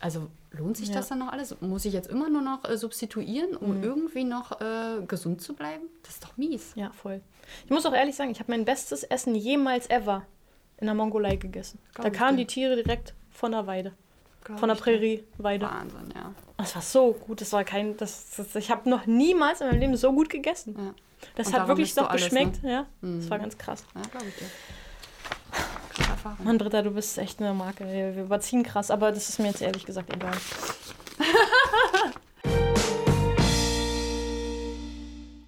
also 0.00 0.28
lohnt 0.52 0.76
sich 0.76 0.88
Ja. 0.88 0.96
das 0.96 1.08
dann 1.08 1.18
noch 1.20 1.32
alles? 1.32 1.54
Muss 1.60 1.84
ich 1.84 1.92
jetzt 1.92 2.08
immer 2.08 2.28
nur 2.28 2.42
noch 2.42 2.64
äh, 2.68 2.76
substituieren, 2.76 3.56
um 3.56 3.78
Mhm. 3.78 3.84
irgendwie 3.84 4.24
noch 4.24 4.60
äh, 4.60 5.02
gesund 5.06 5.40
zu 5.42 5.54
bleiben? 5.54 5.84
Das 6.02 6.14
ist 6.14 6.24
doch 6.24 6.36
mies. 6.36 6.72
Ja, 6.74 6.90
voll. 6.90 7.20
Ich 7.64 7.70
muss 7.70 7.86
auch 7.86 7.92
ehrlich 7.94 8.16
sagen, 8.16 8.30
ich 8.30 8.40
habe 8.40 8.50
mein 8.50 8.64
bestes 8.64 9.02
Essen 9.04 9.34
jemals 9.34 9.88
ever 9.90 10.26
in 10.78 10.86
der 10.86 10.94
Mongolei 10.94 11.36
gegessen. 11.36 11.78
Glaub 11.94 12.04
da 12.04 12.10
kamen 12.10 12.36
die 12.36 12.46
Tiere 12.46 12.76
direkt 12.76 13.14
von 13.30 13.52
der 13.52 13.66
Weide. 13.66 13.92
Glaub 14.42 14.58
Von 14.58 14.68
der. 14.70 14.76
Prärie-Weide. 14.76 15.66
Wahnsinn, 15.66 16.12
ja. 16.14 16.32
Das 16.56 16.74
war 16.74 16.80
so 16.80 17.12
gut. 17.12 17.42
Das 17.42 17.52
war 17.52 17.62
kein. 17.62 17.96
Das, 17.98 18.30
das, 18.36 18.54
ich 18.56 18.70
habe 18.70 18.88
noch 18.88 19.04
niemals 19.04 19.60
in 19.60 19.66
meinem 19.68 19.80
Leben 19.80 19.96
so 19.98 20.12
gut 20.12 20.30
gegessen. 20.30 20.74
ja. 20.78 20.94
Das 21.34 21.48
Und 21.48 21.52
hat 21.60 21.68
wirklich 21.68 21.94
noch 21.96 22.08
alles, 22.08 22.24
geschmeckt. 22.24 22.62
ne? 22.62 22.72
Ja, 22.72 22.86
das 23.02 23.28
war 23.28 23.38
ganz 23.38 23.58
krass. 23.58 23.84
Ja, 23.94 24.00
glaube 24.10 24.26
ich 24.28 24.36
dir. 24.36 24.46
Erfahrung. 26.20 26.44
Mann, 26.44 26.58
Britta, 26.58 26.82
du 26.82 26.90
bist 26.90 27.16
echt 27.16 27.40
eine 27.40 27.54
Marke. 27.54 27.90
Wir 27.90 28.24
überziehen 28.24 28.62
krass, 28.62 28.90
aber 28.90 29.10
das 29.10 29.30
ist 29.30 29.38
mir 29.38 29.46
jetzt 29.46 29.62
ehrlich 29.62 29.86
gesagt 29.86 30.14
egal. 30.14 30.32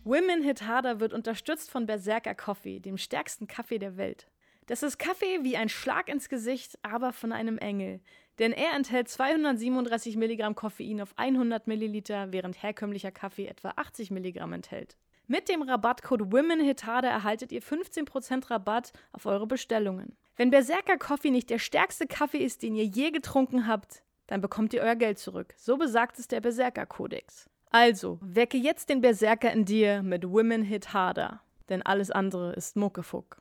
Women 0.05 0.43
Hit 0.43 0.67
Harder 0.67 0.99
wird 1.01 1.13
unterstützt 1.13 1.71
von 1.71 1.85
Berserker 1.87 2.35
Coffee, 2.35 2.81
dem 2.81 2.97
stärksten 2.97 3.47
Kaffee 3.47 3.79
der 3.79 3.99
Welt. 3.99 4.29
Das 4.67 4.83
ist 4.83 4.99
Kaffee 4.99 5.41
wie 5.43 5.57
ein 5.57 5.69
Schlag 5.69 6.09
ins 6.09 6.29
Gesicht, 6.29 6.77
aber 6.83 7.13
von 7.13 7.31
einem 7.33 7.59
Engel. 7.59 8.01
Denn 8.39 8.53
er 8.53 8.75
enthält 8.75 9.09
237 9.09 10.17
Milligramm 10.17 10.55
Koffein 10.55 11.03
auf 11.03 11.13
100 11.17 11.67
Milliliter, 11.67 12.33
während 12.33 12.63
herkömmlicher 12.63 13.11
Kaffee 13.11 13.47
etwa 13.47 13.75
80 13.77 14.11
Milligramm 14.11 14.55
enthält. 14.55 14.97
Mit 15.27 15.49
dem 15.49 15.63
Rabattcode 15.63 16.33
WomenHitHarder 16.33 17.09
erhaltet 17.09 17.53
ihr 17.53 17.63
15% 17.63 18.51
Rabatt 18.51 18.93
auf 19.13 19.27
eure 19.27 19.47
Bestellungen. 19.47 20.17
Wenn 20.37 20.51
Berserker 20.51 20.97
Coffee 20.97 21.31
nicht 21.31 21.51
der 21.51 21.59
stärkste 21.59 22.07
Kaffee 22.07 22.39
ist, 22.39 22.63
den 22.63 22.75
ihr 22.75 22.87
je 22.87 23.11
getrunken 23.11 23.67
habt, 23.67 24.03
dann 24.27 24.41
bekommt 24.41 24.73
ihr 24.73 24.81
euer 24.81 24.97
Geld 24.97 25.19
zurück. 25.19 25.53
So 25.59 25.77
besagt 25.77 26.19
es 26.19 26.27
der 26.27 26.41
Berserker 26.41 26.87
Kodex. 26.87 27.51
Also, 27.71 28.19
wecke 28.23 28.57
jetzt 28.57 28.89
den 28.89 29.03
Berserker 29.03 29.53
in 29.53 29.67
dir 29.67 30.03
mit 30.03 30.27
Women 30.27 30.63
Hit 30.63 30.95
Harder, 30.95 31.43
denn 31.69 31.83
alles 31.83 32.11
andere 32.11 32.55
ist 32.55 32.77
Muckefuck. 32.77 33.37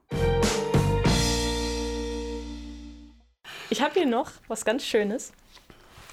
Ich 3.70 3.82
habe 3.82 3.94
hier 3.94 4.06
noch 4.06 4.32
was 4.50 4.66
ganz 4.66 4.84
Schönes. 4.84 5.32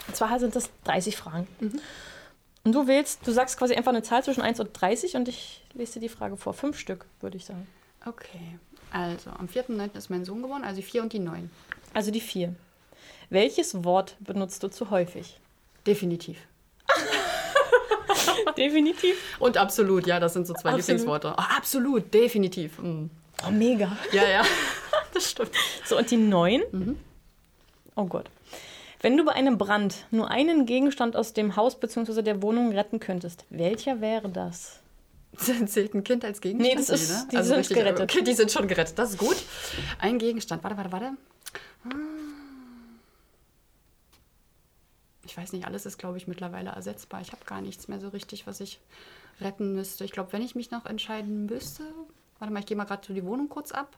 Und 0.06 0.14
zwar 0.14 0.38
sind 0.38 0.54
das 0.54 0.70
30 0.84 1.16
Fragen. 1.16 1.48
Und 2.62 2.72
du 2.72 2.86
wählst, 2.86 3.26
du 3.26 3.32
sagst 3.32 3.58
quasi 3.58 3.74
einfach 3.74 3.90
eine 3.90 4.04
Zahl 4.04 4.22
zwischen 4.22 4.42
1 4.42 4.60
und 4.60 4.70
30 4.80 5.16
und 5.16 5.26
ich 5.26 5.64
lese 5.74 5.94
dir 5.94 6.00
die 6.00 6.08
Frage 6.08 6.36
vor. 6.36 6.54
Fünf 6.54 6.78
Stück, 6.78 7.06
würde 7.20 7.36
ich 7.36 7.44
sagen. 7.44 7.66
Okay. 8.06 8.58
Also, 8.90 9.30
am 9.30 9.46
4.9. 9.46 9.96
ist 9.96 10.10
mein 10.10 10.24
Sohn 10.24 10.42
geboren, 10.42 10.64
also 10.64 10.76
die 10.76 10.86
4 10.86 11.02
und 11.02 11.12
die 11.12 11.18
9. 11.18 11.50
Also 11.94 12.10
die 12.10 12.20
4. 12.20 12.54
Welches 13.30 13.84
Wort 13.84 14.16
benutzt 14.20 14.62
du 14.62 14.68
zu 14.68 14.90
häufig? 14.90 15.38
Definitiv. 15.86 16.38
Definitiv. 18.56 19.16
Und 19.38 19.56
absolut, 19.56 20.06
ja, 20.06 20.18
das 20.18 20.32
sind 20.32 20.46
so 20.46 20.54
zwei 20.54 20.70
Absolut. 20.70 20.86
Lieblingsworte. 20.86 21.34
Oh, 21.36 21.56
absolut, 21.56 22.12
definitiv. 22.12 22.78
Mm. 22.78 23.06
Oh, 23.46 23.50
mega. 23.50 23.96
Ja, 24.12 24.28
ja. 24.28 24.42
das 25.14 25.30
stimmt. 25.30 25.50
So, 25.84 25.96
und 25.98 26.10
die 26.10 26.16
9? 26.16 26.96
Oh 27.94 28.04
Gott. 28.04 28.30
Wenn 29.00 29.16
du 29.16 29.24
bei 29.24 29.32
einem 29.32 29.58
Brand 29.58 30.06
nur 30.10 30.30
einen 30.30 30.66
Gegenstand 30.66 31.14
aus 31.14 31.32
dem 31.32 31.54
Haus 31.54 31.78
bzw. 31.78 32.22
der 32.22 32.42
Wohnung 32.42 32.72
retten 32.72 32.98
könntest, 32.98 33.44
welcher 33.50 34.00
wäre 34.00 34.28
das? 34.28 34.80
Zählt 35.66 35.94
ein 35.94 36.04
Kind 36.04 36.24
als 36.24 36.40
Gegenstand? 36.40 36.68
Nee, 36.74 36.76
das 36.76 36.88
ist- 36.88 37.10
ne? 37.10 37.28
die 37.40 37.42
sind 37.46 37.68
gerettet. 37.68 38.00
Okay, 38.10 38.22
die 38.24 38.34
sind 38.34 38.50
schon 38.50 38.66
gerettet. 38.68 38.98
Das 38.98 39.10
ist 39.10 39.18
gut. 39.18 39.36
Ein 40.00 40.18
Gegenstand. 40.18 40.62
Warte, 40.64 40.76
warte, 40.76 40.92
warte. 40.92 41.12
Ich 45.24 45.36
weiß 45.36 45.52
nicht, 45.52 45.66
alles 45.66 45.84
ist, 45.86 45.98
glaube 45.98 46.16
ich, 46.16 46.26
mittlerweile 46.26 46.70
ersetzbar. 46.70 47.20
Ich 47.20 47.32
habe 47.32 47.44
gar 47.44 47.60
nichts 47.60 47.88
mehr 47.88 48.00
so 48.00 48.08
richtig, 48.08 48.46
was 48.46 48.60
ich 48.60 48.80
retten 49.40 49.74
müsste. 49.74 50.04
Ich 50.04 50.12
glaube, 50.12 50.32
wenn 50.32 50.42
ich 50.42 50.54
mich 50.54 50.70
noch 50.70 50.86
entscheiden 50.86 51.46
müsste, 51.46 51.84
warte 52.38 52.52
mal, 52.52 52.60
ich 52.60 52.66
gehe 52.66 52.76
mal 52.76 52.84
gerade 52.84 53.06
so 53.06 53.12
die 53.14 53.24
Wohnung 53.24 53.48
kurz 53.48 53.72
ab. 53.72 53.96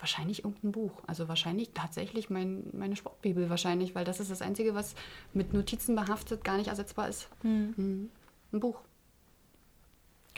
Wahrscheinlich 0.00 0.44
irgendein 0.44 0.72
Buch. 0.72 0.92
Also 1.06 1.26
wahrscheinlich 1.28 1.70
tatsächlich 1.74 2.30
mein, 2.30 2.64
meine 2.72 2.94
Sportbibel 2.94 3.50
wahrscheinlich, 3.50 3.94
weil 3.94 4.04
das 4.04 4.20
ist 4.20 4.30
das 4.30 4.42
Einzige, 4.42 4.74
was 4.74 4.94
mit 5.32 5.52
Notizen 5.52 5.96
behaftet 5.96 6.44
gar 6.44 6.56
nicht 6.56 6.68
ersetzbar 6.68 7.08
ist. 7.08 7.28
Mhm. 7.42 8.10
Ein 8.52 8.60
Buch. 8.60 8.80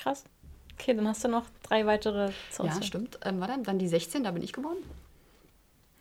Krass. 0.03 0.25
Okay, 0.79 0.95
dann 0.95 1.07
hast 1.07 1.23
du 1.25 1.29
noch 1.29 1.45
drei 1.63 1.85
weitere 1.87 2.31
zur 2.51 2.67
Ja, 2.67 2.83
stimmt. 2.83 3.19
Ähm, 3.25 3.41
warte, 3.41 3.61
dann 3.63 3.79
die 3.79 3.89
16, 3.89 4.25
da 4.25 4.31
bin 4.31 4.43
ich 4.43 4.53
geboren. 4.53 4.79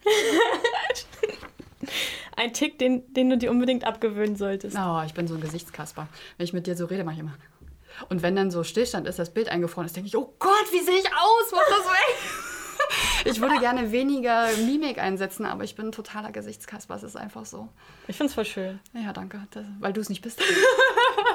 Ein 2.37 2.53
Tick, 2.53 2.79
den, 2.79 3.13
den 3.13 3.29
du 3.29 3.37
dir 3.37 3.51
unbedingt 3.51 3.83
abgewöhnen 3.83 4.37
solltest. 4.37 4.77
Oh, 4.79 5.01
ich 5.05 5.13
bin 5.13 5.27
so 5.27 5.35
ein 5.35 5.41
Gesichtskasper. 5.41 6.07
Wenn 6.37 6.43
ich 6.45 6.53
mit 6.53 6.67
dir 6.67 6.77
so 6.77 6.85
rede, 6.85 7.03
mache 7.03 7.15
ich 7.15 7.19
immer. 7.19 7.35
Und 8.07 8.21
wenn 8.21 8.37
dann 8.37 8.49
so 8.49 8.63
Stillstand 8.63 9.07
ist, 9.07 9.19
das 9.19 9.33
Bild 9.33 9.49
eingefroren 9.49 9.85
ist, 9.85 9.97
denke 9.97 10.07
ich, 10.07 10.15
oh 10.15 10.33
Gott, 10.39 10.71
wie 10.71 10.79
sehe 10.79 10.97
ich 10.97 11.07
aus? 11.07 11.51
Mach 11.51 11.67
das 11.67 11.85
weg! 11.85 12.48
Ich 13.25 13.41
würde 13.41 13.59
gerne 13.59 13.91
weniger 13.91 14.47
Mimik 14.65 14.99
einsetzen, 14.99 15.45
aber 15.45 15.63
ich 15.63 15.75
bin 15.75 15.87
ein 15.87 15.91
totaler 15.91 16.31
Gesichtskasper. 16.31 16.95
Es 16.95 17.03
ist 17.03 17.15
einfach 17.15 17.45
so. 17.45 17.69
Ich 18.07 18.17
find's 18.17 18.33
voll 18.33 18.45
schön. 18.45 18.79
Ja, 18.93 19.13
danke, 19.13 19.41
das, 19.51 19.65
weil 19.79 19.93
du 19.93 20.01
es 20.01 20.09
nicht 20.09 20.21
bist. 20.21 20.41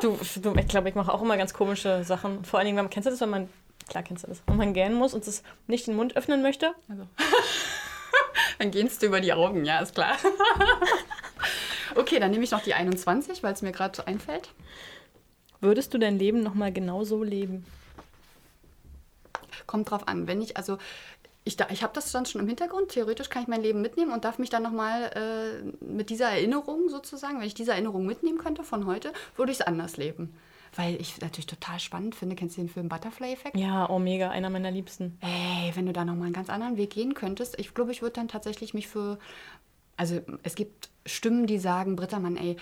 Du, 0.00 0.18
du 0.40 0.54
ich 0.54 0.68
glaube, 0.68 0.88
ich 0.88 0.94
mache 0.94 1.12
auch 1.12 1.22
immer 1.22 1.36
ganz 1.36 1.52
komische 1.52 2.04
Sachen. 2.04 2.44
Vor 2.44 2.58
allen 2.58 2.66
Dingen, 2.66 2.76
wenn 2.76 2.84
man, 2.84 2.90
kennst 2.90 3.06
du 3.06 3.10
das, 3.10 3.20
wenn 3.20 3.30
man, 3.30 3.48
klar 3.88 4.02
kennst 4.02 4.24
du 4.24 4.28
das, 4.28 4.42
wenn 4.46 4.56
man 4.56 4.72
gähnen 4.74 4.94
muss 4.94 5.14
und 5.14 5.26
es 5.26 5.42
nicht 5.66 5.86
den 5.86 5.96
Mund 5.96 6.16
öffnen 6.16 6.42
möchte? 6.42 6.74
Also. 6.88 7.06
dann 8.58 8.70
gehst 8.70 9.02
du 9.02 9.06
über 9.06 9.20
die 9.20 9.32
Augen, 9.32 9.64
ja, 9.64 9.80
ist 9.80 9.94
klar. 9.94 10.16
okay, 11.94 12.18
dann 12.18 12.30
nehme 12.30 12.44
ich 12.44 12.50
noch 12.50 12.62
die 12.62 12.74
21, 12.74 13.42
weil 13.42 13.52
es 13.52 13.62
mir 13.62 13.72
gerade 13.72 13.96
so 13.96 14.04
einfällt. 14.04 14.50
Würdest 15.60 15.94
du 15.94 15.98
dein 15.98 16.18
Leben 16.18 16.42
nochmal 16.42 16.72
genau 16.72 17.04
so 17.04 17.22
leben? 17.22 17.64
Kommt 19.66 19.90
drauf 19.90 20.06
an. 20.08 20.26
Wenn 20.26 20.42
ich, 20.42 20.56
also, 20.56 20.78
ich, 21.44 21.56
da- 21.56 21.68
ich 21.70 21.82
habe 21.82 21.92
das 21.92 22.10
dann 22.12 22.26
schon 22.26 22.40
im 22.40 22.48
Hintergrund. 22.48 22.88
Theoretisch 22.90 23.28
kann 23.28 23.42
ich 23.42 23.48
mein 23.48 23.62
Leben 23.62 23.82
mitnehmen 23.82 24.12
und 24.12 24.24
darf 24.24 24.38
mich 24.38 24.50
dann 24.50 24.62
nochmal 24.62 25.10
äh, 25.14 25.84
mit 25.84 26.10
dieser 26.10 26.30
Erinnerung 26.30 26.88
sozusagen, 26.88 27.38
wenn 27.38 27.46
ich 27.46 27.54
diese 27.54 27.72
Erinnerung 27.72 28.06
mitnehmen 28.06 28.38
könnte 28.38 28.64
von 28.64 28.86
heute, 28.86 29.12
würde 29.36 29.52
ich 29.52 29.58
es 29.60 29.66
anders 29.66 29.96
leben. 29.96 30.34
Weil 30.76 31.00
ich 31.00 31.20
natürlich 31.20 31.46
total 31.46 31.78
spannend 31.78 32.14
finde. 32.14 32.34
Kennst 32.34 32.56
du 32.56 32.62
den 32.62 32.68
Film 32.68 32.88
Butterfly-Effekt? 32.88 33.56
Ja, 33.56 33.88
oh 33.88 33.98
mega, 33.98 34.30
einer 34.30 34.50
meiner 34.50 34.70
Liebsten. 34.70 35.18
Ey, 35.20 35.70
wenn 35.74 35.86
du 35.86 35.92
da 35.92 36.04
nochmal 36.04 36.24
einen 36.24 36.32
ganz 36.32 36.50
anderen 36.50 36.76
Weg 36.76 36.90
gehen 36.90 37.14
könntest, 37.14 37.58
ich 37.60 37.74
glaube, 37.74 37.92
ich 37.92 38.02
würde 38.02 38.14
dann 38.14 38.28
tatsächlich 38.28 38.74
mich 38.74 38.88
für. 38.88 39.18
Also, 39.96 40.20
es 40.42 40.56
gibt 40.56 40.88
Stimmen, 41.06 41.46
die 41.46 41.58
sagen, 41.58 41.94
Britta, 41.94 42.18
Mann, 42.18 42.36
ey, 42.36 42.56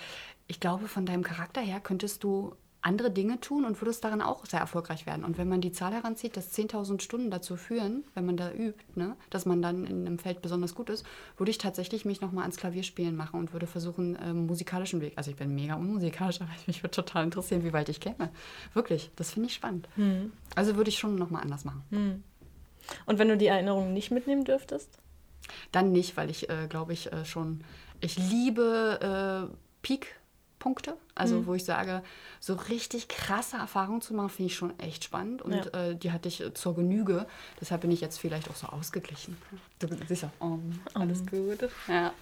ich 0.47 0.59
glaube, 0.59 0.87
von 0.87 1.05
deinem 1.07 1.23
Charakter 1.23 1.61
her 1.61 1.79
könntest 1.79 2.23
du 2.23 2.55
andere 2.83 3.11
Dinge 3.11 3.39
tun 3.39 3.65
und 3.65 3.81
würdest 3.81 4.03
darin 4.03 4.21
auch 4.21 4.45
sehr 4.45 4.59
erfolgreich 4.59 5.05
werden. 5.05 5.23
Und 5.23 5.37
wenn 5.37 5.47
man 5.47 5.61
die 5.61 5.71
Zahl 5.71 5.93
heranzieht, 5.93 6.35
dass 6.35 6.53
10.000 6.53 7.01
Stunden 7.01 7.31
dazu 7.31 7.55
führen, 7.55 8.03
wenn 8.13 8.25
man 8.25 8.35
da 8.35 8.51
übt, 8.51 8.83
ne, 8.95 9.15
dass 9.29 9.45
man 9.45 9.61
dann 9.61 9.85
in 9.85 10.05
einem 10.05 10.19
Feld 10.19 10.41
besonders 10.41 10.75
gut 10.75 10.89
ist, 10.89 11.05
würde 11.37 11.49
ich 11.49 11.57
tatsächlich 11.57 12.03
mich 12.03 12.19
nochmal 12.19 12.43
ans 12.43 12.57
Klavierspielen 12.57 13.15
machen 13.15 13.39
und 13.39 13.53
würde 13.53 13.67
versuchen, 13.67 14.17
ähm, 14.21 14.47
musikalischen 14.47 14.99
Weg. 14.99 15.13
Also 15.15 15.31
ich 15.31 15.37
bin 15.37 15.55
mega 15.55 15.75
unmusikalisch, 15.75 16.41
aber 16.41 16.51
mich 16.67 16.83
würde 16.83 16.91
total 16.91 17.23
interessieren, 17.23 17.63
wie 17.63 17.73
weit 17.73 17.87
ich 17.87 18.01
käme. 18.01 18.29
Wirklich, 18.73 19.11
das 19.15 19.31
finde 19.31 19.47
ich 19.47 19.55
spannend. 19.55 19.87
Hm. 19.95 20.33
Also 20.55 20.75
würde 20.75 20.89
ich 20.89 20.99
schon 20.99 21.15
nochmal 21.15 21.41
anders 21.41 21.63
machen. 21.63 21.83
Hm. 21.89 22.23
Und 23.05 23.17
wenn 23.17 23.29
du 23.29 23.37
die 23.37 23.47
Erinnerungen 23.47 23.93
nicht 23.93 24.11
mitnehmen 24.11 24.43
dürftest? 24.43 24.99
Dann 25.71 25.91
nicht, 25.93 26.17
weil 26.17 26.29
ich, 26.29 26.49
äh, 26.49 26.67
glaube 26.67 26.91
ich, 26.93 27.11
äh, 27.11 27.23
schon, 27.23 27.63
ich 28.01 28.17
liebe 28.17 29.49
äh, 29.49 29.55
Peak 29.81 30.15
Punkte. 30.63 30.95
Also 31.13 31.41
mhm. 31.41 31.47
wo 31.47 31.53
ich 31.55 31.65
sage, 31.65 32.01
so 32.39 32.53
richtig 32.53 33.09
krasse 33.09 33.57
Erfahrungen 33.57 34.01
zu 34.01 34.13
machen, 34.13 34.29
finde 34.29 34.47
ich 34.47 34.55
schon 34.55 34.79
echt 34.79 35.03
spannend. 35.03 35.41
Und 35.41 35.53
ja. 35.53 35.89
äh, 35.89 35.95
die 35.95 36.13
hatte 36.13 36.29
ich 36.29 36.39
äh, 36.39 36.53
zur 36.53 36.73
Genüge. 36.73 37.27
Deshalb 37.59 37.81
bin 37.81 37.91
ich 37.91 37.99
jetzt 37.99 38.17
vielleicht 38.17 38.49
auch 38.49 38.55
so 38.55 38.67
ausgeglichen. 38.67 39.37
Du 39.79 39.89
siehst 40.07 40.23
ja, 40.23 40.31
oh, 40.39 40.57
alles 40.93 41.19
um. 41.19 41.27
gut. 41.27 41.69
Ja. 41.89 42.13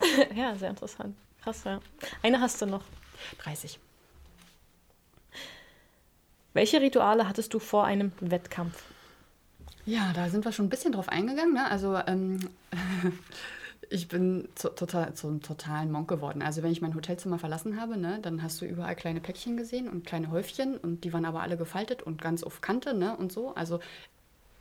ja, 0.34 0.54
sehr 0.56 0.70
interessant. 0.70 1.14
Krass, 1.42 1.64
ja. 1.64 1.80
Eine 2.22 2.40
hast 2.40 2.62
du 2.62 2.66
noch. 2.66 2.84
30. 3.42 3.78
Welche 6.54 6.80
Rituale 6.80 7.28
hattest 7.28 7.52
du 7.52 7.58
vor 7.58 7.84
einem 7.84 8.12
Wettkampf? 8.20 8.82
Ja, 9.84 10.12
da 10.14 10.30
sind 10.30 10.46
wir 10.46 10.52
schon 10.52 10.66
ein 10.66 10.70
bisschen 10.70 10.92
drauf 10.92 11.10
eingegangen. 11.10 11.52
Ne? 11.52 11.70
Also 11.70 11.98
ähm, 12.06 12.40
ich 13.90 14.08
bin 14.08 14.48
zu, 14.54 14.68
total, 14.70 15.14
zum 15.14 15.40
totalen 15.40 15.90
Monk 15.90 16.08
geworden. 16.08 16.42
Also 16.42 16.62
wenn 16.62 16.72
ich 16.72 16.80
mein 16.80 16.94
Hotelzimmer 16.94 17.38
verlassen 17.38 17.80
habe, 17.80 17.96
ne, 17.96 18.18
dann 18.20 18.42
hast 18.42 18.60
du 18.60 18.66
überall 18.66 18.96
kleine 18.96 19.20
Päckchen 19.20 19.56
gesehen 19.56 19.88
und 19.88 20.06
kleine 20.06 20.30
Häufchen 20.30 20.76
und 20.76 21.04
die 21.04 21.12
waren 21.12 21.24
aber 21.24 21.42
alle 21.42 21.56
gefaltet 21.56 22.02
und 22.02 22.20
ganz 22.20 22.42
auf 22.42 22.60
Kante 22.60 22.94
ne, 22.94 23.16
und 23.16 23.32
so. 23.32 23.54
Also 23.54 23.80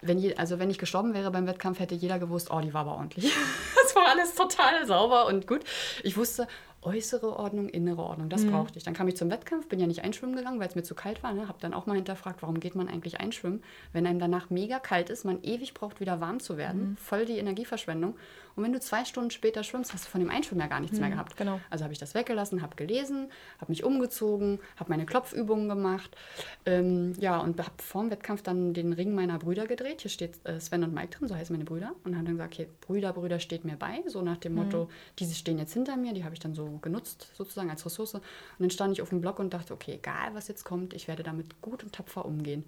wenn, 0.01 0.19
je, 0.19 0.35
also 0.35 0.59
wenn 0.59 0.69
ich 0.69 0.77
gestorben 0.77 1.13
wäre 1.13 1.31
beim 1.31 1.47
Wettkampf, 1.47 1.79
hätte 1.79 1.95
jeder 1.95 2.19
gewusst, 2.19 2.51
oh, 2.51 2.59
die 2.59 2.73
war 2.73 2.81
aber 2.81 2.95
ordentlich. 2.95 3.33
das 3.83 3.95
war 3.95 4.07
alles 4.07 4.35
total 4.35 4.85
sauber 4.85 5.25
und 5.25 5.47
gut. 5.47 5.63
Ich 6.03 6.17
wusste, 6.17 6.47
äußere 6.83 7.37
Ordnung, 7.37 7.67
innere 7.69 8.03
Ordnung, 8.03 8.29
das 8.29 8.43
mhm. 8.43 8.51
brauchte 8.51 8.77
ich. 8.77 8.83
Dann 8.83 8.93
kam 8.93 9.07
ich 9.07 9.17
zum 9.17 9.29
Wettkampf, 9.29 9.67
bin 9.67 9.79
ja 9.79 9.87
nicht 9.87 10.03
einschwimmen 10.03 10.35
gegangen, 10.35 10.59
weil 10.59 10.67
es 10.67 10.75
mir 10.75 10.83
zu 10.83 10.95
kalt 10.95 11.23
war. 11.23 11.33
Ne? 11.33 11.47
Habe 11.47 11.57
dann 11.59 11.73
auch 11.73 11.85
mal 11.85 11.95
hinterfragt, 11.95 12.41
warum 12.41 12.59
geht 12.59 12.75
man 12.75 12.87
eigentlich 12.87 13.19
einschwimmen, 13.19 13.63
wenn 13.93 14.05
einem 14.05 14.19
danach 14.19 14.49
mega 14.49 14.79
kalt 14.79 15.09
ist, 15.09 15.25
man 15.25 15.41
ewig 15.43 15.73
braucht, 15.73 15.99
wieder 15.99 16.21
warm 16.21 16.39
zu 16.39 16.57
werden. 16.57 16.91
Mhm. 16.91 16.97
Voll 16.97 17.25
die 17.25 17.37
Energieverschwendung. 17.39 18.15
Und 18.57 18.63
wenn 18.63 18.73
du 18.73 18.79
zwei 18.79 19.05
Stunden 19.05 19.29
später 19.29 19.63
schwimmst, 19.63 19.93
hast 19.93 20.05
du 20.05 20.09
von 20.09 20.19
dem 20.19 20.31
Einschwimmen 20.31 20.61
ja 20.61 20.67
gar 20.67 20.79
nichts 20.79 20.97
mhm, 20.97 21.01
mehr 21.01 21.11
gehabt. 21.11 21.37
Genau. 21.37 21.61
Also 21.69 21.83
habe 21.83 21.93
ich 21.93 21.99
das 21.99 22.15
weggelassen, 22.15 22.63
habe 22.63 22.75
gelesen, 22.75 23.29
habe 23.61 23.71
mich 23.71 23.83
umgezogen, 23.83 24.59
habe 24.77 24.89
meine 24.89 25.05
Klopfübungen 25.05 25.69
gemacht. 25.69 26.17
Ähm, 26.65 27.13
ja, 27.19 27.37
und 27.37 27.59
habe 27.59 27.71
vor 27.77 28.01
dem 28.01 28.09
Wettkampf 28.09 28.41
dann 28.41 28.73
den 28.73 28.93
Ring 28.93 29.13
meiner 29.13 29.37
Brüder 29.37 29.67
gedreht. 29.67 30.01
Hier 30.01 30.09
steht 30.09 30.43
äh, 30.43 30.59
Sven 30.59 30.83
und 30.83 30.91
Mike 30.91 31.17
drin, 31.17 31.27
so 31.27 31.35
heißen 31.35 31.53
meine 31.55 31.65
Brüder. 31.65 31.93
Und 32.03 32.17
haben 32.17 32.25
dann 32.25 32.35
gesagt, 32.35 32.55
okay, 32.55 32.67
Brüder, 32.81 33.13
Brüder 33.13 33.39
steht 33.39 33.63
mir 33.63 33.75
bei. 33.75 34.03
So 34.07 34.23
nach 34.23 34.37
dem 34.37 34.55
mhm. 34.55 34.63
Motto, 34.63 34.89
diese 35.19 35.35
stehen 35.35 35.59
jetzt 35.59 35.73
hinter 35.73 35.95
mir. 35.95 36.13
Die 36.13 36.23
habe 36.23 36.33
ich 36.33 36.39
dann 36.39 36.55
so 36.55 36.79
genutzt, 36.81 37.29
sozusagen 37.35 37.69
als 37.69 37.85
Ressource. 37.85 38.15
Und 38.15 38.23
dann 38.57 38.71
stand 38.71 38.93
ich 38.93 39.03
auf 39.03 39.09
dem 39.09 39.21
Block 39.21 39.37
und 39.37 39.53
dachte, 39.53 39.71
okay, 39.71 39.93
egal 39.93 40.33
was 40.33 40.47
jetzt 40.47 40.63
kommt, 40.63 40.95
ich 40.95 41.07
werde 41.07 41.21
damit 41.21 41.61
gut 41.61 41.83
und 41.83 41.93
tapfer 41.93 42.25
umgehen. 42.25 42.63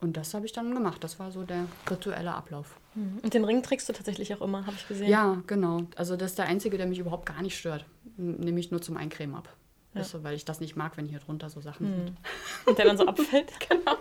Und 0.00 0.16
das 0.16 0.32
habe 0.32 0.46
ich 0.46 0.52
dann 0.52 0.74
gemacht. 0.74 1.04
Das 1.04 1.18
war 1.18 1.30
so 1.30 1.42
der 1.42 1.66
rituelle 1.90 2.32
Ablauf. 2.32 2.76
Mhm. 2.94 3.18
Und 3.22 3.34
den 3.34 3.44
Ring 3.44 3.62
trägst 3.62 3.88
du 3.88 3.92
tatsächlich 3.92 4.34
auch 4.34 4.40
immer, 4.40 4.66
habe 4.66 4.76
ich 4.76 4.88
gesehen. 4.88 5.10
Ja, 5.10 5.42
genau. 5.46 5.82
Also 5.96 6.16
das 6.16 6.30
ist 6.30 6.38
der 6.38 6.46
einzige, 6.46 6.78
der 6.78 6.86
mich 6.86 6.98
überhaupt 6.98 7.26
gar 7.26 7.42
nicht 7.42 7.58
stört. 7.58 7.84
Nehme 8.16 8.58
ich 8.60 8.70
nur 8.70 8.80
zum 8.80 8.96
Eincremen 8.96 9.34
ab. 9.34 9.48
Ja. 9.94 10.04
So, 10.04 10.22
weil 10.22 10.34
ich 10.34 10.44
das 10.44 10.60
nicht 10.60 10.76
mag, 10.76 10.96
wenn 10.96 11.06
hier 11.06 11.18
drunter 11.18 11.50
so 11.50 11.60
Sachen 11.60 11.90
mhm. 11.90 11.96
sind. 11.96 12.16
Und 12.64 12.78
der 12.78 12.84
dann 12.86 12.96
so 12.96 13.06
abfällt. 13.06 13.52
genau. 13.68 13.96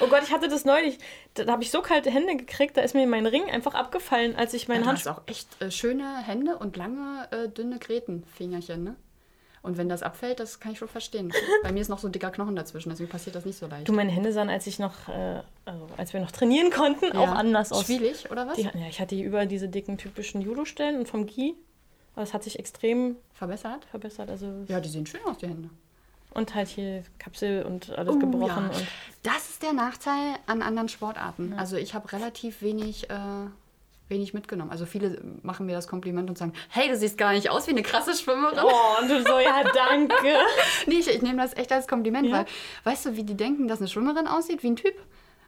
Oh 0.00 0.06
Gott, 0.08 0.22
ich 0.24 0.32
hatte 0.32 0.48
das 0.48 0.64
neulich. 0.64 0.98
Da, 1.34 1.46
habe 1.46 1.62
ich 1.62 1.70
so 1.70 1.80
kalte 1.80 2.10
Hände 2.10 2.36
gekriegt, 2.36 2.76
da 2.76 2.82
ist 2.82 2.94
mir 2.94 3.06
mein 3.06 3.26
Ring 3.26 3.44
einfach 3.50 3.74
abgefallen, 3.74 4.36
als 4.36 4.52
ich 4.52 4.68
meinen 4.68 4.82
ja, 4.82 4.88
Hand. 4.88 5.04
Du 5.04 5.10
hast 5.10 5.18
auch 5.18 5.22
echt 5.26 5.62
äh, 5.62 5.70
schöne 5.70 6.18
Hände 6.18 6.58
und 6.58 6.76
lange, 6.76 7.28
äh, 7.30 7.48
dünne 7.48 7.78
Gretenfingerchen, 7.78 8.84
ne? 8.84 8.96
Und 9.62 9.76
wenn 9.76 9.88
das 9.88 10.02
abfällt, 10.02 10.40
das 10.40 10.58
kann 10.58 10.72
ich 10.72 10.78
schon 10.78 10.88
verstehen. 10.88 11.32
Bei 11.62 11.70
mir 11.70 11.80
ist 11.80 11.88
noch 11.88 12.00
so 12.00 12.08
ein 12.08 12.12
dicker 12.12 12.32
Knochen 12.32 12.56
dazwischen, 12.56 12.90
deswegen 12.90 13.08
passiert 13.08 13.36
das 13.36 13.44
nicht 13.44 13.56
so 13.56 13.68
leicht. 13.68 13.88
Du, 13.88 13.92
meine 13.92 14.10
Hände 14.10 14.32
sahen, 14.32 14.50
als 14.50 14.66
ich 14.66 14.80
noch, 14.80 15.08
äh, 15.08 15.40
also 15.64 15.88
als 15.96 16.12
wir 16.12 16.20
noch 16.20 16.32
trainieren 16.32 16.70
konnten, 16.70 17.04
ja. 17.06 17.20
auch 17.20 17.30
anders 17.30 17.70
aus. 17.70 17.86
Schwierig, 17.86 18.28
oder 18.30 18.48
was? 18.48 18.56
Die, 18.56 18.62
ja, 18.62 18.88
ich 18.88 19.00
hatte 19.00 19.14
hier 19.14 19.24
über 19.24 19.46
diese 19.46 19.68
dicken 19.68 19.98
typischen 19.98 20.40
Judo-Stellen 20.40 20.98
und 20.98 21.08
vom 21.08 21.26
Gi. 21.26 21.54
Aber 22.14 22.24
es 22.24 22.34
hat 22.34 22.42
sich 22.42 22.58
extrem 22.58 23.16
verbessert. 23.32 23.84
Verbessert, 23.86 24.30
also. 24.30 24.64
Ja, 24.66 24.80
die 24.80 24.88
sehen 24.88 25.06
schön 25.06 25.22
aus, 25.24 25.38
die 25.38 25.46
Hände. 25.46 25.70
Und 26.34 26.54
halt 26.54 26.68
hier 26.68 27.04
Kapsel 27.18 27.62
und 27.62 27.90
alles 27.90 28.16
uh, 28.16 28.18
gebrochen. 28.18 28.70
Ja. 28.70 28.78
Und 28.78 28.86
das 29.22 29.50
ist 29.50 29.62
der 29.62 29.74
Nachteil 29.74 30.36
an 30.46 30.62
anderen 30.62 30.88
Sportarten. 30.88 31.52
Ja. 31.52 31.58
Also 31.58 31.76
ich 31.76 31.94
habe 31.94 32.10
relativ 32.12 32.62
wenig 32.62 33.08
äh, 33.10 33.14
wenig 34.08 34.34
mitgenommen. 34.34 34.70
Also 34.70 34.86
viele 34.86 35.20
machen 35.42 35.66
mir 35.66 35.72
das 35.72 35.88
Kompliment 35.88 36.28
und 36.28 36.38
sagen, 36.38 36.52
hey, 36.68 36.88
du 36.88 36.96
siehst 36.96 37.16
gar 37.18 37.32
nicht 37.32 37.50
aus 37.50 37.66
wie 37.66 37.72
eine 37.72 37.82
krasse 37.82 38.14
Schwimmerin. 38.14 38.58
Oh, 38.62 39.00
und 39.00 39.08
du 39.08 39.22
so, 39.22 39.38
ja, 39.38 39.64
danke. 39.72 40.14
nee, 40.86 40.96
ich, 40.96 41.08
ich 41.08 41.22
nehme 41.22 41.42
das 41.42 41.56
echt 41.56 41.72
als 41.72 41.88
Kompliment, 41.88 42.28
ja. 42.28 42.38
weil, 42.38 42.46
weißt 42.84 43.06
du, 43.06 43.16
wie 43.16 43.24
die 43.24 43.36
denken, 43.36 43.68
dass 43.68 43.78
eine 43.78 43.88
Schwimmerin 43.88 44.26
aussieht? 44.26 44.62
Wie 44.62 44.70
ein 44.70 44.76
Typ. 44.76 44.94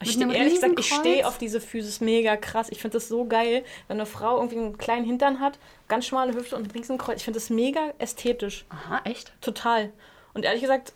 Ich 0.03 0.21
ehrlich 0.21 0.55
gesagt, 0.55 0.79
ich 0.79 0.93
stehe 0.93 1.27
auf 1.27 1.39
diese 1.39 1.61
Physis 1.61 2.01
mega 2.01 2.37
krass. 2.37 2.69
Ich 2.71 2.81
finde 2.81 2.97
das 2.97 3.09
so 3.09 3.25
geil, 3.25 3.65
wenn 3.89 3.97
eine 3.97 4.07
Frau 4.07 4.37
irgendwie 4.37 4.59
einen 4.59 4.77
kleinen 4.77 5.05
Hintern 5.05 5.41
hat, 5.41 5.59
ganz 5.89 6.07
schmale 6.07 6.35
Hüfte 6.35 6.57
und 6.57 6.65
ein 6.67 6.71
Riesenkreuz. 6.71 7.19
Ich 7.19 7.25
finde 7.25 7.39
das 7.39 7.49
mega 7.49 7.93
ästhetisch. 7.99 8.67
Aha, 8.69 9.01
echt? 9.05 9.33
Total. 9.41 9.93
Und 10.35 10.45
ehrlich 10.45 10.63
gesagt, 10.63 10.93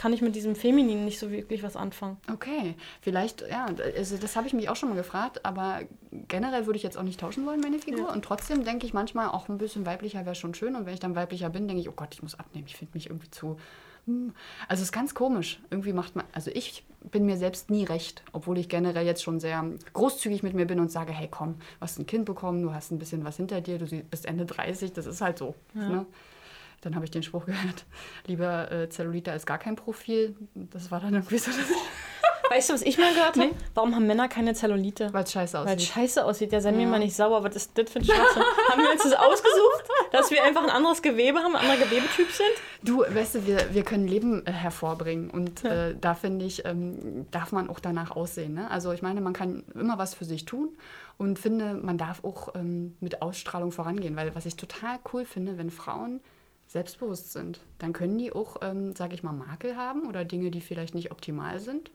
kann 0.00 0.14
ich 0.14 0.22
mit 0.22 0.34
diesem 0.34 0.56
Feminin 0.56 1.04
nicht 1.04 1.18
so 1.18 1.30
wirklich 1.30 1.62
was 1.62 1.76
anfangen. 1.76 2.16
Okay, 2.32 2.74
vielleicht, 3.02 3.42
ja, 3.42 3.66
also 3.94 4.16
das 4.16 4.34
habe 4.34 4.46
ich 4.46 4.54
mich 4.54 4.70
auch 4.70 4.74
schon 4.76 4.88
mal 4.88 4.94
gefragt, 4.94 5.44
aber 5.44 5.80
generell 6.10 6.64
würde 6.64 6.78
ich 6.78 6.82
jetzt 6.82 6.96
auch 6.96 7.02
nicht 7.02 7.20
tauschen 7.20 7.44
wollen, 7.44 7.60
meine 7.60 7.78
Figur. 7.78 8.06
Ja. 8.06 8.12
Und 8.14 8.24
trotzdem 8.24 8.64
denke 8.64 8.86
ich 8.86 8.94
manchmal, 8.94 9.28
auch 9.28 9.50
ein 9.50 9.58
bisschen 9.58 9.84
weiblicher 9.84 10.24
wäre 10.24 10.34
schon 10.34 10.54
schön. 10.54 10.74
Und 10.74 10.86
wenn 10.86 10.94
ich 10.94 11.00
dann 11.00 11.16
weiblicher 11.16 11.50
bin, 11.50 11.68
denke 11.68 11.82
ich, 11.82 11.90
oh 11.90 11.92
Gott, 11.94 12.14
ich 12.14 12.22
muss 12.22 12.34
abnehmen. 12.34 12.64
Ich 12.66 12.76
finde 12.76 12.94
mich 12.94 13.08
irgendwie 13.08 13.30
zu. 13.30 13.58
Hm. 14.06 14.32
Also 14.68 14.80
es 14.80 14.88
ist 14.88 14.92
ganz 14.92 15.14
komisch. 15.14 15.60
Irgendwie 15.68 15.92
macht 15.92 16.16
man, 16.16 16.24
also 16.32 16.50
ich 16.50 16.86
bin 17.10 17.26
mir 17.26 17.36
selbst 17.36 17.68
nie 17.68 17.84
recht, 17.84 18.22
obwohl 18.32 18.56
ich 18.56 18.70
generell 18.70 19.04
jetzt 19.04 19.22
schon 19.22 19.38
sehr 19.38 19.62
großzügig 19.92 20.42
mit 20.42 20.54
mir 20.54 20.64
bin 20.64 20.80
und 20.80 20.90
sage, 20.90 21.12
hey 21.12 21.28
komm, 21.30 21.56
du 21.58 21.80
hast 21.82 21.98
ein 21.98 22.06
Kind 22.06 22.24
bekommen, 22.24 22.62
du 22.62 22.72
hast 22.72 22.90
ein 22.90 22.98
bisschen 22.98 23.22
was 23.22 23.36
hinter 23.36 23.60
dir, 23.60 23.76
du 23.76 23.84
bist 23.84 24.24
Ende 24.24 24.46
30, 24.46 24.94
das 24.94 25.04
ist 25.04 25.20
halt 25.20 25.36
so. 25.36 25.54
Ja. 25.74 25.88
Ne? 25.90 26.06
Dann 26.80 26.94
habe 26.94 27.04
ich 27.04 27.10
den 27.10 27.22
Spruch 27.22 27.46
gehört, 27.46 27.84
lieber 28.26 28.70
äh, 28.70 28.88
Zellulite 28.88 29.32
als 29.32 29.46
gar 29.46 29.58
kein 29.58 29.76
Profil. 29.76 30.36
Das 30.54 30.90
war 30.90 31.00
dann 31.00 31.14
irgendwie 31.14 31.38
so. 31.38 31.50
Weißt 32.50 32.68
du, 32.68 32.74
was 32.74 32.82
ich 32.82 32.98
mal 32.98 33.12
gehört 33.14 33.36
habe? 33.36 33.38
Nee. 33.38 33.52
Warum 33.74 33.94
haben 33.94 34.08
Männer 34.08 34.26
keine 34.26 34.54
Zellulite? 34.54 35.12
Weil 35.12 35.22
es 35.22 35.30
scheiße 35.30 35.56
aussieht. 35.56 35.70
Weil 35.70 35.76
es 35.76 35.86
scheiße 35.86 36.24
aussieht. 36.24 36.52
Ja, 36.52 36.60
sei 36.60 36.72
ja. 36.72 36.76
mir 36.76 36.88
mal 36.88 36.98
nicht 36.98 37.14
sauer. 37.14 37.44
Was 37.44 37.54
ist 37.54 37.78
das 37.78 37.88
für 37.88 38.00
ein 38.00 38.04
Schwachsinn? 38.04 38.42
haben 38.70 38.82
wir 38.82 38.90
uns 38.90 39.04
das 39.04 39.12
ausgesucht, 39.12 39.84
dass 40.10 40.32
wir 40.32 40.42
einfach 40.42 40.64
ein 40.64 40.70
anderes 40.70 41.00
Gewebe 41.00 41.38
haben, 41.38 41.54
ein 41.54 41.64
anderer 41.64 41.86
Gewebetyp 41.86 42.28
sind? 42.28 42.50
Du, 42.82 43.04
weißt 43.08 43.36
du, 43.36 43.46
wir, 43.46 43.72
wir 43.72 43.84
können 43.84 44.08
Leben 44.08 44.44
äh, 44.46 44.50
hervorbringen. 44.50 45.30
Und 45.30 45.62
ja. 45.62 45.90
äh, 45.90 45.96
da 46.00 46.16
finde 46.16 46.44
ich, 46.44 46.64
ähm, 46.64 47.26
darf 47.30 47.52
man 47.52 47.70
auch 47.70 47.78
danach 47.78 48.10
aussehen. 48.10 48.54
Ne? 48.54 48.68
Also 48.68 48.90
ich 48.90 49.00
meine, 49.00 49.20
man 49.20 49.32
kann 49.32 49.62
immer 49.74 49.98
was 49.98 50.14
für 50.14 50.24
sich 50.24 50.44
tun 50.44 50.70
und 51.18 51.38
finde, 51.38 51.74
man 51.74 51.98
darf 51.98 52.24
auch 52.24 52.56
ähm, 52.56 52.96
mit 52.98 53.22
Ausstrahlung 53.22 53.70
vorangehen. 53.70 54.16
Weil 54.16 54.34
was 54.34 54.44
ich 54.44 54.56
total 54.56 54.98
cool 55.12 55.24
finde, 55.24 55.56
wenn 55.56 55.70
Frauen 55.70 56.20
selbstbewusst 56.70 57.32
sind, 57.32 57.60
dann 57.78 57.92
können 57.92 58.16
die 58.16 58.32
auch, 58.32 58.58
ähm, 58.62 58.94
sage 58.94 59.14
ich 59.14 59.24
mal, 59.24 59.32
Makel 59.32 59.76
haben 59.76 60.06
oder 60.06 60.24
Dinge, 60.24 60.52
die 60.52 60.60
vielleicht 60.60 60.94
nicht 60.94 61.10
optimal 61.10 61.58
sind. 61.58 61.90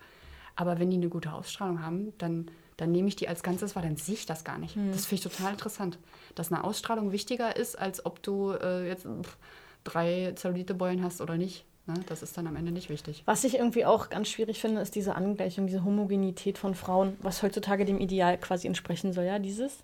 Aber 0.57 0.80
wenn 0.80 0.89
die 0.89 0.97
eine 0.97 1.07
gute 1.07 1.32
Ausstrahlung 1.32 1.82
haben, 1.82 2.13
dann, 2.17 2.51
dann 2.76 2.91
nehme 2.91 3.07
ich 3.07 3.15
die 3.15 3.30
als 3.30 3.41
Ganzes 3.41 3.76
wahr, 3.76 3.84
dann 3.84 3.95
sehe 3.95 4.15
ich 4.15 4.26
das 4.26 4.43
gar 4.43 4.57
nicht. 4.57 4.76
Mhm. 4.76 4.91
Das 4.91 5.05
finde 5.05 5.28
ich 5.28 5.34
total 5.34 5.53
interessant, 5.53 5.97
dass 6.36 6.51
eine 6.51 6.65
Ausstrahlung 6.65 7.13
wichtiger 7.13 7.55
ist, 7.55 7.80
als 7.80 8.05
ob 8.05 8.21
du 8.21 8.51
äh, 8.51 8.86
jetzt 8.86 9.03
pff, 9.05 9.38
drei 9.86 10.34
Zellulitebeulen 10.36 11.03
hast 11.03 11.21
oder 11.21 11.38
nicht. 11.38 11.63
Ne? 11.88 11.93
Das 12.07 12.21
ist 12.21 12.38
dann 12.38 12.47
am 12.47 12.57
Ende 12.57 12.73
nicht 12.73 12.89
wichtig. 12.89 13.23
Was 13.26 13.45
ich 13.45 13.55
irgendwie 13.55 13.86
auch 13.86 14.09
ganz 14.09 14.28
schwierig 14.28 14.59
finde, 14.59 14.82
ist 14.82 14.95
diese 14.95 15.15
Angleichung, 15.15 15.67
diese 15.67 15.86
Homogenität 15.86 16.57
von 16.57 16.76
Frauen, 16.76 17.15
was 17.21 17.43
heutzutage 17.43 17.86
dem 17.86 17.99
Ideal 17.99 18.38
quasi 18.38 18.67
entsprechen 18.67 19.13
soll, 19.13 19.23
ja, 19.23 19.39
dieses. 19.39 19.78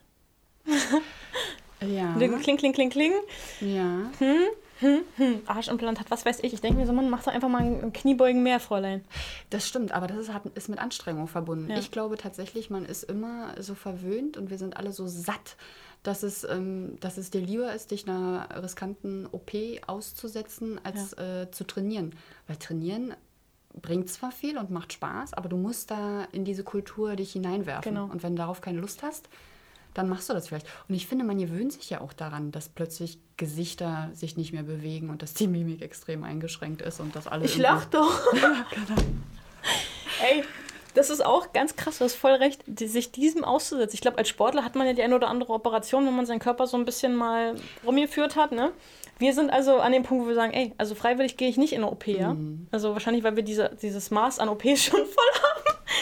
ja. 1.81 2.13
Kling, 2.15 2.57
kling, 2.57 2.73
kling, 2.73 2.89
kling. 2.89 3.13
Ja. 3.61 4.11
Hm? 4.19 4.49
Hm, 4.81 5.01
hm, 5.15 5.41
Arschimplantat, 5.45 6.09
was 6.09 6.25
weiß 6.25 6.39
ich. 6.41 6.53
Ich 6.53 6.61
denke 6.61 6.79
mir 6.79 6.87
so, 6.87 6.93
man 6.93 7.09
macht 7.09 7.27
doch 7.27 7.31
einfach 7.31 7.49
mal 7.49 7.61
ein 7.61 7.93
Kniebeugen 7.93 8.41
mehr, 8.41 8.59
Fräulein. 8.59 9.05
Das 9.51 9.67
stimmt, 9.67 9.91
aber 9.91 10.07
das 10.07 10.17
ist, 10.17 10.31
ist 10.55 10.69
mit 10.69 10.79
Anstrengung 10.79 11.27
verbunden. 11.27 11.69
Ja. 11.69 11.77
Ich 11.77 11.91
glaube 11.91 12.17
tatsächlich, 12.17 12.71
man 12.71 12.85
ist 12.85 13.03
immer 13.03 13.53
so 13.59 13.75
verwöhnt 13.75 14.37
und 14.37 14.49
wir 14.49 14.57
sind 14.57 14.77
alle 14.77 14.91
so 14.91 15.05
satt, 15.05 15.55
dass 16.01 16.23
es, 16.23 16.43
ähm, 16.43 16.97
dass 16.99 17.17
es 17.17 17.29
dir 17.29 17.41
lieber 17.41 17.73
ist, 17.73 17.91
dich 17.91 18.07
einer 18.07 18.49
riskanten 18.61 19.27
OP 19.31 19.51
auszusetzen, 19.85 20.81
als 20.83 21.15
ja. 21.15 21.43
äh, 21.43 21.51
zu 21.51 21.63
trainieren. 21.65 22.15
Weil 22.47 22.57
trainieren 22.57 23.13
bringt 23.79 24.09
zwar 24.09 24.31
viel 24.31 24.57
und 24.57 24.71
macht 24.71 24.93
Spaß, 24.93 25.33
aber 25.33 25.47
du 25.47 25.57
musst 25.57 25.91
da 25.91 26.25
in 26.31 26.43
diese 26.43 26.63
Kultur 26.63 27.15
dich 27.15 27.33
hineinwerfen. 27.33 27.93
Genau. 27.93 28.05
Und 28.05 28.23
wenn 28.23 28.35
du 28.35 28.41
darauf 28.41 28.61
keine 28.61 28.79
Lust 28.79 29.03
hast, 29.03 29.29
dann 29.93 30.09
machst 30.09 30.29
du 30.29 30.33
das 30.33 30.47
vielleicht. 30.47 30.67
Und 30.87 30.95
ich 30.95 31.07
finde, 31.07 31.25
man 31.25 31.37
gewöhnt 31.37 31.73
sich 31.73 31.89
ja 31.89 32.01
auch 32.01 32.13
daran, 32.13 32.51
dass 32.51 32.69
plötzlich 32.69 33.19
Gesichter 33.37 34.09
sich 34.13 34.37
nicht 34.37 34.53
mehr 34.53 34.63
bewegen 34.63 35.09
und 35.09 35.21
dass 35.21 35.33
die 35.33 35.47
Mimik 35.47 35.81
extrem 35.81 36.23
eingeschränkt 36.23 36.81
ist 36.81 36.99
und 36.99 37.15
dass 37.15 37.27
alle. 37.27 37.45
Ich 37.45 37.57
lach 37.57 37.85
doch. 37.85 38.31
genau. 38.33 39.01
Ey, 40.29 40.43
das 40.93 41.09
ist 41.09 41.25
auch 41.25 41.53
ganz 41.53 41.75
krass, 41.75 41.99
du 41.99 42.05
hast 42.05 42.15
voll 42.15 42.33
recht, 42.33 42.61
die, 42.65 42.87
sich 42.87 43.11
diesem 43.11 43.43
auszusetzen. 43.43 43.95
Ich 43.95 44.01
glaube, 44.01 44.17
als 44.17 44.29
Sportler 44.29 44.63
hat 44.63 44.75
man 44.75 44.87
ja 44.87 44.93
die 44.93 45.03
eine 45.03 45.15
oder 45.15 45.29
andere 45.29 45.53
Operation, 45.53 46.05
wenn 46.05 46.15
man 46.15 46.25
seinen 46.25 46.39
Körper 46.39 46.67
so 46.67 46.77
ein 46.77 46.85
bisschen 46.85 47.15
mal 47.15 47.55
rumgeführt 47.85 48.35
hat, 48.35 48.51
ne? 48.51 48.71
Wir 49.17 49.33
sind 49.33 49.51
also 49.51 49.77
an 49.77 49.91
dem 49.91 50.01
Punkt, 50.03 50.25
wo 50.25 50.27
wir 50.27 50.35
sagen, 50.35 50.51
ey, 50.51 50.73
also 50.79 50.95
freiwillig 50.95 51.37
gehe 51.37 51.47
ich 51.47 51.57
nicht 51.57 51.73
in 51.73 51.83
eine 51.83 51.91
OP, 51.91 52.07
ja? 52.07 52.33
Mhm. 52.33 52.67
Also 52.71 52.93
wahrscheinlich, 52.93 53.23
weil 53.23 53.35
wir 53.35 53.43
diese, 53.43 53.71
dieses 53.81 54.11
Maß 54.11 54.39
an 54.39 54.49
OPs 54.49 54.83
schon 54.83 55.05
voll 55.05 55.41
haben. 55.43 55.50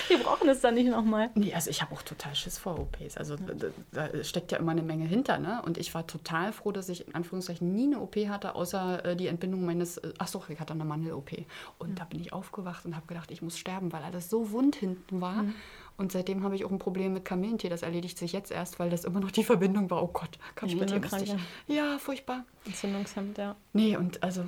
Wir 0.10 0.18
brauchen 0.18 0.49
es 0.49 0.62
dann 0.62 0.74
nicht 0.74 0.89
nochmal. 0.89 1.30
Nee, 1.36 1.53
also 1.53 1.70
ich 1.70 1.82
habe 1.82 1.93
auch 1.93 2.01
total 2.01 2.36
Schiss 2.36 2.57
vor 2.57 2.80
OPs. 2.80 3.16
Also 3.18 3.36
da, 3.36 3.70
da, 3.91 4.24
steckt 4.24 4.51
ja 4.51 4.57
immer 4.57 4.72
eine 4.72 4.82
Menge 4.82 5.05
hinter, 5.05 5.38
ne? 5.38 5.62
Und 5.66 5.78
ich 5.78 5.93
war 5.93 6.07
total 6.07 6.51
froh, 6.51 6.72
dass 6.72 6.89
ich 6.89 7.07
in 7.07 7.16
Anführungszeichen 7.16 7.74
nie 7.74 7.86
eine 7.86 7.99
OP 7.99 8.16
hatte, 8.28 8.55
außer 8.55 9.05
äh, 9.05 9.16
die 9.16 9.28
Entbindung 9.28 9.66
meines, 9.66 9.97
äh, 9.97 10.14
ach 10.18 10.28
so, 10.28 10.43
ich 10.49 10.60
hatte 10.60 10.74
eine 10.74 10.86
Mandel-OP. 10.86 11.32
Und 11.78 11.91
mhm. 11.91 11.95
da 11.95 12.05
bin 12.05 12.20
ich 12.20 12.34
aufgewacht 12.34 12.86
und 12.86 12.95
habe 12.95 13.05
gedacht, 13.07 13.32
ich 13.32 13.41
muss 13.41 13.57
sterben, 13.57 13.93
weil 13.93 14.03
alles 14.03 14.30
so 14.30 14.51
wund 14.51 14.76
hinten 14.76 15.22
war. 15.22 15.43
Mhm. 15.43 15.53
Und 15.97 16.12
seitdem 16.14 16.43
habe 16.43 16.55
ich 16.55 16.64
auch 16.64 16.72
ein 16.72 16.80
Problem 16.80 17.14
mit 17.14 17.26
Kamillentee. 17.26 17.70
Das 17.70 17.82
erledigt 17.82 18.18
sich 18.18 18.32
jetzt 18.32 18.51
erst, 18.51 18.80
weil 18.80 18.89
das 18.89 19.03
immer 19.03 19.20
noch 19.20 19.32
die 19.32 19.43
Verbindung 19.43 19.89
war. 19.89 20.01
Oh 20.01 20.07
Gott, 20.07 20.39
Kamillentee 20.55 20.95
ich 20.95 21.12
bin 21.12 21.24
ich. 21.68 21.76
Ja, 21.76 21.99
furchtbar. 21.99 22.45
Entzündungshemd, 22.66 23.38
ja. 23.38 23.55
Nee, 23.74 23.97
und 23.97 24.24
also 24.24 24.45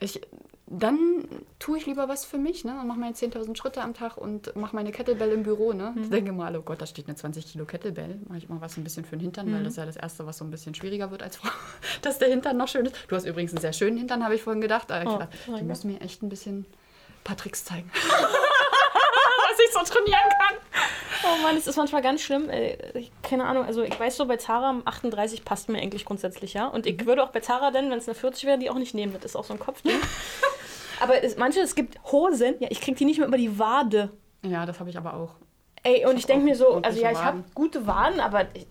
ich, 0.00 0.20
dann 0.66 1.28
tue 1.58 1.76
ich 1.76 1.86
lieber 1.86 2.08
was 2.08 2.24
für 2.24 2.38
mich 2.38 2.64
ne? 2.64 2.78
und 2.80 2.86
mache 2.86 2.98
meine 2.98 3.14
10.000 3.14 3.54
Schritte 3.56 3.82
am 3.82 3.92
Tag 3.92 4.16
und 4.16 4.56
mache 4.56 4.74
meine 4.74 4.92
Kettlebell 4.92 5.30
im 5.32 5.42
Büro. 5.42 5.74
Ne? 5.74 5.92
Mhm. 5.94 6.02
Ich 6.02 6.10
denke 6.10 6.32
mal, 6.32 6.56
oh 6.56 6.62
Gott, 6.62 6.80
da 6.80 6.86
steht 6.86 7.06
eine 7.06 7.16
20 7.16 7.46
Kilo 7.46 7.66
Kettlebell. 7.66 8.18
Mache 8.26 8.38
ich 8.38 8.48
mal 8.48 8.60
was 8.60 8.76
ein 8.78 8.84
bisschen 8.84 9.04
für 9.04 9.16
den 9.16 9.20
Hintern, 9.20 9.48
mhm. 9.48 9.54
weil 9.54 9.64
das 9.64 9.74
ist 9.74 9.76
ja 9.76 9.86
das 9.86 9.96
Erste, 9.96 10.26
was 10.26 10.38
so 10.38 10.44
ein 10.44 10.50
bisschen 10.50 10.74
schwieriger 10.74 11.10
wird 11.10 11.22
als 11.22 11.36
Frau, 11.38 11.50
dass 12.00 12.18
der 12.18 12.28
Hintern 12.28 12.56
noch 12.56 12.68
schön 12.68 12.86
ist. 12.86 12.96
Du 13.08 13.16
hast 13.16 13.26
übrigens 13.26 13.52
einen 13.52 13.60
sehr 13.60 13.74
schönen 13.74 13.98
Hintern, 13.98 14.24
habe 14.24 14.34
ich 14.34 14.42
vorhin 14.42 14.62
gedacht. 14.62 14.90
Aber 14.90 15.28
oh, 15.48 15.52
ich, 15.52 15.58
die 15.58 15.64
müssen 15.64 15.92
mir 15.92 16.00
echt 16.00 16.22
ein 16.22 16.30
bisschen 16.30 16.60
ein 16.60 16.66
paar 17.24 17.36
Tricks 17.36 17.64
zeigen. 17.64 17.90
was 19.54 19.58
ich 19.58 19.72
so 19.72 19.80
trainieren 19.80 20.30
kann. 20.38 20.56
Oh 21.24 21.42
Mann, 21.42 21.56
es 21.56 21.66
ist 21.66 21.76
manchmal 21.76 22.02
ganz 22.02 22.20
schlimm. 22.20 22.50
Ich, 22.94 23.10
keine 23.22 23.44
Ahnung, 23.44 23.64
also 23.64 23.82
ich 23.82 23.98
weiß 23.98 24.16
so, 24.16 24.26
bei 24.26 24.36
Zara 24.36 24.82
38 24.84 25.44
passt 25.44 25.68
mir 25.68 25.78
eigentlich 25.78 26.04
grundsätzlich, 26.04 26.54
ja. 26.54 26.66
Und 26.66 26.86
ich 26.86 27.00
mhm. 27.00 27.06
würde 27.06 27.22
auch 27.22 27.30
bei 27.30 27.40
Zara 27.40 27.70
denn, 27.70 27.90
wenn 27.90 27.98
es 27.98 28.08
eine 28.08 28.14
40 28.14 28.44
wäre, 28.44 28.58
die 28.58 28.70
auch 28.70 28.78
nicht 28.78 28.94
nehmen. 28.94 29.12
Das 29.14 29.24
ist 29.24 29.36
auch 29.36 29.44
so 29.44 29.54
ein 29.54 29.60
Kopfding. 29.60 29.96
aber 31.00 31.22
es, 31.22 31.36
manche, 31.36 31.60
es 31.60 31.74
gibt 31.74 31.98
Hosen, 32.12 32.56
ja, 32.60 32.68
ich 32.70 32.80
kriege 32.80 32.96
die 32.96 33.04
nicht 33.04 33.18
mehr 33.18 33.28
über 33.28 33.38
die 33.38 33.58
Wade. 33.58 34.10
Ja, 34.42 34.66
das 34.66 34.80
habe 34.80 34.90
ich 34.90 34.98
aber 34.98 35.14
auch. 35.14 35.34
Ey, 35.82 36.04
und 36.06 36.12
ich, 36.12 36.20
ich 36.20 36.26
denke 36.26 36.44
mir 36.44 36.56
so, 36.56 36.80
also 36.82 37.00
ja, 37.00 37.10
ich 37.10 37.22
habe 37.22 37.44
gute 37.54 37.86
Waden, 37.86 38.20
aber 38.20 38.46
ich, 38.54 38.66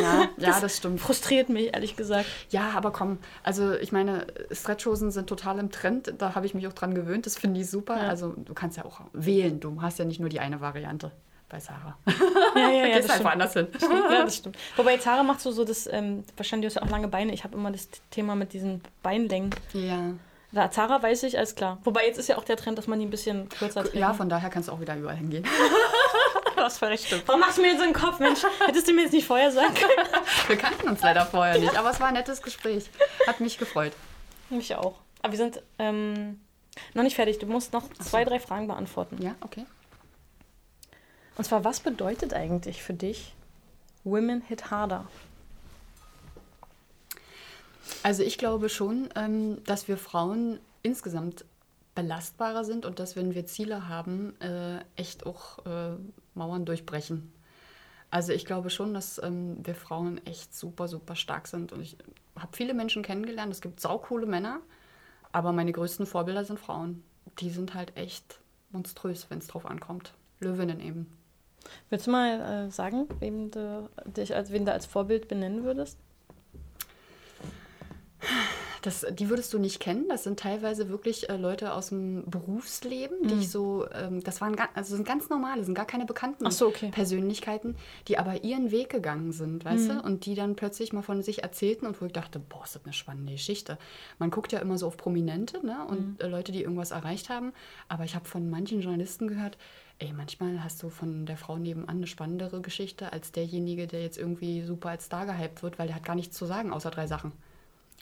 ja, 0.00 0.28
ja, 0.36 0.60
das, 0.60 0.76
stimmt. 0.76 1.00
Frustriert 1.00 1.48
mich, 1.48 1.74
ehrlich 1.74 1.96
gesagt. 1.96 2.26
Ja, 2.50 2.72
aber 2.74 2.92
komm, 2.92 3.18
also 3.42 3.72
ich 3.74 3.92
meine, 3.92 4.26
Stretchhosen 4.50 5.10
sind 5.10 5.28
total 5.28 5.58
im 5.58 5.70
Trend. 5.70 6.14
Da 6.18 6.34
habe 6.34 6.46
ich 6.46 6.54
mich 6.54 6.66
auch 6.66 6.72
dran 6.72 6.94
gewöhnt. 6.94 7.26
Das 7.26 7.36
finde 7.36 7.60
ich 7.60 7.70
super. 7.70 7.96
Ja. 7.96 8.08
Also 8.08 8.34
du 8.36 8.54
kannst 8.54 8.76
ja 8.76 8.84
auch 8.84 9.00
wählen. 9.12 9.60
Du 9.60 9.82
hast 9.82 9.98
ja 9.98 10.04
nicht 10.04 10.20
nur 10.20 10.28
die 10.28 10.40
eine 10.40 10.60
Variante 10.60 11.12
bei 11.48 11.60
Sarah. 11.60 11.96
Ja, 12.56 12.70
ja, 12.70 12.86
ja. 12.86 12.96
Gehst 12.96 13.10
einfach 13.10 13.32
anders 13.32 13.52
hin. 13.52 13.68
Das 13.72 13.82
ja, 13.82 14.24
das 14.24 14.36
stimmt. 14.36 14.56
Wobei 14.76 14.98
Sarah 14.98 15.22
macht 15.22 15.40
so, 15.40 15.52
so 15.52 15.64
das, 15.64 15.86
ähm, 15.86 16.24
wahrscheinlich 16.36 16.66
hast 16.66 16.76
du 16.76 16.86
auch 16.86 16.90
lange 16.90 17.08
Beine. 17.08 17.32
Ich 17.32 17.44
habe 17.44 17.56
immer 17.56 17.70
das 17.70 17.88
Thema 18.10 18.34
mit 18.34 18.52
diesen 18.52 18.82
Beinlängen. 19.02 19.54
Ja. 19.72 20.14
Da, 20.54 20.70
Zara 20.70 21.02
weiß 21.02 21.24
ich, 21.24 21.36
alles 21.36 21.56
klar. 21.56 21.78
Wobei 21.82 22.06
jetzt 22.06 22.18
ist 22.18 22.28
ja 22.28 22.38
auch 22.38 22.44
der 22.44 22.56
Trend, 22.56 22.78
dass 22.78 22.86
man 22.86 23.00
die 23.00 23.06
ein 23.06 23.10
bisschen 23.10 23.48
kürzer 23.48 23.82
trägt. 23.82 23.96
Ja, 23.96 24.14
von 24.14 24.28
daher 24.28 24.50
kannst 24.50 24.68
du 24.68 24.72
auch 24.72 24.80
wieder 24.80 24.96
überall 24.96 25.16
hingehen. 25.16 25.44
das 26.62 26.80
recht 26.82 27.06
stimmt. 27.06 27.26
Warum 27.26 27.40
machst 27.40 27.58
du 27.58 27.62
mir 27.62 27.68
jetzt 27.68 27.78
so 27.78 27.84
einen 27.84 27.92
Kopf, 27.92 28.18
Mensch? 28.18 28.40
Hättest 28.66 28.88
du 28.88 28.92
mir 28.92 29.02
jetzt 29.02 29.12
nicht 29.12 29.26
vorher 29.26 29.50
sagen 29.50 29.74
können? 29.74 30.24
wir 30.46 30.56
kannten 30.56 30.88
uns 30.88 31.02
leider 31.02 31.26
vorher 31.26 31.58
nicht, 31.58 31.76
aber 31.76 31.90
es 31.90 32.00
war 32.00 32.08
ein 32.08 32.14
nettes 32.14 32.42
Gespräch. 32.42 32.90
Hat 33.26 33.40
mich 33.40 33.58
gefreut. 33.58 33.92
Mich 34.50 34.74
auch. 34.74 34.96
Aber 35.22 35.32
wir 35.32 35.38
sind 35.38 35.62
ähm, 35.78 36.40
noch 36.92 37.02
nicht 37.02 37.16
fertig. 37.16 37.38
Du 37.38 37.46
musst 37.46 37.72
noch 37.72 37.84
so. 37.98 38.04
zwei, 38.04 38.24
drei 38.24 38.40
Fragen 38.40 38.66
beantworten. 38.66 39.22
Ja, 39.22 39.34
okay. 39.40 39.66
Und 41.36 41.44
zwar, 41.44 41.64
was 41.64 41.80
bedeutet 41.80 42.34
eigentlich 42.34 42.82
für 42.82 42.94
dich 42.94 43.34
Women 44.04 44.42
Hit 44.42 44.70
Harder? 44.70 45.06
Also 48.02 48.22
ich 48.22 48.38
glaube 48.38 48.68
schon, 48.68 49.08
ähm, 49.14 49.62
dass 49.64 49.88
wir 49.88 49.96
Frauen 49.96 50.60
insgesamt 50.82 51.44
belastbarer 51.94 52.64
sind 52.64 52.86
und 52.86 52.98
dass, 52.98 53.16
wenn 53.16 53.34
wir 53.34 53.46
Ziele 53.46 53.88
haben, 53.88 54.38
äh, 54.40 54.80
echt 54.96 55.26
auch 55.26 55.64
äh, 55.64 55.96
Mauern 56.34 56.64
durchbrechen. 56.64 57.32
Also 58.10 58.32
ich 58.32 58.44
glaube 58.44 58.70
schon, 58.70 58.94
dass 58.94 59.20
ähm, 59.22 59.56
wir 59.64 59.74
Frauen 59.74 60.24
echt 60.26 60.54
super, 60.54 60.86
super 60.88 61.16
stark 61.16 61.48
sind. 61.48 61.72
Und 61.72 61.80
ich 61.80 61.96
habe 62.38 62.56
viele 62.56 62.74
Menschen 62.74 63.02
kennengelernt. 63.02 63.52
Es 63.52 63.60
gibt 63.60 63.80
saukoole 63.80 64.26
Männer, 64.26 64.60
aber 65.32 65.52
meine 65.52 65.72
größten 65.72 66.06
Vorbilder 66.06 66.44
sind 66.44 66.60
Frauen. 66.60 67.02
Die 67.40 67.50
sind 67.50 67.74
halt 67.74 67.96
echt 67.96 68.38
monströs, 68.70 69.26
wenn 69.30 69.38
es 69.38 69.48
drauf 69.48 69.66
ankommt. 69.66 70.14
Löwinnen 70.40 70.80
eben. 70.80 71.06
Willst 71.90 72.06
du 72.06 72.10
mal 72.10 72.40
äh, 72.40 72.70
sagen, 72.70 73.08
wem 73.18 73.50
du 73.50 73.88
dich 74.04 74.34
als 74.34 74.52
wen 74.52 74.64
du 74.64 74.72
als 74.72 74.86
Vorbild 74.86 75.28
benennen 75.28 75.64
würdest? 75.64 75.98
Das, 78.84 79.06
die 79.10 79.30
würdest 79.30 79.50
du 79.54 79.58
nicht 79.58 79.80
kennen. 79.80 80.04
Das 80.10 80.24
sind 80.24 80.38
teilweise 80.38 80.90
wirklich 80.90 81.30
äh, 81.30 81.38
Leute 81.38 81.72
aus 81.72 81.88
dem 81.88 82.24
Berufsleben, 82.26 83.26
die 83.26 83.34
mhm. 83.34 83.40
ich 83.40 83.50
so, 83.50 83.86
ähm, 83.94 84.22
das 84.22 84.42
waren 84.42 84.56
also 84.74 84.94
sind 84.94 85.06
ganz 85.06 85.30
normale, 85.30 85.64
sind 85.64 85.74
gar 85.74 85.86
keine 85.86 86.04
bekannten 86.04 86.50
so, 86.50 86.66
okay. 86.66 86.90
Persönlichkeiten, 86.90 87.76
die 88.08 88.18
aber 88.18 88.44
ihren 88.44 88.70
Weg 88.70 88.90
gegangen 88.90 89.32
sind, 89.32 89.64
weißt 89.64 89.88
mhm. 89.88 89.88
du? 89.88 90.02
Und 90.02 90.26
die 90.26 90.34
dann 90.34 90.54
plötzlich 90.54 90.92
mal 90.92 91.00
von 91.00 91.22
sich 91.22 91.42
erzählten 91.42 91.86
und 91.86 92.02
wo 92.02 92.04
ich 92.04 92.12
dachte, 92.12 92.38
boah, 92.38 92.64
ist 92.64 92.74
das 92.74 92.84
eine 92.84 92.92
spannende 92.92 93.32
Geschichte. 93.32 93.78
Man 94.18 94.30
guckt 94.30 94.52
ja 94.52 94.58
immer 94.58 94.76
so 94.76 94.86
auf 94.86 94.98
Prominente 94.98 95.64
ne? 95.64 95.78
und 95.88 96.00
mhm. 96.00 96.16
äh, 96.18 96.26
Leute, 96.26 96.52
die 96.52 96.62
irgendwas 96.62 96.90
erreicht 96.90 97.30
haben. 97.30 97.54
Aber 97.88 98.04
ich 98.04 98.14
habe 98.14 98.26
von 98.26 98.50
manchen 98.50 98.82
Journalisten 98.82 99.28
gehört, 99.28 99.56
ey, 99.98 100.12
manchmal 100.12 100.62
hast 100.62 100.82
du 100.82 100.90
von 100.90 101.24
der 101.24 101.38
Frau 101.38 101.56
nebenan 101.56 101.88
eine 101.88 102.06
spannendere 102.06 102.60
Geschichte 102.60 103.14
als 103.14 103.32
derjenige, 103.32 103.86
der 103.86 104.02
jetzt 104.02 104.18
irgendwie 104.18 104.62
super 104.62 104.90
als 104.90 105.06
Star 105.06 105.24
gehypt 105.24 105.62
wird, 105.62 105.78
weil 105.78 105.86
der 105.86 105.96
hat 105.96 106.04
gar 106.04 106.16
nichts 106.16 106.36
zu 106.36 106.44
sagen, 106.44 106.70
außer 106.70 106.90
drei 106.90 107.06
Sachen. 107.06 107.32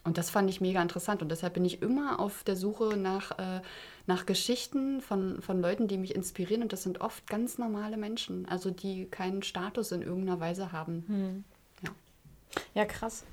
Und 0.04 0.18
das 0.18 0.30
fand 0.30 0.50
ich 0.50 0.60
mega 0.60 0.82
interessant. 0.82 1.22
Und 1.22 1.28
deshalb 1.28 1.54
bin 1.54 1.64
ich 1.64 1.80
immer 1.80 2.18
auf 2.18 2.42
der 2.42 2.56
Suche 2.56 2.96
nach, 2.96 3.38
äh, 3.38 3.60
nach 4.06 4.26
Geschichten 4.26 5.00
von, 5.00 5.40
von 5.40 5.60
Leuten, 5.60 5.86
die 5.86 5.96
mich 5.96 6.14
inspirieren. 6.14 6.62
Und 6.62 6.72
das 6.72 6.82
sind 6.82 7.00
oft 7.00 7.26
ganz 7.28 7.58
normale 7.58 7.96
Menschen, 7.96 8.48
also 8.48 8.70
die 8.70 9.06
keinen 9.06 9.42
Status 9.42 9.92
in 9.92 10.02
irgendeiner 10.02 10.40
Weise 10.40 10.72
haben. 10.72 11.04
Hm. 11.06 11.44
Ja. 11.82 11.90
ja, 12.74 12.84
krass. 12.84 13.24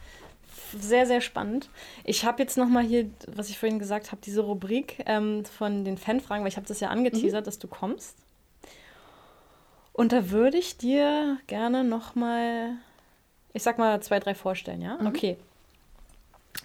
Sehr, 0.80 1.08
sehr 1.08 1.22
spannend. 1.22 1.70
Ich 2.04 2.24
habe 2.26 2.42
jetzt 2.42 2.58
nochmal 2.58 2.84
hier, 2.84 3.10
was 3.28 3.50
ich 3.50 3.58
vorhin 3.58 3.80
gesagt 3.80 4.12
habe, 4.12 4.22
diese 4.24 4.42
Rubrik 4.42 5.04
ähm, 5.08 5.46
von 5.46 5.86
den 5.86 5.98
Fanfragen, 5.98 6.44
weil 6.44 6.50
ich 6.50 6.58
habe 6.58 6.68
das 6.68 6.80
ja 6.80 6.90
angeteasert, 6.90 7.42
mhm. 7.42 7.46
dass 7.46 7.58
du 7.58 7.68
kommst. 7.68 8.18
Und 9.94 10.12
da 10.12 10.30
würde 10.30 10.58
ich 10.58 10.78
dir 10.78 11.38
gerne 11.48 11.84
nochmal, 11.84 12.76
ich 13.54 13.64
sag 13.64 13.80
mal, 13.80 14.02
zwei, 14.02 14.20
drei 14.20 14.36
vorstellen, 14.36 14.82
ja? 14.82 14.98
Mhm. 14.98 15.08
Okay. 15.08 15.38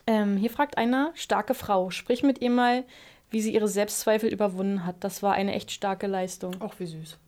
Ähm, 0.07 0.37
hier 0.37 0.51
fragt 0.51 0.77
einer, 0.79 1.13
starke 1.15 1.55
Frau, 1.55 1.91
sprich 1.91 2.23
mit 2.23 2.41
ihr 2.41 2.51
mal, 2.51 2.85
wie 3.31 3.41
sie 3.41 3.55
ihre 3.55 3.69
Selbstzweifel 3.69 4.33
überwunden 4.33 4.87
hat. 4.87 4.97
Das 5.01 5.23
war 5.23 5.35
eine 5.35 5.55
echt 5.55 5.71
starke 5.71 6.07
Leistung. 6.07 6.61
Auch 6.61 6.75
wie 6.79 6.87
süß. 6.87 7.19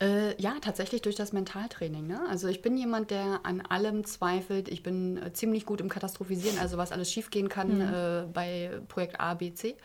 Äh, 0.00 0.40
ja, 0.40 0.54
tatsächlich 0.62 1.02
durch 1.02 1.14
das 1.14 1.32
Mentaltraining. 1.32 2.06
Ne? 2.06 2.20
Also 2.28 2.48
ich 2.48 2.62
bin 2.62 2.76
jemand, 2.76 3.10
der 3.10 3.40
an 3.42 3.60
allem 3.60 4.04
zweifelt. 4.04 4.68
Ich 4.68 4.82
bin 4.82 5.18
äh, 5.18 5.32
ziemlich 5.34 5.66
gut 5.66 5.80
im 5.82 5.90
Katastrophisieren, 5.90 6.58
also 6.58 6.78
was 6.78 6.90
alles 6.90 7.12
schiefgehen 7.12 7.50
kann 7.50 7.76
mhm. 7.76 7.94
äh, 7.94 8.26
bei 8.32 8.70
Projekt 8.88 9.20
A, 9.20 9.34
B, 9.34 9.52
C. 9.52 9.76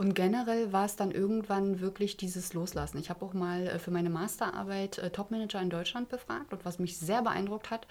Und 0.00 0.14
generell 0.14 0.72
war 0.72 0.86
es 0.86 0.96
dann 0.96 1.10
irgendwann 1.10 1.80
wirklich 1.80 2.16
dieses 2.16 2.54
Loslassen. 2.54 2.96
Ich 2.96 3.10
habe 3.10 3.22
auch 3.22 3.34
mal 3.34 3.66
äh, 3.66 3.78
für 3.78 3.90
meine 3.90 4.08
Masterarbeit 4.08 4.96
äh, 4.96 5.10
Topmanager 5.10 5.60
in 5.60 5.68
Deutschland 5.68 6.08
befragt 6.08 6.54
und 6.54 6.64
was 6.64 6.78
mich 6.78 6.96
sehr 6.96 7.20
beeindruckt 7.20 7.70
hat, 7.70 7.86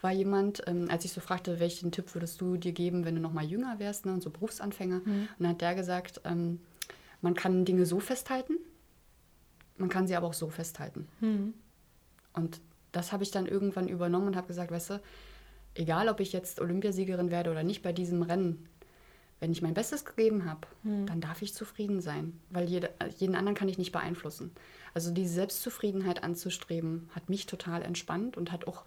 war 0.00 0.10
jemand, 0.10 0.62
ähm, 0.66 0.88
als 0.88 1.04
ich 1.04 1.12
so 1.12 1.20
fragte, 1.20 1.60
welchen 1.60 1.92
Tipp 1.92 2.14
würdest 2.14 2.40
du 2.40 2.56
dir 2.56 2.72
geben, 2.72 3.04
wenn 3.04 3.14
du 3.14 3.20
noch 3.20 3.34
mal 3.34 3.44
jünger 3.44 3.78
wärst 3.78 4.06
ne, 4.06 4.14
und 4.14 4.22
so 4.22 4.30
Berufsanfänger, 4.30 5.00
mhm. 5.04 5.04
und 5.04 5.28
dann 5.38 5.48
hat 5.48 5.60
der 5.60 5.74
gesagt, 5.74 6.22
ähm, 6.24 6.60
man 7.20 7.34
kann 7.34 7.66
Dinge 7.66 7.84
so 7.84 8.00
festhalten, 8.00 8.54
man 9.76 9.90
kann 9.90 10.06
sie 10.06 10.16
aber 10.16 10.28
auch 10.28 10.32
so 10.32 10.48
festhalten. 10.48 11.08
Mhm. 11.20 11.52
Und 12.32 12.62
das 12.90 13.12
habe 13.12 13.22
ich 13.22 13.32
dann 13.32 13.44
irgendwann 13.44 13.86
übernommen 13.86 14.28
und 14.28 14.36
habe 14.36 14.46
gesagt, 14.46 14.70
weißt 14.70 14.88
du, 14.88 15.02
egal 15.74 16.08
ob 16.08 16.20
ich 16.20 16.32
jetzt 16.32 16.58
Olympiasiegerin 16.58 17.30
werde 17.30 17.50
oder 17.50 17.64
nicht 17.64 17.82
bei 17.82 17.92
diesem 17.92 18.22
Rennen, 18.22 18.66
wenn 19.40 19.52
ich 19.52 19.62
mein 19.62 19.74
Bestes 19.74 20.04
gegeben 20.04 20.44
habe, 20.44 20.60
hm. 20.82 21.06
dann 21.06 21.20
darf 21.20 21.42
ich 21.42 21.54
zufrieden 21.54 22.00
sein, 22.00 22.38
weil 22.50 22.68
jede, 22.68 22.90
jeden 23.18 23.34
anderen 23.34 23.56
kann 23.56 23.68
ich 23.68 23.78
nicht 23.78 23.92
beeinflussen. 23.92 24.52
Also 24.94 25.10
diese 25.10 25.34
Selbstzufriedenheit 25.34 26.22
anzustreben, 26.22 27.08
hat 27.14 27.28
mich 27.28 27.46
total 27.46 27.82
entspannt 27.82 28.36
und 28.36 28.52
hat 28.52 28.66
auch 28.66 28.84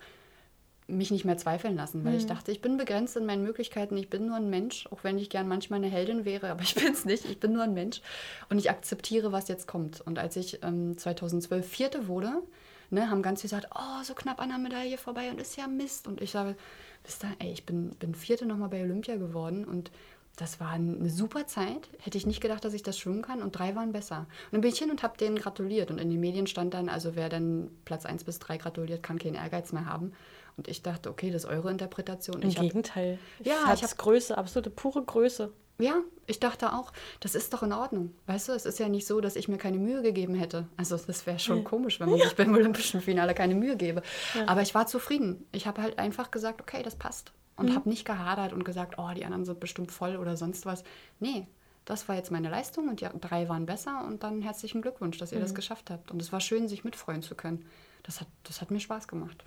mich 0.88 1.12
nicht 1.12 1.26
mehr 1.26 1.38
zweifeln 1.38 1.76
lassen, 1.76 2.04
weil 2.04 2.14
hm. 2.14 2.20
ich 2.20 2.26
dachte, 2.26 2.52
ich 2.52 2.62
bin 2.62 2.78
begrenzt 2.78 3.16
in 3.16 3.26
meinen 3.26 3.44
Möglichkeiten, 3.44 3.98
ich 3.98 4.10
bin 4.10 4.28
nur 4.28 4.36
ein 4.36 4.50
Mensch, 4.50 4.86
auch 4.92 5.04
wenn 5.04 5.18
ich 5.18 5.30
gern 5.30 5.48
manchmal 5.48 5.78
eine 5.78 5.90
Heldin 5.90 6.26
wäre, 6.26 6.52
aber 6.52 6.62
ich 6.64 6.76
bin 6.76 6.92
es 6.92 7.06
nicht, 7.06 7.26
ich 7.26 7.40
bin 7.40 7.54
nur 7.54 7.64
ein 7.64 7.74
Mensch 7.74 8.02
und 8.50 8.58
ich 8.58 8.70
akzeptiere, 8.70 9.32
was 9.32 9.48
jetzt 9.48 9.68
kommt. 9.68 10.02
Und 10.02 10.20
als 10.20 10.36
ich 10.36 10.60
ähm, 10.62 10.98
2012 10.98 11.68
Vierte 11.68 12.08
wurde, 12.08 12.44
ne, 12.90 13.10
haben 13.10 13.22
ganz 13.22 13.42
viel 13.42 13.50
gesagt, 13.50 13.70
oh, 13.76 14.04
so 14.04 14.14
knapp 14.14 14.40
an 14.40 14.50
der 14.50 14.58
Medaille 14.58 14.98
vorbei 14.98 15.30
und 15.30 15.42
ist 15.42 15.58
ja 15.58 15.68
Mist. 15.68 16.08
Und 16.08 16.22
ich 16.22 16.32
sage, 16.32 16.56
wisst 17.04 17.24
ihr, 17.24 17.36
ey, 17.40 17.52
ich 17.52 17.66
bin, 17.66 17.90
bin 17.92 18.16
Vierte 18.16 18.46
nochmal 18.46 18.70
bei 18.70 18.82
Olympia 18.82 19.16
geworden 19.16 19.66
und 19.66 19.92
das 20.36 20.60
war 20.60 20.72
eine 20.72 21.10
super 21.10 21.46
Zeit. 21.46 21.90
Hätte 22.00 22.18
ich 22.18 22.26
nicht 22.26 22.42
gedacht, 22.42 22.66
dass 22.66 22.74
ich 22.74 22.82
das 22.82 22.98
schwimmen 22.98 23.22
kann 23.22 23.42
und 23.44 23.52
drei 23.52 23.76
waren 23.76 23.92
besser. 23.92 24.20
Und 24.20 24.54
dann 24.54 24.62
bin 24.62 24.72
ich 24.72 24.80
hin 24.80 24.90
und 24.90 25.04
habe 25.04 25.18
denen 25.18 25.38
gratuliert. 25.38 25.92
Und 25.92 26.00
in 26.00 26.10
den 26.10 26.20
Medien 26.20 26.48
stand 26.48 26.74
dann, 26.74 26.90
also 26.90 27.16
wer 27.16 27.30
dann 27.30 27.70
Platz 27.86 28.06
1 28.06 28.24
bis 28.24 28.40
3 28.40 28.58
gratuliert, 28.58 29.04
kann 29.04 29.20
keinen 29.20 29.36
Ehrgeiz 29.36 29.72
mehr 29.74 29.86
haben. 29.86 30.14
Und 30.58 30.68
ich 30.68 30.82
dachte, 30.82 31.10
okay, 31.10 31.30
das 31.32 31.44
ist 31.44 31.50
eure 31.50 31.70
Interpretation. 31.72 32.42
Im 32.42 32.50
ich 32.50 32.58
hab, 32.58 32.64
Gegenteil. 32.64 33.20
Ja, 33.44 33.54
ich 33.54 33.58
ich 33.62 33.82
habe 33.84 33.92
hab- 33.92 33.98
Größe, 33.98 34.38
absolute 34.38 34.70
pure 34.72 35.04
Größe. 35.04 35.52
ja, 35.80 35.96
ich 36.26 36.40
dachte 36.40 36.74
auch, 36.74 36.94
das 37.20 37.36
ist 37.36 37.54
doch 37.54 37.64
in 37.64 37.74
Ordnung. 37.74 38.14
Weißt 38.28 38.48
du, 38.48 38.54
es 38.54 38.66
ist 38.66 38.80
ja 38.80 38.88
nicht 38.88 39.06
so, 39.06 39.20
dass 39.22 39.36
ich 39.36 39.48
mir 39.50 39.58
keine 39.58 39.78
Mühe 39.78 40.02
gegeben 40.02 40.36
hätte. 40.36 40.68
Also 40.78 40.98
das 40.98 41.28
wäre 41.28 41.38
schon 41.38 41.64
komisch, 41.64 42.00
wenn 42.00 42.10
man 42.10 42.20
sich 42.20 42.36
beim 42.36 42.54
Olympischen 42.54 43.02
Finale 43.02 43.34
keine 43.34 43.56
Mühe 43.56 43.76
gäbe. 43.76 44.02
Aber 44.48 44.62
ich 44.62 44.74
war 44.74 44.88
zufrieden. 44.88 45.46
Ich 45.52 45.68
habe 45.68 45.82
halt 45.82 46.00
einfach 46.00 46.32
gesagt, 46.32 46.62
okay, 46.62 46.82
das 46.82 46.96
passt. 46.96 47.34
Und 47.56 47.76
habe 47.76 47.88
nicht 47.90 48.06
gehadert 48.06 48.52
und 48.54 48.66
gesagt, 48.66 48.96
oh, 48.98 49.10
die 49.16 49.26
anderen 49.26 49.46
sind 49.46 49.60
bestimmt 49.60 49.92
voll 49.92 50.16
oder 50.18 50.36
sonst 50.38 50.66
was. 50.66 50.84
Nee, 51.20 51.46
das 51.86 52.08
war 52.10 52.16
jetzt 52.16 52.32
meine 52.32 52.50
Leistung 52.50 52.88
und 52.90 53.02
die 53.02 53.08
drei 53.22 53.48
waren 53.50 53.66
besser 53.66 54.06
und 54.08 54.24
dann 54.24 54.42
herzlichen 54.42 54.82
Glückwunsch, 54.82 55.18
dass 55.18 55.32
ihr 55.32 55.40
das 55.40 55.54
geschafft 55.56 55.90
habt. 55.92 56.12
Und 56.12 56.22
es 56.22 56.32
war 56.32 56.40
schön, 56.40 56.68
sich 56.68 56.84
mitfreuen 56.84 57.22
zu 57.22 57.36
können. 57.36 57.66
Das 58.04 58.22
hat, 58.22 58.28
das 58.44 58.62
hat 58.62 58.72
mir 58.72 58.80
Spaß 58.80 59.08
gemacht. 59.08 59.46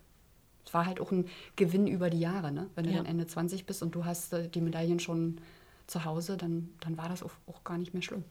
Es 0.65 0.73
war 0.75 0.87
halt 0.87 1.01
auch 1.01 1.11
ein 1.13 1.27
Gewinn 1.57 1.87
über 1.87 2.11
die 2.11 2.21
Jahre, 2.21 2.53
ne? 2.53 2.69
Wenn 2.75 2.85
du 2.85 2.91
Ja. 2.91 2.97
dann 2.99 3.07
Ende 3.07 3.27
20 3.27 3.67
bist 3.67 3.83
und 3.83 3.95
du 3.95 4.05
hast 4.05 4.33
äh, 4.33 4.49
die 4.49 4.61
Medaillen 4.61 5.01
schon 5.01 5.41
zu 5.87 6.05
Hause, 6.05 6.37
dann, 6.37 6.71
dann 6.81 6.97
war 6.99 7.09
das 7.09 7.23
auch, 7.23 7.31
auch 7.47 7.63
gar 7.65 7.79
nicht 7.79 7.93
mehr 7.95 8.03
schlimm. 8.03 8.25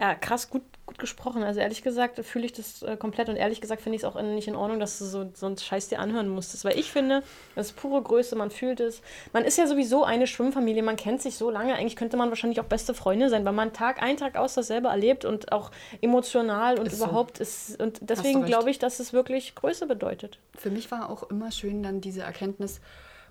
Ja, 0.00 0.14
krass, 0.14 0.50
gut, 0.50 0.62
gut 0.86 0.98
gesprochen. 0.98 1.42
Also 1.42 1.60
ehrlich 1.60 1.82
gesagt 1.82 2.18
fühle 2.24 2.44
ich 2.44 2.52
das 2.52 2.82
äh, 2.82 2.96
komplett 2.96 3.28
und 3.28 3.36
ehrlich 3.36 3.60
gesagt 3.60 3.80
finde 3.80 3.96
ich 3.96 4.02
es 4.02 4.04
auch 4.04 4.16
in- 4.16 4.34
nicht 4.34 4.48
in 4.48 4.56
Ordnung, 4.56 4.80
dass 4.80 4.98
du 4.98 5.04
so, 5.04 5.30
so 5.34 5.46
einen 5.46 5.56
Scheiß 5.56 5.88
dir 5.88 6.00
anhören 6.00 6.28
musstest. 6.28 6.64
Weil 6.64 6.78
ich 6.78 6.90
finde, 6.90 7.22
das 7.54 7.68
ist 7.68 7.76
pure 7.76 8.02
Größe, 8.02 8.34
man 8.36 8.50
fühlt 8.50 8.80
es. 8.80 9.00
Man 9.32 9.44
ist 9.44 9.56
ja 9.58 9.66
sowieso 9.66 10.04
eine 10.04 10.26
Schwimmfamilie, 10.26 10.82
man 10.82 10.96
kennt 10.96 11.22
sich 11.22 11.36
so 11.36 11.50
lange. 11.50 11.74
Eigentlich 11.74 11.96
könnte 11.96 12.16
man 12.16 12.28
wahrscheinlich 12.30 12.60
auch 12.60 12.64
beste 12.66 12.92
Freunde 12.94 13.30
sein, 13.30 13.44
weil 13.44 13.52
man 13.52 13.72
Tag 13.72 14.02
ein, 14.02 14.16
Tag 14.16 14.36
aus 14.36 14.54
dasselbe 14.54 14.88
erlebt 14.88 15.24
und 15.24 15.52
auch 15.52 15.70
emotional 16.00 16.78
und 16.78 16.86
Ist 16.86 16.98
so. 16.98 17.04
überhaupt 17.04 17.38
ist. 17.38 17.80
Und 17.80 17.98
deswegen 18.02 18.44
glaube 18.44 18.70
ich, 18.70 18.78
dass 18.78 18.98
es 19.00 19.12
wirklich 19.12 19.54
Größe 19.54 19.86
bedeutet. 19.86 20.38
Für 20.56 20.70
mich 20.70 20.90
war 20.90 21.08
auch 21.10 21.22
immer 21.30 21.50
schön 21.52 21.82
dann 21.82 22.00
diese 22.00 22.22
Erkenntnis, 22.22 22.80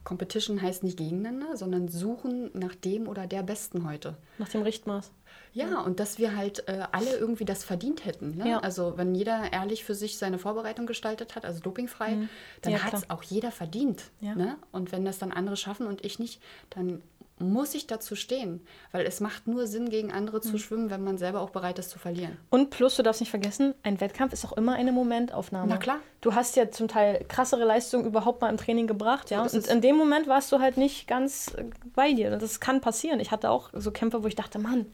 Competition 0.04 0.62
heißt 0.62 0.84
nicht 0.84 0.98
gegeneinander, 0.98 1.56
sondern 1.58 1.88
suchen 1.88 2.50
nach 2.54 2.74
dem 2.74 3.08
oder 3.08 3.28
der 3.28 3.44
Besten 3.44 3.88
heute. 3.88 4.16
Nach 4.40 4.50
dem 4.50 4.64
Richtmaß. 4.64 5.12
Ja, 5.54 5.82
und 5.82 5.99
dass 5.99 6.18
wir 6.18 6.36
halt 6.38 6.68
äh, 6.70 6.84
alle 6.91 7.16
irgendwie 7.18 7.45
das 7.45 7.64
verdient 7.64 8.06
hätten. 8.06 8.38
Ne? 8.38 8.49
Ja. 8.49 8.60
Also 8.60 8.93
wenn 8.97 9.14
jeder 9.16 9.52
ehrlich 9.52 9.84
für 9.84 9.95
sich 9.95 10.18
seine 10.18 10.38
Vorbereitung 10.39 10.86
gestaltet 10.86 11.36
hat, 11.36 11.43
also 11.45 11.60
dopingfrei, 11.60 12.18
dann 12.62 12.74
Ja, 12.74 12.80
hat 12.84 12.93
es 12.93 13.10
auch 13.10 13.24
jeder 13.24 13.52
verdient. 13.52 14.04
Ja. 14.22 14.34
Ne? 14.36 14.56
Und 14.72 14.91
wenn 14.91 15.04
das 15.04 15.20
dann 15.20 15.32
andere 15.32 15.58
schaffen 15.58 15.88
und 15.88 16.06
ich 16.06 16.20
nicht, 16.20 16.41
dann 16.70 17.02
muss 17.38 17.74
ich 17.74 17.88
dazu 17.88 18.16
stehen. 18.16 18.62
Weil 18.91 19.06
es 19.08 19.20
macht 19.20 19.47
nur 19.47 19.66
Sinn, 19.66 19.89
gegen 19.89 20.12
andere 20.12 20.38
Mhm. 20.38 20.41
zu 20.43 20.58
schwimmen, 20.60 20.89
wenn 20.91 21.04
man 21.04 21.18
selber 21.18 21.41
auch 21.41 21.49
bereit 21.49 21.80
ist 21.80 21.89
zu 21.89 21.97
verlieren. 21.97 22.38
Und 22.52 22.70
plus, 22.70 22.95
du 22.97 23.04
darfst 23.04 23.20
nicht 23.20 23.32
vergessen, 23.32 23.74
ein 23.82 23.99
Wettkampf 23.99 24.32
ist 24.32 24.45
auch 24.45 24.54
immer 24.54 24.74
eine 24.76 24.91
Momentaufnahme. 24.91 25.68
Na 25.68 25.78
klar. 25.78 25.97
Du 26.22 26.36
hast 26.36 26.56
ja 26.56 26.70
zum 26.70 26.88
Teil 26.88 27.26
krassere 27.28 27.66
Leistungen 27.66 28.06
überhaupt 28.06 28.41
mal 28.41 28.49
im 28.49 28.58
Training 28.58 28.86
gebracht, 28.86 29.32
ja. 29.32 29.41
Und 29.41 29.54
in 29.54 29.82
dem 29.82 29.95
Moment 29.97 30.28
warst 30.28 30.52
du 30.52 30.60
halt 30.60 30.78
nicht 30.78 31.08
ganz 31.08 31.47
äh, 31.58 31.64
bei 31.95 32.14
dir. 32.14 32.38
Das 32.38 32.60
kann 32.60 32.80
passieren. 32.80 33.20
Ich 33.20 33.32
hatte 33.32 33.49
auch 33.49 33.70
so 33.74 33.89
Kämpfe, 33.89 34.22
wo 34.24 34.28
ich 34.28 34.36
dachte, 34.36 34.60
Mann, 34.60 34.86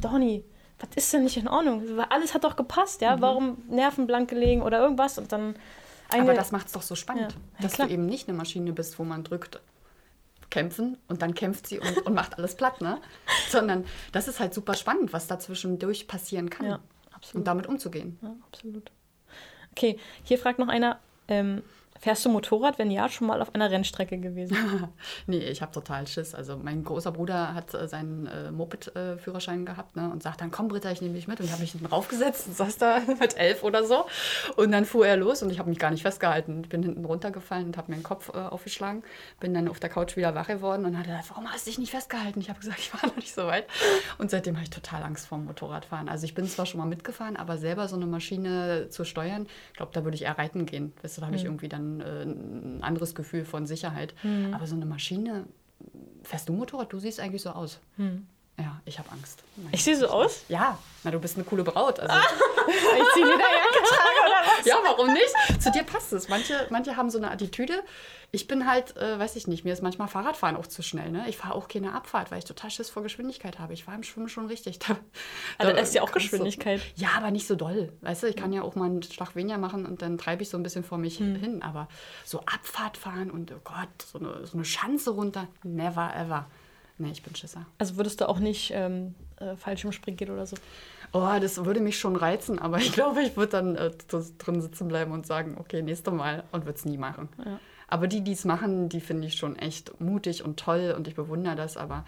Donny, 0.00 0.44
was 0.78 0.88
ist 0.96 1.12
denn 1.12 1.24
nicht 1.24 1.36
in 1.36 1.48
Ordnung? 1.48 1.82
Alles 2.08 2.34
hat 2.34 2.44
doch 2.44 2.56
gepasst, 2.56 3.00
ja. 3.00 3.20
Warum 3.20 3.58
Nerven 3.68 4.06
blank 4.06 4.30
gelegen 4.30 4.62
oder 4.62 4.80
irgendwas? 4.80 5.18
Und 5.18 5.32
dann. 5.32 5.48
Mhm. 5.48 6.20
Aber 6.22 6.34
das 6.34 6.52
macht 6.52 6.66
es 6.66 6.72
doch 6.72 6.82
so 6.82 6.94
spannend, 6.94 7.32
Ja. 7.32 7.38
Ja, 7.58 7.62
dass 7.62 7.72
klar. 7.74 7.88
du 7.88 7.94
eben 7.94 8.06
nicht 8.06 8.28
eine 8.28 8.36
Maschine 8.36 8.72
bist, 8.72 8.98
wo 8.98 9.04
man 9.04 9.22
drückt, 9.22 9.60
kämpfen 10.50 10.98
und 11.08 11.22
dann 11.22 11.34
kämpft 11.34 11.68
sie 11.68 11.78
und, 11.78 12.06
und 12.06 12.14
macht 12.14 12.36
alles 12.36 12.56
platt, 12.56 12.80
ne? 12.80 13.00
Sondern 13.50 13.84
das 14.12 14.28
ist 14.28 14.40
halt 14.40 14.52
super 14.52 14.74
spannend, 14.74 15.12
was 15.12 15.26
dazwischendurch 15.28 16.08
passieren 16.08 16.50
kann. 16.50 16.66
Ja, 16.66 16.80
absolut. 17.12 17.36
Und 17.40 17.44
damit 17.44 17.66
umzugehen. 17.66 18.18
Ja, 18.22 18.34
absolut. 18.46 18.90
Okay, 19.72 19.98
hier 20.24 20.38
fragt 20.38 20.58
noch 20.58 20.68
einer, 20.68 20.98
ähm, 21.28 21.62
fährst 22.00 22.24
du 22.24 22.30
Motorrad? 22.30 22.78
Wenn 22.78 22.90
ja, 22.90 23.08
schon 23.08 23.26
mal 23.26 23.40
auf 23.42 23.54
einer 23.54 23.70
Rennstrecke 23.70 24.18
gewesen? 24.18 24.56
nee, 25.26 25.38
ich 25.38 25.62
habe 25.62 25.72
total 25.72 26.06
Schiss. 26.06 26.34
Also 26.34 26.56
mein 26.56 26.82
großer 26.82 27.12
Bruder 27.12 27.54
hat 27.54 27.74
äh, 27.74 27.86
seinen 27.86 28.26
äh, 28.26 28.50
Moped-Führerschein 28.50 29.66
gehabt 29.66 29.96
ne, 29.96 30.10
und 30.10 30.22
sagt 30.22 30.40
dann, 30.40 30.50
komm 30.50 30.68
Britta, 30.68 30.90
ich 30.90 31.02
nehme 31.02 31.14
dich 31.14 31.28
mit. 31.28 31.38
Und 31.40 31.46
ich 31.46 31.52
habe 31.52 31.60
mich 31.60 31.72
hinten 31.72 31.86
raufgesetzt 31.86 32.48
und 32.48 32.56
saß 32.56 32.78
da 32.78 33.00
mit 33.20 33.36
elf 33.36 33.62
oder 33.62 33.84
so. 33.84 34.06
Und 34.56 34.72
dann 34.72 34.84
fuhr 34.84 35.06
er 35.06 35.16
los 35.16 35.42
und 35.42 35.50
ich 35.50 35.58
habe 35.58 35.68
mich 35.68 35.78
gar 35.78 35.90
nicht 35.90 36.02
festgehalten. 36.02 36.62
Ich 36.62 36.68
bin 36.68 36.82
hinten 36.82 37.04
runtergefallen 37.04 37.66
und 37.66 37.76
habe 37.76 37.92
mir 37.92 37.98
den 37.98 38.02
Kopf 38.02 38.30
äh, 38.30 38.38
aufgeschlagen. 38.38 39.02
Bin 39.38 39.52
dann 39.52 39.68
auf 39.68 39.78
der 39.78 39.90
Couch 39.90 40.16
wieder 40.16 40.34
wach 40.34 40.48
geworden 40.48 40.86
und 40.86 40.98
hat 40.98 41.04
gesagt, 41.04 41.30
warum 41.30 41.46
hast 41.52 41.66
du 41.66 41.70
dich 41.70 41.78
nicht 41.78 41.90
festgehalten? 41.90 42.40
Ich 42.40 42.48
habe 42.48 42.60
gesagt, 42.60 42.78
ich 42.80 42.94
war 42.94 43.06
noch 43.06 43.16
nicht 43.16 43.34
so 43.34 43.46
weit. 43.46 43.66
Und 44.18 44.30
seitdem 44.30 44.56
habe 44.56 44.64
ich 44.64 44.70
total 44.70 45.02
Angst 45.02 45.26
vor 45.26 45.38
dem 45.38 45.44
Motorradfahren. 45.44 46.08
Also 46.08 46.24
ich 46.24 46.34
bin 46.34 46.46
zwar 46.46 46.66
schon 46.66 46.80
mal 46.80 46.86
mitgefahren, 46.86 47.36
aber 47.36 47.58
selber 47.58 47.88
so 47.88 47.96
eine 47.96 48.06
Maschine 48.06 48.88
zu 48.88 49.04
steuern, 49.04 49.46
ich 49.70 49.76
glaube, 49.76 49.92
da 49.92 50.04
würde 50.04 50.14
ich 50.14 50.22
eher 50.22 50.38
reiten 50.38 50.66
gehen. 50.66 50.92
Weißt 51.02 51.16
du, 51.16 51.20
da 51.20 51.26
habe 51.26 51.36
ich 51.36 51.44
irgendwie 51.44 51.68
dann 51.68 51.89
äh, 52.00 52.22
ein 52.22 52.78
anderes 52.82 53.14
Gefühl 53.16 53.44
von 53.44 53.66
Sicherheit. 53.66 54.14
Aber 54.52 54.66
so 54.66 54.76
eine 54.76 54.86
Maschine, 54.86 55.44
fährst 56.22 56.48
du 56.48 56.52
Motorrad? 56.52 56.92
Du 56.92 56.98
siehst 57.00 57.18
eigentlich 57.18 57.42
so 57.42 57.50
aus. 57.50 57.80
Ja, 58.58 58.78
ich 58.84 58.98
habe 58.98 59.10
Angst. 59.10 59.42
Ich 59.72 59.82
sehe 59.82 59.96
so 59.96 60.08
aus? 60.08 60.44
Ja, 60.50 60.76
na, 61.02 61.10
du 61.10 61.18
bist 61.18 61.36
eine 61.36 61.44
coole 61.44 61.64
Braut. 61.64 61.98
Also, 61.98 62.14
Ich 62.68 63.12
ziehe 63.14 63.24
Lederjacke 63.24 63.80
trage 63.88 64.19
oder 64.19 64.19
was? 64.44 64.66
ja, 64.66 64.76
warum 64.82 65.12
nicht? 65.12 65.62
Zu 65.62 65.70
dir 65.70 65.82
passt 65.84 66.12
es. 66.12 66.28
Manche, 66.28 66.66
manche 66.70 66.96
haben 66.96 67.10
so 67.10 67.18
eine 67.18 67.30
Attitüde. 67.30 67.82
Ich 68.32 68.46
bin 68.46 68.66
halt, 68.68 68.96
äh, 68.96 69.18
weiß 69.18 69.34
ich 69.34 69.48
nicht, 69.48 69.64
mir 69.64 69.72
ist 69.72 69.82
manchmal 69.82 70.06
Fahrradfahren 70.06 70.54
auch 70.56 70.66
zu 70.68 70.82
schnell. 70.82 71.10
Ne? 71.10 71.24
Ich 71.28 71.36
fahre 71.36 71.54
auch 71.54 71.66
keine 71.66 71.92
Abfahrt, 71.94 72.30
weil 72.30 72.38
ich 72.38 72.44
total 72.44 72.70
Schiss 72.70 72.88
vor 72.88 73.02
Geschwindigkeit 73.02 73.58
habe. 73.58 73.72
Ich 73.72 73.82
fahre 73.84 73.96
im 73.96 74.04
Schwimmen 74.04 74.28
schon 74.28 74.46
richtig. 74.46 74.78
Da, 74.78 74.96
Also, 75.58 75.72
das 75.72 75.88
ist 75.88 75.94
ja 75.94 76.02
auch 76.02 76.12
kannst 76.12 76.26
du- 76.28 76.30
Geschwindigkeit. 76.30 76.80
Ja, 76.94 77.08
aber 77.16 77.30
nicht 77.32 77.46
so 77.48 77.56
doll. 77.56 77.92
Weißt 78.02 78.22
du, 78.22 78.28
ich 78.28 78.36
kann 78.36 78.52
ja 78.52 78.62
auch 78.62 78.76
mal 78.76 78.84
einen 78.86 79.02
Schlag 79.02 79.34
weniger 79.34 79.58
machen 79.58 79.84
und 79.84 80.00
dann 80.02 80.16
treibe 80.16 80.42
ich 80.44 80.48
so 80.48 80.56
ein 80.56 80.62
bisschen 80.62 80.84
vor 80.84 80.98
mich 80.98 81.18
Hm. 81.18 81.34
hin. 81.36 81.62
Aber 81.62 81.88
so 82.24 82.40
Abfahrt 82.40 82.96
fahren 82.96 83.30
und 83.32 83.50
oh 83.50 83.60
Gott, 83.64 83.88
so 84.12 84.18
eine, 84.20 84.46
so 84.46 84.54
eine 84.56 84.64
Schanze 84.64 85.10
runter, 85.10 85.48
never 85.64 86.14
ever. 86.14 86.46
Nee, 86.98 87.10
ich 87.12 87.22
bin 87.22 87.34
Schisser. 87.34 87.64
Also 87.78 87.96
würdest 87.96 88.20
du 88.20 88.28
auch 88.28 88.38
nicht 88.38 88.72
ähm, 88.74 89.14
äh, 89.40 89.56
Fallschirmspringen 89.56 90.18
gehen 90.18 90.30
oder 90.30 90.46
so? 90.46 90.54
Oh, 91.12 91.28
das 91.40 91.64
würde 91.64 91.80
mich 91.80 91.98
schon 91.98 92.14
reizen, 92.16 92.58
aber 92.58 92.78
ich 92.78 92.92
glaube, 92.92 93.22
ich 93.22 93.36
würde 93.36 93.52
dann 93.52 93.76
äh, 93.76 93.90
drin 94.38 94.60
sitzen 94.60 94.88
bleiben 94.88 95.12
und 95.12 95.26
sagen, 95.26 95.56
okay, 95.58 95.82
nächste 95.82 96.10
Mal 96.10 96.44
und 96.52 96.66
würde 96.66 96.78
es 96.78 96.84
nie 96.84 96.98
machen. 96.98 97.28
Ja. 97.44 97.58
Aber 97.88 98.06
die, 98.06 98.22
die 98.22 98.32
es 98.32 98.44
machen, 98.44 98.88
die 98.88 99.00
finde 99.00 99.26
ich 99.26 99.34
schon 99.34 99.56
echt 99.56 100.00
mutig 100.00 100.44
und 100.44 100.60
toll 100.60 100.94
und 100.96 101.08
ich 101.08 101.16
bewundere 101.16 101.56
das, 101.56 101.76
aber 101.76 102.04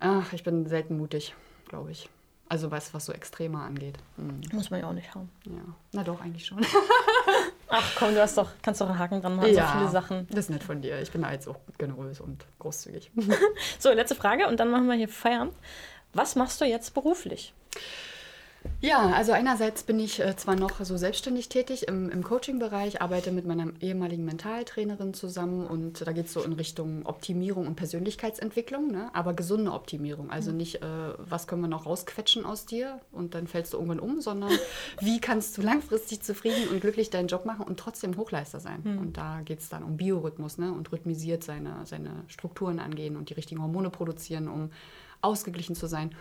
ach, 0.00 0.32
ich 0.34 0.42
bin 0.42 0.66
selten 0.66 0.98
mutig, 0.98 1.34
glaube 1.68 1.90
ich. 1.92 2.10
Also 2.46 2.70
was, 2.70 2.92
was 2.92 3.06
so 3.06 3.12
Extremer 3.12 3.62
angeht. 3.62 3.96
Hm, 4.16 4.42
Muss 4.52 4.70
man 4.70 4.80
ja 4.80 4.88
auch 4.88 4.92
nicht 4.92 5.14
haben. 5.14 5.30
ja. 5.46 5.62
Na 5.92 6.04
doch, 6.04 6.20
eigentlich 6.20 6.44
schon. 6.44 6.60
Ach 7.68 7.96
komm, 7.98 8.14
du 8.14 8.20
hast 8.20 8.36
doch, 8.36 8.50
kannst 8.62 8.82
doch 8.82 8.88
einen 8.88 8.98
Haken 8.98 9.22
dran 9.22 9.34
machen, 9.36 9.54
so 9.54 9.60
viele 9.62 9.88
Sachen. 9.88 10.26
Das 10.28 10.40
ist 10.40 10.50
nett 10.50 10.62
von 10.62 10.82
dir. 10.82 11.00
Ich 11.00 11.10
bin 11.10 11.22
da 11.22 11.32
jetzt 11.32 11.48
auch 11.48 11.56
generös 11.78 12.20
und 12.20 12.44
großzügig. 12.58 13.10
So, 13.78 13.90
letzte 13.90 14.14
Frage 14.14 14.46
und 14.46 14.60
dann 14.60 14.70
machen 14.70 14.86
wir 14.86 14.94
hier 14.94 15.08
Feierabend. 15.08 15.54
Was 16.12 16.36
machst 16.36 16.60
du 16.60 16.66
jetzt 16.66 16.92
beruflich? 16.94 17.54
Ja, 18.80 19.12
also 19.12 19.32
einerseits 19.32 19.82
bin 19.82 19.98
ich 19.98 20.20
äh, 20.20 20.36
zwar 20.36 20.56
noch 20.56 20.84
so 20.84 20.98
selbstständig 20.98 21.48
tätig 21.48 21.88
im, 21.88 22.10
im 22.10 22.22
Coaching-Bereich, 22.22 23.00
arbeite 23.00 23.32
mit 23.32 23.46
meiner 23.46 23.68
ehemaligen 23.80 24.26
Mentaltrainerin 24.26 25.14
zusammen 25.14 25.66
und 25.66 26.06
da 26.06 26.12
geht 26.12 26.26
es 26.26 26.34
so 26.34 26.42
in 26.42 26.52
Richtung 26.52 27.06
Optimierung 27.06 27.66
und 27.66 27.76
Persönlichkeitsentwicklung, 27.76 28.90
ne? 28.90 29.08
aber 29.14 29.32
gesunde 29.32 29.72
Optimierung. 29.72 30.30
Also 30.30 30.52
nicht, 30.52 30.82
äh, 30.82 30.86
was 31.18 31.46
können 31.46 31.62
wir 31.62 31.68
noch 31.68 31.86
rausquetschen 31.86 32.44
aus 32.44 32.66
dir 32.66 33.00
und 33.10 33.34
dann 33.34 33.46
fällst 33.46 33.72
du 33.72 33.78
irgendwann 33.78 34.00
um, 34.00 34.20
sondern 34.20 34.50
wie 35.00 35.18
kannst 35.18 35.56
du 35.56 35.62
langfristig 35.62 36.20
zufrieden 36.20 36.68
und 36.70 36.80
glücklich 36.82 37.08
deinen 37.08 37.28
Job 37.28 37.46
machen 37.46 37.64
und 37.64 37.80
trotzdem 37.80 38.18
Hochleister 38.18 38.60
sein. 38.60 38.82
Und 38.98 39.16
da 39.16 39.40
geht 39.42 39.60
es 39.60 39.70
dann 39.70 39.82
um 39.82 39.96
Biorhythmus 39.96 40.58
ne? 40.58 40.72
und 40.72 40.92
rhythmisiert 40.92 41.42
seine, 41.42 41.86
seine 41.86 42.10
Strukturen 42.28 42.78
angehen 42.80 43.16
und 43.16 43.30
die 43.30 43.34
richtigen 43.34 43.62
Hormone 43.62 43.88
produzieren, 43.88 44.48
um 44.48 44.70
ausgeglichen 45.22 45.74
zu 45.74 45.86
sein. 45.86 46.14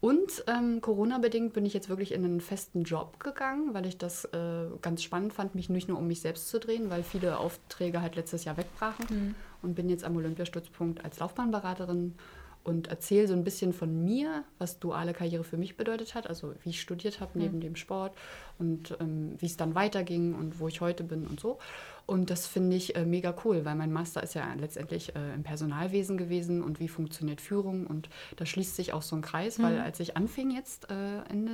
Und 0.00 0.44
ähm, 0.46 0.80
Corona-bedingt 0.80 1.52
bin 1.52 1.66
ich 1.66 1.74
jetzt 1.74 1.90
wirklich 1.90 2.12
in 2.12 2.24
einen 2.24 2.40
festen 2.40 2.84
Job 2.84 3.20
gegangen, 3.20 3.74
weil 3.74 3.84
ich 3.84 3.98
das 3.98 4.24
äh, 4.26 4.66
ganz 4.80 5.02
spannend 5.02 5.34
fand, 5.34 5.54
mich 5.54 5.68
nicht 5.68 5.88
nur 5.88 5.98
um 5.98 6.06
mich 6.06 6.22
selbst 6.22 6.48
zu 6.48 6.58
drehen, 6.58 6.88
weil 6.88 7.02
viele 7.02 7.38
Aufträge 7.38 8.00
halt 8.00 8.16
letztes 8.16 8.44
Jahr 8.44 8.56
wegbrachen. 8.56 9.34
Und 9.62 9.74
bin 9.74 9.90
jetzt 9.90 10.04
am 10.04 10.16
Olympiastützpunkt 10.16 11.04
als 11.04 11.18
Laufbahnberaterin 11.18 12.14
und 12.62 12.88
erzähle 12.88 13.26
so 13.26 13.34
ein 13.34 13.44
bisschen 13.44 13.72
von 13.72 14.04
mir, 14.04 14.44
was 14.58 14.78
duale 14.78 15.14
Karriere 15.14 15.44
für 15.44 15.56
mich 15.56 15.76
bedeutet 15.76 16.14
hat, 16.14 16.26
also 16.26 16.54
wie 16.62 16.70
ich 16.70 16.80
studiert 16.80 17.20
habe 17.20 17.38
neben 17.38 17.60
dem 17.60 17.76
Sport 17.76 18.12
und 18.58 18.96
ähm, 19.00 19.34
wie 19.38 19.46
es 19.46 19.56
dann 19.56 19.74
weiterging 19.74 20.34
und 20.34 20.60
wo 20.60 20.68
ich 20.68 20.80
heute 20.80 21.04
bin 21.04 21.26
und 21.26 21.40
so. 21.40 21.58
Und 22.06 22.28
das 22.28 22.46
finde 22.46 22.76
ich 22.76 22.96
äh, 22.96 23.06
mega 23.06 23.34
cool, 23.44 23.64
weil 23.64 23.76
mein 23.76 23.92
Master 23.92 24.22
ist 24.22 24.34
ja 24.34 24.46
letztendlich 24.58 25.14
äh, 25.14 25.34
im 25.34 25.42
Personalwesen 25.42 26.18
gewesen 26.18 26.62
und 26.62 26.80
wie 26.80 26.88
funktioniert 26.88 27.40
Führung 27.40 27.86
und 27.86 28.08
da 28.36 28.44
schließt 28.44 28.76
sich 28.76 28.92
auch 28.92 29.02
so 29.02 29.16
ein 29.16 29.22
Kreis, 29.22 29.60
weil 29.62 29.78
als 29.80 30.00
ich 30.00 30.16
anfing 30.16 30.50
jetzt 30.50 30.90
äh, 30.90 31.22
Ende 31.30 31.52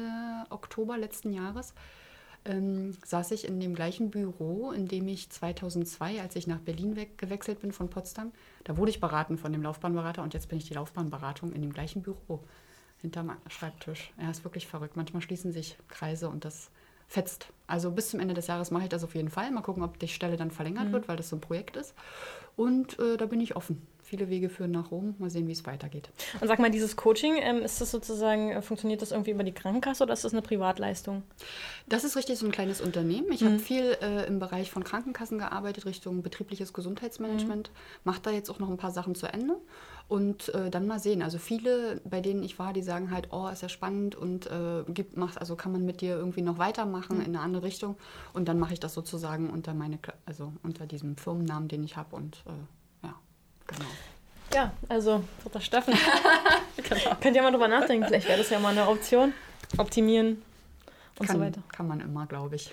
Oktober 0.51 0.99
letzten 0.99 1.33
Jahres, 1.33 1.75
ähm, 2.47 2.97
saß 3.05 3.31
ich 3.33 3.47
in 3.47 3.61
dem 3.61 3.75
gleichen 3.75 4.11
Büro, 4.11 4.71
in 4.71 4.89
dem 4.89 5.09
ich 5.09 5.31
2002, 5.31 6.21
als 6.21 6.37
ich 6.37 6.47
nach 6.47 6.59
Berlin 6.59 6.97
weg, 6.97 7.19
gewechselt 7.19 7.61
bin 7.61 7.73
von 7.73 7.89
Potsdam, 7.91 8.33
da 8.65 8.77
wurde 8.77 8.91
ich 8.91 9.01
beraten 9.01 9.39
von 9.39 9.53
dem 9.53 9.63
Laufbahnberater 9.63 10.23
und 10.23 10.35
jetzt 10.35 10.49
bin 10.49 10.59
ich 10.59 10.67
die 10.67 10.75
Laufbahnberatung 10.75 11.53
in 11.53 11.63
dem 11.63 11.73
gleichen 11.73 12.03
Büro 12.03 12.41
hinterm 13.01 13.33
Schreibtisch. 13.49 14.13
Ja, 14.21 14.31
ist 14.31 14.45
wirklich 14.45 14.67
verrückt. 14.67 14.97
Manchmal 14.97 15.23
schließen 15.23 15.53
sich 15.53 15.77
Kreise 15.89 16.29
und 16.29 16.45
das 16.45 16.71
fetzt. 17.09 17.49
Also 17.67 17.91
bis 17.91 18.11
zum 18.11 18.21
Ende 18.21 18.35
des 18.35 18.47
Jahres 18.47 18.71
mache 18.71 18.85
ich 18.85 18.89
das 18.89 19.05
auf 19.05 19.15
jeden 19.15 19.29
Fall. 19.29 19.51
Mal 19.51 19.63
gucken, 19.63 19.83
ob 19.83 19.99
die 19.99 20.09
Stelle 20.09 20.37
dann 20.37 20.51
verlängert 20.51 20.89
mhm. 20.89 20.93
wird, 20.93 21.09
weil 21.09 21.17
das 21.17 21.29
so 21.29 21.37
ein 21.37 21.41
Projekt 21.41 21.77
ist. 21.77 21.95
Und 22.57 22.99
äh, 22.99 23.17
da 23.17 23.27
bin 23.27 23.41
ich 23.41 23.55
offen. 23.57 23.87
Viele 24.09 24.31
Wege 24.31 24.49
führen 24.49 24.71
nach 24.71 24.93
Rom. 24.93 25.17
Mal 25.19 25.31
sehen, 25.31 25.49
wie 25.49 25.53
es 25.53 25.67
weitergeht. 25.67 26.11
Und 26.41 26.47
sag 26.47 26.61
mal, 26.61 26.71
dieses 26.71 26.95
Coaching, 26.95 27.39
ähm, 27.39 27.63
ist 27.63 27.81
das 27.81 27.91
sozusagen, 27.91 28.53
äh, 28.53 28.63
funktioniert 28.63 29.03
das 29.03 29.11
irgendwie 29.11 29.33
über 29.33 29.43
die 29.43 29.51
Krankenkasse 29.51 30.05
oder 30.05 30.13
ist 30.13 30.25
das 30.25 30.33
eine 30.33 30.43
Privatleistung? 30.43 31.25
Das 31.89 32.05
ist 32.05 32.15
richtig 32.15 32.39
so 32.39 32.47
ein 32.47 32.53
kleines 32.53 32.81
Unternehmen. 32.81 33.33
Ich 33.33 33.41
mhm. 33.41 33.47
habe 33.47 33.59
viel 33.59 33.97
äh, 34.01 34.25
im 34.29 34.39
Bereich 34.39 34.71
von 34.71 34.85
Krankenkassen 34.85 35.39
gearbeitet, 35.39 35.87
Richtung 35.87 36.23
betriebliches 36.23 36.73
Gesundheitsmanagement. 36.73 37.69
Mhm. 37.69 38.01
Mache 38.05 38.21
da 38.23 38.31
jetzt 38.31 38.49
auch 38.49 38.61
noch 38.61 38.71
ein 38.71 38.77
paar 38.77 38.93
Sachen 38.93 39.17
zu 39.17 39.27
Ende. 39.27 39.57
Und 40.07 40.55
äh, 40.55 40.71
dann 40.71 40.87
mal 40.87 41.01
sehen. 41.01 41.21
Also 41.21 41.39
viele, 41.39 42.01
bei 42.05 42.21
denen 42.21 42.45
ich 42.45 42.61
war, 42.61 42.73
die 42.73 42.83
sagen 42.83 43.11
halt, 43.11 43.33
oh, 43.33 43.49
ist 43.49 43.63
ja 43.63 43.69
spannend 43.69 44.15
und 44.15 44.47
äh, 44.47 44.85
gibt, 44.87 45.17
macht, 45.17 45.39
also 45.39 45.57
kann 45.57 45.73
man 45.73 45.85
mit 45.85 46.01
dir 46.01 46.15
irgendwie 46.15 46.43
noch 46.43 46.59
weitermachen 46.59 47.17
mhm. 47.17 47.25
in 47.25 47.29
eine 47.35 47.41
andere 47.41 47.65
Richtung. 47.65 47.97
Und 48.33 48.47
dann 48.47 48.61
mache 48.61 48.73
ich 48.73 48.79
das 48.79 48.95
sozusagen 48.95 49.51
unter 49.51 49.75
meine, 49.75 49.99
also 50.25 50.53
unter 50.63 50.87
diesem 50.87 51.17
Firmennamen, 51.17 51.69
den 51.69 51.83
ich 51.83 51.97
habe 51.97 52.15
und 52.15 52.45
äh, 52.47 52.53
genau. 53.67 53.91
Ja, 54.55 54.73
also 54.89 55.25
dritter 55.43 55.61
Steffen. 55.61 55.95
genau. 56.77 57.17
Könnt 57.21 57.37
ihr 57.37 57.43
mal 57.43 57.51
drüber 57.51 57.69
nachdenken, 57.69 58.07
vielleicht 58.07 58.29
wäre 58.29 58.39
das 58.39 58.51
ja 58.51 58.59
mal 58.59 58.71
eine 58.71 58.89
Option. 58.89 59.33
Optimieren 59.79 60.43
und 61.19 61.27
kann, 61.27 61.37
so 61.37 61.43
weiter. 61.43 61.63
Kann 61.73 61.89
man 61.89 62.01
immer, 62.01 62.27
glaube 62.27 62.57
ich. 62.57 62.71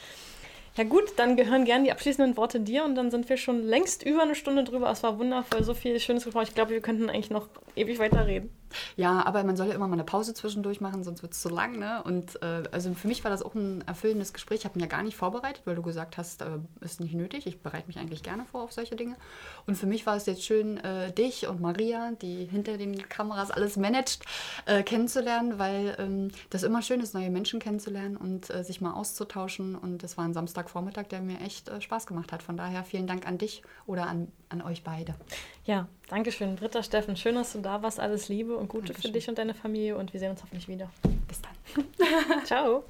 Ja 0.76 0.84
gut, 0.84 1.14
dann 1.18 1.38
gehören 1.38 1.66
gerne 1.66 1.86
die 1.86 1.92
abschließenden 1.92 2.36
Worte 2.36 2.60
dir 2.60 2.84
und 2.84 2.96
dann 2.96 3.12
sind 3.12 3.30
wir 3.30 3.38
schon 3.38 3.64
längst 3.64 4.04
über 4.04 4.24
eine 4.24 4.34
Stunde 4.34 4.64
drüber. 4.64 4.90
Es 4.90 5.04
war 5.04 5.20
wundervoll, 5.20 5.64
so 5.64 5.74
viel 5.74 6.00
Schönes 6.00 6.24
gesprochen. 6.24 6.48
Ich 6.48 6.56
glaube, 6.56 6.72
wir 6.72 6.82
könnten 6.82 7.10
eigentlich 7.10 7.30
noch 7.30 7.48
ewig 7.76 8.00
weiterreden. 8.00 8.50
Ja, 8.96 9.26
aber 9.26 9.44
man 9.44 9.56
soll 9.56 9.68
ja 9.68 9.74
immer 9.74 9.88
mal 9.88 9.94
eine 9.94 10.04
Pause 10.04 10.34
zwischendurch 10.34 10.82
machen, 10.82 11.04
sonst 11.04 11.22
wird 11.22 11.34
es 11.34 11.42
zu 11.42 11.50
lang. 11.50 11.78
Ne? 11.80 12.04
Und 12.04 12.42
äh, 12.42 12.64
also 12.72 12.94
für 12.94 13.08
mich 13.08 13.24
war 13.24 13.32
das 13.32 13.44
auch 13.44 13.56
ein 13.56 13.84
erfüllendes 13.88 14.34
Gespräch. 14.34 14.60
Ich 14.60 14.66
habe 14.66 14.80
ja 14.80 14.86
gar 14.88 15.04
nicht 15.04 15.16
vorbereitet, 15.16 15.62
weil 15.66 15.76
du 15.76 15.82
gesagt 15.82 16.18
hast, 16.18 16.42
äh, 16.42 16.60
ist 16.82 17.00
nicht 17.00 17.14
nötig. 17.14 17.48
Ich 17.48 17.62
bereite 17.62 17.88
mich 17.88 17.98
eigentlich 17.98 18.24
gerne 18.24 18.46
vor 18.46 18.64
auf 18.64 18.74
solche 18.74 18.96
Dinge. 18.96 19.16
Und 19.66 19.76
für 19.76 19.86
mich 19.86 20.06
war 20.06 20.16
es 20.16 20.26
jetzt 20.26 20.44
schön, 20.44 20.78
äh, 20.78 21.12
dich 21.12 21.48
und 21.48 21.62
Maria, 21.62 22.12
die 22.22 22.46
hinter 22.46 22.78
den 22.78 23.08
Kameras 23.10 23.52
alles 23.52 23.78
managt, 23.78 24.26
äh, 24.66 24.84
kennenzulernen, 24.84 25.60
weil 25.60 25.96
ähm, 26.00 26.32
das 26.50 26.64
immer 26.64 26.82
schön 26.82 27.02
ist, 27.02 27.14
neue 27.14 27.30
Menschen 27.30 27.60
kennenzulernen 27.60 28.18
und 28.18 28.50
äh, 28.50 28.64
sich 28.64 28.82
mal 28.82 28.94
auszutauschen. 28.94 29.76
Und 29.76 30.04
das 30.04 30.18
war 30.18 30.26
ein 30.26 30.34
Samstagvormittag, 30.34 31.08
der 31.10 31.22
mir 31.22 31.40
echt 31.42 31.70
äh, 31.70 31.82
Spaß 31.82 32.08
gemacht 32.08 32.32
hat. 32.32 32.44
Von 32.44 32.58
daher 32.58 32.84
vielen 32.84 33.08
Dank 33.08 33.28
an 33.28 33.38
dich 33.38 33.64
oder 33.86 34.08
an, 34.08 34.32
an 34.50 34.62
euch 34.62 34.84
beide. 34.84 35.16
Ja, 35.66 35.88
danke 36.14 36.32
schön, 36.32 36.56
Britta 36.56 36.84
Steffen. 36.84 37.16
Schön, 37.16 37.34
dass 37.34 37.54
du 37.54 37.60
da 37.60 37.82
warst. 37.82 38.00
Alles 38.00 38.30
Liebe 38.30 38.56
und 38.56 38.68
Gute 38.68 38.88
Dankeschön. 38.88 39.10
für 39.10 39.14
dich 39.14 39.28
und 39.30 39.38
deine 39.40 39.56
Familie 39.56 39.98
und 39.98 40.14
wir 40.14 40.20
sehen 40.20 40.30
uns 40.30 40.44
hoffentlich 40.44 40.68
wieder. 40.68 40.92
Bis 41.28 41.42
dann. 41.42 41.86
Ciao. 42.46 42.84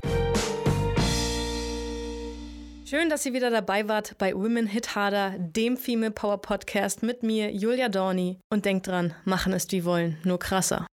Schön, 2.86 3.10
dass 3.10 3.26
ihr 3.26 3.34
wieder 3.34 3.50
dabei 3.50 3.88
wart 3.88 4.18
bei 4.18 4.36
Women 4.36 4.68
Hit 4.68 4.96
Harder, 4.96 5.36
dem 5.40 5.78
Female 5.78 6.12
Power 6.12 6.38
Podcast 6.38 7.02
mit 7.02 7.24
mir, 7.24 7.52
Julia 7.52 7.88
Dorni. 7.88 8.40
Und 8.52 8.66
denkt 8.66 8.88
dran, 8.88 9.14
machen 9.24 9.54
es 9.54 9.68
die 9.68 9.86
wollen, 9.86 10.18
nur 10.26 10.38
krasser. 10.38 10.86